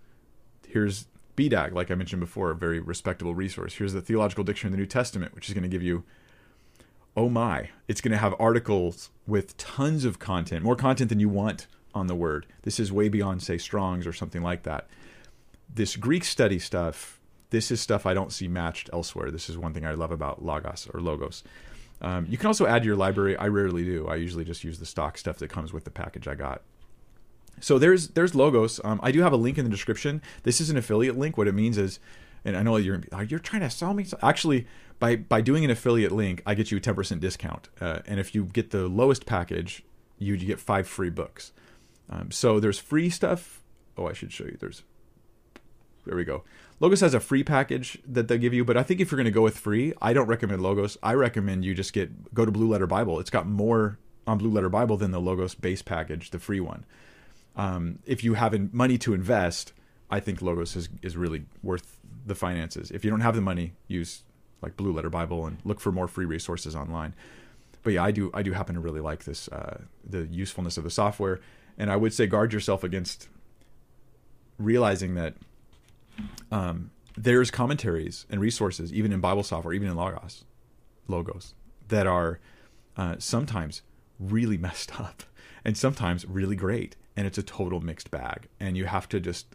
Here's 0.67 1.07
BDAG, 1.37 1.71
like 1.71 1.89
I 1.89 1.95
mentioned 1.95 2.19
before, 2.19 2.51
a 2.51 2.55
very 2.55 2.81
respectable 2.81 3.33
resource. 3.33 3.75
Here's 3.75 3.93
the 3.93 4.01
Theological 4.01 4.43
Dictionary 4.43 4.73
of 4.73 4.77
the 4.77 4.81
New 4.81 4.87
Testament, 4.87 5.33
which 5.35 5.47
is 5.47 5.53
going 5.53 5.63
to 5.63 5.69
give 5.69 5.81
you, 5.81 6.03
oh 7.15 7.29
my, 7.29 7.69
it's 7.87 8.01
going 8.01 8.11
to 8.11 8.17
have 8.17 8.35
articles 8.39 9.09
with 9.25 9.55
tons 9.55 10.03
of 10.03 10.19
content, 10.19 10.65
more 10.65 10.75
content 10.75 11.07
than 11.07 11.21
you 11.21 11.29
want 11.29 11.67
on 11.95 12.07
the 12.07 12.15
word. 12.15 12.45
This 12.63 12.77
is 12.77 12.91
way 12.91 13.07
beyond, 13.07 13.41
say, 13.41 13.57
Strong's 13.57 14.05
or 14.05 14.13
something 14.13 14.41
like 14.41 14.63
that. 14.63 14.87
This 15.73 15.95
Greek 15.95 16.25
study 16.25 16.59
stuff, 16.59 17.21
this 17.51 17.71
is 17.71 17.79
stuff 17.79 18.05
I 18.05 18.13
don't 18.13 18.33
see 18.33 18.49
matched 18.49 18.89
elsewhere. 18.91 19.31
This 19.31 19.49
is 19.49 19.57
one 19.57 19.73
thing 19.73 19.85
I 19.85 19.93
love 19.93 20.11
about 20.11 20.43
Logos 20.43 20.89
or 20.93 20.99
Logos. 20.99 21.41
Um, 22.03 22.27
you 22.29 22.37
can 22.37 22.47
also 22.47 22.65
add 22.67 22.83
to 22.83 22.85
your 22.85 22.97
library. 22.97 23.35
I 23.37 23.47
rarely 23.47 23.83
do. 23.85 24.07
I 24.07 24.15
usually 24.15 24.45
just 24.45 24.63
use 24.63 24.77
the 24.77 24.85
stock 24.85 25.17
stuff 25.17 25.37
that 25.37 25.49
comes 25.49 25.73
with 25.73 25.85
the 25.85 25.91
package 25.91 26.27
I 26.27 26.35
got. 26.35 26.61
So 27.61 27.79
there's 27.79 28.09
there's 28.09 28.35
logos. 28.35 28.81
Um, 28.83 28.99
I 29.01 29.11
do 29.11 29.21
have 29.21 29.31
a 29.31 29.37
link 29.37 29.57
in 29.57 29.63
the 29.63 29.71
description. 29.71 30.21
This 30.43 30.59
is 30.59 30.69
an 30.69 30.77
affiliate 30.77 31.17
link. 31.17 31.37
What 31.37 31.47
it 31.47 31.53
means 31.53 31.77
is 31.77 31.99
And 32.45 32.57
I 32.57 32.63
know 32.63 32.75
you're 32.77 33.01
you're 33.27 33.39
trying 33.39 33.61
to 33.61 33.69
sell 33.69 33.93
me. 33.93 34.05
Actually, 34.21 34.67
by 34.99 35.15
by 35.15 35.41
doing 35.41 35.63
an 35.63 35.71
affiliate 35.71 36.11
link, 36.11 36.41
I 36.45 36.55
get 36.55 36.71
you 36.71 36.77
a 36.77 36.81
ten 36.81 36.95
percent 36.95 37.21
discount. 37.21 37.69
Uh, 37.79 37.99
and 38.05 38.19
if 38.19 38.35
you 38.35 38.45
get 38.45 38.71
the 38.71 38.87
lowest 38.87 39.25
package, 39.25 39.83
you, 40.19 40.33
you 40.33 40.45
get 40.45 40.59
five 40.59 40.87
free 40.87 41.09
books. 41.09 41.53
Um, 42.09 42.31
so 42.31 42.59
there's 42.59 42.79
free 42.79 43.09
stuff. 43.09 43.61
Oh, 43.97 44.07
I 44.07 44.13
should 44.13 44.31
show 44.31 44.45
you. 44.45 44.57
There's 44.59 44.83
there 46.05 46.17
we 46.17 46.25
go. 46.25 46.43
Logos 46.83 46.99
has 46.99 47.13
a 47.13 47.21
free 47.21 47.45
package 47.45 47.97
that 48.05 48.27
they 48.27 48.37
give 48.37 48.53
you, 48.53 48.65
but 48.65 48.75
I 48.75 48.83
think 48.83 48.99
if 48.99 49.09
you're 49.09 49.15
going 49.15 49.23
to 49.23 49.31
go 49.31 49.41
with 49.41 49.57
free, 49.57 49.93
I 50.01 50.11
don't 50.11 50.27
recommend 50.27 50.61
Logos. 50.61 50.97
I 51.01 51.13
recommend 51.13 51.63
you 51.63 51.73
just 51.73 51.93
get 51.93 52.33
go 52.33 52.43
to 52.43 52.51
Blue 52.51 52.67
Letter 52.67 52.87
Bible. 52.87 53.21
It's 53.21 53.29
got 53.29 53.47
more 53.47 53.99
on 54.27 54.37
Blue 54.37 54.49
Letter 54.49 54.67
Bible 54.67 54.97
than 54.97 55.11
the 55.11 55.21
Logos 55.21 55.55
base 55.55 55.81
package, 55.81 56.31
the 56.31 56.39
free 56.39 56.59
one. 56.59 56.83
Um, 57.55 57.99
if 58.05 58.21
you 58.21 58.33
have 58.33 58.73
money 58.73 58.97
to 58.97 59.13
invest, 59.13 59.71
I 60.11 60.19
think 60.19 60.41
Logos 60.41 60.75
is 60.75 60.89
is 61.01 61.15
really 61.15 61.45
worth 61.61 62.01
the 62.25 62.35
finances. 62.35 62.91
If 62.91 63.05
you 63.05 63.09
don't 63.09 63.21
have 63.21 63.35
the 63.35 63.41
money, 63.41 63.71
use 63.87 64.23
like 64.61 64.75
Blue 64.75 64.91
Letter 64.91 65.09
Bible 65.09 65.45
and 65.45 65.59
look 65.63 65.79
for 65.79 65.93
more 65.93 66.09
free 66.09 66.25
resources 66.25 66.75
online. 66.75 67.15
But 67.83 67.93
yeah, 67.93 68.03
I 68.03 68.11
do 68.11 68.29
I 68.33 68.43
do 68.43 68.51
happen 68.51 68.75
to 68.75 68.81
really 68.81 68.99
like 68.99 69.23
this 69.23 69.47
uh, 69.47 69.83
the 70.03 70.25
usefulness 70.25 70.77
of 70.77 70.83
the 70.83 70.91
software, 70.91 71.39
and 71.77 71.89
I 71.89 71.95
would 71.95 72.13
say 72.13 72.27
guard 72.27 72.51
yourself 72.51 72.83
against 72.83 73.29
realizing 74.57 75.15
that 75.15 75.35
um, 76.51 76.91
there's 77.15 77.51
commentaries 77.51 78.25
and 78.29 78.41
resources, 78.41 78.91
even 78.93 79.11
in 79.11 79.19
Bible 79.19 79.43
software, 79.43 79.73
even 79.73 79.87
in 79.87 79.95
Logos, 79.95 80.45
logos 81.07 81.53
that 81.89 82.07
are 82.07 82.39
uh, 82.97 83.15
sometimes 83.19 83.81
really 84.19 84.57
messed 84.67 84.99
up 84.99 85.23
and 85.65 85.77
sometimes 85.77 86.25
really 86.25 86.55
great, 86.55 86.95
and 87.15 87.25
it's 87.25 87.37
a 87.37 87.43
total 87.43 87.79
mixed 87.79 88.11
bag. 88.11 88.47
And 88.59 88.75
you 88.75 88.85
have 88.85 89.07
to 89.09 89.19
just 89.19 89.47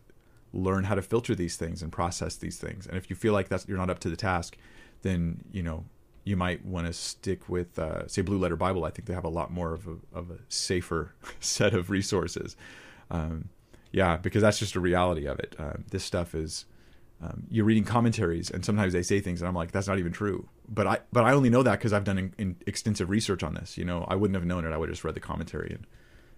learn 0.53 0.85
how 0.85 0.95
to 0.95 1.03
filter 1.03 1.35
these 1.35 1.57
things 1.57 1.83
and 1.83 1.93
process 1.93 2.37
these 2.37 2.59
things. 2.59 2.87
And 2.87 2.97
if 2.97 3.11
you 3.11 3.17
feel 3.17 3.33
like 3.33 3.49
that's 3.49 3.69
you're 3.69 3.79
not 3.79 3.91
up 3.91 3.99
to 4.01 4.09
the 4.09 4.17
task, 4.17 4.57
then 5.03 5.45
you 5.53 5.63
know 5.63 5.85
you 6.25 6.37
might 6.37 6.65
want 6.65 6.87
to 6.87 6.93
stick 6.93 7.49
with 7.49 7.79
uh, 7.79 8.07
say 8.07 8.23
Blue 8.23 8.39
Letter 8.39 8.57
Bible. 8.57 8.85
I 8.85 8.91
think 8.91 9.07
they 9.07 9.15
have 9.15 9.25
a 9.25 9.31
lot 9.31 9.51
more 9.51 9.75
of 9.75 9.87
a, 9.87 9.97
of 10.13 10.31
a 10.31 10.39
safer 10.49 11.15
set 11.41 11.75
of 11.75 11.91
resources. 11.91 12.57
Um, 13.11 13.49
yeah, 13.93 14.17
because 14.17 14.43
that's 14.43 14.59
just 14.59 14.75
a 14.75 14.81
reality 14.81 15.27
of 15.27 15.39
it. 15.39 15.57
Uh, 15.59 15.75
this 15.91 16.05
stuff 16.05 16.35
is 16.35 16.67
um, 17.23 17.45
you're 17.51 17.65
reading 17.65 17.85
commentaries, 17.85 18.51
and 18.51 18.65
sometimes 18.65 18.93
they 18.93 19.03
say 19.03 19.21
things, 19.21 19.41
and 19.41 19.49
I'm 19.49 19.55
like, 19.55 19.73
that's 19.73 19.89
not 19.89 19.99
even 19.99 20.13
true. 20.13 20.49
But 20.69 20.87
I 20.87 20.99
but 21.13 21.25
I 21.25 21.33
only 21.33 21.51
know 21.51 21.63
that 21.63 21.79
because 21.79 21.93
I've 21.93 22.05
done 22.05 22.19
in, 22.19 22.35
in 22.39 22.57
extensive 22.67 23.11
research 23.11 23.43
on 23.43 23.55
this. 23.55 23.77
You 23.77 23.85
know, 23.85 24.05
I 24.09 24.15
wouldn't 24.15 24.37
have 24.37 24.45
known 24.45 24.65
it. 24.65 24.73
I 24.73 24.77
would 24.77 24.89
have 24.89 24.95
just 24.95 25.05
read 25.05 25.15
the 25.15 25.21
commentary 25.21 25.71
and 25.71 25.87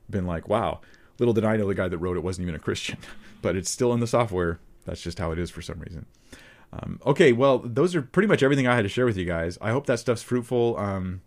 been 0.08 0.26
like, 0.26 0.48
wow. 0.48 0.80
Little 1.18 1.34
did 1.34 1.44
I 1.44 1.56
know 1.58 1.68
the 1.68 1.74
guy 1.74 1.88
that 1.88 1.98
wrote 1.98 2.16
it 2.16 2.22
wasn't 2.22 2.44
even 2.44 2.54
a 2.54 2.58
Christian, 2.58 2.98
but 3.42 3.56
it's 3.56 3.70
still 3.70 3.92
in 3.92 4.00
the 4.00 4.06
software. 4.06 4.58
That's 4.86 5.02
just 5.02 5.18
how 5.18 5.32
it 5.32 5.38
is 5.38 5.50
for 5.50 5.60
some 5.60 5.78
reason. 5.80 6.06
Um, 6.72 7.00
okay, 7.04 7.32
well, 7.32 7.58
those 7.58 7.94
are 7.94 8.00
pretty 8.00 8.28
much 8.28 8.42
everything 8.42 8.66
I 8.66 8.74
had 8.74 8.82
to 8.82 8.88
share 8.88 9.04
with 9.04 9.18
you 9.18 9.26
guys. 9.26 9.58
I 9.60 9.70
hope 9.70 9.86
that 9.86 9.98
stuff's 9.98 10.22
fruitful. 10.22 10.76
Um, 10.78 11.20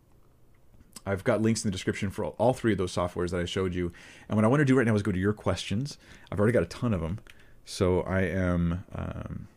I've 1.05 1.23
got 1.23 1.41
links 1.41 1.63
in 1.63 1.69
the 1.69 1.71
description 1.71 2.09
for 2.09 2.25
all 2.25 2.53
three 2.53 2.71
of 2.71 2.77
those 2.77 2.93
softwares 2.93 3.31
that 3.31 3.41
I 3.41 3.45
showed 3.45 3.73
you. 3.73 3.91
And 4.29 4.35
what 4.35 4.45
I 4.45 4.47
want 4.47 4.61
to 4.61 4.65
do 4.65 4.77
right 4.77 4.87
now 4.87 4.95
is 4.95 5.03
go 5.03 5.11
to 5.11 5.19
your 5.19 5.33
questions. 5.33 5.97
I've 6.31 6.39
already 6.39 6.53
got 6.53 6.63
a 6.63 6.67
ton 6.67 6.93
of 6.93 7.01
them. 7.01 7.19
So 7.65 8.01
I 8.01 8.21
am, 8.21 8.83
um, 8.93 9.47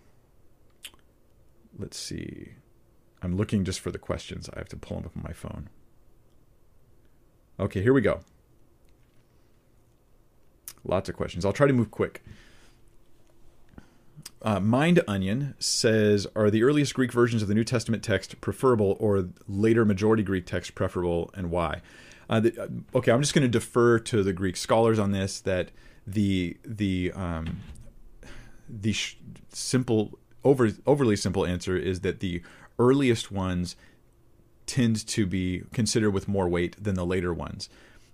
let's 1.78 1.98
see. 1.98 2.50
I'm 3.22 3.36
looking 3.36 3.64
just 3.64 3.80
for 3.80 3.90
the 3.90 3.98
questions. 3.98 4.48
I 4.54 4.58
have 4.58 4.68
to 4.70 4.76
pull 4.76 4.98
them 4.98 5.06
up 5.06 5.16
on 5.16 5.22
my 5.22 5.32
phone. 5.32 5.68
Okay, 7.58 7.82
here 7.82 7.92
we 7.92 8.00
go. 8.00 8.20
Lots 10.84 11.08
of 11.08 11.16
questions. 11.16 11.44
I'll 11.44 11.52
try 11.52 11.66
to 11.66 11.72
move 11.72 11.90
quick. 11.90 12.22
Uh, 14.46 14.60
Mind 14.60 15.02
Onion 15.08 15.54
says, 15.58 16.24
"Are 16.36 16.52
the 16.52 16.62
earliest 16.62 16.94
Greek 16.94 17.12
versions 17.12 17.42
of 17.42 17.48
the 17.48 17.54
New 17.54 17.64
Testament 17.64 18.04
text 18.04 18.40
preferable, 18.40 18.96
or 19.00 19.28
later 19.48 19.84
majority 19.84 20.22
Greek 20.22 20.46
text 20.46 20.76
preferable, 20.76 21.32
and 21.34 21.50
why?" 21.50 21.82
Uh, 22.30 22.38
the, 22.38 22.56
uh, 22.62 22.68
okay, 22.98 23.10
I'm 23.10 23.20
just 23.20 23.34
going 23.34 23.42
to 23.42 23.48
defer 23.48 23.98
to 23.98 24.22
the 24.22 24.32
Greek 24.32 24.56
scholars 24.56 25.00
on 25.00 25.10
this. 25.10 25.40
That 25.40 25.72
the 26.06 26.56
the 26.64 27.10
um, 27.16 27.58
the 28.68 28.92
sh- 28.92 29.18
simple 29.48 30.16
over 30.44 30.70
overly 30.86 31.16
simple 31.16 31.44
answer 31.44 31.76
is 31.76 32.00
that 32.02 32.20
the 32.20 32.40
earliest 32.78 33.32
ones 33.32 33.74
tend 34.66 35.04
to 35.08 35.26
be 35.26 35.64
considered 35.72 36.12
with 36.12 36.28
more 36.28 36.48
weight 36.48 36.82
than 36.82 36.94
the 36.94 37.04
later 37.04 37.34
ones. 37.34 37.68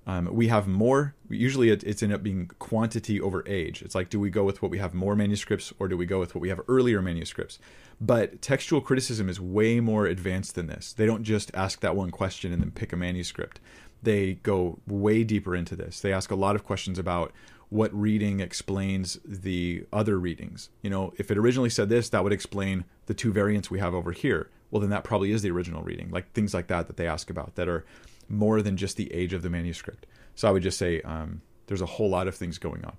Um, 0.06 0.28
we 0.32 0.48
have 0.48 0.66
more. 0.66 1.14
Usually, 1.28 1.70
it, 1.70 1.84
it's 1.84 2.02
end 2.02 2.12
up 2.12 2.22
being 2.22 2.50
quantity 2.58 3.20
over 3.20 3.44
age. 3.46 3.82
It's 3.82 3.94
like, 3.94 4.10
do 4.10 4.18
we 4.18 4.30
go 4.30 4.44
with 4.44 4.60
what 4.60 4.70
we 4.70 4.78
have 4.78 4.94
more 4.94 5.14
manuscripts, 5.14 5.72
or 5.78 5.88
do 5.88 5.96
we 5.96 6.06
go 6.06 6.18
with 6.18 6.34
what 6.34 6.40
we 6.40 6.48
have 6.48 6.60
earlier 6.68 7.00
manuscripts? 7.00 7.58
But 8.00 8.42
textual 8.42 8.80
criticism 8.80 9.28
is 9.28 9.40
way 9.40 9.78
more 9.78 10.06
advanced 10.06 10.56
than 10.56 10.66
this. 10.66 10.92
They 10.92 11.06
don't 11.06 11.22
just 11.22 11.54
ask 11.54 11.80
that 11.80 11.94
one 11.94 12.10
question 12.10 12.52
and 12.52 12.60
then 12.60 12.72
pick 12.72 12.92
a 12.92 12.96
manuscript. 12.96 13.60
They 14.02 14.34
go 14.42 14.80
way 14.88 15.22
deeper 15.22 15.54
into 15.54 15.76
this. 15.76 16.00
They 16.00 16.12
ask 16.12 16.32
a 16.32 16.36
lot 16.36 16.56
of 16.56 16.64
questions 16.64 16.98
about 16.98 17.32
what 17.68 17.94
reading 17.94 18.40
explains 18.40 19.18
the 19.24 19.86
other 19.92 20.18
readings. 20.18 20.68
You 20.82 20.90
know, 20.90 21.14
if 21.16 21.30
it 21.30 21.38
originally 21.38 21.70
said 21.70 21.88
this, 21.88 22.08
that 22.08 22.24
would 22.24 22.32
explain 22.32 22.84
the 23.06 23.14
two 23.14 23.32
variants 23.32 23.70
we 23.70 23.78
have 23.78 23.94
over 23.94 24.10
here. 24.12 24.50
Well, 24.70 24.80
then 24.80 24.90
that 24.90 25.04
probably 25.04 25.32
is 25.32 25.42
the 25.42 25.52
original 25.52 25.82
reading. 25.82 26.10
Like 26.10 26.32
things 26.32 26.52
like 26.52 26.66
that 26.66 26.88
that 26.88 26.96
they 26.96 27.06
ask 27.06 27.30
about 27.30 27.54
that 27.54 27.68
are 27.68 27.84
more 28.32 28.62
than 28.62 28.76
just 28.76 28.96
the 28.96 29.12
age 29.12 29.32
of 29.32 29.42
the 29.42 29.50
manuscript. 29.50 30.06
So 30.34 30.48
I 30.48 30.50
would 30.50 30.62
just 30.62 30.78
say 30.78 31.00
um, 31.02 31.42
there's 31.66 31.82
a 31.82 31.86
whole 31.86 32.08
lot 32.08 32.26
of 32.26 32.34
things 32.34 32.58
going 32.58 32.84
on 32.84 32.96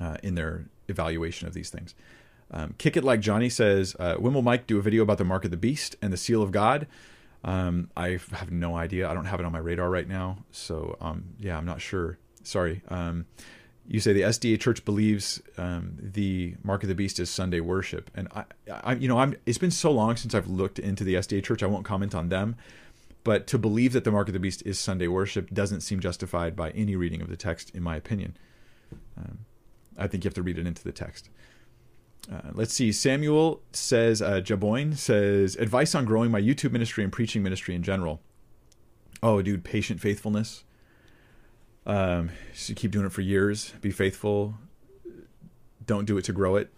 uh, 0.00 0.16
in 0.22 0.34
their 0.34 0.66
evaluation 0.88 1.46
of 1.46 1.54
these 1.54 1.70
things. 1.70 1.94
Um, 2.50 2.74
Kick 2.78 2.96
It 2.96 3.04
Like 3.04 3.20
Johnny 3.20 3.48
says, 3.48 3.94
uh, 3.98 4.16
when 4.16 4.34
will 4.34 4.42
Mike 4.42 4.66
do 4.66 4.78
a 4.78 4.82
video 4.82 5.02
about 5.02 5.18
the 5.18 5.24
mark 5.24 5.44
of 5.44 5.50
the 5.50 5.56
beast 5.56 5.96
and 6.02 6.12
the 6.12 6.16
seal 6.16 6.42
of 6.42 6.50
God? 6.50 6.86
Um, 7.44 7.90
I 7.96 8.18
have 8.32 8.50
no 8.50 8.76
idea. 8.76 9.08
I 9.08 9.14
don't 9.14 9.26
have 9.26 9.38
it 9.38 9.46
on 9.46 9.52
my 9.52 9.58
radar 9.58 9.90
right 9.90 10.08
now. 10.08 10.44
So 10.50 10.96
um, 11.00 11.24
yeah, 11.38 11.56
I'm 11.56 11.66
not 11.66 11.80
sure. 11.80 12.18
Sorry. 12.42 12.82
Um, 12.88 13.26
you 13.86 14.00
say 14.00 14.12
the 14.12 14.22
SDA 14.22 14.60
Church 14.60 14.84
believes 14.84 15.40
um, 15.56 15.96
the 15.98 16.54
mark 16.62 16.82
of 16.82 16.88
the 16.90 16.94
beast 16.94 17.18
is 17.18 17.30
Sunday 17.30 17.60
worship, 17.60 18.10
and 18.14 18.28
I, 18.34 18.44
I, 18.70 18.94
you 18.94 19.08
know, 19.08 19.18
I'm. 19.18 19.34
It's 19.46 19.56
been 19.56 19.70
so 19.70 19.90
long 19.90 20.16
since 20.16 20.34
I've 20.34 20.46
looked 20.46 20.78
into 20.78 21.04
the 21.04 21.14
SDA 21.14 21.42
Church. 21.42 21.62
I 21.62 21.66
won't 21.66 21.86
comment 21.86 22.14
on 22.14 22.28
them. 22.28 22.56
But 23.24 23.46
to 23.48 23.58
believe 23.58 23.92
that 23.92 24.04
the 24.04 24.10
mark 24.10 24.28
of 24.28 24.32
the 24.32 24.40
beast 24.40 24.62
is 24.64 24.78
Sunday 24.78 25.08
worship 25.08 25.50
doesn't 25.50 25.80
seem 25.80 26.00
justified 26.00 26.56
by 26.56 26.70
any 26.70 26.96
reading 26.96 27.20
of 27.20 27.28
the 27.28 27.36
text, 27.36 27.70
in 27.74 27.82
my 27.82 27.96
opinion. 27.96 28.36
Um, 29.16 29.40
I 29.98 30.06
think 30.06 30.24
you 30.24 30.28
have 30.28 30.34
to 30.34 30.42
read 30.42 30.58
it 30.58 30.66
into 30.66 30.84
the 30.84 30.92
text. 30.92 31.28
Uh, 32.32 32.50
let's 32.52 32.72
see. 32.72 32.92
Samuel 32.92 33.62
says, 33.72 34.20
uh, 34.20 34.40
Jaboin 34.40 34.96
says, 34.96 35.56
advice 35.56 35.94
on 35.94 36.04
growing 36.04 36.30
my 36.30 36.40
YouTube 36.40 36.72
ministry 36.72 37.02
and 37.02 37.12
preaching 37.12 37.42
ministry 37.42 37.74
in 37.74 37.82
general. 37.82 38.20
Oh, 39.22 39.42
dude, 39.42 39.64
patient 39.64 40.00
faithfulness. 40.00 40.64
Um, 41.86 42.30
so 42.54 42.74
keep 42.74 42.90
doing 42.90 43.06
it 43.06 43.12
for 43.12 43.22
years. 43.22 43.72
Be 43.80 43.90
faithful. 43.90 44.54
Don't 45.84 46.04
do 46.04 46.18
it 46.18 46.24
to 46.26 46.32
grow 46.32 46.56
it. 46.56 46.70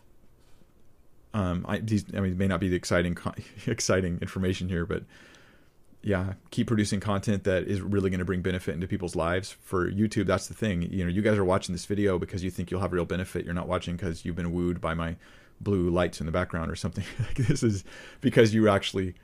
Um, 1.34 1.64
I, 1.68 1.78
these, 1.78 2.04
I 2.14 2.20
mean, 2.20 2.32
it 2.32 2.38
may 2.38 2.46
not 2.46 2.60
be 2.60 2.68
the 2.68 2.76
exciting, 2.76 3.16
exciting 3.66 4.18
information 4.22 4.68
here, 4.68 4.86
but 4.86 5.02
yeah, 6.02 6.34
keep 6.50 6.66
producing 6.66 6.98
content 6.98 7.44
that 7.44 7.64
is 7.64 7.80
really 7.80 8.08
going 8.08 8.20
to 8.20 8.24
bring 8.24 8.40
benefit 8.40 8.74
into 8.74 8.86
people's 8.86 9.14
lives. 9.14 9.56
For 9.60 9.90
YouTube, 9.90 10.26
that's 10.26 10.48
the 10.48 10.54
thing. 10.54 10.82
You 10.82 11.04
know, 11.04 11.10
you 11.10 11.20
guys 11.20 11.36
are 11.36 11.44
watching 11.44 11.74
this 11.74 11.84
video 11.84 12.18
because 12.18 12.42
you 12.42 12.50
think 12.50 12.70
you'll 12.70 12.80
have 12.80 12.92
real 12.92 13.04
benefit. 13.04 13.44
You're 13.44 13.54
not 13.54 13.68
watching 13.68 13.96
because 13.96 14.24
you've 14.24 14.36
been 14.36 14.52
wooed 14.52 14.80
by 14.80 14.94
my 14.94 15.16
blue 15.60 15.90
lights 15.90 16.18
in 16.20 16.26
the 16.26 16.32
background 16.32 16.70
or 16.70 16.76
something. 16.76 17.04
this 17.36 17.62
is 17.62 17.84
because 18.22 18.54
you 18.54 18.68
actually 18.68 19.14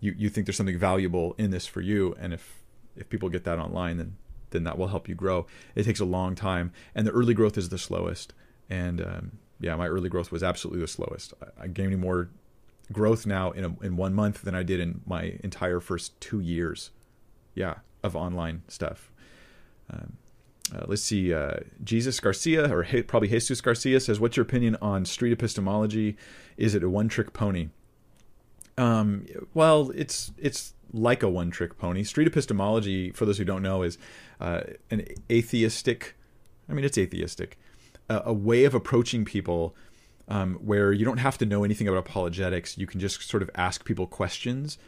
you 0.00 0.14
you 0.16 0.30
think 0.30 0.46
there's 0.46 0.56
something 0.56 0.78
valuable 0.78 1.34
in 1.36 1.50
this 1.50 1.66
for 1.66 1.82
you. 1.82 2.14
And 2.18 2.32
if 2.32 2.62
if 2.96 3.10
people 3.10 3.28
get 3.28 3.44
that 3.44 3.58
online, 3.58 3.98
then 3.98 4.16
then 4.50 4.64
that 4.64 4.78
will 4.78 4.88
help 4.88 5.08
you 5.08 5.14
grow. 5.14 5.46
It 5.74 5.84
takes 5.84 6.00
a 6.00 6.06
long 6.06 6.34
time, 6.34 6.72
and 6.94 7.06
the 7.06 7.10
early 7.10 7.34
growth 7.34 7.58
is 7.58 7.68
the 7.68 7.78
slowest. 7.78 8.32
And 8.70 9.02
um, 9.02 9.32
yeah, 9.60 9.76
my 9.76 9.86
early 9.86 10.08
growth 10.08 10.32
was 10.32 10.42
absolutely 10.42 10.80
the 10.80 10.88
slowest. 10.88 11.34
I, 11.42 11.64
I 11.64 11.66
gaining 11.68 12.00
more 12.00 12.30
growth 12.90 13.26
now 13.26 13.50
in 13.50 13.64
a, 13.64 13.84
in 13.84 13.96
one 13.96 14.14
month 14.14 14.42
than 14.42 14.54
I 14.54 14.62
did 14.62 14.80
in 14.80 15.02
my 15.06 15.38
entire 15.42 15.80
first 15.80 16.18
two 16.20 16.40
years. 16.40 16.90
Yeah, 17.54 17.76
of 18.02 18.16
online 18.16 18.62
stuff. 18.68 19.10
Um, 19.90 20.16
uh, 20.74 20.84
let's 20.86 21.02
see. 21.02 21.34
Uh, 21.34 21.56
Jesus 21.84 22.18
Garcia, 22.18 22.72
or 22.72 22.82
he, 22.82 23.02
probably 23.02 23.28
Jesus 23.28 23.60
Garcia, 23.60 24.00
says, 24.00 24.18
"What's 24.18 24.36
your 24.36 24.44
opinion 24.44 24.76
on 24.80 25.04
street 25.04 25.32
epistemology? 25.32 26.16
Is 26.56 26.74
it 26.74 26.82
a 26.82 26.88
one-trick 26.88 27.32
pony?" 27.32 27.68
Um, 28.78 29.26
well, 29.52 29.90
it's 29.94 30.32
it's 30.38 30.74
like 30.92 31.22
a 31.22 31.28
one-trick 31.28 31.78
pony. 31.78 32.04
Street 32.04 32.26
epistemology, 32.26 33.10
for 33.10 33.26
those 33.26 33.38
who 33.38 33.44
don't 33.44 33.62
know, 33.62 33.82
is 33.82 33.98
uh, 34.40 34.62
an 34.90 35.04
atheistic. 35.30 36.16
I 36.68 36.72
mean, 36.72 36.84
it's 36.84 36.98
atheistic. 36.98 37.58
a 38.08 38.32
way 38.32 38.64
of 38.64 38.74
approaching 38.74 39.24
people 39.24 39.74
um, 40.28 40.54
where 40.56 40.92
you 40.92 41.04
don't 41.04 41.18
have 41.18 41.38
to 41.38 41.46
know 41.46 41.64
anything 41.64 41.88
about 41.88 41.98
apologetics. 41.98 42.78
You 42.78 42.86
can 42.86 43.00
just 43.00 43.22
sort 43.28 43.42
of 43.42 43.50
ask 43.54 43.84
people 43.84 44.06
questions 44.06 44.78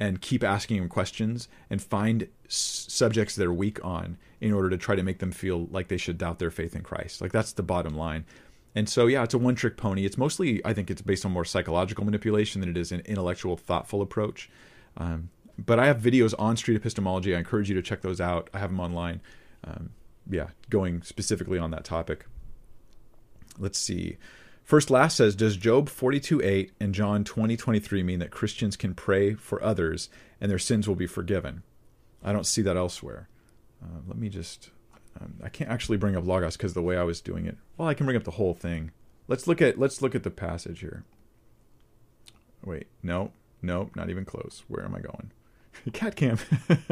and 0.00 0.20
keep 0.20 0.42
asking 0.42 0.78
them 0.78 0.88
questions 0.88 1.48
and 1.70 1.80
find 1.80 2.28
s- 2.46 2.86
subjects 2.88 3.36
they're 3.36 3.52
weak 3.52 3.84
on 3.84 4.18
in 4.40 4.52
order 4.52 4.68
to 4.70 4.76
try 4.76 4.96
to 4.96 5.02
make 5.02 5.18
them 5.18 5.30
feel 5.30 5.66
like 5.70 5.88
they 5.88 5.96
should 5.96 6.18
doubt 6.18 6.38
their 6.38 6.50
faith 6.50 6.74
in 6.74 6.82
Christ. 6.82 7.20
Like 7.20 7.32
that's 7.32 7.52
the 7.52 7.62
bottom 7.62 7.96
line. 7.96 8.24
And 8.74 8.88
so, 8.88 9.06
yeah, 9.06 9.22
it's 9.22 9.34
a 9.34 9.38
one 9.38 9.54
trick 9.54 9.76
pony. 9.76 10.04
It's 10.04 10.18
mostly, 10.18 10.60
I 10.64 10.72
think, 10.72 10.90
it's 10.90 11.02
based 11.02 11.24
on 11.24 11.32
more 11.32 11.44
psychological 11.44 12.04
manipulation 12.04 12.60
than 12.60 12.70
it 12.70 12.76
is 12.76 12.90
an 12.90 13.02
intellectual, 13.04 13.56
thoughtful 13.56 14.02
approach. 14.02 14.50
Um, 14.96 15.30
but 15.64 15.78
I 15.78 15.86
have 15.86 15.98
videos 15.98 16.34
on 16.38 16.56
street 16.56 16.74
epistemology. 16.74 17.34
I 17.34 17.38
encourage 17.38 17.68
you 17.68 17.76
to 17.76 17.82
check 17.82 18.00
those 18.00 18.20
out. 18.20 18.50
I 18.52 18.58
have 18.58 18.70
them 18.70 18.80
online. 18.80 19.20
Um, 19.62 19.90
yeah, 20.28 20.48
going 20.70 21.02
specifically 21.02 21.58
on 21.58 21.70
that 21.70 21.84
topic. 21.84 22.26
Let's 23.58 23.78
see. 23.78 24.16
First 24.64 24.90
Last 24.90 25.18
says, 25.18 25.36
Does 25.36 25.58
Job 25.58 25.90
42 25.90 26.42
8 26.42 26.72
and 26.80 26.94
John 26.94 27.22
20 27.22 27.56
23 27.56 28.02
mean 28.02 28.18
that 28.18 28.30
Christians 28.30 28.76
can 28.76 28.94
pray 28.94 29.34
for 29.34 29.62
others 29.62 30.08
and 30.40 30.50
their 30.50 30.58
sins 30.58 30.88
will 30.88 30.94
be 30.94 31.06
forgiven? 31.06 31.62
I 32.22 32.32
don't 32.32 32.46
see 32.46 32.62
that 32.62 32.76
elsewhere. 32.76 33.28
Uh, 33.82 34.00
let 34.08 34.16
me 34.16 34.30
just. 34.30 34.70
Um, 35.20 35.34
I 35.44 35.48
can't 35.48 35.70
actually 35.70 35.98
bring 35.98 36.16
up 36.16 36.26
Logos 36.26 36.56
because 36.56 36.72
the 36.74 36.82
way 36.82 36.96
I 36.96 37.04
was 37.04 37.20
doing 37.20 37.46
it. 37.46 37.56
Well, 37.76 37.86
I 37.86 37.94
can 37.94 38.06
bring 38.06 38.16
up 38.16 38.24
the 38.24 38.32
whole 38.32 38.54
thing. 38.54 38.90
Let's 39.28 39.46
look 39.46 39.60
at 39.60 39.78
let's 39.78 40.00
look 40.00 40.14
at 40.14 40.22
the 40.22 40.30
passage 40.30 40.80
here. 40.80 41.04
Wait, 42.64 42.86
no, 43.02 43.32
no, 43.60 43.90
not 43.94 44.08
even 44.08 44.24
close. 44.24 44.64
Where 44.68 44.84
am 44.84 44.94
I 44.94 45.00
going? 45.00 45.30
Cat 45.92 46.16
cam. 46.16 46.38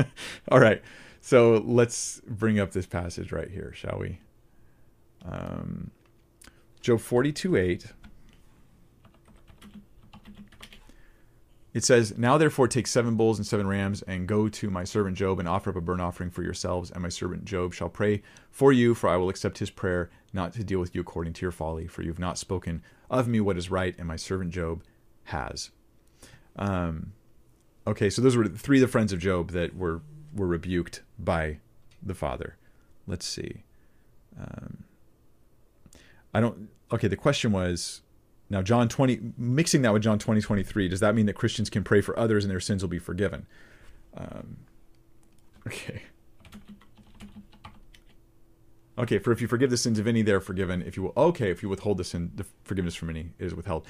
All 0.49 0.61
right. 0.61 0.83
So 1.23 1.63
let's 1.65 2.21
bring 2.27 2.61
up 2.61 2.73
this 2.73 2.87
passage 2.87 3.33
right 3.33 3.51
here, 3.51 3.73
shall 3.75 3.99
we? 3.99 4.19
Um, 5.25 5.91
Job 6.83 7.01
42 7.01 7.57
8. 7.57 7.87
It 11.73 11.85
says, 11.85 12.19
Now 12.19 12.37
therefore 12.37 12.69
take 12.69 12.87
seven 12.87 13.17
bulls 13.17 13.39
and 13.39 13.47
seven 13.47 13.67
rams, 13.67 14.03
and 14.03 14.27
go 14.27 14.49
to 14.49 14.69
my 14.69 14.85
servant 14.85 15.17
Job, 15.17 15.39
and 15.39 15.49
offer 15.49 15.71
up 15.71 15.77
a 15.77 15.81
burnt 15.81 16.03
offering 16.03 16.29
for 16.29 16.43
yourselves, 16.43 16.91
and 16.91 17.03
my 17.03 17.09
servant 17.09 17.45
Job 17.45 17.73
shall 17.73 17.89
pray 17.89 18.23
for 18.51 18.73
you, 18.73 18.95
for 18.95 19.09
I 19.09 19.17
will 19.17 19.31
accept 19.31 19.59
his 19.59 19.71
prayer, 19.71 20.11
not 20.33 20.53
to 20.55 20.65
deal 20.65 20.81
with 20.81 20.95
you 20.95 21.01
according 21.01 21.33
to 21.35 21.43
your 21.43 21.53
folly, 21.53 21.87
for 21.87 22.03
you 22.03 22.09
have 22.09 22.19
not 22.19 22.37
spoken 22.37 22.83
of 23.09 23.29
me 23.29 23.41
what 23.41 23.57
is 23.57 23.71
right, 23.71 23.95
and 23.97 24.07
my 24.07 24.17
servant 24.17 24.51
Job 24.51 24.83
has. 25.25 25.71
Um, 26.57 27.13
okay, 27.87 28.11
so 28.11 28.21
those 28.21 28.37
were 28.37 28.49
three 28.49 28.79
of 28.79 28.83
the 28.83 28.89
friends 28.89 29.13
of 29.13 29.19
Job 29.21 29.53
that 29.53 29.77
were 29.77 30.03
were 30.35 30.47
rebuked 30.47 31.03
by 31.19 31.59
the 32.03 32.15
father. 32.15 32.57
Let's 33.07 33.27
see. 33.27 33.65
Um, 34.39 34.85
I 36.35 36.41
don't. 36.41 36.69
Okay, 36.93 37.09
the 37.09 37.17
question 37.17 37.53
was 37.53 38.03
now 38.51 38.63
John 38.63 38.89
20 38.89 39.33
mixing 39.39 39.83
that 39.83 39.93
with 39.93 40.03
John 40.03 40.19
20 40.19 40.41
23 40.41 40.89
does 40.89 41.01
that 41.01 41.15
mean 41.15 41.27
that 41.27 41.35
Christians 41.35 41.71
can 41.71 41.85
pray 41.85 42.01
for 42.01 42.19
others 42.19 42.45
and 42.45 42.51
their 42.51 42.61
sins 42.61 42.83
will 42.83 42.91
be 42.91 42.99
forgiven? 42.99 43.47
Um, 44.17 44.59
okay. 45.67 46.03
Okay, 48.99 49.19
for 49.19 49.33
if 49.33 49.41
you 49.41 49.49
forgive 49.49 49.71
the 49.71 49.79
sins 49.79 49.99
of 49.99 50.07
any, 50.07 50.21
they're 50.21 50.41
forgiven. 50.41 50.83
If 50.83 50.99
you 50.99 51.05
will, 51.05 51.13
okay, 51.17 51.51
if 51.51 51.63
you 51.63 51.69
withhold 51.71 51.97
the 51.97 52.05
sin, 52.05 52.31
the 52.35 52.45
forgiveness 52.65 52.95
from 52.95 53.09
any 53.09 53.31
is 53.39 53.55
withheld. 53.55 53.87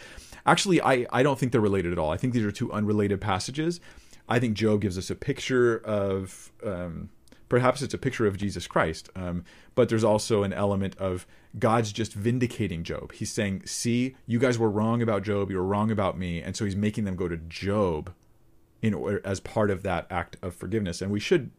Actually, 0.47 0.81
I, 0.81 1.06
I 1.12 1.24
don't 1.24 1.39
think 1.39 1.51
they're 1.51 1.60
related 1.60 1.90
at 1.90 1.98
all. 1.98 2.12
I 2.12 2.16
think 2.16 2.32
these 2.32 2.44
are 2.44 2.52
two 2.52 2.73
unrelated 2.73 3.20
passages. 3.20 3.81
I 4.28 4.39
think 4.39 4.55
Job 4.55 4.81
gives 4.81 4.97
us 4.97 5.10
a 5.10 5.16
picture 5.16 5.78
of 5.78 6.52
um, 6.64 7.10
perhaps 7.52 7.82
it's 7.82 7.92
a 7.92 7.98
picture 7.98 8.26
of 8.26 8.38
Jesus 8.38 8.66
Christ, 8.66 9.10
um, 9.14 9.44
but 9.74 9.90
there's 9.90 10.02
also 10.02 10.42
an 10.42 10.54
element 10.54 10.96
of 10.96 11.26
God's 11.58 11.92
just 11.92 12.14
vindicating 12.14 12.82
Job. 12.82 13.12
He's 13.12 13.30
saying, 13.30 13.66
"See, 13.66 14.16
you 14.26 14.38
guys 14.38 14.58
were 14.58 14.70
wrong 14.70 15.02
about 15.02 15.22
Job. 15.22 15.50
You 15.50 15.58
were 15.58 15.62
wrong 15.62 15.90
about 15.90 16.16
me," 16.16 16.40
and 16.40 16.56
so 16.56 16.64
he's 16.64 16.74
making 16.74 17.04
them 17.04 17.14
go 17.14 17.28
to 17.28 17.36
Job 17.36 18.14
in 18.80 18.94
order, 18.94 19.20
as 19.22 19.38
part 19.38 19.70
of 19.70 19.82
that 19.82 20.06
act 20.08 20.38
of 20.40 20.54
forgiveness. 20.54 21.02
And 21.02 21.12
we 21.12 21.20
should, 21.20 21.50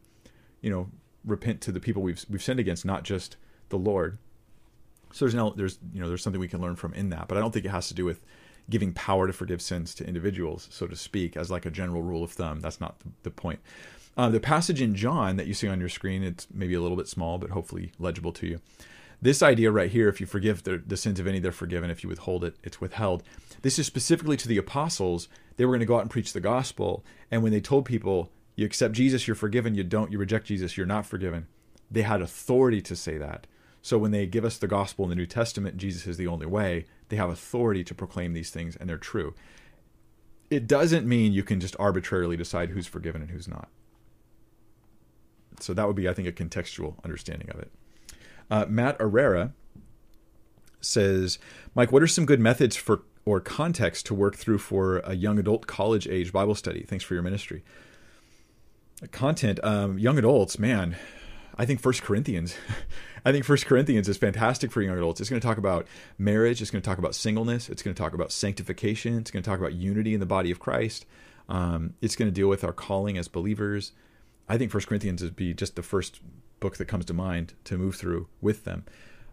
you 0.60 0.68
know, 0.68 0.90
repent 1.24 1.60
to 1.60 1.70
the 1.70 1.78
people 1.78 2.02
we've 2.02 2.26
we've 2.28 2.42
sinned 2.42 2.58
against, 2.58 2.84
not 2.84 3.04
just 3.04 3.36
the 3.68 3.78
Lord. 3.78 4.18
So 5.12 5.26
there's 5.26 5.34
no, 5.36 5.50
there's 5.50 5.78
you 5.92 6.00
know 6.00 6.08
there's 6.08 6.24
something 6.24 6.40
we 6.40 6.48
can 6.48 6.60
learn 6.60 6.74
from 6.74 6.92
in 6.94 7.10
that, 7.10 7.28
but 7.28 7.38
I 7.38 7.40
don't 7.40 7.52
think 7.52 7.66
it 7.66 7.70
has 7.70 7.86
to 7.86 7.94
do 7.94 8.04
with 8.04 8.20
giving 8.70 8.92
power 8.92 9.26
to 9.26 9.32
forgive 9.32 9.60
sins 9.60 9.94
to 9.94 10.06
individuals, 10.06 10.68
so 10.70 10.86
to 10.86 10.96
speak, 10.96 11.36
as 11.36 11.50
like 11.50 11.66
a 11.66 11.70
general 11.70 12.02
rule 12.02 12.24
of 12.24 12.32
thumb. 12.32 12.60
That's 12.60 12.80
not 12.80 12.96
the 13.22 13.30
point. 13.30 13.60
Uh, 14.16 14.28
the 14.28 14.40
passage 14.40 14.80
in 14.80 14.94
John 14.94 15.36
that 15.36 15.46
you 15.46 15.54
see 15.54 15.68
on 15.68 15.80
your 15.80 15.88
screen, 15.88 16.22
it's 16.22 16.46
maybe 16.52 16.74
a 16.74 16.80
little 16.80 16.96
bit 16.96 17.08
small, 17.08 17.38
but 17.38 17.50
hopefully 17.50 17.92
legible 17.98 18.32
to 18.32 18.46
you. 18.46 18.60
This 19.20 19.42
idea 19.42 19.70
right 19.70 19.90
here, 19.90 20.08
if 20.08 20.20
you 20.20 20.26
forgive 20.26 20.62
the, 20.62 20.82
the 20.86 20.96
sins 20.96 21.18
of 21.18 21.26
any, 21.26 21.40
they're 21.40 21.52
forgiven. 21.52 21.90
If 21.90 22.02
you 22.02 22.08
withhold 22.08 22.44
it, 22.44 22.56
it's 22.62 22.80
withheld. 22.80 23.22
This 23.62 23.78
is 23.78 23.86
specifically 23.86 24.36
to 24.36 24.48
the 24.48 24.58
apostles. 24.58 25.28
They 25.56 25.64
were 25.64 25.72
going 25.72 25.80
to 25.80 25.86
go 25.86 25.96
out 25.96 26.02
and 26.02 26.10
preach 26.10 26.32
the 26.32 26.40
gospel. 26.40 27.04
And 27.30 27.42
when 27.42 27.52
they 27.52 27.60
told 27.60 27.86
people, 27.86 28.30
you 28.54 28.66
accept 28.66 28.94
Jesus, 28.94 29.26
you're 29.26 29.34
forgiven. 29.34 29.74
You 29.74 29.82
don't, 29.82 30.12
you 30.12 30.18
reject 30.18 30.46
Jesus, 30.46 30.76
you're 30.76 30.86
not 30.86 31.06
forgiven. 31.06 31.46
They 31.90 32.02
had 32.02 32.22
authority 32.22 32.80
to 32.82 32.96
say 32.96 33.18
that. 33.18 33.46
So 33.82 33.98
when 33.98 34.10
they 34.10 34.26
give 34.26 34.44
us 34.44 34.58
the 34.58 34.66
gospel 34.66 35.04
in 35.04 35.10
the 35.10 35.16
New 35.16 35.26
Testament, 35.26 35.76
Jesus 35.76 36.06
is 36.06 36.16
the 36.16 36.26
only 36.26 36.46
way, 36.46 36.86
they 37.08 37.16
have 37.16 37.30
authority 37.30 37.84
to 37.84 37.94
proclaim 37.94 38.32
these 38.32 38.50
things 38.50 38.76
and 38.76 38.88
they're 38.88 38.98
true. 38.98 39.34
It 40.50 40.66
doesn't 40.66 41.06
mean 41.06 41.32
you 41.32 41.42
can 41.42 41.60
just 41.60 41.76
arbitrarily 41.78 42.36
decide 42.36 42.70
who's 42.70 42.86
forgiven 42.86 43.22
and 43.22 43.30
who's 43.30 43.48
not. 43.48 43.68
So 45.60 45.72
that 45.74 45.86
would 45.86 45.96
be, 45.96 46.08
I 46.08 46.14
think, 46.14 46.28
a 46.28 46.32
contextual 46.32 47.02
understanding 47.04 47.50
of 47.50 47.58
it. 47.60 47.72
Uh, 48.50 48.66
Matt 48.68 49.00
Herrera 49.00 49.52
says, 50.80 51.38
Mike, 51.74 51.92
what 51.92 52.02
are 52.02 52.06
some 52.06 52.26
good 52.26 52.40
methods 52.40 52.76
for 52.76 53.02
or 53.24 53.40
context 53.40 54.04
to 54.06 54.14
work 54.14 54.36
through 54.36 54.58
for 54.58 54.98
a 54.98 55.14
young 55.14 55.38
adult 55.38 55.66
college 55.66 56.06
age 56.06 56.32
Bible 56.32 56.54
study? 56.54 56.82
Thanks 56.82 57.04
for 57.04 57.14
your 57.14 57.22
ministry. 57.22 57.64
Content, 59.10 59.60
um, 59.62 59.98
young 59.98 60.18
adults, 60.18 60.58
man, 60.58 60.96
I 61.56 61.66
think 61.66 61.80
First 61.80 62.02
Corinthians. 62.02 62.54
I 63.24 63.32
think 63.32 63.44
First 63.44 63.66
Corinthians 63.66 64.08
is 64.08 64.18
fantastic 64.18 64.70
for 64.70 64.82
young 64.82 64.96
adults. 64.96 65.20
It's 65.20 65.30
going 65.30 65.40
to 65.40 65.46
talk 65.46 65.56
about 65.56 65.86
marriage. 66.18 66.60
It's 66.60 66.70
going 66.70 66.82
to 66.82 66.86
talk 66.86 66.98
about 66.98 67.14
singleness. 67.14 67.70
It's 67.70 67.82
going 67.82 67.94
to 67.94 68.02
talk 68.02 68.12
about 68.12 68.30
sanctification. 68.30 69.18
It's 69.18 69.30
going 69.30 69.42
to 69.42 69.48
talk 69.48 69.58
about 69.58 69.72
unity 69.72 70.12
in 70.12 70.20
the 70.20 70.26
body 70.26 70.50
of 70.50 70.60
Christ. 70.60 71.06
Um, 71.48 71.94
it's 72.02 72.16
going 72.16 72.30
to 72.30 72.34
deal 72.34 72.48
with 72.48 72.64
our 72.64 72.72
calling 72.72 73.16
as 73.16 73.28
believers. 73.28 73.92
I 74.48 74.58
think 74.58 74.70
First 74.70 74.88
Corinthians 74.88 75.22
would 75.22 75.36
be 75.36 75.54
just 75.54 75.74
the 75.74 75.82
first 75.82 76.20
book 76.60 76.76
that 76.76 76.84
comes 76.84 77.06
to 77.06 77.14
mind 77.14 77.54
to 77.64 77.78
move 77.78 77.96
through 77.96 78.28
with 78.42 78.64
them. 78.64 78.84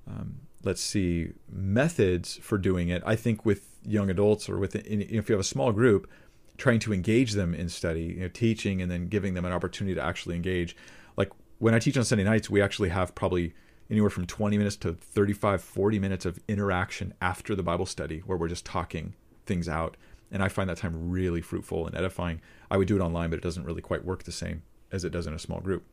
Um, 0.07 0.39
let's 0.63 0.81
see 0.81 1.33
methods 1.51 2.37
for 2.37 2.57
doing 2.57 2.89
it. 2.89 3.03
I 3.05 3.15
think 3.15 3.45
with 3.45 3.77
young 3.83 4.09
adults 4.09 4.47
or 4.47 4.57
with 4.57 4.75
if 4.75 5.29
you 5.29 5.33
have 5.33 5.39
a 5.39 5.43
small 5.43 5.71
group, 5.73 6.09
trying 6.57 6.79
to 6.79 6.93
engage 6.93 7.33
them 7.33 7.53
in 7.53 7.67
study, 7.67 8.03
you 8.03 8.19
know, 8.21 8.27
teaching, 8.29 8.81
and 8.81 8.89
then 8.89 9.07
giving 9.07 9.33
them 9.33 9.45
an 9.45 9.51
opportunity 9.51 9.95
to 9.95 10.01
actually 10.01 10.35
engage. 10.35 10.75
Like 11.17 11.31
when 11.59 11.73
I 11.73 11.79
teach 11.79 11.97
on 11.97 12.03
Sunday 12.03 12.23
nights, 12.23 12.49
we 12.49 12.61
actually 12.61 12.89
have 12.89 13.15
probably 13.15 13.53
anywhere 13.91 14.09
from 14.09 14.25
20 14.25 14.57
minutes 14.57 14.77
to 14.77 14.93
35, 14.93 15.61
40 15.61 15.99
minutes 15.99 16.25
of 16.25 16.39
interaction 16.47 17.13
after 17.21 17.55
the 17.55 17.61
Bible 17.61 17.85
study 17.85 18.19
where 18.19 18.37
we're 18.37 18.47
just 18.47 18.65
talking 18.65 19.13
things 19.45 19.67
out. 19.67 19.97
And 20.31 20.41
I 20.41 20.47
find 20.47 20.69
that 20.69 20.77
time 20.77 21.11
really 21.11 21.41
fruitful 21.41 21.85
and 21.85 21.95
edifying. 21.95 22.39
I 22.71 22.77
would 22.77 22.87
do 22.87 22.95
it 22.95 23.01
online, 23.01 23.29
but 23.29 23.37
it 23.37 23.43
doesn't 23.43 23.65
really 23.65 23.81
quite 23.81 24.05
work 24.05 24.23
the 24.23 24.31
same 24.31 24.63
as 24.93 25.03
it 25.03 25.11
does 25.11 25.27
in 25.27 25.33
a 25.33 25.39
small 25.39 25.59
group. 25.59 25.83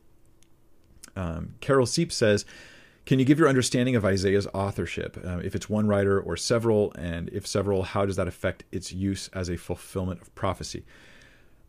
Um, 1.17 1.55
Carol 1.59 1.85
Seep 1.85 2.13
says, 2.13 2.45
Can 3.05 3.19
you 3.19 3.25
give 3.25 3.37
your 3.37 3.49
understanding 3.49 3.97
of 3.97 4.05
Isaiah's 4.05 4.47
authorship? 4.53 5.21
Uh, 5.21 5.39
if 5.39 5.53
it's 5.53 5.69
one 5.69 5.87
writer 5.87 6.21
or 6.21 6.37
several, 6.37 6.93
and 6.93 7.27
if 7.29 7.45
several, 7.45 7.83
how 7.83 8.05
does 8.05 8.15
that 8.15 8.29
affect 8.29 8.63
its 8.71 8.93
use 8.93 9.29
as 9.33 9.49
a 9.49 9.57
fulfillment 9.57 10.21
of 10.21 10.33
prophecy? 10.35 10.85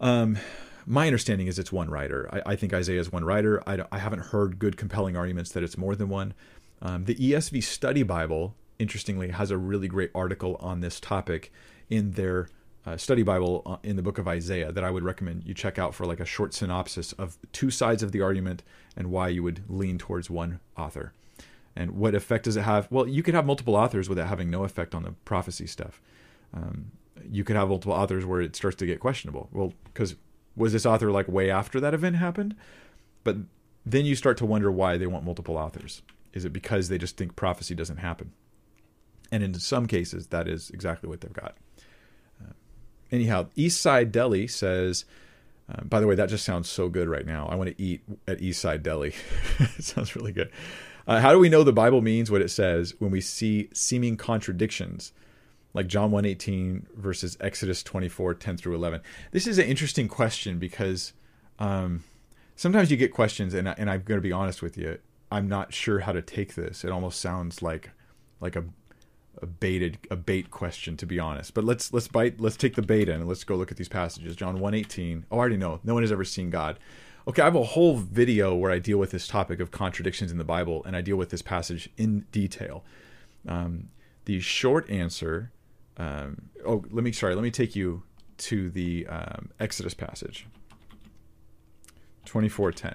Um, 0.01 0.39
my 0.87 1.07
understanding 1.07 1.47
is 1.47 1.59
it's 1.59 1.73
one 1.73 1.91
writer. 1.91 2.29
I, 2.33 2.53
I 2.53 2.57
think 2.57 2.73
Isaiah 2.73 3.01
is 3.01 3.13
one 3.13 3.25
writer. 3.25 3.63
I, 3.67 3.85
I, 3.93 3.99
haven't 3.99 4.21
heard 4.27 4.59
good, 4.59 4.77
compelling 4.77 5.17
arguments 5.17 5.53
that 5.53 5.63
it's 5.63 5.79
more 5.79 5.95
than 5.95 6.09
one. 6.09 6.35
Um, 6.83 7.05
the 7.05 7.15
ESV 7.15 7.63
Study 7.63 8.03
Bible, 8.03 8.55
interestingly, 8.79 9.31
has 9.31 9.51
a 9.51 9.59
really 9.59 9.89
great 9.89 10.11
article 10.15 10.57
on 10.61 10.81
this 10.81 11.01
topic 11.01 11.53
in 11.89 12.13
their 12.13 12.49
uh, 12.87 12.97
study 12.97 13.23
Bible 13.23 13.63
uh, 13.67 13.77
in 13.83 13.97
the 13.97 14.03
book 14.03 14.19
of 14.19 14.27
Isaiah 14.27 14.73
that 14.73 14.85
I 14.85 14.91
would 14.91 15.03
recommend 15.03 15.45
you 15.45 15.53
check 15.53 15.79
out 15.79 15.95
for 15.95 16.07
like 16.07 16.21
a 16.21 16.25
short 16.25 16.55
synopsis 16.55 17.13
of 17.15 17.37
two 17.53 17.71
sides 17.71 18.03
of 18.03 18.13
the 18.13 18.23
argument 18.23 18.63
and 18.97 19.11
why 19.11 19.29
you 19.29 19.43
would 19.43 19.63
lean 19.69 19.99
towards 19.99 20.31
one 20.31 20.61
author. 20.77 21.13
And 21.77 21.93
what 21.93 22.15
effect 22.15 22.45
does 22.45 22.57
it 22.57 22.63
have? 22.63 22.89
Well, 22.91 23.07
you 23.07 23.23
could 23.23 23.35
have 23.35 23.47
multiple 23.47 23.77
authors 23.77 24.09
without 24.09 24.29
having 24.29 24.51
no 24.51 24.65
effect 24.65 24.95
on 24.95 25.03
the 25.03 25.13
prophecy 25.25 25.67
stuff. 25.67 26.01
Um, 26.55 26.93
you 27.31 27.45
could 27.45 27.57
have 27.57 27.69
multiple 27.69 27.93
authors 27.93 28.25
where 28.25 28.41
it 28.41 28.57
starts 28.57 28.77
to 28.79 28.87
get 28.87 28.99
questionable. 28.99 29.49
Well, 29.53 29.73
because 29.85 30.17
was 30.57 30.73
this 30.73 30.87
author 30.87 31.11
like 31.11 31.29
way 31.29 31.51
after 31.51 31.81
that 31.81 31.95
event 31.95 32.17
happened? 32.17 32.55
But 33.25 33.37
then 33.85 34.05
you 34.05 34.15
start 34.15 34.37
to 34.39 34.47
wonder 34.47 34.71
why 34.71 34.97
they 34.97 35.07
want 35.07 35.25
multiple 35.25 35.57
authors. 35.57 36.03
Is 36.33 36.45
it 36.45 36.53
because 36.53 36.89
they 36.89 36.99
just 36.99 37.17
think 37.17 37.37
prophecy 37.37 37.75
doesn't 37.75 37.99
happen? 37.99 38.33
And 39.33 39.43
in 39.43 39.55
some 39.55 39.87
cases, 39.87 40.29
that 40.29 40.49
is 40.49 40.71
exactly 40.71 41.09
what 41.09 41.21
they've 41.21 41.33
got. 41.33 41.57
Uh, 42.41 42.53
anyhow, 43.11 43.47
East 43.55 43.81
Side 43.81 44.13
Deli 44.13 44.47
says, 44.47 45.05
uh, 45.71 45.85
by 45.85 46.01
the 46.01 46.07
way, 46.07 46.15
that 46.15 46.29
just 46.29 46.45
sounds 46.45 46.69
so 46.69 46.89
good 46.89 47.09
right 47.09 47.27
now. 47.27 47.47
I 47.49 47.55
want 47.55 47.77
to 47.77 47.83
eat 47.83 48.03
at 48.27 48.41
East 48.41 48.61
Side 48.61 48.83
Deli. 48.83 49.15
it 49.59 49.85
sounds 49.85 50.17
really 50.17 50.33
good. 50.33 50.51
Uh, 51.07 51.21
how 51.21 51.33
do 51.33 51.39
we 51.39 51.49
know 51.49 51.63
the 51.63 51.73
Bible 51.73 52.01
means 52.01 52.31
what 52.31 52.43
it 52.43 52.51
says 52.51 52.95
when 52.99 53.11
we 53.11 53.21
see 53.21 53.69
seeming 53.73 54.17
contradictions 54.17 55.13
like 55.75 55.87
John 55.87 56.11
118 56.11 56.87
versus 56.97 57.37
Exodus 57.41 57.83
24 57.83 58.35
10 58.35 58.57
through 58.57 58.75
11? 58.75 59.01
This 59.31 59.47
is 59.47 59.59
an 59.59 59.67
interesting 59.67 60.09
question 60.09 60.59
because 60.59 61.13
um, 61.59 62.05
sometimes 62.57 62.91
you 62.91 62.97
get 62.97 63.13
questions, 63.13 63.55
and, 63.55 63.69
and 63.69 63.91
I'm 63.91 64.03
going 64.03 64.19
to 64.19 64.23
be 64.23 64.33
honest 64.33 64.63
with 64.63 64.77
you, 64.77 64.99
I'm 65.31 65.49
not 65.49 65.73
sure 65.73 66.01
how 66.01 66.13
to 66.13 66.23
take 66.23 66.55
this. 66.55 66.85
It 66.85 66.91
almost 66.91 67.21
sounds 67.21 67.63
like 67.63 67.91
like 68.41 68.57
a 68.57 68.65
a 69.43 69.47
baited 69.47 69.99
a 70.11 70.17
bait 70.17 70.51
question 70.51 70.97
to 70.97 71.07
be 71.07 71.19
honest. 71.19 71.55
But 71.55 71.65
let's 71.65 71.93
let's 71.93 72.09
bite 72.09 72.41
let's 72.41 72.57
take 72.57 72.75
the 72.75 72.83
bait 72.83 73.09
in 73.09 73.17
and 73.17 73.29
let's 73.29 73.45
go 73.45 73.57
look 73.57 73.71
at 73.71 73.77
these 73.77 73.89
passages. 73.89 74.37
John 74.37 74.59
1:18. 74.59 75.25
Oh, 75.31 75.37
I 75.37 75.39
already 75.39 75.57
know. 75.57 75.81
No 75.85 75.95
one 75.95 76.03
has 76.03 76.13
ever 76.13 76.25
seen 76.25 76.51
God. 76.51 76.79
Okay, 77.29 77.43
I 77.43 77.45
have 77.45 77.55
a 77.55 77.63
whole 77.63 77.97
video 77.97 78.55
where 78.55 78.71
I 78.71 78.79
deal 78.79 78.99
with 78.99 79.11
this 79.11 79.29
topic 79.29 79.61
of 79.61 79.71
contradictions 79.71 80.33
in 80.33 80.39
the 80.39 80.45
Bible 80.45 80.83
and 80.85 80.97
I 80.97 81.01
deal 81.01 81.17
with 81.17 81.31
this 81.31 81.43
passage 81.43 81.89
in 81.97 82.27
detail. 82.33 82.83
Um, 83.47 83.91
the 84.25 84.41
short 84.41 84.89
answer 84.91 85.53
um, 86.01 86.51
oh, 86.67 86.85
let 86.91 87.05
me 87.05 87.13
sorry, 87.13 87.35
let 87.35 87.43
me 87.43 87.51
take 87.51 87.77
you 87.77 88.03
to 88.39 88.71
the 88.71 89.07
um, 89.07 89.51
Exodus 89.59 89.95
passage. 89.95 90.47
24:10 92.27 92.95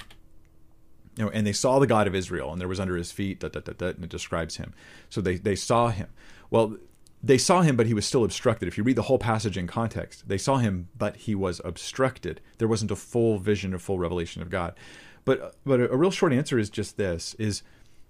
you 1.18 1.24
know, 1.24 1.32
and 1.32 1.48
they 1.48 1.54
saw 1.54 1.80
the 1.80 1.88
God 1.88 2.08
of 2.08 2.16
Israel, 2.16 2.52
and 2.52 2.60
there 2.60 2.68
was 2.68 2.80
under 2.80 2.98
his 2.98 3.12
feet, 3.12 3.40
da, 3.40 3.48
da, 3.48 3.62
da, 3.62 3.74
da, 3.74 3.88
and 3.88 4.04
it 4.04 4.10
describes 4.10 4.58
him. 4.58 4.74
So 5.10 5.22
they, 5.22 5.38
they 5.38 5.56
saw 5.56 5.88
him. 5.88 6.08
Well, 6.50 6.78
they 7.24 7.38
saw 7.38 7.62
him, 7.62 7.76
but 7.76 7.88
he 7.88 7.94
was 7.94 8.06
still 8.06 8.24
obstructed. 8.24 8.68
If 8.68 8.78
you 8.78 8.84
read 8.84 8.98
the 8.98 9.04
whole 9.04 9.18
passage 9.18 9.58
in 9.58 9.66
context, 9.66 10.28
they 10.28 10.38
saw 10.38 10.58
him, 10.58 10.90
but 10.98 11.16
he 11.16 11.34
was 11.34 11.62
obstructed. 11.64 12.42
There 12.58 12.68
wasn't 12.68 12.92
a 12.92 12.96
full 12.96 13.40
vision, 13.40 13.74
a 13.74 13.80
full 13.80 13.98
revelation 13.98 14.42
of 14.42 14.50
God. 14.50 14.76
But 15.24 15.56
but 15.66 15.80
a, 15.80 15.92
a 15.92 15.96
real 15.96 16.12
short 16.12 16.34
answer 16.34 16.60
is 16.60 16.70
just 16.70 16.98
this: 16.98 17.34
is 17.40 17.64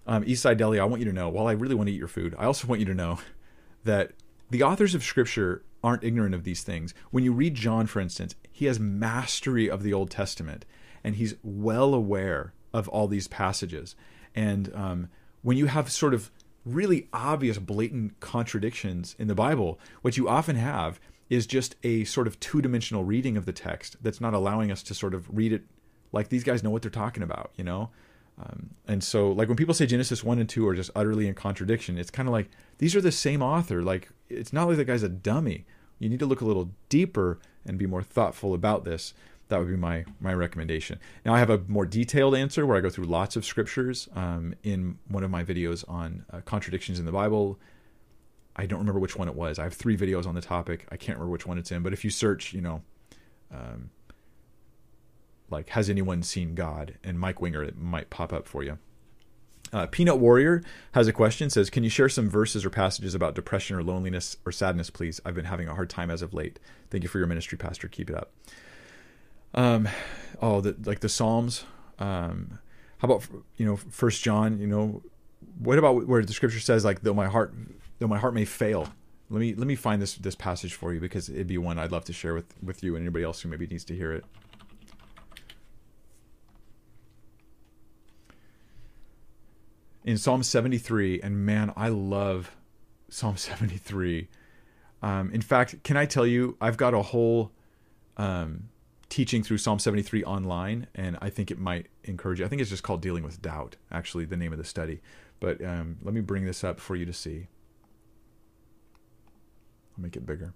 um, 0.07 0.23
Eastside 0.26 0.57
Deli. 0.57 0.80
I 0.80 0.85
want 0.85 1.01
you 1.01 1.07
to 1.07 1.13
know. 1.13 1.30
While 1.30 1.47
I 1.47 1.53
really 1.53 1.76
want 1.76 1.88
to 1.88 1.93
eat 1.93 1.99
your 1.99 2.07
food, 2.07 2.35
I 2.38 2.45
also 2.45 2.67
want 2.67 2.80
you 2.80 2.85
to 2.88 2.95
know 2.95 3.19
that 3.84 4.11
the 4.49 4.63
authors 4.63 4.95
of 4.95 5.03
Scripture 5.03 5.63
aren't 5.84 6.03
ignorant 6.03 6.35
of 6.35 6.43
these 6.43 6.63
things. 6.63 6.93
When 7.11 7.23
you 7.23 7.31
read 7.31 7.55
John, 7.55 7.88
for 7.88 7.99
instance, 7.99 8.35
he 8.51 8.65
has 8.65 8.80
mastery 8.80 9.69
of 9.69 9.84
the 9.84 9.93
Old 9.93 10.09
Testament, 10.09 10.65
and 11.03 11.15
he's 11.15 11.35
well 11.43 11.93
aware 11.93 12.53
of 12.73 12.88
all 12.89 13.07
these 13.07 13.27
passages. 13.27 13.95
And 14.34 14.73
um, 14.76 15.09
when 15.41 15.57
you 15.57 15.67
have 15.67 15.91
sort 15.91 16.13
of 16.13 16.31
really 16.65 17.07
obvious, 17.13 17.59
blatant 17.59 18.19
contradictions 18.19 19.15
in 19.19 19.27
the 19.27 19.35
Bible, 19.35 19.80
what 20.01 20.17
you 20.17 20.27
often 20.27 20.55
have 20.55 20.99
is 21.30 21.47
just 21.47 21.76
a 21.84 22.03
sort 22.03 22.27
of 22.27 22.39
two 22.39 22.61
dimensional 22.61 23.03
reading 23.03 23.38
of 23.38 23.45
the 23.45 23.53
text 23.53 23.95
that's 24.01 24.22
not 24.22 24.34
allowing 24.34 24.72
us 24.72 24.84
to 24.84 24.93
sort 24.93 25.13
of 25.13 25.27
read 25.35 25.53
it 25.53 25.63
like 26.11 26.30
these 26.30 26.43
guys 26.43 26.63
know 26.63 26.69
what 26.69 26.81
they're 26.81 26.91
talking 26.91 27.23
about, 27.23 27.51
you 27.55 27.63
know? 27.63 27.89
Um, 28.38 28.72
and 28.88 29.03
so, 29.03 29.32
like 29.32 29.48
when 29.48 29.57
people 29.57 29.74
say 29.74 29.86
Genesis 29.86 30.24
1 30.24 30.40
and 30.40 30.49
2 30.49 30.68
are 30.68 30.76
just 30.76 30.91
utterly 30.95 31.28
in 31.28 31.34
contradiction, 31.34 31.98
it's 31.98 32.12
kind 32.12 32.28
of 32.28 32.34
like 32.34 32.49
these 32.80 32.95
are 32.95 33.02
the 33.02 33.12
same 33.12 33.41
author. 33.41 33.82
Like, 33.82 34.10
it's 34.30 34.52
not 34.52 34.68
like 34.68 34.78
the 34.78 34.86
guy's 34.86 35.03
a 35.03 35.10
dummy. 35.10 35.66
You 35.99 36.10
need 36.10 36.20
to 36.20 36.26
look 36.26 36.41
a 36.41 36.45
little 36.45 36.72
deeper 36.90 37.40
and 37.66 37.78
be 37.78 37.88
more 37.88 38.03
thoughtful 38.03 38.53
about 38.53 38.84
this 38.84 39.14
that 39.48 39.60
would 39.60 39.70
be 39.70 39.76
my 39.76 40.06
my 40.20 40.34
recommendation. 40.34 40.99
Now 41.26 41.34
I 41.34 41.40
have 41.40 41.49
a 41.49 41.60
more 41.68 41.86
detailed 41.86 42.36
answer 42.36 42.66
where 42.66 42.78
I 42.78 42.82
go 42.82 42.90
through 42.90 43.06
lots 43.06 43.36
of 43.36 43.45
scriptures 43.45 44.10
um, 44.16 44.56
in 44.64 44.98
one 45.07 45.24
of 45.24 45.32
my 45.32 45.44
videos 45.44 45.88
on 45.88 46.26
uh, 46.32 46.41
contradictions 46.41 46.99
in 46.99 47.06
the 47.06 47.12
Bible. 47.12 47.60
I 48.56 48.66
don't 48.66 48.80
remember 48.80 48.99
which 48.99 49.18
one 49.18 49.28
it 49.28 49.36
was. 49.36 49.60
I 49.60 49.64
have 49.64 49.74
three 49.74 49.98
videos 49.98 50.26
on 50.26 50.34
the 50.34 50.41
topic. 50.41 50.88
I 50.90 50.98
can't 50.98 51.18
remember 51.18 51.32
which 51.32 51.45
one 51.45 51.57
it's 51.57 51.72
in. 51.72 51.84
But 51.84 51.94
if 51.94 52.03
you 52.03 52.10
search, 52.10 52.53
you 52.53 52.62
know, 52.62 52.82
um, 53.53 53.90
like 55.49 55.69
has 55.69 55.89
anyone 55.89 56.23
seen 56.23 56.55
God 56.55 56.95
and 57.03 57.19
Mike 57.19 57.41
Winger, 57.41 57.63
it 57.63 57.77
might 57.77 58.09
pop 58.09 58.34
up 58.34 58.47
for 58.47 58.63
you. 58.63 58.77
Uh, 59.73 59.88
Peanut 59.88 60.19
Warrior 60.19 60.63
has 60.93 61.07
a 61.07 61.13
question. 61.13 61.49
Says, 61.49 61.69
"Can 61.69 61.84
you 61.84 61.89
share 61.89 62.07
some 62.07 62.30
verses 62.30 62.63
or 62.63 62.69
passages 62.69 63.15
about 63.15 63.35
depression 63.35 63.76
or 63.76 63.84
loneliness 63.84 64.38
or 64.45 64.51
sadness, 64.51 64.89
please? 64.89 65.19
I've 65.26 65.35
been 65.35 65.45
having 65.45 65.67
a 65.67 65.73
hard 65.73 65.89
time 65.89 66.09
as 66.09 66.22
of 66.22 66.34
late. 66.34 66.59
Thank 66.89 67.03
you 67.03 67.09
for 67.09 67.17
your 67.17 67.27
ministry, 67.27 67.57
Pastor. 67.57 67.88
Keep 67.88 68.11
it 68.11 68.15
up." 68.15 68.31
Um, 69.53 69.88
oh, 70.41 70.61
the, 70.61 70.76
like 70.85 70.99
the 70.99 71.09
Psalms. 71.09 71.65
Um, 71.97 72.59
how 72.99 73.07
about 73.07 73.27
you 73.57 73.65
know 73.65 73.76
First 73.76 74.23
John? 74.23 74.59
You 74.59 74.67
know, 74.67 75.01
what 75.59 75.77
about 75.77 76.07
where 76.07 76.23
the 76.23 76.34
Scripture 76.34 76.59
says 76.59 76.85
like 76.85 77.01
though 77.01 77.13
my 77.13 77.27
heart 77.27 77.53
though 77.99 78.07
my 78.07 78.19
heart 78.19 78.34
may 78.34 78.45
fail. 78.45 78.89
Let 79.30 79.39
me 79.39 79.55
let 79.55 79.67
me 79.67 79.76
find 79.76 80.01
this 80.01 80.15
this 80.15 80.35
passage 80.35 80.76
for 80.76 80.93
you 80.93 80.99
because 80.99 81.30
it'd 81.30 81.47
be 81.47 81.57
one 81.57 81.80
I'd 81.80 81.91
love 81.91 82.05
to 82.05 82.13
share 82.13 82.34
with 82.34 82.53
with 82.61 82.84
you 82.84 82.95
and 82.95 83.03
anybody 83.03 83.23
else 83.23 83.41
who 83.41 83.49
maybe 83.49 83.65
needs 83.67 83.84
to 83.85 83.95
hear 83.95 84.11
it. 84.11 84.26
In 90.06 90.19
Psalm 90.19 90.44
73, 90.44 91.19
and 91.22 91.36
man, 91.48 91.73
I 91.76 91.90
love 91.90 92.56
Psalm 93.10 93.38
73. 93.38 94.27
Um, 95.02 95.32
in 95.32 95.41
fact, 95.41 95.84
can 95.84 95.98
I 95.98 96.06
tell 96.06 96.27
you, 96.27 96.56
I've 96.61 96.77
got 96.77 96.94
a 96.94 97.02
whole 97.02 97.52
um, 98.15 98.69
teaching 99.10 99.41
through 99.41 99.57
Psalm 99.57 99.80
73 99.80 100.23
online, 100.23 100.86
and 100.94 101.18
I 101.22 101.32
think 101.32 101.49
it 101.49 101.57
might 101.57 101.88
encourage 102.03 102.40
you. 102.40 102.45
I 102.45 102.49
think 102.49 102.61
it's 102.61 102.69
just 102.69 102.84
called 102.84 103.02
Dealing 103.02 103.23
with 103.23 103.41
Doubt, 103.41 103.77
actually, 103.91 104.26
the 104.26 104.38
name 104.38 104.52
of 104.52 104.60
the 104.60 104.64
study. 104.64 105.02
But 105.40 105.64
um, 105.65 105.98
let 106.03 106.14
me 106.14 106.22
bring 106.22 106.45
this 106.45 106.64
up 106.64 106.80
for 106.80 106.95
you 106.95 107.07
to 107.07 107.14
see. 107.14 107.48
I'll 109.98 110.03
make 110.03 110.15
it 110.15 110.23
bigger. 110.23 110.53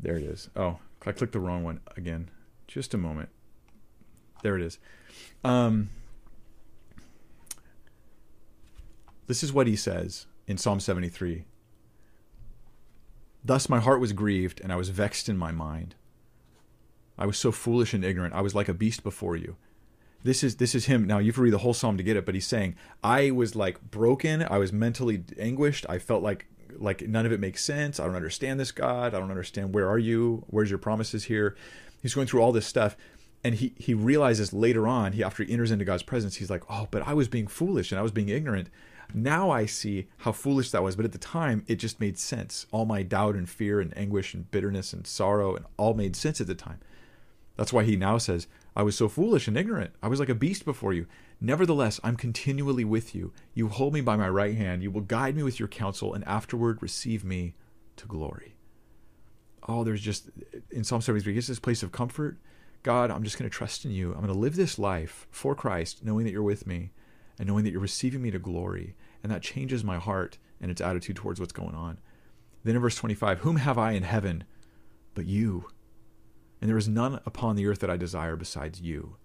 There 0.00 0.16
it 0.16 0.24
is. 0.24 0.50
Oh, 0.56 0.80
I 1.06 1.12
clicked 1.12 1.34
the 1.34 1.40
wrong 1.40 1.62
one 1.62 1.78
again. 1.96 2.30
Just 2.66 2.94
a 2.94 2.98
moment. 2.98 3.28
There 4.42 4.56
it 4.56 4.62
is. 4.62 4.78
Um, 5.44 5.90
this 9.26 9.42
is 9.42 9.52
what 9.52 9.66
he 9.66 9.76
says 9.76 10.26
in 10.46 10.58
Psalm 10.58 10.80
73 10.80 11.44
Thus 13.44 13.68
my 13.68 13.78
heart 13.78 14.00
was 14.00 14.12
grieved, 14.12 14.60
and 14.60 14.72
I 14.72 14.76
was 14.76 14.88
vexed 14.88 15.28
in 15.28 15.36
my 15.36 15.52
mind. 15.52 15.94
I 17.16 17.26
was 17.26 17.38
so 17.38 17.52
foolish 17.52 17.94
and 17.94 18.04
ignorant. 18.04 18.34
I 18.34 18.40
was 18.40 18.56
like 18.56 18.68
a 18.68 18.74
beast 18.74 19.04
before 19.04 19.36
you. 19.36 19.56
This 20.24 20.42
is 20.42 20.56
this 20.56 20.74
is 20.74 20.86
him. 20.86 21.06
Now 21.06 21.18
you 21.18 21.30
have 21.30 21.38
read 21.38 21.52
the 21.52 21.58
whole 21.58 21.74
psalm 21.74 21.96
to 21.96 22.02
get 22.02 22.16
it, 22.16 22.26
but 22.26 22.34
he's 22.34 22.46
saying, 22.46 22.74
I 23.04 23.30
was 23.30 23.54
like 23.54 23.80
broken, 23.90 24.42
I 24.42 24.58
was 24.58 24.72
mentally 24.72 25.22
anguished, 25.38 25.86
I 25.88 25.98
felt 25.98 26.22
like 26.22 26.46
like 26.76 27.02
none 27.02 27.24
of 27.24 27.32
it 27.32 27.38
makes 27.38 27.64
sense. 27.64 28.00
I 28.00 28.06
don't 28.06 28.16
understand 28.16 28.58
this 28.58 28.72
God. 28.72 29.14
I 29.14 29.20
don't 29.20 29.30
understand 29.30 29.72
where 29.72 29.88
are 29.88 29.98
you? 29.98 30.44
Where's 30.48 30.68
your 30.68 30.80
promises 30.80 31.24
here? 31.24 31.56
He's 32.02 32.14
going 32.14 32.26
through 32.26 32.42
all 32.42 32.52
this 32.52 32.66
stuff 32.66 32.96
and 33.44 33.54
he 33.54 33.72
he 33.76 33.94
realizes 33.94 34.52
later 34.52 34.88
on, 34.88 35.12
he 35.12 35.22
after 35.22 35.44
he 35.44 35.52
enters 35.52 35.70
into 35.70 35.84
God's 35.84 36.02
presence, 36.02 36.34
he's 36.34 36.50
like, 36.50 36.64
"Oh, 36.68 36.88
but 36.90 37.06
I 37.06 37.14
was 37.14 37.28
being 37.28 37.46
foolish 37.46 37.92
and 37.92 37.98
I 38.00 38.02
was 38.02 38.10
being 38.10 38.28
ignorant." 38.28 38.68
Now 39.14 39.50
I 39.50 39.66
see 39.66 40.08
how 40.18 40.32
foolish 40.32 40.70
that 40.70 40.82
was, 40.82 40.96
but 40.96 41.04
at 41.04 41.12
the 41.12 41.18
time 41.18 41.64
it 41.66 41.76
just 41.76 42.00
made 42.00 42.18
sense. 42.18 42.66
All 42.72 42.84
my 42.84 43.02
doubt 43.02 43.34
and 43.34 43.48
fear 43.48 43.80
and 43.80 43.96
anguish 43.96 44.34
and 44.34 44.50
bitterness 44.50 44.92
and 44.92 45.06
sorrow 45.06 45.54
and 45.56 45.64
all 45.76 45.94
made 45.94 46.16
sense 46.16 46.40
at 46.40 46.46
the 46.46 46.54
time. 46.54 46.80
That's 47.56 47.72
why 47.72 47.84
he 47.84 47.96
now 47.96 48.18
says, 48.18 48.46
I 48.74 48.82
was 48.82 48.96
so 48.96 49.08
foolish 49.08 49.48
and 49.48 49.56
ignorant. 49.56 49.92
I 50.02 50.08
was 50.08 50.20
like 50.20 50.28
a 50.28 50.34
beast 50.34 50.66
before 50.66 50.92
you. 50.92 51.06
Nevertheless, 51.40 51.98
I'm 52.04 52.16
continually 52.16 52.84
with 52.84 53.14
you. 53.14 53.32
You 53.54 53.68
hold 53.68 53.94
me 53.94 54.02
by 54.02 54.16
my 54.16 54.28
right 54.28 54.54
hand. 54.54 54.82
You 54.82 54.90
will 54.90 55.00
guide 55.00 55.34
me 55.34 55.42
with 55.42 55.58
your 55.58 55.68
counsel, 55.68 56.12
and 56.12 56.22
afterward 56.24 56.82
receive 56.82 57.24
me 57.24 57.54
to 57.96 58.06
glory. 58.06 58.54
Oh, 59.66 59.82
there's 59.82 60.02
just, 60.02 60.28
in 60.70 60.84
Psalm 60.84 61.00
73, 61.00 61.32
gets 61.32 61.46
this 61.46 61.58
place 61.58 61.82
of 61.82 61.92
comfort. 61.92 62.36
God, 62.82 63.10
I'm 63.10 63.24
just 63.24 63.38
going 63.38 63.50
to 63.50 63.56
trust 63.56 63.86
in 63.86 63.90
you. 63.90 64.08
I'm 64.08 64.20
going 64.20 64.32
to 64.32 64.38
live 64.38 64.56
this 64.56 64.78
life 64.78 65.26
for 65.30 65.54
Christ, 65.54 66.04
knowing 66.04 66.24
that 66.26 66.32
you're 66.32 66.42
with 66.42 66.66
me 66.66 66.90
and 67.38 67.48
knowing 67.48 67.64
that 67.64 67.70
you're 67.70 67.80
receiving 67.80 68.22
me 68.22 68.30
to 68.30 68.38
glory. 68.38 68.94
And 69.22 69.30
that 69.32 69.42
changes 69.42 69.84
my 69.84 69.98
heart 69.98 70.38
and 70.60 70.70
its 70.70 70.80
attitude 70.80 71.16
towards 71.16 71.40
what's 71.40 71.52
going 71.52 71.74
on. 71.74 71.98
Then 72.64 72.76
in 72.76 72.82
verse 72.82 72.96
25, 72.96 73.40
Whom 73.40 73.56
have 73.56 73.78
I 73.78 73.92
in 73.92 74.02
heaven 74.02 74.44
but 75.14 75.26
you? 75.26 75.68
And 76.60 76.70
there 76.70 76.78
is 76.78 76.88
none 76.88 77.20
upon 77.26 77.56
the 77.56 77.66
earth 77.66 77.80
that 77.80 77.90
I 77.90 77.96
desire 77.96 78.36
besides 78.36 78.80
you. 78.80 79.16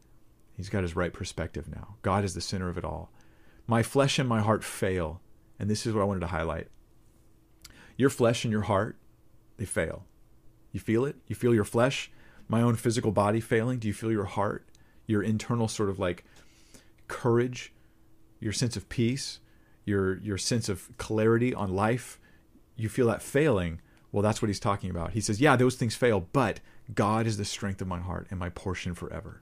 He's 0.54 0.70
got 0.70 0.84
his 0.84 0.96
right 0.96 1.14
perspective 1.14 1.68
now. 1.70 1.96
God 2.02 2.24
is 2.24 2.34
the 2.34 2.42
center 2.42 2.70
of 2.70 2.78
it 2.78 2.86
all. 2.86 3.12
My 3.68 3.84
flesh 3.84 4.20
and 4.20 4.28
my 4.28 4.42
heart 4.42 4.64
fail. 4.64 5.22
And 5.58 5.70
this 5.70 5.86
is 5.86 5.94
what 5.94 6.02
I 6.02 6.06
wanted 6.06 6.22
to 6.22 6.28
highlight. 6.28 6.68
Your 7.98 8.10
flesh 8.10 8.44
and 8.44 8.52
your 8.52 8.64
heart, 8.64 8.98
they 9.58 9.66
fail. 9.66 10.06
You 10.72 10.80
feel 10.80 11.06
it? 11.06 11.16
You 11.28 11.36
feel 11.36 11.54
your 11.54 11.64
flesh, 11.64 12.12
my 12.48 12.62
own 12.62 12.76
physical 12.76 13.12
body 13.12 13.40
failing? 13.40 13.80
Do 13.80 13.88
you 13.88 13.94
feel 13.94 14.12
your 14.12 14.26
heart, 14.26 14.68
your 15.06 15.22
internal 15.22 15.68
sort 15.68 15.90
of 15.90 16.00
like 16.00 16.24
courage 17.08 17.74
your 18.42 18.52
sense 18.52 18.76
of 18.76 18.90
peace, 18.90 19.40
your 19.86 20.18
your 20.18 20.38
sense 20.38 20.68
of 20.68 20.90
clarity 20.98 21.54
on 21.54 21.74
life, 21.74 22.20
you 22.76 22.90
feel 22.90 23.08
that 23.08 23.22
failing, 23.22 23.80
well 24.12 24.24
that's 24.24 24.42
what 24.42 24.50
he's 24.50 24.60
talking 24.60 24.90
about. 24.90 25.12
He 25.12 25.22
says, 25.22 25.40
"Yeah, 25.40 25.56
those 25.56 25.76
things 25.76 25.96
fail, 25.96 26.28
but 26.34 26.60
God 26.94 27.26
is 27.26 27.38
the 27.38 27.46
strength 27.46 27.82
of 27.82 27.88
my 27.88 28.00
heart 28.00 28.28
and 28.30 28.40
my 28.40 28.50
portion 28.50 28.94
forever." 28.94 29.42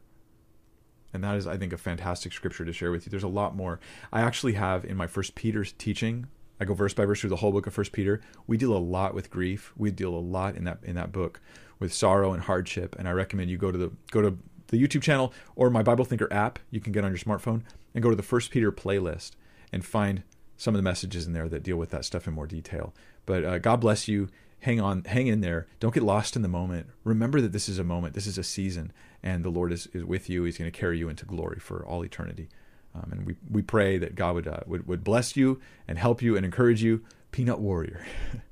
And 1.11 1.23
that 1.23 1.35
is 1.37 1.47
I 1.47 1.57
think 1.57 1.73
a 1.73 1.77
fantastic 1.77 2.33
scripture 2.33 2.65
to 2.65 2.73
share 2.73 2.91
with 2.91 3.05
you. 3.05 3.09
There's 3.09 3.23
a 3.23 3.27
lot 3.27 3.55
more. 3.55 3.79
I 4.13 4.21
actually 4.21 4.53
have 4.53 4.85
in 4.85 4.95
my 4.97 5.07
first 5.07 5.33
Peter 5.33 5.63
teaching, 5.63 6.27
I 6.59 6.65
go 6.65 6.73
verse 6.73 6.93
by 6.93 7.05
verse 7.05 7.21
through 7.21 7.31
the 7.31 7.37
whole 7.37 7.51
book 7.51 7.65
of 7.65 7.73
First 7.73 7.93
Peter. 7.93 8.21
We 8.45 8.57
deal 8.57 8.75
a 8.75 8.77
lot 8.77 9.13
with 9.15 9.31
grief. 9.31 9.73
We 9.77 9.91
deal 9.91 10.13
a 10.13 10.19
lot 10.19 10.55
in 10.55 10.65
that 10.65 10.79
in 10.83 10.95
that 10.95 11.11
book 11.11 11.41
with 11.79 11.93
sorrow 11.93 12.33
and 12.33 12.43
hardship, 12.43 12.95
and 12.99 13.07
I 13.07 13.11
recommend 13.11 13.49
you 13.49 13.57
go 13.57 13.71
to 13.71 13.77
the 13.77 13.91
go 14.11 14.21
to 14.21 14.37
the 14.67 14.77
YouTube 14.77 15.01
channel 15.01 15.33
or 15.55 15.69
my 15.69 15.81
Bible 15.81 16.05
Thinker 16.05 16.31
app 16.31 16.59
you 16.69 16.79
can 16.79 16.93
get 16.93 17.03
on 17.03 17.11
your 17.11 17.17
smartphone 17.17 17.63
and 17.93 18.03
go 18.03 18.09
to 18.09 18.15
the 18.15 18.23
First 18.23 18.51
Peter 18.51 18.71
playlist 18.71 19.31
and 19.71 19.85
find 19.85 20.23
some 20.57 20.75
of 20.75 20.79
the 20.79 20.83
messages 20.83 21.25
in 21.25 21.33
there 21.33 21.47
that 21.47 21.63
deal 21.63 21.77
with 21.77 21.89
that 21.91 22.05
stuff 22.05 22.27
in 22.27 22.33
more 22.33 22.47
detail. 22.47 22.93
But 23.25 23.45
uh, 23.45 23.59
God 23.59 23.79
bless 23.79 24.07
you. 24.07 24.29
Hang 24.61 24.81
on, 24.81 25.05
hang 25.05 25.27
in 25.27 25.39
there. 25.39 25.67
Don't 25.79 25.93
get 25.93 26.03
lost 26.03 26.35
in 26.35 26.41
the 26.41 26.49
moment. 26.49 26.87
Remember 27.05 27.39
that 27.39 27.53
this 27.53 27.69
is 27.69 27.79
a 27.79 27.83
moment, 27.83 28.13
this 28.13 28.27
is 28.27 28.37
a 28.37 28.43
season, 28.43 28.91
and 29.23 29.45
the 29.45 29.49
Lord 29.49 29.71
is, 29.71 29.87
is 29.93 30.03
with 30.03 30.29
you. 30.29 30.43
He's 30.43 30.57
going 30.57 30.69
to 30.69 30.77
carry 30.77 30.97
you 30.97 31.07
into 31.07 31.25
glory 31.25 31.59
for 31.59 31.85
all 31.85 32.03
eternity. 32.03 32.49
Um, 32.93 33.09
and 33.11 33.25
we, 33.25 33.35
we 33.49 33.61
pray 33.61 33.97
that 33.97 34.15
God 34.15 34.35
would, 34.35 34.47
uh, 34.47 34.59
would, 34.65 34.87
would 34.87 35.03
bless 35.03 35.37
you 35.37 35.61
and 35.87 35.97
help 35.97 36.21
you 36.21 36.35
and 36.35 36.45
encourage 36.45 36.83
you. 36.83 37.05
Peanut 37.31 37.59
Warrior. 37.59 38.05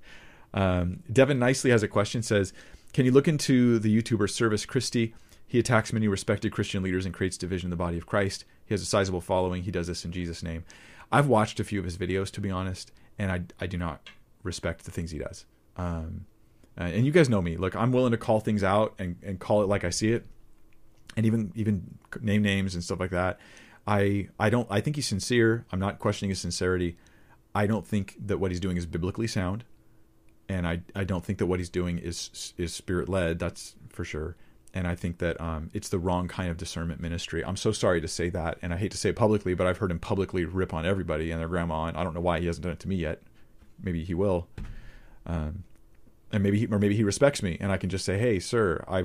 um, 0.53 1.03
Devin 1.11 1.39
nicely 1.39 1.71
has 1.71 1.83
a 1.83 1.87
question 1.87 2.21
says, 2.21 2.53
Can 2.93 3.05
you 3.05 3.11
look 3.11 3.27
into 3.27 3.79
the 3.79 4.01
YouTuber 4.01 4.29
Service 4.29 4.65
Christie? 4.65 5.13
He 5.47 5.59
attacks 5.59 5.93
many 5.93 6.07
respected 6.07 6.51
Christian 6.51 6.83
leaders 6.83 7.05
and 7.05 7.13
creates 7.13 7.37
division 7.37 7.67
in 7.67 7.71
the 7.71 7.77
body 7.77 7.97
of 7.97 8.05
Christ. 8.05 8.43
He 8.65 8.73
has 8.73 8.81
a 8.81 8.85
sizable 8.85 9.21
following. 9.21 9.63
He 9.63 9.71
does 9.71 9.87
this 9.87 10.03
in 10.03 10.11
Jesus' 10.11 10.43
name. 10.43 10.65
I've 11.11 11.27
watched 11.27 11.59
a 11.59 11.63
few 11.63 11.79
of 11.79 11.85
his 11.85 11.97
videos, 11.97 12.29
to 12.31 12.41
be 12.41 12.51
honest, 12.51 12.91
and 13.17 13.31
I, 13.31 13.43
I 13.63 13.67
do 13.67 13.77
not 13.77 14.09
respect 14.43 14.83
the 14.83 14.91
things 14.91 15.11
he 15.11 15.19
does. 15.19 15.45
Um, 15.77 16.25
and 16.75 17.05
you 17.05 17.11
guys 17.11 17.29
know 17.29 17.41
me. 17.41 17.57
Look, 17.57 17.75
I'm 17.75 17.91
willing 17.91 18.11
to 18.11 18.17
call 18.17 18.39
things 18.39 18.63
out 18.63 18.93
and, 18.99 19.15
and 19.23 19.39
call 19.39 19.63
it 19.63 19.67
like 19.67 19.83
I 19.83 19.89
see 19.89 20.11
it, 20.11 20.25
and 21.15 21.25
even 21.25 21.51
even 21.55 21.97
name 22.21 22.43
names 22.43 22.75
and 22.75 22.83
stuff 22.83 22.99
like 22.99 23.09
that. 23.11 23.39
I 23.87 24.27
I 24.39 24.49
don't 24.49 24.67
I 24.69 24.81
think 24.81 24.95
he's 24.95 25.07
sincere. 25.07 25.65
I'm 25.71 25.79
not 25.79 25.97
questioning 25.97 26.29
his 26.29 26.39
sincerity. 26.39 26.97
I 27.55 27.65
don't 27.65 27.87
think 27.87 28.15
that 28.27 28.37
what 28.37 28.51
he's 28.51 28.59
doing 28.59 28.77
is 28.77 28.85
biblically 28.85 29.27
sound, 29.27 29.63
and 30.47 30.67
I 30.67 30.81
I 30.93 31.03
don't 31.03 31.25
think 31.25 31.39
that 31.39 31.47
what 31.47 31.59
he's 31.59 31.69
doing 31.69 31.97
is 31.97 32.53
is 32.57 32.73
spirit 32.73 33.09
led. 33.09 33.39
That's 33.39 33.75
for 33.89 34.03
sure. 34.03 34.35
And 34.77 34.87
I 34.87 34.93
think 34.93 35.17
that 35.17 35.41
um, 35.41 35.71
it's 35.73 35.89
the 35.89 35.97
wrong 35.97 36.27
kind 36.27 36.51
of 36.51 36.57
discernment 36.57 37.01
ministry. 37.01 37.43
I'm 37.43 37.57
so 37.57 37.71
sorry 37.71 37.99
to 37.99 38.07
say 38.07 38.29
that, 38.29 38.59
and 38.61 38.71
I 38.71 38.77
hate 38.77 38.91
to 38.91 38.97
say 38.97 39.09
it 39.09 39.15
publicly, 39.15 39.55
but 39.55 39.65
I've 39.65 39.79
heard 39.79 39.89
him 39.89 39.97
publicly 39.97 40.45
rip 40.45 40.71
on 40.71 40.85
everybody 40.85 41.31
and 41.31 41.39
their 41.39 41.47
grandma, 41.47 41.85
and 41.85 41.97
I 41.97 42.03
don't 42.03 42.13
know 42.13 42.21
why 42.21 42.39
he 42.39 42.45
hasn't 42.45 42.61
done 42.61 42.73
it 42.73 42.79
to 42.81 42.87
me 42.87 42.95
yet. 42.95 43.23
Maybe 43.81 44.03
he 44.03 44.13
will. 44.13 44.47
Um, 45.25 45.63
and 46.31 46.43
maybe 46.43 46.59
he, 46.59 46.67
or 46.67 46.77
maybe 46.77 46.95
he 46.95 47.03
respects 47.03 47.41
me 47.41 47.57
and 47.59 47.71
I 47.71 47.77
can 47.77 47.89
just 47.89 48.05
say, 48.05 48.19
"Hey, 48.19 48.37
sir, 48.37 48.83
I, 48.87 49.03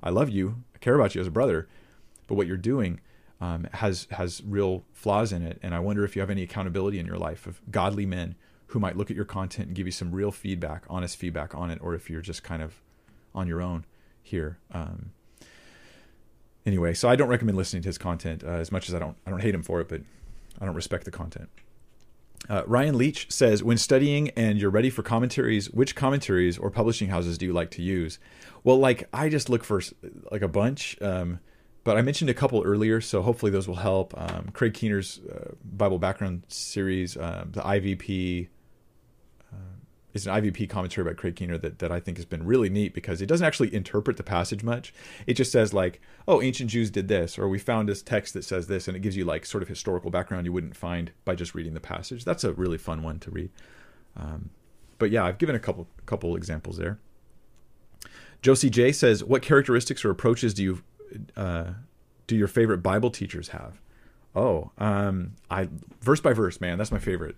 I 0.00 0.10
love 0.10 0.30
you. 0.30 0.62
I 0.76 0.78
care 0.78 0.94
about 0.94 1.16
you 1.16 1.20
as 1.20 1.26
a 1.26 1.32
brother, 1.32 1.68
but 2.28 2.36
what 2.36 2.46
you're 2.46 2.56
doing 2.56 3.00
um, 3.40 3.66
has 3.72 4.06
has 4.12 4.40
real 4.46 4.84
flaws 4.92 5.32
in 5.32 5.42
it, 5.42 5.58
and 5.60 5.74
I 5.74 5.80
wonder 5.80 6.04
if 6.04 6.14
you 6.14 6.20
have 6.20 6.30
any 6.30 6.44
accountability 6.44 7.00
in 7.00 7.06
your 7.06 7.18
life 7.18 7.48
of 7.48 7.60
godly 7.72 8.06
men 8.06 8.36
who 8.68 8.78
might 8.78 8.96
look 8.96 9.10
at 9.10 9.16
your 9.16 9.24
content 9.24 9.66
and 9.66 9.76
give 9.76 9.86
you 9.86 9.92
some 9.92 10.12
real 10.12 10.30
feedback, 10.30 10.84
honest 10.88 11.16
feedback 11.16 11.52
on 11.52 11.68
it, 11.68 11.80
or 11.82 11.96
if 11.96 12.08
you're 12.08 12.20
just 12.20 12.44
kind 12.44 12.62
of 12.62 12.80
on 13.34 13.48
your 13.48 13.60
own 13.60 13.84
here." 14.30 14.58
Um, 14.72 15.12
anyway, 16.64 16.94
so 16.94 17.08
I 17.08 17.16
don't 17.16 17.28
recommend 17.28 17.56
listening 17.56 17.82
to 17.82 17.88
his 17.88 17.98
content 17.98 18.42
uh, 18.44 18.48
as 18.48 18.72
much 18.72 18.88
as 18.88 18.94
I 18.94 18.98
don't 18.98 19.16
I 19.26 19.30
don't 19.30 19.40
hate 19.40 19.54
him 19.54 19.62
for 19.62 19.80
it, 19.80 19.88
but 19.88 20.00
I 20.60 20.64
don't 20.64 20.74
respect 20.74 21.04
the 21.04 21.10
content. 21.10 21.48
Uh, 22.48 22.62
Ryan 22.66 22.96
Leach 22.96 23.30
says, 23.30 23.62
when 23.62 23.76
studying 23.76 24.30
and 24.30 24.58
you're 24.58 24.70
ready 24.70 24.88
for 24.88 25.02
commentaries, 25.02 25.70
which 25.70 25.94
commentaries 25.94 26.56
or 26.56 26.70
publishing 26.70 27.08
houses 27.08 27.36
do 27.36 27.44
you 27.44 27.52
like 27.52 27.70
to 27.72 27.82
use? 27.82 28.18
Well, 28.64 28.78
like 28.78 29.08
I 29.12 29.28
just 29.28 29.50
look 29.50 29.62
for 29.62 29.82
like 30.30 30.42
a 30.42 30.48
bunch, 30.48 30.96
um, 31.02 31.40
but 31.84 31.96
I 31.96 32.02
mentioned 32.02 32.30
a 32.30 32.34
couple 32.34 32.62
earlier, 32.62 33.00
so 33.00 33.22
hopefully 33.22 33.52
those 33.52 33.68
will 33.68 33.76
help. 33.76 34.14
Um, 34.16 34.50
Craig 34.52 34.74
Keener's 34.74 35.20
uh, 35.30 35.52
Bible 35.64 35.98
background 35.98 36.44
series, 36.48 37.16
um, 37.16 37.50
the 37.52 37.60
IVP, 37.60 38.48
is 40.12 40.26
an 40.26 40.34
IVP 40.34 40.68
commentary 40.68 41.08
by 41.08 41.14
Craig 41.14 41.36
Keener 41.36 41.58
that, 41.58 41.78
that 41.78 41.92
I 41.92 42.00
think 42.00 42.16
has 42.18 42.24
been 42.24 42.44
really 42.44 42.68
neat 42.68 42.94
because 42.94 43.22
it 43.22 43.26
doesn't 43.26 43.46
actually 43.46 43.74
interpret 43.74 44.16
the 44.16 44.22
passage 44.22 44.62
much. 44.62 44.92
It 45.26 45.34
just 45.34 45.52
says 45.52 45.72
like, 45.72 46.00
oh, 46.26 46.42
ancient 46.42 46.70
Jews 46.70 46.90
did 46.90 47.08
this, 47.08 47.38
or 47.38 47.48
we 47.48 47.58
found 47.58 47.88
this 47.88 48.02
text 48.02 48.34
that 48.34 48.44
says 48.44 48.66
this, 48.66 48.88
and 48.88 48.96
it 48.96 49.00
gives 49.00 49.16
you 49.16 49.24
like 49.24 49.46
sort 49.46 49.62
of 49.62 49.68
historical 49.68 50.10
background 50.10 50.46
you 50.46 50.52
wouldn't 50.52 50.76
find 50.76 51.12
by 51.24 51.34
just 51.34 51.54
reading 51.54 51.74
the 51.74 51.80
passage. 51.80 52.24
That's 52.24 52.44
a 52.44 52.52
really 52.52 52.78
fun 52.78 53.02
one 53.02 53.18
to 53.20 53.30
read. 53.30 53.50
Um, 54.16 54.50
but 54.98 55.10
yeah, 55.10 55.24
I've 55.24 55.38
given 55.38 55.54
a 55.54 55.60
couple 55.60 55.86
couple 56.06 56.36
examples 56.36 56.76
there. 56.76 56.98
Josie 58.42 58.70
J 58.70 58.92
says, 58.92 59.22
what 59.22 59.42
characteristics 59.42 60.04
or 60.04 60.10
approaches 60.10 60.54
do 60.54 60.62
you 60.62 60.82
uh, 61.36 61.72
do 62.26 62.36
your 62.36 62.48
favorite 62.48 62.78
Bible 62.78 63.10
teachers 63.10 63.48
have? 63.48 63.80
Oh, 64.34 64.70
um, 64.78 65.32
I 65.50 65.68
verse 66.00 66.20
by 66.20 66.32
verse, 66.32 66.60
man, 66.60 66.78
that's 66.78 66.92
my 66.92 66.98
favorite 66.98 67.36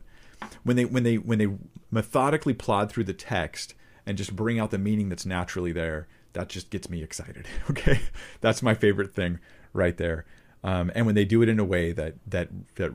when 0.62 0.76
they 0.76 0.84
when 0.84 1.02
they 1.02 1.18
when 1.18 1.38
they 1.38 1.48
methodically 1.90 2.54
plod 2.54 2.90
through 2.90 3.04
the 3.04 3.12
text 3.12 3.74
and 4.06 4.18
just 4.18 4.34
bring 4.34 4.58
out 4.58 4.70
the 4.70 4.78
meaning 4.78 5.08
that's 5.08 5.26
naturally 5.26 5.72
there 5.72 6.08
that 6.32 6.48
just 6.48 6.70
gets 6.70 6.88
me 6.88 7.02
excited 7.02 7.46
okay? 7.70 8.00
That's 8.40 8.62
my 8.62 8.74
favorite 8.74 9.14
thing 9.14 9.38
right 9.72 9.96
there. 9.96 10.24
Um, 10.64 10.90
and 10.94 11.06
when 11.06 11.14
they 11.14 11.24
do 11.24 11.42
it 11.42 11.48
in 11.48 11.58
a 11.58 11.64
way 11.64 11.92
that 11.92 12.14
that 12.26 12.48
that 12.76 12.92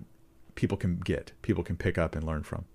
people 0.55 0.77
can 0.77 0.97
get 0.97 1.33
people 1.41 1.63
can 1.63 1.77
pick 1.77 1.97
up 1.97 2.15
and 2.15 2.23
learn 2.25 2.43
from. 2.43 2.65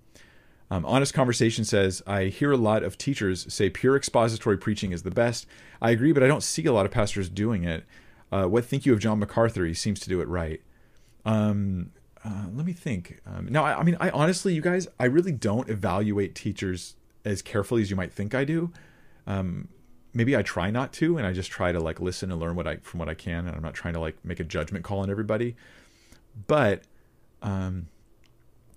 Um, 0.71 0.85
honest 0.85 1.13
conversation 1.13 1.65
says 1.65 2.01
i 2.07 2.25
hear 2.25 2.51
a 2.51 2.57
lot 2.57 2.83
of 2.83 2.97
teachers 2.97 3.51
say 3.53 3.69
pure 3.69 3.95
expository 3.95 4.57
preaching 4.57 4.91
is 4.91 5.03
the 5.03 5.11
best. 5.11 5.45
I 5.81 5.91
agree 5.91 6.13
but 6.13 6.23
i 6.23 6.27
don't 6.27 6.43
see 6.43 6.65
a 6.65 6.73
lot 6.73 6.85
of 6.85 6.91
pastors 6.91 7.29
doing 7.29 7.63
it. 7.63 7.85
Uh, 8.31 8.45
what 8.45 8.65
think 8.65 8.85
you 8.85 8.93
of 8.93 8.99
john 8.99 9.19
macarthur? 9.19 9.65
He 9.65 9.73
seems 9.73 9.99
to 10.01 10.09
do 10.09 10.21
it 10.21 10.27
right. 10.27 10.61
Um, 11.25 11.91
uh, 12.25 12.45
let 12.53 12.65
me 12.65 12.73
think. 12.73 13.19
Um, 13.25 13.47
now, 13.49 13.65
I, 13.65 13.79
I, 13.79 13.83
mean, 13.83 13.97
I 13.99 14.09
honestly, 14.11 14.53
you 14.53 14.61
guys, 14.61 14.87
I 14.99 15.05
really 15.05 15.31
don't 15.31 15.69
evaluate 15.69 16.35
teachers 16.35 16.95
as 17.25 17.41
carefully 17.41 17.81
as 17.81 17.89
you 17.89 17.95
might 17.95 18.13
think 18.13 18.33
I 18.33 18.45
do. 18.45 18.71
Um, 19.27 19.67
maybe 20.13 20.35
I 20.37 20.41
try 20.41 20.71
not 20.71 20.93
to, 20.93 21.17
and 21.17 21.27
I 21.27 21.33
just 21.33 21.51
try 21.51 21.71
to 21.71 21.79
like 21.79 21.99
listen 21.99 22.31
and 22.31 22.39
learn 22.39 22.55
what 22.55 22.67
I 22.67 22.77
from 22.77 22.99
what 22.99 23.09
I 23.09 23.13
can, 23.13 23.47
and 23.47 23.55
I'm 23.55 23.61
not 23.61 23.73
trying 23.73 23.93
to 23.95 23.99
like 23.99 24.23
make 24.23 24.39
a 24.39 24.43
judgment 24.43 24.85
call 24.85 24.99
on 24.99 25.09
everybody. 25.09 25.55
But 26.47 26.83
um, 27.41 27.87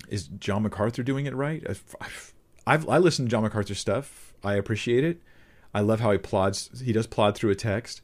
is 0.09 0.27
John 0.27 0.63
MacArthur 0.63 1.03
doing 1.03 1.27
it 1.27 1.35
right? 1.35 1.65
I've, 1.69 2.35
I've 2.67 2.89
I 2.89 2.99
listen 2.99 3.27
to 3.27 3.31
John 3.31 3.43
MacArthur 3.43 3.75
stuff. 3.75 4.35
I 4.43 4.55
appreciate 4.55 5.05
it. 5.05 5.21
I 5.75 5.81
love 5.81 6.01
how 6.01 6.11
he 6.13 6.19
plods. 6.19 6.83
He 6.83 6.93
does 6.93 7.07
plod 7.07 7.37
through 7.37 7.51
a 7.51 7.55
text. 7.55 8.01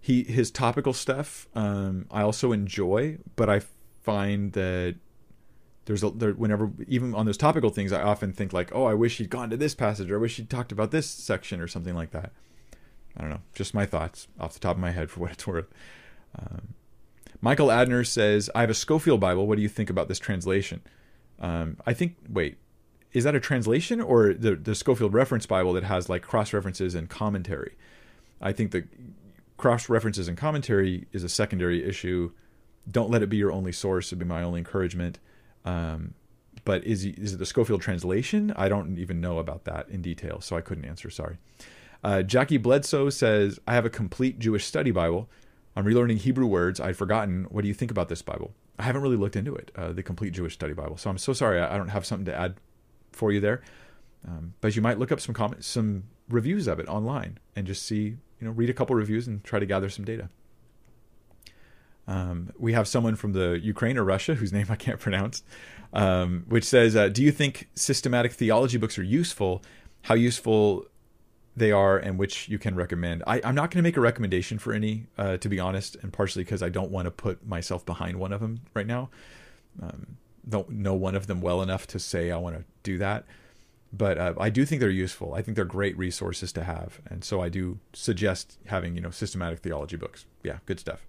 He 0.00 0.22
his 0.22 0.50
topical 0.50 0.92
stuff. 0.92 1.48
Um, 1.54 2.06
I 2.10 2.22
also 2.22 2.52
enjoy, 2.52 3.18
but 3.34 3.50
I 3.50 3.60
find 4.06 4.52
that 4.52 4.94
there's 5.84 6.04
a 6.04 6.10
there, 6.10 6.32
whenever 6.32 6.70
even 6.86 7.12
on 7.14 7.26
those 7.26 7.36
topical 7.36 7.70
things 7.70 7.92
i 7.92 8.00
often 8.00 8.32
think 8.32 8.52
like 8.52 8.72
oh 8.72 8.84
i 8.84 8.94
wish 8.94 9.18
he'd 9.18 9.30
gone 9.30 9.50
to 9.50 9.56
this 9.56 9.74
passage 9.74 10.10
or 10.10 10.16
i 10.16 10.20
wish 10.20 10.36
he'd 10.36 10.48
talked 10.48 10.70
about 10.70 10.92
this 10.92 11.08
section 11.08 11.60
or 11.60 11.66
something 11.66 11.94
like 11.94 12.12
that. 12.12 12.32
I 13.18 13.22
don't 13.22 13.30
know. 13.30 13.40
Just 13.54 13.72
my 13.72 13.86
thoughts 13.86 14.28
off 14.38 14.52
the 14.52 14.60
top 14.60 14.76
of 14.76 14.80
my 14.80 14.90
head 14.90 15.10
for 15.10 15.20
what 15.22 15.32
it's 15.32 15.46
worth. 15.46 15.68
Um, 16.38 16.74
michael 17.40 17.68
adner 17.68 18.06
says 18.06 18.48
i 18.54 18.60
have 18.60 18.70
a 18.70 18.74
scofield 18.74 19.20
bible. 19.20 19.46
What 19.46 19.56
do 19.56 19.62
you 19.62 19.68
think 19.68 19.90
about 19.90 20.08
this 20.08 20.20
translation? 20.20 20.82
Um, 21.40 21.76
i 21.84 21.92
think 21.92 22.16
wait 22.28 22.58
is 23.12 23.24
that 23.24 23.34
a 23.34 23.40
translation 23.40 24.00
or 24.00 24.34
the, 24.34 24.56
the 24.56 24.74
scofield 24.74 25.14
reference 25.14 25.46
bible 25.46 25.72
that 25.72 25.84
has 25.84 26.08
like 26.08 26.22
cross 26.22 26.52
references 26.52 26.94
and 26.94 27.08
commentary? 27.08 27.74
I 28.40 28.52
think 28.52 28.70
the 28.70 28.84
cross 29.56 29.88
references 29.88 30.28
and 30.28 30.36
commentary 30.36 31.06
is 31.12 31.24
a 31.24 31.28
secondary 31.28 31.82
issue 31.82 32.32
don't 32.90 33.10
let 33.10 33.22
it 33.22 33.28
be 33.28 33.36
your 33.36 33.52
only 33.52 33.72
source 33.72 34.10
would 34.10 34.18
be 34.18 34.24
my 34.24 34.42
only 34.42 34.58
encouragement. 34.58 35.18
Um, 35.64 36.14
but 36.64 36.84
is 36.84 37.04
is 37.04 37.34
it 37.34 37.38
the 37.38 37.46
scofield 37.46 37.80
translation? 37.80 38.52
I 38.56 38.68
don't 38.68 38.98
even 38.98 39.20
know 39.20 39.38
about 39.38 39.64
that 39.64 39.88
in 39.88 40.02
detail, 40.02 40.40
so 40.40 40.56
I 40.56 40.60
couldn't 40.60 40.84
answer. 40.84 41.10
Sorry. 41.10 41.38
Uh, 42.02 42.22
Jackie 42.22 42.56
Bledsoe 42.56 43.10
says, 43.10 43.58
"I 43.66 43.74
have 43.74 43.84
a 43.84 43.90
complete 43.90 44.38
Jewish 44.38 44.64
study 44.64 44.90
Bible. 44.90 45.28
I'm 45.74 45.84
relearning 45.84 46.18
Hebrew 46.18 46.46
words 46.46 46.80
I'd 46.80 46.96
forgotten. 46.96 47.44
What 47.50 47.62
do 47.62 47.68
you 47.68 47.74
think 47.74 47.90
about 47.90 48.08
this 48.08 48.22
Bible? 48.22 48.54
I 48.78 48.82
haven't 48.82 49.02
really 49.02 49.16
looked 49.16 49.36
into 49.36 49.54
it, 49.54 49.70
uh, 49.76 49.92
the 49.92 50.02
complete 50.02 50.32
Jewish 50.32 50.54
study 50.54 50.72
Bible. 50.72 50.96
So 50.96 51.10
I'm 51.10 51.18
so 51.18 51.32
sorry 51.32 51.60
I, 51.60 51.74
I 51.74 51.76
don't 51.76 51.88
have 51.88 52.04
something 52.04 52.26
to 52.26 52.34
add 52.34 52.56
for 53.12 53.32
you 53.32 53.40
there. 53.40 53.62
Um, 54.26 54.54
but 54.60 54.74
you 54.74 54.82
might 54.82 54.98
look 54.98 55.12
up 55.12 55.20
some 55.20 55.34
comments, 55.34 55.66
some 55.66 56.04
reviews 56.28 56.66
of 56.66 56.80
it 56.80 56.88
online, 56.88 57.38
and 57.54 57.66
just 57.66 57.84
see, 57.84 58.16
you 58.40 58.42
know, 58.42 58.50
read 58.50 58.70
a 58.70 58.74
couple 58.74 58.96
reviews 58.96 59.26
and 59.26 59.44
try 59.44 59.58
to 59.58 59.66
gather 59.66 59.88
some 59.88 60.04
data." 60.04 60.30
Um, 62.08 62.52
we 62.58 62.72
have 62.72 62.86
someone 62.86 63.16
from 63.16 63.32
the 63.32 63.58
Ukraine 63.62 63.98
or 63.98 64.04
Russia 64.04 64.34
whose 64.34 64.52
name 64.52 64.66
I 64.68 64.76
can't 64.76 65.00
pronounce, 65.00 65.42
um, 65.92 66.44
which 66.48 66.64
says, 66.64 66.94
uh, 66.94 67.08
"Do 67.08 67.22
you 67.22 67.32
think 67.32 67.68
systematic 67.74 68.32
theology 68.32 68.78
books 68.78 68.98
are 68.98 69.02
useful? 69.02 69.62
How 70.02 70.14
useful 70.14 70.86
they 71.56 71.72
are, 71.72 71.98
and 71.98 72.18
which 72.18 72.48
you 72.48 72.58
can 72.58 72.76
recommend?" 72.76 73.24
I, 73.26 73.38
am 73.38 73.54
not 73.54 73.70
going 73.70 73.78
to 73.78 73.82
make 73.82 73.96
a 73.96 74.00
recommendation 74.00 74.58
for 74.58 74.72
any, 74.72 75.06
uh, 75.18 75.36
to 75.38 75.48
be 75.48 75.58
honest, 75.58 75.96
and 75.96 76.12
partially 76.12 76.44
because 76.44 76.62
I 76.62 76.68
don't 76.68 76.90
want 76.90 77.06
to 77.06 77.10
put 77.10 77.46
myself 77.46 77.84
behind 77.84 78.18
one 78.18 78.32
of 78.32 78.40
them 78.40 78.60
right 78.74 78.86
now. 78.86 79.10
Um, 79.82 80.18
don't 80.48 80.70
know 80.70 80.94
one 80.94 81.16
of 81.16 81.26
them 81.26 81.40
well 81.40 81.60
enough 81.60 81.88
to 81.88 81.98
say 81.98 82.30
I 82.30 82.36
want 82.36 82.56
to 82.56 82.64
do 82.84 82.98
that, 82.98 83.24
but 83.92 84.16
uh, 84.16 84.34
I 84.38 84.48
do 84.48 84.64
think 84.64 84.80
they're 84.80 84.90
useful. 84.90 85.34
I 85.34 85.42
think 85.42 85.56
they're 85.56 85.64
great 85.64 85.98
resources 85.98 86.52
to 86.52 86.62
have, 86.62 87.00
and 87.10 87.24
so 87.24 87.40
I 87.40 87.48
do 87.48 87.80
suggest 87.92 88.58
having 88.66 88.94
you 88.94 89.00
know 89.00 89.10
systematic 89.10 89.58
theology 89.58 89.96
books. 89.96 90.24
Yeah, 90.44 90.58
good 90.66 90.78
stuff. 90.78 91.04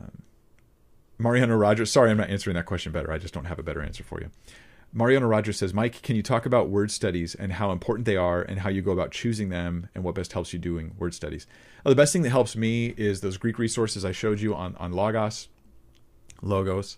Um, 0.00 0.22
Mariano 1.18 1.56
Rogers, 1.56 1.90
sorry, 1.90 2.10
I'm 2.10 2.16
not 2.16 2.30
answering 2.30 2.54
that 2.54 2.66
question 2.66 2.92
better. 2.92 3.12
I 3.12 3.18
just 3.18 3.34
don't 3.34 3.46
have 3.46 3.58
a 3.58 3.62
better 3.62 3.82
answer 3.82 4.04
for 4.04 4.20
you. 4.20 4.30
Mariano 4.92 5.26
Rogers 5.26 5.58
says, 5.58 5.74
Mike, 5.74 6.00
can 6.02 6.16
you 6.16 6.22
talk 6.22 6.46
about 6.46 6.70
word 6.70 6.90
studies 6.90 7.34
and 7.34 7.52
how 7.52 7.72
important 7.72 8.06
they 8.06 8.16
are 8.16 8.40
and 8.40 8.60
how 8.60 8.70
you 8.70 8.80
go 8.80 8.92
about 8.92 9.10
choosing 9.10 9.50
them 9.50 9.88
and 9.94 10.02
what 10.02 10.14
best 10.14 10.32
helps 10.32 10.52
you 10.52 10.58
doing 10.58 10.94
word 10.98 11.12
studies? 11.12 11.46
Well, 11.84 11.92
the 11.92 11.96
best 11.96 12.12
thing 12.12 12.22
that 12.22 12.30
helps 12.30 12.56
me 12.56 12.94
is 12.96 13.20
those 13.20 13.36
Greek 13.36 13.58
resources 13.58 14.04
I 14.04 14.12
showed 14.12 14.40
you 14.40 14.54
on, 14.54 14.76
on 14.76 14.92
Logos, 14.92 15.48
Logos. 16.40 16.96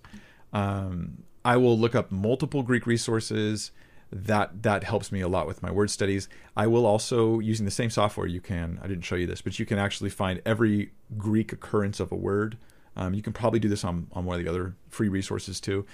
Um, 0.53 1.25
I 1.45 1.57
will 1.57 1.77
look 1.77 1.95
up 1.95 2.13
multiple 2.13 2.63
Greek 2.63 2.87
resources. 2.87 3.73
That 4.13 4.65
that 4.65 4.83
helps 4.83 5.13
me 5.13 5.21
a 5.21 5.29
lot 5.29 5.47
with 5.47 5.63
my 5.63 5.71
word 5.71 5.89
studies. 5.89 6.29
I 6.57 6.67
will 6.67 6.85
also 6.85 7.39
using 7.39 7.65
the 7.65 7.71
same 7.71 7.91
software 7.91 8.27
you 8.27 8.41
can. 8.41 8.81
I 8.83 8.89
didn't 8.89 9.05
show 9.05 9.15
you 9.15 9.27
this, 9.27 9.41
but 9.41 9.59
you 9.59 9.67
can 9.67 9.79
actually 9.79 10.11
find 10.11 10.43
every 10.45 10.91
Greek 11.17 11.53
occurrence 11.53 12.01
of 12.01 12.11
a 12.11 12.17
word 12.17 12.59
Um, 12.97 13.15
you 13.15 13.23
can 13.23 13.33
probably 13.33 13.61
do 13.61 13.69
this 13.69 13.85
on, 13.85 14.09
on 14.13 14.25
one 14.25 14.39
of 14.39 14.45
the 14.45 14.51
other 14.51 14.75
free 14.89 15.09
resources 15.09 15.61
too. 15.61 15.87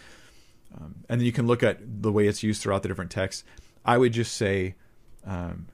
Um, 0.76 1.04
and 1.08 1.20
then 1.20 1.26
you 1.26 1.32
can 1.32 1.46
look 1.46 1.62
at 1.62 2.02
the 2.02 2.10
way 2.10 2.26
it's 2.26 2.42
used 2.42 2.62
throughout 2.62 2.82
the 2.82 2.88
different 2.88 3.10
texts. 3.10 3.44
I 3.84 3.98
would 3.98 4.12
just 4.12 4.34
say, 4.34 4.74
um, 5.24 5.68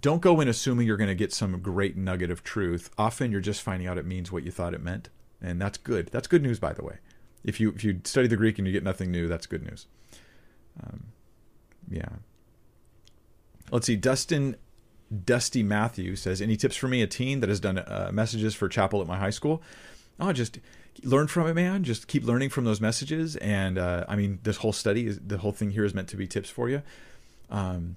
don't 0.00 0.22
go 0.22 0.40
in 0.40 0.48
assuming 0.48 0.86
you're 0.86 0.96
going 0.96 1.08
to 1.08 1.14
get 1.14 1.32
some 1.32 1.60
great 1.60 1.96
nugget 1.96 2.30
of 2.30 2.42
truth. 2.42 2.90
Often 2.96 3.32
you're 3.32 3.40
just 3.40 3.60
finding 3.62 3.86
out 3.86 3.98
it 3.98 4.06
means 4.06 4.32
what 4.32 4.42
you 4.42 4.50
thought 4.50 4.72
it 4.72 4.82
meant, 4.82 5.10
and 5.42 5.60
that's 5.60 5.76
good. 5.76 6.08
That's 6.08 6.26
good 6.26 6.42
news, 6.42 6.58
by 6.58 6.72
the 6.72 6.84
way. 6.84 6.98
If 7.44 7.60
you 7.60 7.70
if 7.70 7.84
you 7.84 8.00
study 8.04 8.26
the 8.26 8.36
Greek 8.36 8.58
and 8.58 8.66
you 8.66 8.72
get 8.72 8.84
nothing 8.84 9.10
new, 9.10 9.28
that's 9.28 9.46
good 9.46 9.62
news. 9.62 9.86
Um, 10.82 11.08
yeah. 11.90 12.08
Let's 13.70 13.86
see. 13.86 13.96
Dustin 13.96 14.56
Dusty 15.24 15.62
Matthew 15.62 16.16
says, 16.16 16.40
"Any 16.40 16.56
tips 16.56 16.76
for 16.76 16.88
me, 16.88 17.02
a 17.02 17.06
teen 17.06 17.40
that 17.40 17.48
has 17.48 17.60
done 17.60 17.78
uh, 17.78 18.10
messages 18.12 18.54
for 18.54 18.68
chapel 18.68 19.00
at 19.00 19.06
my 19.06 19.18
high 19.18 19.30
school? 19.30 19.62
Oh, 20.20 20.32
just 20.32 20.58
learn 21.02 21.26
from 21.26 21.46
it, 21.46 21.54
man. 21.54 21.82
Just 21.82 22.06
keep 22.06 22.24
learning 22.24 22.50
from 22.50 22.64
those 22.64 22.80
messages. 22.80 23.36
And 23.36 23.78
uh, 23.78 24.04
I 24.08 24.16
mean, 24.16 24.38
this 24.42 24.58
whole 24.58 24.72
study 24.72 25.06
is 25.06 25.18
the 25.18 25.38
whole 25.38 25.52
thing 25.52 25.70
here 25.70 25.84
is 25.84 25.94
meant 25.94 26.08
to 26.08 26.16
be 26.16 26.26
tips 26.26 26.50
for 26.50 26.68
you. 26.68 26.82
Um, 27.50 27.96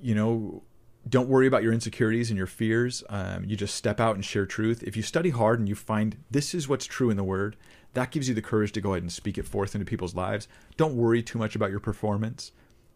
you 0.00 0.14
know, 0.14 0.62
don't 1.08 1.28
worry 1.28 1.46
about 1.46 1.62
your 1.62 1.72
insecurities 1.72 2.30
and 2.30 2.38
your 2.38 2.46
fears. 2.46 3.02
Um, 3.08 3.44
you 3.44 3.56
just 3.56 3.74
step 3.74 4.00
out 4.00 4.14
and 4.14 4.24
share 4.24 4.46
truth. 4.46 4.82
If 4.82 4.96
you 4.96 5.02
study 5.02 5.30
hard 5.30 5.58
and 5.58 5.68
you 5.68 5.74
find 5.74 6.16
this 6.30 6.54
is 6.54 6.68
what's 6.68 6.86
true 6.86 7.10
in 7.10 7.16
the 7.16 7.24
Word, 7.24 7.56
that 7.94 8.10
gives 8.10 8.28
you 8.28 8.34
the 8.34 8.42
courage 8.42 8.72
to 8.72 8.80
go 8.80 8.92
ahead 8.92 9.02
and 9.02 9.12
speak 9.12 9.36
it 9.36 9.46
forth 9.46 9.74
into 9.74 9.84
people's 9.84 10.14
lives. 10.14 10.48
Don't 10.76 10.96
worry 10.96 11.22
too 11.22 11.38
much 11.38 11.54
about 11.54 11.70
your 11.70 11.80
performance. 11.80 12.52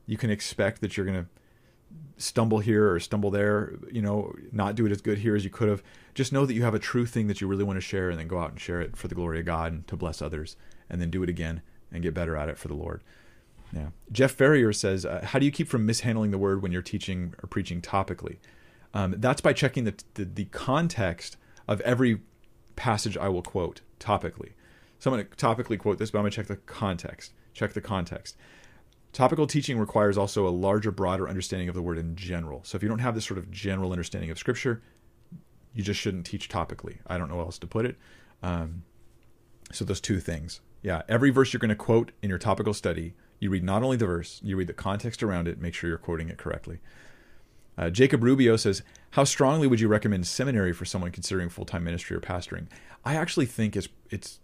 You 0.06 0.16
can 0.16 0.30
expect 0.30 0.80
that 0.80 0.96
you're 0.96 1.06
going 1.06 1.24
to 1.24 1.28
stumble 2.18 2.60
here 2.60 2.90
or 2.90 3.00
stumble 3.00 3.30
there, 3.30 3.74
you 3.90 4.00
know, 4.00 4.34
not 4.52 4.74
do 4.74 4.86
it 4.86 4.92
as 4.92 5.00
good 5.00 5.18
here 5.18 5.36
as 5.36 5.44
you 5.44 5.50
could 5.50 5.68
have. 5.68 5.82
Just 6.14 6.32
know 6.32 6.46
that 6.46 6.54
you 6.54 6.62
have 6.62 6.74
a 6.74 6.78
true 6.78 7.06
thing 7.06 7.26
that 7.26 7.40
you 7.40 7.46
really 7.46 7.64
want 7.64 7.76
to 7.76 7.80
share 7.82 8.08
and 8.10 8.18
then 8.18 8.28
go 8.28 8.38
out 8.38 8.50
and 8.50 8.60
share 8.60 8.80
it 8.80 8.96
for 8.96 9.08
the 9.08 9.14
glory 9.14 9.40
of 9.40 9.46
God 9.46 9.72
and 9.72 9.86
to 9.88 9.96
bless 9.96 10.22
others 10.22 10.56
and 10.88 11.00
then 11.00 11.10
do 11.10 11.22
it 11.22 11.28
again 11.28 11.62
and 11.92 12.02
get 12.02 12.14
better 12.14 12.36
at 12.36 12.48
it 12.48 12.58
for 12.58 12.68
the 12.68 12.74
Lord. 12.74 13.02
Yeah. 13.72 13.88
Jeff 14.12 14.32
Ferrier 14.32 14.72
says, 14.72 15.04
uh, 15.04 15.20
How 15.24 15.38
do 15.38 15.44
you 15.44 15.52
keep 15.52 15.68
from 15.68 15.84
mishandling 15.84 16.30
the 16.30 16.38
word 16.38 16.62
when 16.62 16.72
you're 16.72 16.82
teaching 16.82 17.34
or 17.42 17.48
preaching 17.48 17.80
topically? 17.82 18.38
Um, 18.94 19.16
that's 19.18 19.40
by 19.40 19.52
checking 19.52 19.84
the, 19.84 19.94
the, 20.14 20.24
the, 20.24 20.44
context 20.46 21.36
of 21.68 21.82
every 21.82 22.20
passage 22.76 23.18
I 23.18 23.28
will 23.28 23.42
quote 23.42 23.82
topically. 24.00 24.52
So 24.98 25.10
I'm 25.10 25.16
going 25.16 25.26
to 25.26 25.36
topically 25.36 25.78
quote 25.78 25.98
this, 25.98 26.10
but 26.10 26.18
I'm 26.18 26.22
going 26.22 26.30
to 26.30 26.36
check 26.36 26.46
the 26.46 26.56
context. 26.56 27.34
Check 27.52 27.74
the 27.74 27.82
context. 27.82 28.36
Topical 29.16 29.46
teaching 29.46 29.78
requires 29.78 30.18
also 30.18 30.46
a 30.46 30.50
larger, 30.50 30.90
broader 30.90 31.26
understanding 31.26 31.70
of 31.70 31.74
the 31.74 31.80
word 31.80 31.96
in 31.96 32.16
general. 32.16 32.60
So 32.64 32.76
if 32.76 32.82
you 32.82 32.88
don't 32.90 32.98
have 32.98 33.14
this 33.14 33.24
sort 33.24 33.38
of 33.38 33.50
general 33.50 33.90
understanding 33.90 34.30
of 34.30 34.38
Scripture, 34.38 34.82
you 35.72 35.82
just 35.82 35.98
shouldn't 35.98 36.26
teach 36.26 36.50
topically. 36.50 36.98
I 37.06 37.16
don't 37.16 37.30
know 37.30 37.36
how 37.36 37.44
else 37.44 37.58
to 37.60 37.66
put 37.66 37.86
it. 37.86 37.96
Um, 38.42 38.82
so 39.72 39.86
those 39.86 40.02
two 40.02 40.20
things. 40.20 40.60
Yeah, 40.82 41.00
every 41.08 41.30
verse 41.30 41.50
you're 41.50 41.60
going 41.60 41.70
to 41.70 41.74
quote 41.74 42.12
in 42.20 42.28
your 42.28 42.38
topical 42.38 42.74
study, 42.74 43.14
you 43.40 43.48
read 43.48 43.64
not 43.64 43.82
only 43.82 43.96
the 43.96 44.04
verse, 44.04 44.38
you 44.44 44.54
read 44.54 44.66
the 44.66 44.74
context 44.74 45.22
around 45.22 45.48
it, 45.48 45.62
make 45.62 45.72
sure 45.72 45.88
you're 45.88 45.96
quoting 45.96 46.28
it 46.28 46.36
correctly. 46.36 46.80
Uh, 47.78 47.88
Jacob 47.88 48.22
Rubio 48.22 48.56
says, 48.56 48.82
How 49.12 49.24
strongly 49.24 49.66
would 49.66 49.80
you 49.80 49.88
recommend 49.88 50.26
seminary 50.26 50.74
for 50.74 50.84
someone 50.84 51.10
considering 51.10 51.48
full 51.48 51.64
time 51.64 51.84
ministry 51.84 52.18
or 52.18 52.20
pastoring? 52.20 52.66
I 53.02 53.14
actually 53.14 53.46
think 53.46 53.76
it's, 53.76 53.88
it's, 54.10 54.40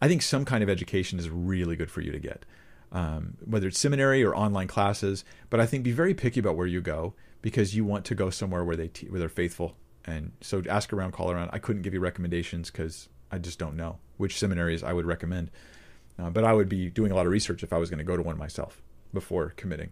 I 0.00 0.08
think 0.08 0.22
some 0.22 0.46
kind 0.46 0.62
of 0.62 0.70
education 0.70 1.18
is 1.18 1.28
really 1.28 1.76
good 1.76 1.90
for 1.90 2.00
you 2.00 2.10
to 2.10 2.18
get 2.18 2.46
um, 2.92 3.36
whether 3.44 3.68
it's 3.68 3.78
seminary 3.78 4.24
or 4.24 4.34
online 4.34 4.66
classes. 4.66 5.24
But 5.48 5.60
I 5.60 5.66
think 5.66 5.84
be 5.84 5.92
very 5.92 6.14
picky 6.14 6.40
about 6.40 6.56
where 6.56 6.66
you 6.66 6.80
go 6.80 7.14
because 7.42 7.74
you 7.74 7.84
want 7.84 8.04
to 8.06 8.14
go 8.14 8.30
somewhere 8.30 8.64
where 8.64 8.76
they 8.76 8.88
te- 8.88 9.08
where 9.08 9.20
they're 9.20 9.28
faithful. 9.28 9.76
And 10.04 10.32
so 10.40 10.62
ask 10.68 10.92
around, 10.92 11.12
call 11.12 11.30
around. 11.30 11.50
I 11.52 11.58
couldn't 11.58 11.82
give 11.82 11.94
you 11.94 12.00
recommendations 12.00 12.70
because 12.70 13.08
I 13.30 13.38
just 13.38 13.58
don't 13.58 13.76
know 13.76 13.98
which 14.16 14.38
seminaries 14.38 14.82
I 14.82 14.92
would 14.92 15.06
recommend. 15.06 15.50
Uh, 16.18 16.30
but 16.30 16.44
I 16.44 16.52
would 16.52 16.68
be 16.68 16.90
doing 16.90 17.12
a 17.12 17.14
lot 17.14 17.26
of 17.26 17.32
research 17.32 17.62
if 17.62 17.72
I 17.72 17.78
was 17.78 17.88
going 17.88 17.98
to 17.98 18.04
go 18.04 18.16
to 18.16 18.22
one 18.22 18.36
myself 18.36 18.82
before 19.12 19.54
committing. 19.56 19.90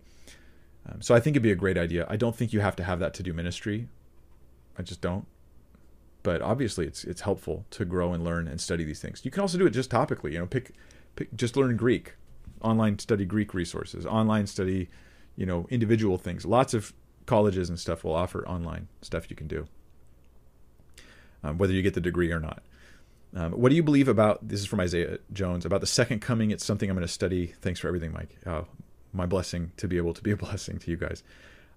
Um, 0.87 1.01
so 1.01 1.15
I 1.15 1.21
think 1.21 1.35
it'd 1.35 1.43
be 1.43 1.53
a 1.53 1.57
great 1.57 1.79
idea. 1.79 2.07
I 2.09 2.17
don't 2.17 2.37
think 2.37 2.53
you 2.53 2.61
have 2.61 2.77
to 2.77 2.85
have 2.85 2.99
that 3.01 3.15
to 3.15 3.23
do 3.23 3.33
ministry. 3.33 3.89
I 4.79 4.83
just 4.83 5.01
don't. 5.01 5.27
But 6.23 6.43
obviously, 6.43 6.87
it's 6.87 7.05
it's 7.05 7.23
helpful 7.23 7.65
to 7.71 7.85
grow 7.85 8.13
and 8.13 8.25
learn 8.25 8.49
and 8.49 8.61
study 8.61 8.85
these 8.85 9.01
things. 9.01 9.25
You 9.25 9.31
can 9.31 9.41
also 9.41 9.57
do 9.57 9.67
it 9.67 9.71
just 9.71 9.91
topically. 9.91 10.33
You 10.33 10.41
know, 10.41 10.47
pick, 10.47 10.73
pick 11.17 11.35
just 11.35 11.57
learn 11.57 11.77
Greek 11.77 12.15
online 12.63 12.99
study 12.99 13.25
Greek 13.25 13.55
resources, 13.55 14.07
online 14.07 14.47
study, 14.47 14.89
you 15.37 15.47
know, 15.47 15.67
individual 15.71 16.19
things. 16.19 16.45
Lots 16.45 16.75
of 16.75 16.93
colleges 17.27 17.69
and 17.69 17.79
stuff 17.79 18.05
will 18.05 18.15
offer 18.15 18.47
online 18.49 18.89
stuff 19.03 19.31
you 19.31 19.37
can 19.37 19.47
do, 19.47 19.67
um, 21.43 21.59
whether 21.59 21.73
you 21.73 21.83
get 21.83 21.95
the 21.95 22.01
degree 22.01 22.33
or 22.33 22.41
not. 22.41 22.63
Um, 23.35 23.53
what 23.53 23.69
do 23.69 23.77
you 23.77 23.83
believe 23.83 24.09
about 24.09 24.49
this? 24.49 24.61
Is 24.61 24.67
from 24.67 24.81
Isaiah 24.81 25.19
Jones 25.33 25.67
about 25.67 25.81
the 25.81 25.87
second 25.87 26.21
coming. 26.21 26.51
It's 26.51 26.65
something 26.65 26.89
I'm 26.89 26.97
going 26.97 27.07
to 27.07 27.13
study. 27.13 27.49
Thanks 27.61 27.79
for 27.81 27.89
everything, 27.89 28.13
Mike. 28.13 28.37
Uh, 28.47 28.63
my 29.13 29.27
blessing 29.27 29.73
to 29.77 29.87
be 29.87 29.97
able 29.97 30.15
to 30.15 30.23
be 30.23 30.31
a 30.31 30.37
blessing 30.47 30.79
to 30.79 30.91
you 30.91 30.97
guys. 30.97 31.23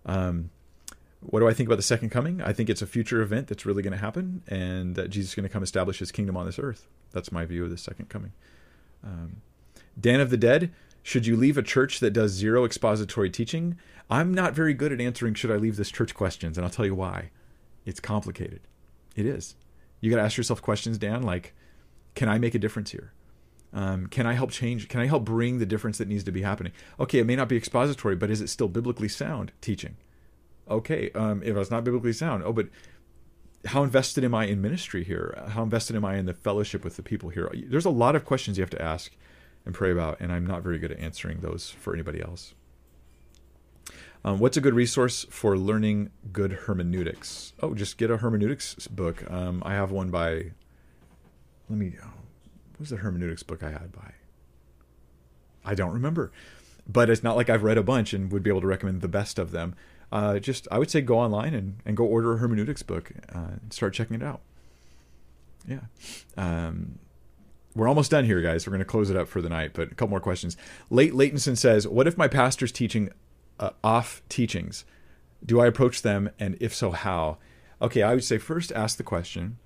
Um, 0.05 0.49
what 1.19 1.39
do 1.39 1.47
I 1.47 1.53
think 1.53 1.67
about 1.67 1.75
the 1.75 1.83
second 1.83 2.09
coming? 2.09 2.41
I 2.41 2.51
think 2.51 2.69
it's 2.69 2.81
a 2.81 2.87
future 2.87 3.21
event 3.21 3.47
that's 3.47 3.65
really 3.65 3.83
going 3.83 3.93
to 3.93 3.99
happen, 3.99 4.41
and 4.47 4.95
that 4.95 5.09
Jesus 5.09 5.31
is 5.31 5.35
going 5.35 5.43
to 5.43 5.49
come 5.49 5.61
establish 5.61 5.99
His 5.99 6.11
kingdom 6.11 6.35
on 6.35 6.45
this 6.45 6.57
earth. 6.57 6.87
That's 7.11 7.31
my 7.31 7.45
view 7.45 7.63
of 7.63 7.69
the 7.69 7.77
second 7.77 8.09
coming. 8.09 8.31
Um, 9.03 9.41
Dan 9.99 10.19
of 10.19 10.29
the 10.29 10.37
Dead, 10.37 10.71
should 11.03 11.25
you 11.25 11.35
leave 11.35 11.57
a 11.57 11.63
church 11.63 11.99
that 11.99 12.11
does 12.11 12.31
zero 12.31 12.65
expository 12.65 13.29
teaching? 13.29 13.77
I'm 14.09 14.33
not 14.33 14.53
very 14.53 14.73
good 14.73 14.91
at 14.91 15.01
answering 15.01 15.33
should 15.33 15.51
I 15.51 15.55
leave 15.55 15.77
this 15.77 15.91
church 15.91 16.13
questions, 16.13 16.57
and 16.57 16.65
I'll 16.65 16.71
tell 16.71 16.85
you 16.85 16.95
why. 16.95 17.31
It's 17.85 17.99
complicated. 17.99 18.61
It 19.15 19.25
is. 19.25 19.55
You 19.99 20.09
got 20.09 20.17
to 20.17 20.23
ask 20.23 20.37
yourself 20.37 20.61
questions, 20.61 20.97
Dan, 20.97 21.23
like, 21.23 21.53
can 22.15 22.29
I 22.29 22.37
make 22.37 22.55
a 22.55 22.59
difference 22.59 22.91
here? 22.91 23.13
Um, 23.73 24.07
can 24.07 24.25
I 24.25 24.33
help 24.33 24.51
change? 24.51 24.89
Can 24.89 24.99
I 24.99 25.05
help 25.05 25.23
bring 25.23 25.59
the 25.59 25.65
difference 25.65 25.97
that 25.97 26.07
needs 26.07 26.25
to 26.25 26.31
be 26.31 26.41
happening? 26.41 26.73
Okay, 26.99 27.19
it 27.19 27.25
may 27.25 27.35
not 27.35 27.47
be 27.47 27.55
expository, 27.55 28.15
but 28.15 28.29
is 28.29 28.41
it 28.41 28.49
still 28.49 28.67
biblically 28.67 29.07
sound 29.07 29.53
teaching? 29.61 29.95
Okay, 30.69 31.09
um, 31.11 31.41
if 31.43 31.55
it's 31.55 31.71
not 31.71 31.83
biblically 31.83 32.13
sound, 32.13 32.43
oh, 32.43 32.53
but 32.53 32.67
how 33.65 33.83
invested 33.83 34.23
am 34.23 34.35
I 34.35 34.45
in 34.45 34.61
ministry 34.61 35.03
here? 35.03 35.41
How 35.49 35.63
invested 35.63 35.95
am 35.95 36.03
I 36.03 36.17
in 36.17 36.25
the 36.25 36.33
fellowship 36.33 36.83
with 36.83 36.95
the 36.97 37.03
people 37.03 37.29
here? 37.29 37.49
There's 37.67 37.85
a 37.85 37.89
lot 37.89 38.15
of 38.15 38.25
questions 38.25 38.57
you 38.57 38.61
have 38.61 38.69
to 38.71 38.81
ask 38.81 39.15
and 39.65 39.73
pray 39.73 39.91
about, 39.91 40.19
and 40.19 40.31
I'm 40.31 40.45
not 40.45 40.63
very 40.63 40.79
good 40.79 40.91
at 40.91 40.99
answering 40.99 41.39
those 41.39 41.69
for 41.69 41.93
anybody 41.93 42.21
else. 42.21 42.53
Um, 44.23 44.39
what's 44.39 44.57
a 44.57 44.61
good 44.61 44.75
resource 44.75 45.25
for 45.29 45.57
learning 45.57 46.11
good 46.31 46.51
hermeneutics? 46.51 47.53
Oh, 47.59 47.73
just 47.73 47.97
get 47.97 48.11
a 48.11 48.17
hermeneutics 48.17 48.87
book. 48.87 49.29
Um, 49.31 49.63
I 49.65 49.73
have 49.73 49.91
one 49.91 50.11
by. 50.11 50.51
Let 51.69 51.79
me. 51.79 51.95
Oh, 52.03 52.07
what 52.71 52.79
was 52.79 52.89
the 52.89 52.97
hermeneutics 52.97 53.43
book 53.43 53.63
I 53.63 53.71
had 53.71 53.91
by? 53.91 54.13
I 55.65 55.75
don't 55.75 55.93
remember, 55.93 56.31
but 56.87 57.09
it's 57.09 57.23
not 57.23 57.35
like 57.35 57.49
I've 57.49 57.63
read 57.63 57.77
a 57.77 57.83
bunch 57.83 58.13
and 58.13 58.31
would 58.31 58.43
be 58.43 58.49
able 58.49 58.61
to 58.61 58.67
recommend 58.67 59.01
the 59.01 59.07
best 59.07 59.39
of 59.39 59.51
them. 59.51 59.75
Uh, 60.11 60.39
just 60.39 60.67
I 60.71 60.77
would 60.77 60.91
say 60.91 61.01
go 61.01 61.17
online 61.17 61.53
and, 61.53 61.77
and 61.85 61.95
go 61.95 62.05
order 62.05 62.33
a 62.33 62.37
hermeneutics 62.37 62.83
book 62.83 63.11
uh, 63.33 63.57
and 63.61 63.73
start 63.73 63.93
checking 63.93 64.15
it 64.15 64.23
out. 64.23 64.41
Yeah. 65.67 65.81
Um, 66.37 66.99
we're 67.75 67.87
almost 67.87 68.11
done 68.11 68.25
here, 68.25 68.41
guys. 68.41 68.65
We're 68.65 68.71
going 68.71 68.79
to 68.79 68.85
close 68.85 69.09
it 69.09 69.15
up 69.15 69.27
for 69.27 69.41
the 69.41 69.49
night, 69.49 69.71
but 69.73 69.91
a 69.91 69.95
couple 69.95 70.09
more 70.09 70.19
questions. 70.19 70.57
Late 70.89 71.13
Laytonson 71.13 71.57
says, 71.57 71.87
"What 71.87 72.07
if 72.07 72.17
my 72.17 72.27
pastor's 72.27 72.71
teaching 72.71 73.09
uh, 73.59 73.71
off 73.83 74.21
teachings? 74.29 74.85
Do 75.45 75.59
I 75.59 75.67
approach 75.67 76.01
them, 76.01 76.29
and 76.39 76.57
if 76.59 76.75
so, 76.75 76.91
how?" 76.91 77.37
Okay, 77.81 78.03
I 78.03 78.13
would 78.13 78.23
say 78.23 78.37
first 78.37 78.71
ask 78.73 78.97
the 78.97 79.03
question, 79.03 79.57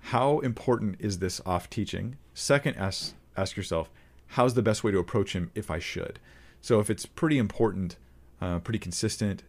"How 0.00 0.38
important 0.40 0.96
is 1.00 1.18
this 1.18 1.40
off 1.44 1.68
teaching?" 1.68 2.16
Second, 2.32 2.76
ask 2.76 3.14
ask 3.36 3.56
yourself, 3.56 3.90
"How's 4.28 4.54
the 4.54 4.62
best 4.62 4.84
way 4.84 4.92
to 4.92 4.98
approach 4.98 5.32
him 5.32 5.50
if 5.54 5.70
I 5.70 5.78
should?" 5.78 6.20
So 6.60 6.80
if 6.80 6.90
it's 6.90 7.06
pretty 7.06 7.38
important, 7.38 7.96
uh, 8.40 8.60
pretty 8.60 8.78
consistent, 8.78 9.42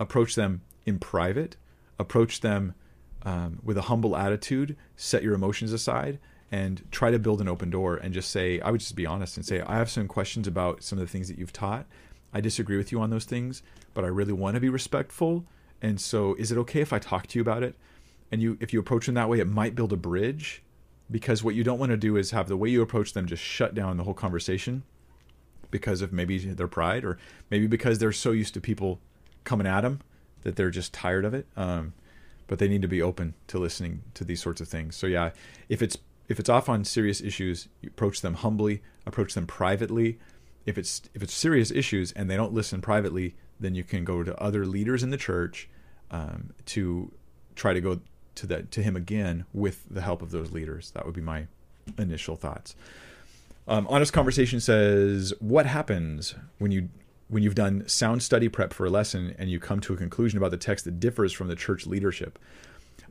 approach 0.00 0.34
them 0.34 0.62
in 0.86 0.98
private. 0.98 1.56
Approach 2.00 2.42
them 2.42 2.74
um, 3.22 3.58
with 3.64 3.76
a 3.76 3.82
humble 3.82 4.16
attitude. 4.16 4.76
Set 4.96 5.22
your 5.22 5.34
emotions 5.34 5.72
aside 5.72 6.18
and 6.50 6.82
try 6.90 7.10
to 7.10 7.18
build 7.18 7.40
an 7.40 7.48
open 7.48 7.70
door 7.70 7.96
and 7.96 8.14
just 8.14 8.30
say, 8.30 8.60
I 8.60 8.70
would 8.70 8.80
just 8.80 8.96
be 8.96 9.06
honest 9.06 9.36
and 9.36 9.44
say, 9.44 9.60
I 9.60 9.76
have 9.76 9.90
some 9.90 10.08
questions 10.08 10.46
about 10.46 10.82
some 10.82 10.98
of 10.98 11.06
the 11.06 11.10
things 11.10 11.28
that 11.28 11.38
you've 11.38 11.52
taught. 11.52 11.86
I 12.32 12.40
disagree 12.40 12.76
with 12.76 12.92
you 12.92 13.00
on 13.00 13.10
those 13.10 13.24
things, 13.24 13.62
but 13.94 14.04
I 14.04 14.08
really 14.08 14.32
want 14.32 14.54
to 14.54 14.60
be 14.60 14.68
respectful. 14.68 15.44
And 15.80 16.00
so, 16.00 16.34
is 16.34 16.50
it 16.50 16.58
okay 16.58 16.80
if 16.80 16.92
I 16.92 16.98
talk 16.98 17.26
to 17.28 17.38
you 17.38 17.42
about 17.42 17.62
it? 17.62 17.74
And 18.30 18.42
you, 18.42 18.58
if 18.60 18.72
you 18.72 18.80
approach 18.80 19.06
them 19.06 19.14
that 19.14 19.28
way, 19.28 19.40
it 19.40 19.46
might 19.46 19.74
build 19.74 19.92
a 19.92 19.96
bridge 19.96 20.62
because 21.10 21.42
what 21.42 21.54
you 21.54 21.64
don't 21.64 21.78
want 21.78 21.90
to 21.90 21.96
do 21.96 22.16
is 22.16 22.32
have 22.32 22.48
the 22.48 22.56
way 22.56 22.68
you 22.68 22.82
approach 22.82 23.12
them 23.12 23.26
just 23.26 23.42
shut 23.42 23.74
down 23.74 23.96
the 23.96 24.04
whole 24.04 24.14
conversation 24.14 24.82
because 25.70 26.02
of 26.02 26.12
maybe 26.12 26.38
their 26.38 26.68
pride 26.68 27.04
or 27.04 27.18
maybe 27.50 27.66
because 27.66 27.98
they're 27.98 28.12
so 28.12 28.32
used 28.32 28.54
to 28.54 28.60
people 28.60 29.00
coming 29.44 29.66
at 29.66 29.82
them 29.82 30.00
that 30.42 30.56
they're 30.56 30.70
just 30.70 30.92
tired 30.92 31.24
of 31.24 31.34
it. 31.34 31.46
Um, 31.56 31.94
but 32.46 32.58
they 32.58 32.68
need 32.68 32.82
to 32.82 32.88
be 32.88 33.02
open 33.02 33.34
to 33.48 33.58
listening 33.58 34.02
to 34.14 34.24
these 34.24 34.40
sorts 34.40 34.60
of 34.60 34.68
things. 34.68 34.96
So 34.96 35.06
yeah, 35.06 35.30
if 35.68 35.82
it's 35.82 35.98
if 36.28 36.38
it's 36.38 36.48
off 36.48 36.68
on 36.68 36.84
serious 36.84 37.20
issues, 37.20 37.68
you 37.80 37.88
approach 37.88 38.20
them 38.20 38.34
humbly, 38.34 38.82
approach 39.06 39.34
them 39.34 39.46
privately. 39.46 40.18
If 40.66 40.76
it's 40.76 41.02
if 41.14 41.22
it's 41.22 41.32
serious 41.32 41.70
issues 41.70 42.12
and 42.12 42.30
they 42.30 42.36
don't 42.36 42.52
listen 42.52 42.82
privately, 42.82 43.34
then 43.58 43.74
you 43.74 43.82
can 43.82 44.04
go 44.04 44.22
to 44.22 44.40
other 44.40 44.66
leaders 44.66 45.02
in 45.02 45.10
the 45.10 45.16
church 45.16 45.68
um, 46.10 46.50
to 46.66 47.10
try 47.56 47.72
to 47.72 47.80
go 47.80 48.00
to 48.34 48.46
that 48.46 48.70
to 48.72 48.82
him 48.82 48.94
again 48.94 49.46
with 49.54 49.84
the 49.90 50.02
help 50.02 50.20
of 50.20 50.30
those 50.30 50.52
leaders. 50.52 50.90
That 50.90 51.06
would 51.06 51.14
be 51.14 51.22
my 51.22 51.46
initial 51.98 52.36
thoughts. 52.36 52.76
Um, 53.66 53.86
Honest 53.88 54.12
Conversation 54.12 54.60
says, 54.60 55.32
"What 55.40 55.64
happens 55.64 56.34
when 56.58 56.70
you 56.70 56.90
when 57.28 57.42
you've 57.42 57.54
done 57.54 57.88
sound 57.88 58.22
study 58.22 58.48
prep 58.48 58.74
for 58.74 58.84
a 58.84 58.90
lesson 58.90 59.34
and 59.38 59.50
you 59.50 59.58
come 59.58 59.80
to 59.80 59.94
a 59.94 59.96
conclusion 59.96 60.36
about 60.36 60.50
the 60.50 60.56
text 60.58 60.84
that 60.84 61.00
differs 61.00 61.32
from 61.32 61.48
the 61.48 61.56
church 61.56 61.86
leadership?" 61.86 62.38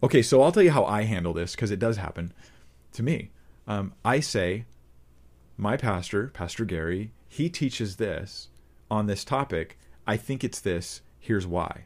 Okay, 0.04 0.22
so 0.22 0.44
I'll 0.44 0.52
tell 0.52 0.62
you 0.62 0.72
how 0.72 0.86
I 0.86 1.04
handle 1.04 1.34
this 1.34 1.56
because 1.56 1.72
it 1.72 1.80
does 1.80 1.98
happen 1.98 2.32
to 2.98 3.04
me. 3.04 3.32
Um, 3.68 3.94
I 4.04 4.20
say, 4.20 4.66
my 5.58 5.78
pastor, 5.78 6.28
Pastor 6.28 6.66
Gary, 6.66 7.12
he 7.28 7.50
teaches 7.50 7.96
this 7.96 8.50
on 8.92 9.08
this 9.08 9.24
topic. 9.24 9.78
I 10.06 10.18
think 10.18 10.44
it's 10.44 10.60
this. 10.60 11.02
Here's 11.20 11.48
why. 11.48 11.86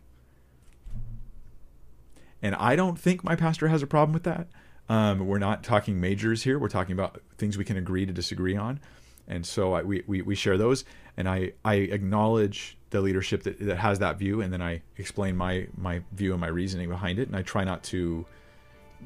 And 2.42 2.56
I 2.56 2.76
don't 2.76 3.00
think 3.00 3.24
my 3.24 3.36
pastor 3.36 3.68
has 3.68 3.84
a 3.84 3.88
problem 3.88 4.14
with 4.14 4.24
that. 4.24 4.48
Um, 4.90 5.26
we're 5.28 5.40
not 5.40 5.64
talking 5.64 6.02
majors 6.02 6.44
here. 6.44 6.60
We're 6.60 6.68
talking 6.68 6.94
about 6.94 7.22
things 7.38 7.58
we 7.58 7.64
can 7.64 7.78
agree 7.78 8.06
to 8.06 8.14
disagree 8.14 8.58
on. 8.58 8.80
And 9.28 9.46
so 9.46 9.74
I, 9.74 9.84
we, 9.84 10.04
we, 10.08 10.22
we 10.22 10.36
share 10.36 10.58
those. 10.58 10.84
And 11.18 11.30
I, 11.30 11.54
I 11.64 11.76
acknowledge 11.76 12.78
the 12.90 13.00
leadership 13.00 13.44
that, 13.44 13.60
that 13.60 13.78
has 13.78 14.00
that 14.00 14.18
view. 14.18 14.42
And 14.42 14.52
then 14.52 14.62
I 14.62 14.82
explain 14.98 15.38
my, 15.38 15.68
my 15.78 16.02
view 16.12 16.32
and 16.32 16.42
my 16.42 16.48
reasoning 16.48 16.90
behind 16.90 17.20
it. 17.20 17.28
And 17.28 17.38
I 17.38 17.42
try 17.42 17.64
not 17.64 17.84
to, 17.86 18.26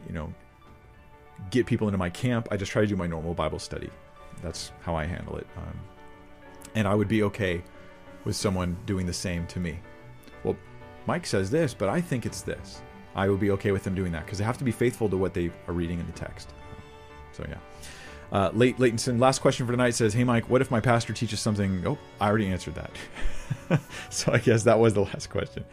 you 0.07 0.13
know, 0.13 0.33
get 1.51 1.65
people 1.65 1.87
into 1.87 1.97
my 1.97 2.09
camp. 2.09 2.47
I 2.51 2.57
just 2.57 2.71
try 2.71 2.81
to 2.81 2.87
do 2.87 2.95
my 2.95 3.07
normal 3.07 3.33
Bible 3.33 3.59
study. 3.59 3.89
That's 4.41 4.71
how 4.81 4.95
I 4.95 5.05
handle 5.05 5.37
it. 5.37 5.47
Um, 5.57 5.79
and 6.75 6.87
I 6.87 6.95
would 6.95 7.07
be 7.07 7.23
okay 7.23 7.63
with 8.25 8.35
someone 8.35 8.77
doing 8.85 9.05
the 9.05 9.13
same 9.13 9.47
to 9.47 9.59
me. 9.59 9.79
Well, 10.43 10.55
Mike 11.05 11.25
says 11.25 11.49
this, 11.49 11.73
but 11.73 11.89
I 11.89 12.01
think 12.01 12.25
it's 12.25 12.41
this. 12.41 12.81
I 13.15 13.29
would 13.29 13.39
be 13.39 13.51
okay 13.51 13.71
with 13.71 13.83
them 13.83 13.95
doing 13.95 14.11
that 14.11 14.25
because 14.25 14.39
they 14.39 14.43
have 14.43 14.57
to 14.57 14.63
be 14.63 14.71
faithful 14.71 15.09
to 15.09 15.17
what 15.17 15.33
they 15.33 15.51
are 15.67 15.73
reading 15.73 15.99
in 15.99 16.05
the 16.05 16.11
text. 16.11 16.53
So 17.31 17.45
yeah. 17.47 17.57
Uh, 18.31 18.49
Late 18.53 18.77
Laytonson, 18.77 19.19
last 19.19 19.39
question 19.39 19.65
for 19.65 19.71
tonight 19.71 19.91
says, 19.91 20.13
"Hey 20.13 20.23
Mike, 20.23 20.49
what 20.49 20.59
if 20.59 20.71
my 20.71 20.79
pastor 20.79 21.13
teaches 21.13 21.39
something?" 21.39 21.85
Oh, 21.85 21.97
I 22.19 22.27
already 22.27 22.47
answered 22.47 22.75
that. 22.75 23.81
so 24.09 24.33
I 24.33 24.39
guess 24.39 24.63
that 24.63 24.79
was 24.79 24.93
the 24.93 25.01
last 25.01 25.29
question. 25.29 25.63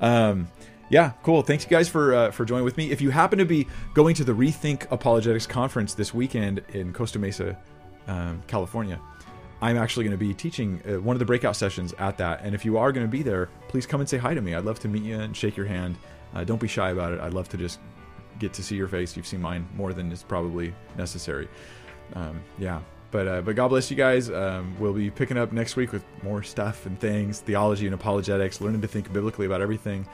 Um, 0.00 0.48
yeah, 0.92 1.12
cool. 1.22 1.40
Thanks 1.40 1.64
you 1.64 1.70
guys 1.70 1.88
for 1.88 2.14
uh, 2.14 2.30
for 2.30 2.44
joining 2.44 2.66
with 2.66 2.76
me. 2.76 2.90
If 2.90 3.00
you 3.00 3.08
happen 3.08 3.38
to 3.38 3.46
be 3.46 3.66
going 3.94 4.14
to 4.16 4.24
the 4.24 4.34
Rethink 4.34 4.86
Apologetics 4.90 5.46
conference 5.46 5.94
this 5.94 6.12
weekend 6.12 6.60
in 6.74 6.92
Costa 6.92 7.18
Mesa, 7.18 7.58
um, 8.08 8.42
California, 8.46 9.00
I'm 9.62 9.78
actually 9.78 10.04
going 10.04 10.18
to 10.18 10.22
be 10.22 10.34
teaching 10.34 10.82
uh, 10.86 11.00
one 11.00 11.16
of 11.16 11.18
the 11.18 11.24
breakout 11.24 11.56
sessions 11.56 11.94
at 11.94 12.18
that. 12.18 12.42
And 12.42 12.54
if 12.54 12.62
you 12.66 12.76
are 12.76 12.92
going 12.92 13.06
to 13.06 13.10
be 13.10 13.22
there, 13.22 13.48
please 13.68 13.86
come 13.86 14.00
and 14.00 14.08
say 14.08 14.18
hi 14.18 14.34
to 14.34 14.42
me. 14.42 14.54
I'd 14.54 14.66
love 14.66 14.80
to 14.80 14.88
meet 14.88 15.02
you 15.02 15.18
and 15.18 15.34
shake 15.34 15.56
your 15.56 15.64
hand. 15.64 15.96
Uh, 16.34 16.44
don't 16.44 16.60
be 16.60 16.68
shy 16.68 16.90
about 16.90 17.12
it. 17.14 17.20
I'd 17.20 17.32
love 17.32 17.48
to 17.48 17.56
just 17.56 17.80
get 18.38 18.52
to 18.52 18.62
see 18.62 18.76
your 18.76 18.88
face. 18.88 19.16
You've 19.16 19.26
seen 19.26 19.40
mine 19.40 19.66
more 19.74 19.94
than 19.94 20.12
is 20.12 20.22
probably 20.22 20.74
necessary. 20.98 21.48
Um, 22.12 22.42
yeah. 22.58 22.82
But, 23.10 23.28
uh, 23.28 23.40
but 23.40 23.56
God 23.56 23.68
bless 23.68 23.90
you 23.90 23.96
guys. 23.96 24.30
Um, 24.30 24.76
we'll 24.78 24.92
be 24.92 25.10
picking 25.10 25.38
up 25.38 25.52
next 25.52 25.76
week 25.76 25.92
with 25.92 26.04
more 26.22 26.42
stuff 26.42 26.84
and 26.84 27.00
things, 27.00 27.40
theology 27.40 27.86
and 27.86 27.94
apologetics, 27.94 28.60
learning 28.60 28.82
to 28.82 28.88
think 28.88 29.10
biblically 29.10 29.46
about 29.46 29.62
everything. 29.62 30.06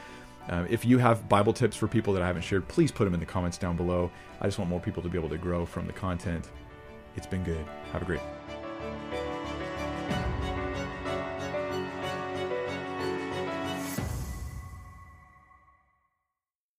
Um, 0.49 0.67
if 0.71 0.85
you 0.85 0.99
have 0.99 1.29
Bible 1.29 1.53
tips 1.53 1.77
for 1.77 1.87
people 1.87 2.13
that 2.15 2.23
I 2.23 2.27
haven't 2.27 2.43
shared, 2.43 2.67
please 2.69 2.91
put 2.91 3.05
them 3.05 3.15
in 3.15 3.21
the 3.21 3.27
comments 3.27 3.59
down 3.59 3.77
below. 3.77 4.11
I 4.41 4.47
just 4.47 4.59
want 4.59 4.71
more 4.71 4.81
people 4.81 5.03
to 5.03 5.09
be 5.09 5.19
able 5.19 5.29
to 5.29 5.39
grow 5.39 5.67
from 5.67 5.87
the 5.87 5.93
content. 5.93 6.49
It's 7.17 7.27
been 7.27 7.45
good. 7.45 7.67
Have 7.93 8.03
a 8.03 8.05
great 8.05 8.21